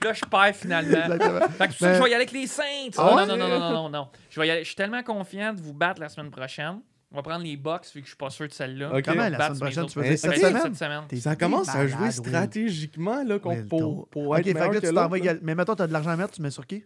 Là, 0.03 0.13
je 0.13 0.25
perds 0.25 0.55
finalement. 0.55 1.49
Fait 1.57 1.67
que 1.67 1.73
je 1.73 1.85
vais 1.85 1.99
y 1.99 2.03
aller 2.03 2.13
avec 2.15 2.31
les 2.31 2.47
Saints. 2.47 2.63
Ah 2.97 3.15
non, 3.17 3.25
non, 3.25 3.37
non, 3.37 3.47
non, 3.47 3.59
non, 3.59 3.71
non, 3.71 3.89
non. 3.89 4.07
Je, 4.29 4.39
vais 4.39 4.47
y 4.47 4.51
aller- 4.51 4.61
je 4.63 4.67
suis 4.67 4.75
tellement 4.75 5.03
confiant 5.03 5.53
de 5.53 5.61
vous 5.61 5.73
battre 5.73 6.01
la 6.01 6.09
semaine 6.09 6.31
prochaine. 6.31 6.79
On 7.11 7.17
va 7.17 7.21
prendre 7.21 7.43
les 7.43 7.55
Bucks 7.57 7.85
vu 7.93 8.01
que 8.01 8.05
je 8.07 8.11
suis 8.11 8.17
pas 8.17 8.31
sûr 8.31 8.47
de 8.47 8.53
celle-là. 8.53 8.91
Ok. 8.95 9.03
Comment 9.05 9.29
la 9.29 9.37
battre 9.37 9.55
semaine 9.55 9.71
prochaine, 9.71 9.85
tu 9.85 9.99
veux 9.99 10.05
dire? 10.05 10.17
Cette 10.17 10.35
semaine? 10.35 10.61
Cette 10.63 10.75
semaine. 10.75 11.03
T'es- 11.07 11.17
Ça 11.17 11.35
commence 11.35 11.69
à 11.69 11.85
jouer 11.87 12.09
stratégiquement, 12.11 13.23
là, 13.23 13.37
pour, 13.39 14.07
pour 14.09 14.29
Ok, 14.29 14.39
être 14.39 14.45
fait 14.45 14.53
que 14.53 14.57
meilleur 14.59 14.81
tu 14.81 14.91
l'autre, 14.91 15.39
Mais 15.43 15.55
mettons, 15.55 15.75
t'as 15.75 15.87
de 15.87 15.93
l'argent 15.93 16.09
à 16.09 16.15
mettre, 16.17 16.31
tu 16.33 16.41
mets 16.41 16.49
sur 16.51 16.65
qui? 16.65 16.83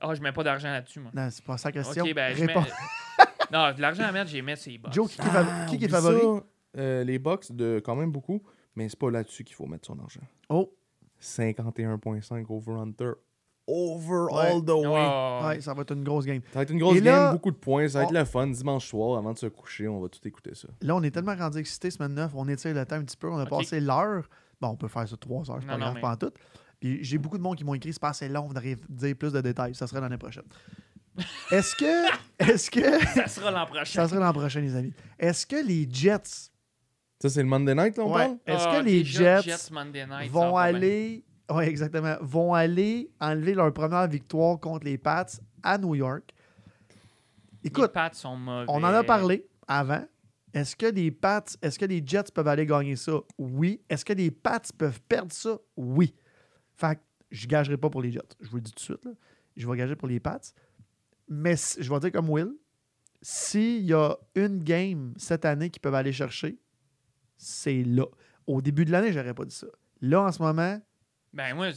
Ah, 0.00 0.14
je 0.14 0.20
mets 0.20 0.32
pas 0.32 0.42
d'argent 0.44 0.68
là-dessus, 0.68 1.00
moi. 1.00 1.10
Non, 1.14 1.28
c'est 1.30 1.44
pas 1.44 1.56
ça 1.56 1.68
la 1.68 1.72
question. 1.72 2.04
Ok, 2.04 2.14
ben, 2.14 2.34
je 2.34 2.44
Réponds. 2.44 2.60
mets. 2.62 2.68
non, 3.52 3.72
de 3.72 3.80
l'argent 3.80 4.04
à 4.04 4.12
mettre, 4.12 4.30
j'ai 4.30 4.42
mis 4.42 4.56
ces 4.56 4.76
Bucks. 4.78 4.92
Joe, 4.92 5.08
qui, 5.10 5.16
qui 5.16 5.26
est 5.26 5.30
Ah, 5.34 5.66
est 5.72 5.88
favori? 5.88 6.20
ça, 6.20 6.44
euh, 6.80 7.04
les 7.04 7.18
Bucks, 7.18 7.50
de 7.52 7.80
quand 7.84 7.96
même 7.96 8.12
beaucoup, 8.12 8.42
mais 8.74 8.88
c'est 8.88 8.98
pas 8.98 9.10
là-dessus 9.10 9.44
qu'il 9.44 9.56
faut 9.56 9.66
mettre 9.66 9.86
son 9.86 9.98
argent. 9.98 10.20
Oh, 10.50 10.70
51.5 11.20 12.46
over-under. 12.50 13.14
Over 13.68 14.32
Ouais. 14.32 14.52
all 14.52 14.64
the 14.64 14.68
way. 14.70 15.46
Ouais, 15.48 15.60
ça 15.60 15.74
va 15.74 15.82
être 15.82 15.92
une 15.92 16.04
grosse 16.04 16.24
game. 16.24 16.40
Ça 16.52 16.60
va 16.60 16.62
être 16.62 16.70
une 16.70 16.78
grosse 16.78 16.98
Et 16.98 17.00
là, 17.00 17.24
game, 17.24 17.32
beaucoup 17.32 17.50
de 17.50 17.56
points. 17.56 17.88
Ça 17.88 17.98
va 17.98 18.04
être 18.04 18.12
le 18.12 18.24
fun. 18.24 18.46
Dimanche 18.46 18.86
soir, 18.86 19.18
avant 19.18 19.32
de 19.32 19.38
se 19.38 19.46
coucher, 19.46 19.88
on 19.88 20.00
va 20.00 20.08
tout 20.08 20.20
écouter 20.26 20.54
ça. 20.54 20.68
Là, 20.82 20.94
on 20.94 21.02
est 21.02 21.10
tellement 21.10 21.34
rendu 21.34 21.58
excités 21.58 21.90
semaine 21.90 22.14
9, 22.14 22.32
on 22.36 22.46
étire 22.48 22.72
le 22.74 22.86
temps 22.86 22.94
un 22.96 23.02
petit 23.02 23.16
peu, 23.16 23.28
on 23.28 23.38
a 23.38 23.46
passé 23.46 23.80
l'heure. 23.80 24.28
Bon, 24.60 24.68
on 24.68 24.76
peut 24.76 24.86
faire 24.88 25.08
ça 25.08 25.16
trois 25.16 25.50
heures, 25.50 25.58
c'est 25.60 25.66
pas 25.66 25.72
non, 25.72 25.78
grave, 25.80 25.94
mais- 25.96 26.00
pas 26.00 26.12
en 26.12 26.16
tout. 26.16 26.30
Puis 26.78 27.02
j'ai 27.02 27.18
beaucoup 27.18 27.38
de 27.38 27.42
monde 27.42 27.56
qui 27.56 27.64
m'ont 27.64 27.74
écrit, 27.74 27.92
c'est 27.92 28.00
pas 28.00 28.10
assez 28.10 28.28
long, 28.28 28.46
on 28.48 28.52
devrait 28.52 28.76
dire 28.88 29.16
plus 29.16 29.32
de 29.32 29.40
détails. 29.40 29.74
Ça 29.74 29.86
sera 29.88 30.00
l'année 30.00 30.18
prochaine. 30.18 30.44
Est-ce 31.50 31.74
que. 31.74 32.12
Est-ce 32.38 32.70
que. 32.70 33.04
Ça 33.14 33.26
sera 33.26 33.50
l'an 33.50 33.66
prochain. 33.66 33.84
Ça 33.84 34.08
sera 34.08 34.20
l'an 34.20 34.32
prochain, 34.32 34.60
les 34.60 34.76
amis. 34.76 34.92
Est-ce 35.18 35.44
que 35.46 35.56
les 35.56 35.88
Jets. 35.90 36.50
Ça, 37.20 37.30
c'est 37.30 37.42
le 37.42 37.48
Monday 37.48 37.74
night, 37.74 37.96
là, 37.96 38.04
on 38.04 38.14
Ouais. 38.14 38.24
parle? 38.26 38.38
Est-ce 38.46 38.64
Ah, 38.68 38.78
que 38.80 38.84
les 38.84 38.98
déjà, 39.02 39.40
Jets, 39.40 39.70
Monday 39.72 40.06
night, 40.06 40.26
ça 40.26 40.38
vont 40.38 40.56
aller. 40.56 41.24
Oui, 41.50 41.64
exactement. 41.64 42.16
Vont 42.20 42.52
aller 42.54 43.10
enlever 43.20 43.54
leur 43.54 43.72
première 43.72 44.06
victoire 44.08 44.58
contre 44.60 44.84
les 44.84 44.98
Pats 44.98 45.26
à 45.62 45.78
New 45.78 45.94
York? 45.94 46.34
Les 47.62 47.68
Écoute, 47.68 47.92
Pats 47.92 48.10
sont 48.12 48.36
mauvais. 48.36 48.66
on 48.68 48.78
en 48.82 48.84
a 48.84 49.02
parlé 49.04 49.46
avant. 49.66 50.04
Est-ce 50.52 50.74
que 50.76 50.86
les 50.86 51.10
Pats, 51.10 51.44
est-ce 51.62 51.78
que 51.78 51.84
les 51.84 52.02
Jets 52.04 52.30
peuvent 52.34 52.48
aller 52.48 52.66
gagner 52.66 52.96
ça? 52.96 53.12
Oui. 53.38 53.80
Est-ce 53.88 54.04
que 54.04 54.12
les 54.12 54.30
Pats 54.30 54.60
peuvent 54.76 55.00
perdre 55.02 55.32
ça? 55.32 55.58
Oui. 55.76 56.14
Fait 56.74 56.96
que 56.96 57.00
je 57.30 57.46
gagerai 57.46 57.76
pas 57.76 57.90
pour 57.90 58.02
les 58.02 58.10
Jets. 58.12 58.22
Je 58.40 58.48
vous 58.50 58.56
le 58.56 58.62
dis 58.62 58.72
tout 58.72 58.76
de 58.76 58.80
suite. 58.80 59.04
là. 59.04 59.12
Je 59.56 59.68
vais 59.68 59.76
gager 59.76 59.96
pour 59.96 60.08
les 60.08 60.20
Pats. 60.20 60.40
Mais 61.28 61.54
je 61.78 61.92
vais 61.92 62.00
dire 62.00 62.12
comme 62.12 62.28
Will, 62.30 62.52
s'il 63.22 63.84
y 63.84 63.92
a 63.94 64.16
une 64.34 64.62
game 64.62 65.14
cette 65.16 65.44
année 65.44 65.70
qu'ils 65.70 65.80
peuvent 65.80 65.94
aller 65.94 66.12
chercher, 66.12 66.58
c'est 67.36 67.82
là. 67.84 68.04
Au 68.46 68.60
début 68.62 68.84
de 68.84 68.92
l'année, 68.92 69.12
j'aurais 69.12 69.34
pas 69.34 69.44
dit 69.44 69.54
ça. 69.54 69.66
Là, 70.00 70.22
en 70.22 70.32
ce 70.32 70.40
moment, 70.42 70.80
Ben, 71.32 71.54
moi, 71.54 71.68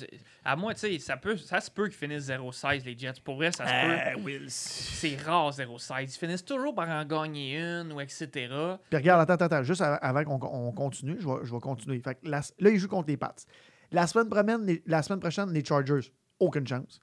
à 0.46 0.56
moi, 0.56 0.74
tu 0.74 0.80
sais, 0.82 1.00
ça, 1.00 1.18
peut, 1.18 1.36
ça 1.36 1.60
se 1.60 1.70
peut 1.72 1.86
qu'ils 1.88 1.98
finissent 1.98 2.28
0-16, 2.30 2.86
les 2.86 2.98
Jets. 2.98 3.14
Pour 3.24 3.36
vrai, 3.38 3.52
ça 3.52 3.66
se 3.66 3.72
peut. 3.72 4.20
euh, 4.20 4.24
Will, 4.24 4.46
C'est 4.50 5.16
rare 5.22 5.52
0-16. 5.52 6.04
Ils 6.04 6.08
finissent 6.10 6.46
toujours 6.46 6.74
par 6.76 6.88
en 6.90 7.04
gagner 7.06 7.58
une 7.60 7.92
ou 7.92 8.00
etc. 8.00 8.28
Puis 8.90 8.98
regarde, 8.98 9.22
attends, 9.22 9.34
attends, 9.34 9.46
attends, 9.58 9.64
juste 9.64 9.82
avant, 9.82 10.24
qu'on 10.24 10.40
on 10.48 10.72
continue, 10.72 11.18
je 11.20 11.28
vais, 11.28 11.44
je 11.44 11.52
vais 11.54 11.60
continuer. 11.60 12.00
Fait 12.02 12.16
que 12.16 12.30
la- 12.30 12.42
là, 12.60 12.70
ils 12.70 12.78
jouent 12.80 12.88
contre 12.88 13.10
les 13.10 13.18
Pats. 13.18 13.36
La 13.92 14.06
semaine, 14.08 14.30
prochaine, 14.30 14.66
les, 14.66 14.84
la 14.86 15.02
semaine 15.02 15.20
prochaine, 15.20 15.52
les 15.52 15.66
Chargers, 15.66 16.14
aucune 16.40 16.68
chance. 16.68 17.00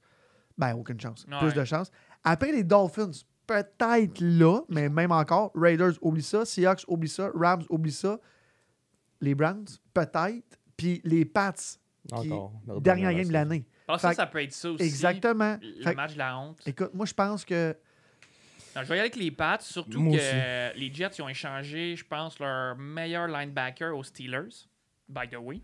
Ben, 0.57 0.75
aucune 0.75 1.01
chance. 1.01 1.27
Ouais. 1.31 1.39
Plus 1.41 1.53
de 1.53 1.65
chance. 1.65 1.91
Après, 2.25 2.53
les 2.53 2.63
Dolphins, 2.65 3.11
peut-être 3.47 4.21
là, 4.21 4.61
mais 4.69 4.89
même 4.89 5.13
encore. 5.13 5.51
Raiders, 5.55 5.93
oublie 6.01 6.23
ça. 6.23 6.45
Seahawks, 6.45 6.85
oublie 6.89 7.09
ça. 7.09 7.31
Rams, 7.35 7.65
oublie 7.69 7.93
ça. 7.93 8.19
Les 9.21 9.35
Browns, 9.35 9.67
peut-être. 9.95 10.59
Puis 10.77 11.01
les 11.05 11.25
Pats, 11.25 11.53
qui- 11.53 12.31
dernière 12.81 13.13
game 13.15 13.29
de 13.29 13.33
l'année. 13.33 13.67
Ah, 13.89 13.99
ça, 13.99 14.13
ça 14.13 14.27
peut 14.27 14.43
être 14.43 14.53
ça 14.53 14.71
aussi. 14.73 14.83
Exactement. 14.85 15.59
Le 15.63 15.83
Fait 15.83 15.95
match 15.95 16.15
de 16.15 16.19
la 16.19 16.39
honte. 16.39 16.61
écoute, 16.67 16.93
moi, 16.93 17.07
je 17.07 17.15
pense 17.15 17.45
que. 17.45 17.77
Non, 18.75 18.83
je 18.83 18.89
vais 18.89 18.97
y 18.97 18.99
aller 18.99 19.09
avec 19.09 19.17
les 19.17 19.31
Pats, 19.31 19.59
surtout 19.61 20.01
Moi 20.01 20.19
que 20.19 20.23
aussi. 20.73 20.79
les 20.81 20.93
Jets 20.93 21.11
ils 21.19 21.23
ont 21.23 21.29
échangé, 21.29 21.97
je 21.97 22.05
pense, 22.05 22.39
leur 22.39 22.77
meilleur 22.77 23.27
linebacker 23.27 23.97
aux 23.97 24.03
Steelers, 24.03 24.67
by 25.09 25.29
the 25.31 25.37
way. 25.37 25.61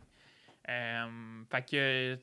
Euh, 0.68 1.42
fait 1.50 1.62
que, 1.68 2.14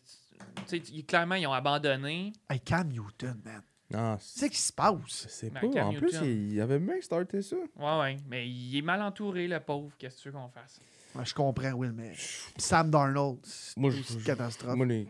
tu 0.67 0.81
sais, 0.83 1.03
clairement, 1.03 1.35
ils 1.35 1.45
ont 1.45 1.53
abandonné. 1.53 2.33
Hey, 2.49 2.59
Cam 2.61 2.87
Newton, 2.87 3.39
man. 3.45 4.17
C'est 4.19 4.45
ce 4.45 4.51
qui 4.51 4.57
se 4.61 4.71
passe? 4.73 5.27
c'est 5.29 5.51
Ben, 5.51 5.69
pas. 5.71 5.83
En 5.85 5.93
plus, 5.93 6.13
il, 6.23 6.53
il 6.53 6.61
avait 6.61 6.79
bien 6.79 6.99
starté 7.01 7.41
ça. 7.41 7.55
Ouais, 7.75 7.99
ouais. 7.99 8.17
Mais 8.27 8.47
il 8.47 8.77
est 8.77 8.81
mal 8.81 9.01
entouré, 9.01 9.47
le 9.47 9.59
pauvre. 9.59 9.91
Qu'est-ce 9.97 10.17
que 10.17 10.21
tu 10.23 10.29
veux 10.29 10.35
qu'on 10.35 10.49
fasse? 10.49 10.79
Ouais, 11.15 11.25
je 11.25 11.33
comprends, 11.33 11.71
Will, 11.73 11.91
mais 11.91 12.13
Sam 12.57 12.89
Darnold, 12.91 13.39
c'est 13.43 13.75
Moi, 13.77 13.89
je- 13.91 13.99
aussi 14.01 14.13
une 14.13 14.23
catastrophe. 14.23 14.75
Moi, 14.75 14.85
les. 14.85 15.07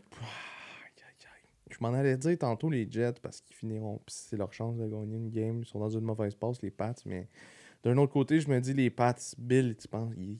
Je 1.71 1.77
m'en 1.81 1.93
allais 1.93 2.17
dire 2.17 2.37
tantôt 2.37 2.69
les 2.69 2.89
Jets 2.91 3.13
parce 3.21 3.41
qu'ils 3.41 3.55
finiront. 3.55 4.01
C'est 4.07 4.35
leur 4.37 4.51
chance 4.51 4.75
de 4.77 4.87
gagner 4.87 5.15
une 5.17 5.29
game. 5.29 5.59
Ils 5.61 5.65
sont 5.65 5.79
dans 5.79 5.89
une 5.89 6.01
mauvaise 6.01 6.35
passe, 6.35 6.61
les 6.61 6.71
Pats. 6.71 6.95
Mais 7.05 7.27
d'un 7.83 7.95
autre 7.97 8.11
côté, 8.11 8.39
je 8.39 8.49
me 8.49 8.59
dis 8.59 8.73
les 8.73 8.89
Pats, 8.89 9.15
Bill, 9.37 9.75
tu 9.79 9.87
penses. 9.87 10.11
il- 10.17 10.31
il- 10.31 10.39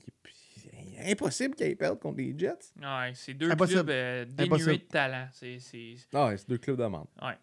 C'est 1.02 1.10
impossible 1.12 1.54
qu'ils 1.54 1.76
perdent 1.76 1.98
contre 2.00 2.18
les 2.18 2.36
Jets. 2.38 2.72
Ouais, 2.80 3.12
c'est 3.14 3.32
deux 3.34 3.50
Impossible. 3.50 3.78
clubs 3.80 3.90
euh, 3.90 4.24
dénués 4.26 4.44
Impossible. 4.44 4.72
de 4.72 4.76
talent. 4.82 5.28
C'est, 5.32 5.58
c'est... 5.58 5.94
Ah, 6.12 6.26
ouais, 6.26 6.36
c'est 6.36 6.48
deux 6.48 6.58
clubs 6.58 6.76
de 6.76 6.84
membres. 6.84 7.08
Ouais. 7.22 7.38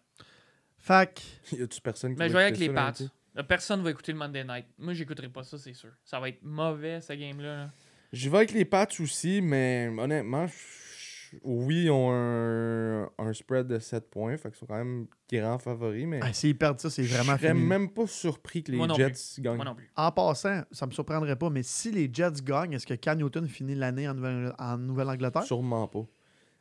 Fait 0.76 1.12
que, 1.50 1.56
Y 1.56 1.62
a-tu 1.62 1.80
personne 1.80 2.12
qui 2.12 2.18
Mais 2.18 2.26
va 2.26 2.28
je 2.28 2.32
vais 2.34 2.42
avec 2.44 2.54
écouter 2.54 2.68
les 2.68 2.74
Pats. 2.74 2.94
Là, 3.34 3.42
Personne 3.42 3.82
va 3.82 3.90
écouter 3.90 4.12
le 4.12 4.18
Monday 4.18 4.44
Night. 4.44 4.66
Moi, 4.78 4.92
j'écouterai 4.94 5.28
pas 5.30 5.42
ça, 5.42 5.58
c'est 5.58 5.72
sûr. 5.74 5.90
Ça 6.04 6.20
va 6.20 6.28
être 6.28 6.42
mauvais, 6.42 7.00
ce 7.00 7.12
game-là. 7.14 7.56
là. 7.56 7.70
J'y 8.12 8.28
vais 8.28 8.38
avec 8.38 8.52
les 8.52 8.64
Pats 8.64 8.86
aussi, 9.00 9.40
mais 9.42 9.90
honnêtement, 9.98 10.46
je- 10.46 11.36
oui, 11.42 11.84
ils 11.84 11.90
ont 11.90 12.10
un, 12.10 13.10
un 13.18 13.32
spread 13.34 13.66
de 13.66 13.78
7 13.78 14.08
points, 14.10 14.36
fait 14.38 14.48
qu'ils 14.48 14.58
sont 14.58 14.66
quand 14.66 14.78
même 14.78 15.06
grands 15.30 15.58
favoris, 15.58 16.06
mais 16.06 16.20
ah, 16.22 16.32
s'ils 16.32 16.56
perdent 16.56 16.80
ça, 16.80 16.88
c'est 16.88 17.02
vraiment 17.02 17.32
je 17.36 17.42
serais 17.42 17.52
fini. 17.52 17.66
même 17.66 17.90
pas 17.90 18.06
surpris 18.06 18.62
que 18.62 18.70
les 18.72 18.78
Moi 18.78 18.86
non 18.86 18.94
Jets 18.94 19.12
gagnent. 19.40 19.56
Moi 19.56 19.64
non 19.66 19.74
plus. 19.74 19.90
En 19.94 20.10
passant, 20.10 20.62
ça 20.72 20.86
me 20.86 20.92
surprendrait 20.92 21.36
pas, 21.36 21.50
mais 21.50 21.62
si 21.62 21.90
les 21.90 22.08
Jets 22.10 22.40
gagnent, 22.42 22.72
est-ce 22.72 22.86
que 22.86 22.94
Cam 22.94 23.18
Newton 23.18 23.46
finit 23.46 23.74
l'année 23.74 24.08
en 24.08 24.14
Nouvelle- 24.14 24.54
en 24.58 24.78
Nouvelle-Angleterre? 24.78 25.42
Sûrement 25.44 25.86
pas. 25.86 26.06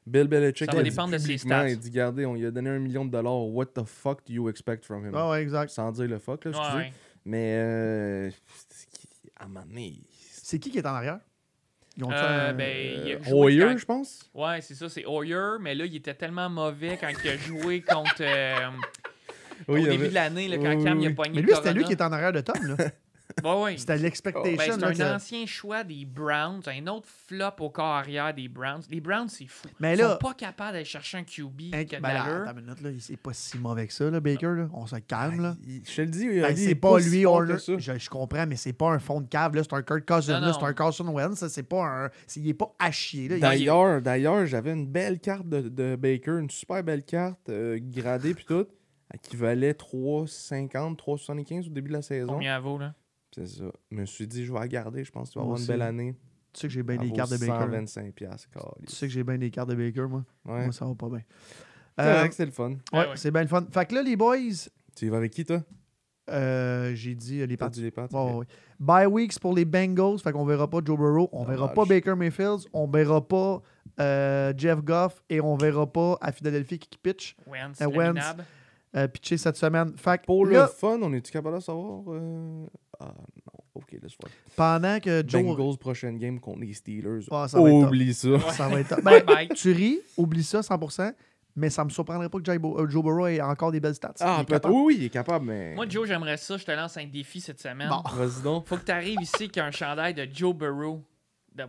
Bill 0.06 0.28
Belichick 0.28 0.70
Ça 0.70 0.74
va 0.76 0.80
a 0.80 0.84
dit 0.84 0.90
dépendre 0.90 1.14
de 1.14 1.18
ses 1.18 1.24
publiquement, 1.24 1.60
stats. 1.60 1.70
il 1.70 1.80
dit, 1.80 1.90
regardez, 1.90 2.26
on 2.26 2.34
lui 2.34 2.46
a 2.46 2.52
donné 2.52 2.70
un 2.70 2.80
million 2.80 3.06
de 3.06 3.12
dollars, 3.12 3.46
what 3.48 3.66
the 3.68 3.84
fuck 3.86 4.20
do 4.28 4.34
you 4.34 4.50
expect 4.50 4.84
from 4.86 5.06
him? 5.06 5.12
Ah 5.16 5.30
ouais, 5.32 5.42
exact. 5.44 5.70
Sans 5.70 5.92
dire 5.94 6.08
le 6.08 6.20
fuck, 6.20 6.44
là, 6.46 6.52
excusez. 6.52 6.78
ouais. 6.78 6.94
Mais, 7.26 7.56
euh, 7.58 8.32
à 9.38 9.46
un 9.46 9.48
moment 9.48 9.66
donné, 9.66 10.02
C'est 10.32 10.60
qui 10.60 10.72
qui 10.72 10.78
est 10.78 10.86
en 10.86 10.94
arrière? 10.96 11.20
Ils 11.98 12.04
ont 12.04 12.12
Euh, 12.12 12.50
un- 12.52 12.54
ben, 12.54 12.64
euh, 13.08 13.24
joué 13.24 13.34
Hoyer, 13.34 13.60
quand- 13.66 13.78
je 13.78 13.86
pense? 13.86 14.30
Ouais, 14.36 14.62
c'est 14.62 14.76
ça, 14.76 14.88
c'est 14.88 15.04
Hoyer, 15.06 15.58
mais 15.60 15.74
là, 15.74 15.86
il 15.86 15.96
était 15.96 16.14
tellement 16.14 16.48
mauvais 16.50 16.96
quand 17.02 17.08
il 17.24 17.30
a 17.30 17.38
joué 17.38 17.82
contre. 17.82 18.22
euh, 18.22 18.54
au 19.68 19.74
Oui, 19.74 19.84
début 19.84 19.96
avait- 19.96 20.10
de 20.10 20.14
l'année, 20.14 20.50
quand 20.62 20.76
Oui, 20.78 20.84
Cam 20.84 20.98
oui, 21.00 21.06
il 21.06 21.12
a 21.12 21.16
pogné 21.16 21.32
Mais 21.36 21.42
lui, 21.42 21.56
c'était 21.56 21.74
lui 21.74 21.84
qui 21.86 21.94
était 21.94 22.04
en 22.04 22.12
arrière 22.12 22.32
de 22.32 22.42
Tom. 22.42 22.56
Là. 22.64 22.76
C'était 23.78 23.98
l'expectation. 23.98 24.58
Ben, 24.58 24.80
là, 24.80 24.94
c'est 24.96 25.02
un 25.04 25.16
ancien 25.16 25.46
choix 25.46 25.84
des 25.84 26.06
Browns, 26.06 26.62
un 26.66 26.88
autre 26.88 27.08
flop 27.28 27.52
au 27.60 27.70
corps 27.70 27.86
arrière 27.86 28.34
des 28.34 28.48
Browns. 28.48 28.82
Les 28.90 29.00
Browns, 29.02 29.30
c'est 29.30 29.48
fou. 29.48 29.68
Mais 29.80 29.94
Ils 29.94 30.00
là- 30.00 30.12
sont 30.14 30.18
pas 30.18 30.34
capables 30.34 30.74
d'aller 30.74 30.86
chercher 30.86 31.18
un 31.20 31.24
QB 31.24 31.58
qui 31.58 31.76
a 31.76 31.84
de 31.84 32.02
ben 32.02 32.14
là, 32.14 32.42
attends 32.44 32.58
une 32.60 32.66
minute, 32.66 32.82
là, 32.82 32.90
il- 32.92 33.02
c'est 33.02 33.18
pas 33.18 33.34
si 33.34 33.58
mauvais 33.58 33.88
que 33.88 33.94
ça, 33.94 34.10
là, 34.10 34.20
Baker. 34.20 34.48
Là. 34.56 34.70
On 34.74 34.86
se 34.88 34.96
calme. 34.98 35.42
Là. 35.42 35.56
Ah, 35.58 35.64
il- 35.68 35.84
Je 35.86 35.96
te 35.96 36.02
le 36.02 36.08
dis, 36.08 36.28
Ben, 36.28 36.50
il 36.52 36.58
c'est 36.58 36.64
est 36.72 36.76
pas 36.76 37.00
lui. 37.00 37.22
Je, 37.80 37.98
je 38.00 38.10
comprends, 38.10 38.46
mais 38.48 38.56
c'est 38.56 38.74
pas 38.74 38.90
un 38.92 39.00
fond 39.00 39.22
de 39.22 39.28
cave. 39.28 39.56
là. 39.56 39.64
C'est 39.64 39.74
un 39.74 39.82
Kurt 39.84 40.06
Cousin. 40.06 40.40
Là. 40.40 40.54
C'est 40.54 40.66
un 40.66 40.74
Carson 40.74 41.08
Wentz. 41.08 41.38
ça, 41.40 41.50
C'est 41.50 41.64
pas 41.64 41.84
un. 41.84 42.10
c'est- 42.26 42.40
il 42.40 42.50
est 42.50 42.54
pas 42.54 42.74
à 42.80 42.92
chier. 42.92 43.28
Là. 43.30 43.36
Il- 43.38 43.42
D'ailleurs, 43.42 44.02
d'ailleurs, 44.02 44.46
j'avais 44.46 44.72
une 44.74 44.88
belle 44.88 45.20
carte 45.20 45.48
de, 45.48 45.62
de 45.62 45.96
Baker, 45.96 46.40
une 46.40 46.50
super 46.50 46.84
belle 46.84 47.04
carte, 47.04 47.50
euh, 47.50 47.80
gradée 47.82 48.34
puis 48.34 48.46
tout, 48.46 48.66
qui 49.22 49.36
valait 49.38 49.74
3,50, 49.74 50.98
3,75 50.98 51.68
au 51.68 51.72
début 51.72 51.90
de 51.90 51.94
la 51.94 52.02
saison. 52.02 52.34
Combien 52.34 52.56
elle 52.58 52.62
vaut, 52.62 52.78
là? 52.78 52.94
C'est 53.38 53.48
ça. 53.48 53.66
Je 53.92 53.96
me 53.98 54.06
suis 54.06 54.28
dit, 54.28 54.44
je 54.46 54.52
vais 54.52 54.60
la 54.60 54.68
garder, 54.68 55.04
je 55.04 55.12
pense 55.12 55.30
que 55.30 55.34
tu 55.34 55.40
vas 55.40 55.44
avoir 55.44 55.60
une 55.60 55.66
belle 55.66 55.82
année. 55.82 56.16
Tu 56.54 56.62
sais 56.62 56.68
que 56.68 56.74
j'ai 56.74 56.84
bien 56.84 56.96
des 56.98 57.12
cartes 57.12 57.32
de 57.32 57.38
Baker. 57.38 57.54
125 57.66 58.14
piastres, 58.14 58.50
Tu 58.88 58.96
sais 58.96 59.08
que 59.08 59.14
j'ai 59.14 59.24
bien 59.24 59.38
des 59.38 59.52
cartes 59.52 59.70
de 59.70 59.76
Baker, 59.76 60.08
moi? 60.10 60.24
Ouais. 60.46 60.64
Moi, 60.64 60.72
ça 60.72 60.86
va 60.86 60.96
pas 60.96 61.10
bien. 61.10 61.22
C'est 62.00 62.06
Euh, 62.06 62.14
vrai 62.20 62.30
que 62.30 62.36
c'est 62.36 62.46
le 62.46 62.52
fun. 62.52 62.72
ouais, 62.72 62.78
Ah 62.94 62.98
ouais. 63.10 63.16
c'est 63.16 63.32
bien 63.32 63.42
le 63.42 63.48
fun. 63.48 63.66
Fait 63.72 63.86
que 63.86 63.96
là, 63.96 64.02
les 64.02 64.16
boys, 64.16 64.38
Tu 64.96 65.06
y 65.06 65.10
vas 65.10 65.18
avec 65.18 65.32
qui, 65.34 65.46
toi? 65.46 65.62
euh, 66.30 66.94
j'ai 66.96 67.16
dit 67.16 67.42
euh, 67.42 67.46
les 67.46 67.56
dit 67.56 67.82
les 67.82 67.88
ok. 67.96 68.12
ouais, 68.12 68.34
ouais. 68.34 68.46
Bye 68.80 69.06
weeks 69.08 69.40
pour 69.40 69.54
les 69.56 69.64
Bengals. 69.66 70.20
Fait 70.20 70.32
qu'on 70.32 70.46
verra 70.46 70.70
pas 70.70 70.80
Joe 70.84 70.98
Burrow. 70.98 71.30
On 71.32 71.44
verra 71.46 71.68
Dommage. 71.68 71.76
pas 71.76 71.86
Baker 71.86 72.16
Mayfield. 72.16 72.62
On 72.74 72.86
verra 72.88 73.26
pas 73.26 73.62
euh, 74.00 74.54
Jeff 74.58 74.82
Goff. 74.84 75.24
Et 75.30 75.40
on 75.42 75.56
verra 75.56 75.86
pas 75.92 76.18
à 76.22 76.32
Philadelphie 76.32 76.80
qui 76.80 76.98
pitch. 76.98 77.36
Wentz, 77.48 77.80
Euh, 78.98 79.08
cette 79.38 79.58
semaine. 79.58 79.94
Fait 79.98 80.22
Pour 80.26 80.46
là, 80.46 80.64
le 80.64 80.68
fun, 80.68 81.00
on 81.02 81.14
est-tu 81.14 81.32
capable 81.32 81.56
de 81.58 81.62
savoir? 81.62 82.02
euh, 82.08 82.66
Ah 83.00 83.06
non, 83.16 83.60
ok, 83.76 83.92
laisse 84.02 84.14
voir. 84.20 84.32
pendant 84.56 85.00
que 85.00 85.24
Joe. 85.28 85.44
Bengals 85.44 85.78
prochaine 85.78 86.18
game 86.18 86.40
contre 86.40 86.62
les 86.62 86.74
Steelers. 86.74 87.26
Ah, 87.32 87.48
ça 87.48 87.58
top. 87.60 87.68
Oublie 87.68 88.14
ça. 88.14 88.40
Ça 88.52 88.68
va 88.70 88.80
être. 88.80 88.96
Bye 89.04 89.24
Ben, 89.24 89.26
bye. 89.26 89.50
tu 89.50 89.72
ris, 89.72 90.00
oublie 90.18 90.44
ça 90.44 90.62
100%, 90.62 91.14
mais 91.56 91.70
ça 91.70 91.84
me 91.86 91.90
surprendrait 91.90 92.30
pas 92.30 92.40
que 92.40 92.58
Bo- 92.58 92.80
euh, 92.80 92.90
Joe 92.90 93.04
Burrow 93.04 93.28
ait 93.28 93.42
encore 93.42 93.72
des 93.72 93.80
belles 93.80 93.96
stats. 93.96 94.14
Il 94.20 94.24
Ah, 94.26 94.34
est 94.42 94.46
peut-être. 94.46 94.62
capable. 94.64 94.74
Oui, 94.74 94.84
oui, 94.88 94.96
il 95.00 95.04
est 95.06 95.10
capable, 95.10 95.46
mais. 95.46 95.76
Moi, 95.76 95.86
Joe, 95.88 96.08
j'aimerais 96.08 96.38
ça. 96.38 96.58
Je 96.58 96.66
te 96.66 96.72
lance 96.72 96.98
un 96.98 97.06
défi 97.06 97.40
cette 97.42 97.60
semaine. 97.60 97.90
Bon. 97.90 98.02
Vas-y 98.16 98.42
donc. 98.44 98.68
Faut 98.68 98.78
que 98.78 98.86
tu 98.86 98.92
arrives 98.92 99.22
ici 99.22 99.36
avec 99.44 99.58
un 99.58 99.72
chandail 99.72 100.14
de 100.14 100.28
Joe 100.34 100.56
Burrow. 100.56 101.04
de- 101.56 101.64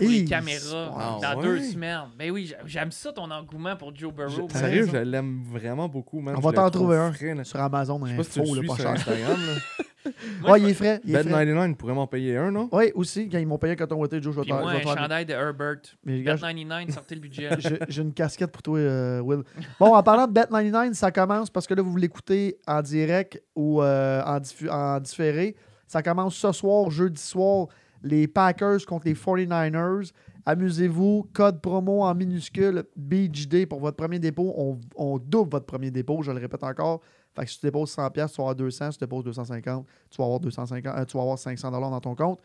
pour 0.00 0.08
les 0.10 0.24
caméras 0.24 0.90
Ah, 0.96 1.18
dans 1.34 1.40
ouais? 1.40 1.46
deux 1.46 1.60
semaines. 1.60 2.00
Ben 2.18 2.30
oui, 2.30 2.46
j'a- 2.46 2.56
j'aime 2.66 2.90
ça 2.90 3.12
ton 3.12 3.30
engouement 3.30 3.76
pour 3.76 3.94
Joe 3.94 4.12
Burrow. 4.12 4.46
T'as 4.50 4.58
Sérieux, 4.60 4.80
raison. 4.86 4.92
je 4.92 4.98
l'aime 4.98 5.42
vraiment 5.50 5.88
beaucoup, 5.88 6.20
man. 6.20 6.34
On 6.36 6.40
Je 6.40 6.44
va 6.46 6.52
t'en 6.52 6.70
trouve 6.70 6.82
trouver 6.82 6.96
un. 6.96 7.12
frais. 7.12 7.34
Sur 7.44 7.60
Amazon, 7.60 8.00
Je 8.02 8.06
sais 8.08 8.14
un 8.14 8.16
pas 8.16 8.22
si 8.24 8.30
tu 8.30 8.40
le 8.40 8.62
faux, 8.62 8.68
pas 8.68 8.74
sur 8.74 8.76
cher. 8.84 8.90
Instagram. 8.92 9.36
Moi, 10.40 10.52
Ouais, 10.52 10.60
je 10.60 10.64
il 10.64 10.70
est 10.70 10.74
frais. 10.74 11.00
Il 11.04 11.14
est 11.14 11.22
frais. 11.22 11.44
Bet99 11.44 11.74
pourrait 11.76 11.92
m'en 11.92 12.06
payer 12.06 12.36
un, 12.38 12.50
non? 12.50 12.70
Oui, 12.72 12.90
aussi, 12.94 13.28
quand 13.28 13.36
ils 13.38 13.46
m'ont 13.46 13.58
payé 13.58 13.76
quand 13.76 13.92
on 13.92 14.02
était 14.06 14.20
Joe, 14.22 14.34
je 14.34 14.40
te- 14.40 14.48
moi, 14.48 14.72
je 14.82 14.88
un 14.88 14.96
chandail 14.96 15.26
de 15.26 15.34
Herbert. 15.34 15.76
Mais 16.04 16.22
gars, 16.22 16.36
Bet99, 16.36 16.90
sortez 16.90 17.14
le 17.16 17.20
budget. 17.20 17.50
j'ai 17.88 18.00
une 18.02 18.14
casquette 18.14 18.50
pour 18.50 18.62
toi, 18.62 18.78
euh, 18.78 19.20
Will. 19.20 19.42
Bon, 19.78 19.94
en 19.94 20.02
parlant 20.02 20.26
de 20.26 20.32
Bet99, 20.32 20.94
ça 20.94 21.10
commence 21.12 21.50
parce 21.50 21.66
que 21.66 21.74
là, 21.74 21.82
vous 21.82 21.94
l'écoutez 21.98 22.56
en 22.66 22.80
direct 22.80 23.42
ou 23.54 23.82
euh, 23.82 24.22
en, 24.24 24.38
diffu- 24.38 24.70
en 24.70 24.98
différé. 25.00 25.54
Ça 25.86 26.02
commence 26.02 26.34
ce 26.34 26.50
soir, 26.52 26.90
jeudi 26.90 27.20
soir, 27.20 27.66
les 28.02 28.26
Packers 28.28 28.84
contre 28.86 29.06
les 29.06 29.14
49ers. 29.14 30.12
Amusez-vous, 30.46 31.28
code 31.32 31.60
promo 31.60 32.02
en 32.02 32.14
minuscule, 32.14 32.84
BHD 32.96 33.66
pour 33.66 33.80
votre 33.80 33.96
premier 33.96 34.18
dépôt. 34.18 34.52
On, 34.56 34.78
on 34.96 35.18
double 35.18 35.50
votre 35.50 35.66
premier 35.66 35.90
dépôt, 35.90 36.22
je 36.22 36.32
le 36.32 36.38
répète 36.38 36.64
encore. 36.64 37.00
Fait 37.34 37.44
que 37.44 37.50
si 37.50 37.60
tu 37.60 37.66
déposes 37.66 37.94
100$, 37.94 38.12
tu 38.12 38.18
vas 38.18 38.26
avoir 38.42 38.54
200. 38.56 38.92
Si 38.92 38.98
tu 38.98 39.04
déposes 39.04 39.24
250, 39.24 39.86
tu 40.10 40.16
vas 40.18 40.24
avoir, 40.24 40.40
250, 40.40 40.86
euh, 40.98 41.04
tu 41.04 41.16
vas 41.16 41.22
avoir 41.22 41.36
500$ 41.36 41.70
dans 41.70 42.00
ton 42.00 42.14
compte. 42.14 42.40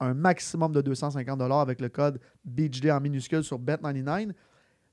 Un 0.00 0.14
maximum 0.14 0.72
de 0.72 0.82
250$ 0.82 1.60
avec 1.62 1.80
le 1.80 1.88
code 1.88 2.18
BHD 2.44 2.90
en 2.90 3.00
minuscule 3.00 3.44
sur 3.44 3.60
Bet99. 3.60 4.32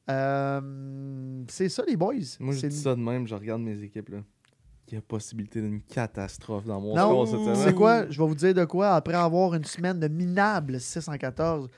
Euh, 0.10 1.44
c'est 1.48 1.70
ça, 1.70 1.84
les 1.88 1.96
boys. 1.96 2.14
Moi, 2.40 2.54
je 2.54 2.68
dis 2.68 2.76
ça 2.78 2.96
de 2.96 3.02
même, 3.02 3.28
je 3.28 3.36
regarde 3.36 3.62
mes 3.62 3.82
équipes. 3.82 4.10
là. 4.10 4.20
Il 4.92 4.96
y 4.96 4.98
a 4.98 5.02
possibilité 5.02 5.62
d'une 5.62 5.82
catastrophe 5.82 6.66
dans 6.66 6.82
mon 6.82 6.96
Non, 6.96 7.26
score 7.26 7.28
cette 7.28 7.40
tu 7.40 7.46
sais 7.56 7.62
semaine. 7.62 7.76
quoi? 7.76 8.10
Je 8.10 8.22
vais 8.22 8.28
vous 8.28 8.36
dire 8.36 8.54
de 8.54 8.66
quoi. 8.66 8.90
Après 8.96 9.14
avoir 9.16 9.54
une 9.56 9.64
semaine 9.64 10.00
de 10.00 10.08
minable 10.10 10.80
6 10.82 11.08
en 11.08 11.18
14, 11.18 11.70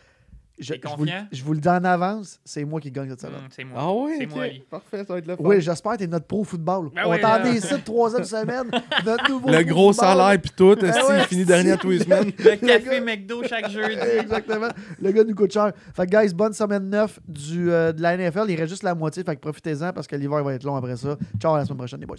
je, 0.60 0.74
vous, 0.74 0.80
le- 0.82 0.90
confiant? 0.98 1.28
je 1.32 1.44
vous 1.44 1.54
le 1.54 1.60
dis 1.60 1.68
en 1.68 1.84
avance, 1.84 2.40
c'est 2.46 2.64
moi 2.64 2.80
qui 2.80 2.90
gagne 2.92 3.10
cette 3.10 3.22
semaine. 3.22 3.36
Hum, 3.38 3.48
c'est 3.52 3.64
moi. 3.64 3.78
Ah 3.80 3.92
ouais? 3.94 4.16
C'est 4.18 4.26
ok. 4.26 4.36
moi. 4.36 4.46
Parfait, 4.70 4.98
ça 5.06 5.14
va 5.14 5.20
être 5.20 5.28
le 5.28 5.36
fun. 5.36 5.44
Oui, 5.46 5.62
j'espère 5.62 5.92
que 5.94 5.98
t'es 5.98 6.08
notre 6.08 6.26
pro 6.26 6.44
football. 6.44 6.90
Ben 6.96 7.04
On 7.06 7.12
oui, 7.12 7.22
t'en 7.22 7.28
là. 7.40 7.48
est 7.50 7.56
ici 7.58 7.72
de 7.74 7.78
troisième 7.84 8.24
semaine. 8.24 8.70
Notre 9.06 9.30
nouveau 9.30 9.50
Le 9.50 9.64
gros 9.64 9.92
football. 9.94 10.10
salaire 10.10 10.42
puis 10.42 10.52
tout, 10.56 10.74
est-ce 10.86 11.00
Ben 11.00 11.06
ouais, 11.08 11.20
qu'il 11.20 11.28
finit 11.28 11.46
dernier 11.46 11.72
à 11.74 11.78
tous 11.78 11.90
les 11.92 12.00
semaines? 12.00 12.26
Le 12.40 12.56
café 12.56 13.00
gars- 13.00 13.02
McDo 13.02 13.44
chaque 13.44 13.70
jeudi. 13.70 13.96
Exactement. 14.22 14.70
Le 15.00 15.12
gars 15.12 15.24
nous 15.24 15.36
coûte 15.36 15.52
cher. 15.54 15.72
Fait 15.96 16.08
que, 16.08 16.20
guys, 16.24 16.34
bonne 16.34 16.54
semaine 16.54 16.90
9 16.90 17.20
du, 17.28 17.72
euh, 17.72 17.92
de 17.92 18.02
la 18.02 18.16
NFL. 18.18 18.46
Il 18.50 18.56
reste 18.56 18.70
juste 18.70 18.84
la 18.84 18.96
moitié. 18.96 19.24
Fait 19.24 19.36
que 19.36 19.42
profitez-en 19.42 19.92
parce 19.94 20.08
que 20.08 20.16
l'hiver 20.16 20.44
va 20.44 20.54
être 20.54 20.64
long 20.64 20.76
après 20.76 20.98
ça. 20.98 21.16
Ciao, 21.40 21.54
à 21.54 21.60
la 21.60 21.66
semaine 21.66 21.78
prochaine, 21.78 22.00
les 22.00 22.06
boys. 22.08 22.18